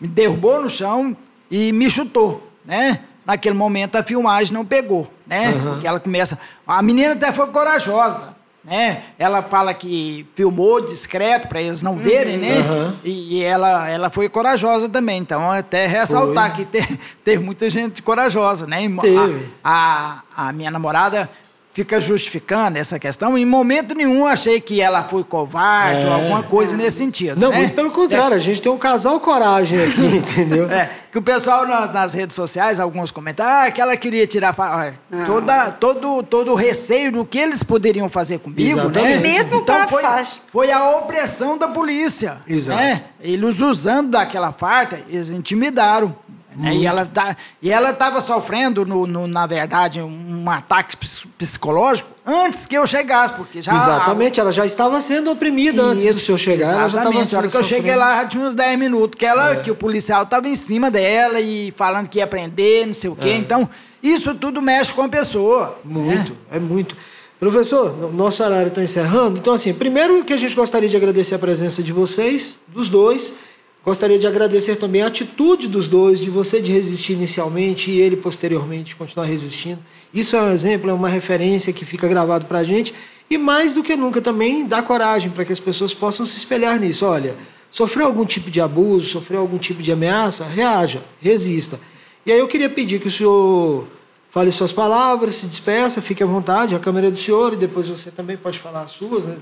me 0.00 0.08
derrubou 0.08 0.62
no 0.62 0.70
chão 0.70 1.16
e 1.50 1.72
me 1.72 1.90
chutou, 1.90 2.50
né? 2.64 3.00
naquele 3.24 3.54
momento 3.54 3.96
a 3.96 4.02
filmagem 4.02 4.52
não 4.52 4.64
pegou, 4.64 5.10
né? 5.26 5.50
Uhum. 5.50 5.72
Porque 5.72 5.86
ela 5.86 6.00
começa. 6.00 6.38
A 6.66 6.82
menina 6.82 7.12
até 7.12 7.32
foi 7.32 7.46
corajosa, 7.48 8.34
né? 8.64 9.02
Ela 9.18 9.42
fala 9.42 9.74
que 9.74 10.26
filmou 10.34 10.80
discreto 10.80 11.48
para 11.48 11.60
eles 11.60 11.82
não 11.82 11.96
verem, 11.96 12.36
né? 12.36 12.58
Uhum. 12.58 12.96
E, 13.02 13.38
e, 13.38 13.42
ela, 13.42 13.88
ela 13.88 14.10
foi 14.10 14.28
corajosa 14.28 14.88
também. 14.88 15.18
Então, 15.18 15.50
até 15.50 15.86
ressaltar 15.86 16.54
foi. 16.54 16.64
que 16.64 16.70
teve, 16.70 17.00
teve 17.24 17.42
muita 17.42 17.68
gente 17.68 18.00
corajosa, 18.02 18.66
né? 18.66 18.80
Teve. 19.00 19.48
A, 19.64 20.22
a, 20.36 20.48
a 20.48 20.52
minha 20.52 20.70
namorada 20.70 21.28
fica 21.72 22.00
justificando 22.00 22.78
essa 22.78 22.98
questão. 22.98 23.36
Em 23.36 23.44
momento 23.44 23.94
nenhum 23.94 24.26
achei 24.26 24.60
que 24.60 24.80
ela 24.80 25.04
foi 25.04 25.24
covarde 25.24 26.06
é. 26.06 26.08
ou 26.08 26.14
alguma 26.14 26.42
coisa 26.42 26.76
nesse 26.76 26.98
sentido. 26.98 27.40
Não, 27.40 27.50
né? 27.50 27.58
muito 27.58 27.74
pelo 27.74 27.90
contrário, 27.90 28.34
é. 28.34 28.36
a 28.36 28.40
gente 28.40 28.60
tem 28.60 28.70
um 28.70 28.78
casal 28.78 29.18
coragem 29.20 29.82
aqui, 29.82 30.04
entendeu? 30.16 30.70
É, 30.70 30.90
que 31.10 31.18
o 31.18 31.22
pessoal 31.22 31.66
nas, 31.66 31.92
nas 31.92 32.14
redes 32.14 32.36
sociais, 32.36 32.78
alguns 32.78 33.10
comentários, 33.10 33.68
ah, 33.68 33.70
que 33.70 33.80
ela 33.80 33.96
queria 33.96 34.26
tirar 34.26 34.54
toda, 35.26 35.70
todo, 35.72 36.22
todo 36.22 36.52
o 36.52 36.54
receio 36.54 37.10
do 37.10 37.24
que 37.24 37.38
eles 37.38 37.62
poderiam 37.62 38.08
fazer 38.08 38.38
comigo, 38.38 38.76
né? 38.76 38.82
Exatamente. 38.82 39.14
né? 39.14 39.20
Mesmo 39.20 39.56
então 39.56 39.88
foi, 39.88 40.02
foi 40.48 40.70
a 40.70 40.90
opressão 40.98 41.56
da 41.56 41.68
polícia. 41.68 42.36
Exato. 42.46 42.80
Né? 42.80 43.02
Eles 43.20 43.60
usando 43.60 44.10
daquela 44.10 44.52
farta, 44.52 45.00
eles 45.08 45.30
intimidaram. 45.30 46.14
Né? 46.56 46.76
E 46.76 46.86
ela 46.86 47.06
tá, 47.06 47.36
e 47.60 47.70
ela 47.70 47.90
estava 47.90 48.20
sofrendo, 48.20 48.84
no, 48.84 49.06
no, 49.06 49.26
na 49.26 49.46
verdade, 49.46 50.00
um 50.00 50.48
ataque 50.50 50.96
psicológico 51.38 52.10
antes 52.24 52.66
que 52.66 52.76
eu 52.76 52.86
chegasse, 52.86 53.34
porque 53.34 53.60
já 53.62 53.74
exatamente, 53.74 54.38
ela 54.38 54.52
já 54.52 54.64
estava 54.64 55.00
sendo 55.00 55.30
oprimida 55.30 55.82
antes 55.82 56.14
do 56.14 56.20
senhor 56.20 56.38
chegar. 56.38 56.72
Ela 56.72 56.88
já 56.88 56.98
estava 56.98 57.24
sendo 57.24 57.48
que 57.48 57.56
eu 57.56 57.62
cheguei 57.62 57.96
lá 57.96 58.22
já 58.22 58.28
tinha 58.28 58.44
uns 58.44 58.54
10 58.54 58.78
minutos 58.78 59.18
que 59.18 59.26
ela, 59.26 59.52
é. 59.52 59.56
que 59.56 59.70
o 59.70 59.74
policial 59.74 60.22
estava 60.22 60.48
em 60.48 60.54
cima 60.54 60.90
dela 60.90 61.40
e 61.40 61.72
falando 61.76 62.08
que 62.08 62.18
ia 62.18 62.26
prender, 62.26 62.86
não 62.86 62.94
sei 62.94 63.10
o 63.10 63.16
quê. 63.16 63.30
É. 63.30 63.36
Então 63.36 63.68
isso 64.02 64.34
tudo 64.34 64.60
mexe 64.60 64.92
com 64.92 65.02
a 65.02 65.08
pessoa. 65.08 65.78
Muito, 65.84 66.32
né? 66.32 66.38
é 66.52 66.58
muito. 66.58 66.96
Professor, 67.38 68.12
nosso 68.12 68.42
horário 68.42 68.68
está 68.68 68.82
encerrando. 68.82 69.36
Então, 69.36 69.52
assim, 69.52 69.74
primeiro 69.74 70.22
que 70.24 70.32
a 70.32 70.36
gente 70.36 70.54
gostaria 70.54 70.88
de 70.88 70.96
agradecer 70.96 71.34
a 71.34 71.38
presença 71.38 71.82
de 71.82 71.92
vocês, 71.92 72.56
dos 72.68 72.88
dois. 72.88 73.34
Gostaria 73.84 74.16
de 74.16 74.28
agradecer 74.28 74.76
também 74.76 75.02
a 75.02 75.08
atitude 75.08 75.66
dos 75.66 75.88
dois, 75.88 76.20
de 76.20 76.30
você 76.30 76.60
de 76.60 76.70
resistir 76.70 77.14
inicialmente 77.14 77.90
e 77.90 78.00
ele 78.00 78.16
posteriormente 78.16 78.94
continuar 78.94 79.26
resistindo. 79.26 79.80
Isso 80.14 80.36
é 80.36 80.42
um 80.42 80.50
exemplo, 80.52 80.88
é 80.88 80.92
uma 80.92 81.08
referência 81.08 81.72
que 81.72 81.84
fica 81.84 82.06
gravado 82.06 82.46
para 82.46 82.60
a 82.60 82.64
gente. 82.64 82.94
E 83.28 83.36
mais 83.36 83.74
do 83.74 83.82
que 83.82 83.96
nunca 83.96 84.20
também 84.20 84.64
dá 84.66 84.82
coragem 84.82 85.30
para 85.30 85.44
que 85.44 85.52
as 85.52 85.58
pessoas 85.58 85.92
possam 85.92 86.24
se 86.24 86.36
espelhar 86.36 86.78
nisso. 86.78 87.04
Olha, 87.04 87.34
sofreu 87.72 88.06
algum 88.06 88.24
tipo 88.24 88.52
de 88.52 88.60
abuso, 88.60 89.08
sofreu 89.08 89.40
algum 89.40 89.58
tipo 89.58 89.82
de 89.82 89.90
ameaça, 89.90 90.44
reaja, 90.44 91.02
resista. 91.20 91.80
E 92.24 92.30
aí 92.30 92.38
eu 92.38 92.46
queria 92.46 92.68
pedir 92.68 93.00
que 93.00 93.08
o 93.08 93.10
senhor 93.10 93.88
fale 94.30 94.52
suas 94.52 94.70
palavras, 94.70 95.34
se 95.34 95.46
despeça, 95.46 96.00
fique 96.00 96.22
à 96.22 96.26
vontade, 96.26 96.74
a 96.74 96.78
câmera 96.78 97.08
é 97.08 97.10
do 97.10 97.18
senhor, 97.18 97.52
e 97.52 97.56
depois 97.56 97.88
você 97.88 98.12
também 98.12 98.36
pode 98.36 98.60
falar 98.60 98.82
as 98.82 98.92
suas, 98.92 99.24
né? 99.24 99.36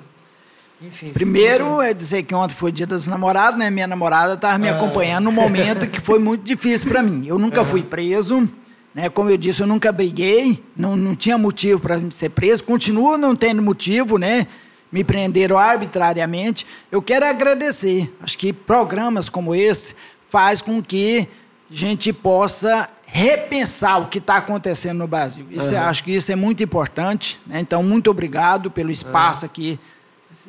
Enfim, 0.82 1.10
Primeiro 1.10 1.82
é 1.82 1.92
dizer 1.92 2.22
que 2.22 2.34
ontem 2.34 2.54
foi 2.54 2.72
dia 2.72 2.86
dos 2.86 3.06
namorados, 3.06 3.58
né? 3.58 3.68
Minha 3.68 3.86
namorada 3.86 4.34
estava 4.34 4.56
me 4.56 4.68
ah. 4.68 4.76
acompanhando 4.76 5.24
num 5.24 5.32
momento 5.32 5.86
que 5.86 6.00
foi 6.00 6.18
muito 6.18 6.42
difícil 6.42 6.88
para 6.88 7.02
mim. 7.02 7.26
Eu 7.26 7.38
nunca 7.38 7.64
fui 7.64 7.82
preso, 7.82 8.48
né? 8.94 9.10
Como 9.10 9.28
eu 9.28 9.36
disse, 9.36 9.60
eu 9.60 9.66
nunca 9.66 9.92
briguei, 9.92 10.64
não, 10.74 10.96
não 10.96 11.14
tinha 11.14 11.36
motivo 11.36 11.80
para 11.80 12.00
ser 12.10 12.30
preso, 12.30 12.64
continuo 12.64 13.18
não 13.18 13.36
tendo 13.36 13.60
motivo, 13.60 14.16
né? 14.16 14.46
Me 14.90 15.04
prenderam 15.04 15.58
arbitrariamente. 15.58 16.66
Eu 16.90 17.02
quero 17.02 17.26
agradecer. 17.26 18.12
Acho 18.22 18.38
que 18.38 18.50
programas 18.50 19.28
como 19.28 19.54
esse 19.54 19.94
faz 20.30 20.62
com 20.62 20.82
que 20.82 21.28
a 21.70 21.74
gente 21.74 22.10
possa 22.10 22.88
repensar 23.04 23.98
o 24.00 24.06
que 24.06 24.18
está 24.18 24.36
acontecendo 24.36 24.98
no 24.98 25.06
Brasil. 25.06 25.46
Isso, 25.50 25.74
uhum. 25.74 25.80
Acho 25.80 26.02
que 26.02 26.12
isso 26.12 26.32
é 26.32 26.36
muito 26.36 26.62
importante. 26.62 27.38
Né? 27.46 27.60
Então, 27.60 27.82
muito 27.82 28.10
obrigado 28.10 28.70
pelo 28.70 28.90
espaço 28.90 29.44
uhum. 29.44 29.46
aqui 29.46 29.78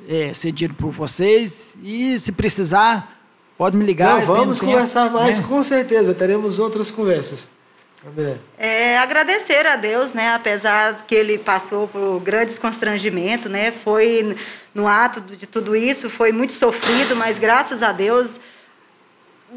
é, 0.08 0.34
cedido 0.34 0.74
por 0.74 0.92
vocês. 0.92 1.76
E 1.82 2.18
se 2.20 2.32
precisar, 2.32 3.20
pode 3.58 3.76
me 3.76 3.86
ligar. 3.86 4.20
Não, 4.20 4.26
vamos 4.26 4.60
conversar 4.60 5.06
tempo, 5.06 5.16
mais, 5.16 5.40
né? 5.40 5.46
com 5.48 5.62
certeza. 5.64 6.14
Teremos 6.14 6.60
outras 6.60 6.92
conversas. 6.92 7.50
André. 8.08 8.38
É, 8.58 8.98
agradecer 8.98 9.68
a 9.68 9.76
Deus, 9.76 10.12
né? 10.12 10.34
Apesar 10.34 11.06
que 11.08 11.14
ele 11.14 11.38
passou 11.38 11.88
por 11.88 12.20
grandes 12.20 12.58
constrangimentos, 12.58 13.52
né? 13.52 13.72
Foi 13.72 14.36
no 14.74 14.88
ato 14.88 15.22
de 15.22 15.46
tudo 15.46 15.76
isso, 15.76 16.10
foi 16.10 16.32
muito 16.32 16.54
sofrido, 16.54 17.16
mas 17.16 17.38
graças 17.38 17.84
a 17.84 17.92
Deus 17.92 18.40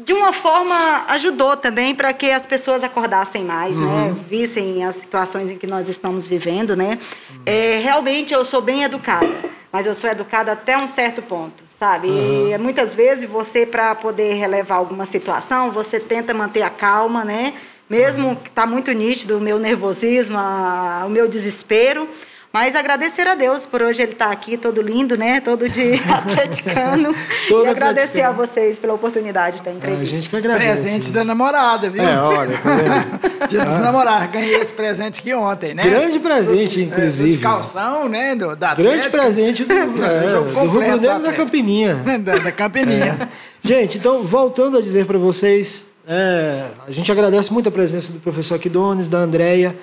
de 0.03 0.11
uma 0.13 0.33
forma 0.33 1.05
ajudou 1.07 1.55
também 1.55 1.95
para 1.95 2.11
que 2.13 2.29
as 2.29 2.45
pessoas 2.45 2.83
acordassem 2.83 3.45
mais, 3.45 3.77
né? 3.77 3.85
uhum. 3.85 4.07
né? 4.09 4.15
Vissem 4.29 4.85
as 4.85 4.95
situações 4.97 5.49
em 5.49 5.57
que 5.57 5.65
nós 5.65 5.89
estamos 5.89 6.27
vivendo, 6.27 6.75
né? 6.75 6.99
Uhum. 7.29 7.41
É, 7.45 7.79
realmente 7.79 8.33
eu 8.33 8.43
sou 8.43 8.61
bem 8.61 8.83
educada 8.83 9.54
mas 9.75 9.85
eu 9.85 9.93
sou 9.93 10.09
educada 10.09 10.53
até 10.53 10.77
um 10.77 10.87
certo 10.87 11.21
ponto, 11.21 11.61
sabe? 11.69 12.07
Uhum. 12.07 12.49
E 12.49 12.57
muitas 12.57 12.95
vezes 12.95 13.29
você, 13.29 13.65
para 13.65 13.93
poder 13.93 14.35
relevar 14.35 14.75
alguma 14.75 15.05
situação, 15.05 15.69
você 15.69 15.99
tenta 15.99 16.33
manter 16.33 16.61
a 16.61 16.69
calma, 16.69 17.25
né? 17.25 17.53
Mesmo 17.89 18.37
que 18.37 18.47
está 18.47 18.65
muito 18.65 18.89
nítido 18.93 19.37
o 19.37 19.41
meu 19.41 19.59
nervosismo, 19.59 20.37
a, 20.37 21.03
o 21.05 21.09
meu 21.09 21.27
desespero, 21.27 22.07
mas 22.55 22.73
agradecer 22.73 23.27
a 23.27 23.35
Deus 23.35 23.65
por 23.65 23.81
hoje 23.81 24.01
ele 24.01 24.13
estar 24.13 24.27
tá 24.27 24.31
aqui, 24.31 24.55
todo 24.55 24.81
lindo, 24.81 25.17
né? 25.17 25.41
Todo 25.41 25.67
de 25.67 25.95
atleticano. 26.09 27.13
e 27.49 27.67
agradecer 27.67 28.21
a 28.21 28.31
vocês 28.31 28.79
pela 28.79 28.93
oportunidade 28.93 29.61
da 29.61 29.71
entrevista. 29.73 30.03
a 30.03 30.05
gente 30.05 30.29
que 30.29 30.37
agradece. 30.37 30.83
Presente 30.83 31.11
da 31.11 31.25
namorada, 31.25 31.89
viu? 31.89 32.01
É, 32.01 32.17
olha, 32.17 32.57
tá 32.57 32.75
vendo? 32.77 33.47
Dia 33.51 33.65
dos 33.65 33.73
ah. 33.73 33.79
namorados. 33.79 34.31
Ganhei 34.31 34.55
esse 34.55 34.71
presente 34.71 35.19
aqui 35.19 35.33
ontem, 35.33 35.73
né? 35.73 35.83
Grande 35.83 36.17
presente, 36.17 36.79
inclusive. 36.79 37.31
de 37.33 37.37
calção, 37.39 38.07
né? 38.07 38.33
Do, 38.35 38.55
da 38.55 38.73
Grande 38.73 39.09
presente 39.09 39.65
do, 39.67 39.73
é, 39.73 39.85
do 40.31 40.43
Rubro 40.53 40.79
Negro 40.79 41.23
da 41.23 41.33
Campininha. 41.33 41.95
da, 41.95 42.37
da 42.37 42.51
Campininha. 42.53 43.17
É. 43.19 43.67
Gente, 43.67 43.97
então, 43.97 44.23
voltando 44.23 44.77
a 44.77 44.81
dizer 44.81 45.05
para 45.05 45.17
vocês, 45.17 45.87
é, 46.07 46.67
a 46.87 46.91
gente 46.93 47.11
agradece 47.11 47.51
muito 47.51 47.67
a 47.67 47.71
presença 47.71 48.13
do 48.13 48.19
professor 48.21 48.55
Aquidones, 48.55 49.09
da 49.09 49.17
Andréia. 49.17 49.75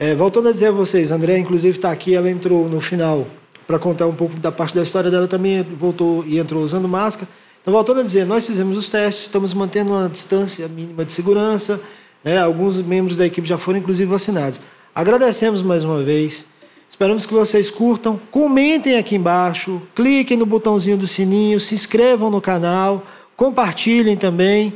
É, 0.00 0.14
voltando 0.14 0.48
a 0.48 0.52
dizer 0.52 0.66
a 0.66 0.70
vocês, 0.70 1.10
André, 1.10 1.38
inclusive, 1.38 1.76
está 1.76 1.90
aqui, 1.90 2.14
ela 2.14 2.30
entrou 2.30 2.68
no 2.68 2.80
final 2.80 3.26
para 3.66 3.80
contar 3.80 4.06
um 4.06 4.14
pouco 4.14 4.38
da 4.38 4.52
parte 4.52 4.72
da 4.72 4.82
história 4.82 5.10
dela 5.10 5.26
também, 5.26 5.60
voltou 5.60 6.24
e 6.24 6.38
entrou 6.38 6.62
usando 6.62 6.86
máscara. 6.86 7.28
Então, 7.60 7.72
voltando 7.72 7.98
a 7.98 8.02
dizer, 8.04 8.24
nós 8.24 8.46
fizemos 8.46 8.78
os 8.78 8.88
testes, 8.88 9.24
estamos 9.24 9.52
mantendo 9.52 9.90
uma 9.90 10.08
distância 10.08 10.68
mínima 10.68 11.04
de 11.04 11.10
segurança, 11.10 11.80
né? 12.22 12.38
alguns 12.38 12.80
membros 12.80 13.16
da 13.16 13.26
equipe 13.26 13.46
já 13.46 13.58
foram, 13.58 13.80
inclusive, 13.80 14.08
vacinados. 14.08 14.60
Agradecemos 14.94 15.62
mais 15.62 15.82
uma 15.82 16.00
vez, 16.00 16.46
esperamos 16.88 17.26
que 17.26 17.34
vocês 17.34 17.68
curtam, 17.68 18.20
comentem 18.30 18.96
aqui 18.96 19.16
embaixo, 19.16 19.82
cliquem 19.96 20.36
no 20.36 20.46
botãozinho 20.46 20.96
do 20.96 21.08
sininho, 21.08 21.58
se 21.58 21.74
inscrevam 21.74 22.30
no 22.30 22.40
canal, 22.40 23.04
compartilhem 23.36 24.16
também. 24.16 24.72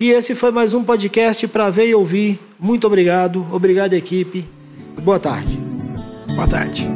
E 0.00 0.10
esse 0.10 0.34
foi 0.34 0.50
mais 0.50 0.74
um 0.74 0.82
podcast 0.82 1.46
para 1.46 1.70
ver 1.70 1.88
e 1.88 1.94
ouvir. 1.94 2.40
Muito 2.58 2.88
obrigado, 2.88 3.46
obrigado, 3.52 3.94
equipe. 3.94 4.44
Boa 5.02 5.18
tarde. 5.18 5.58
Boa 6.34 6.46
tarde. 6.48 6.88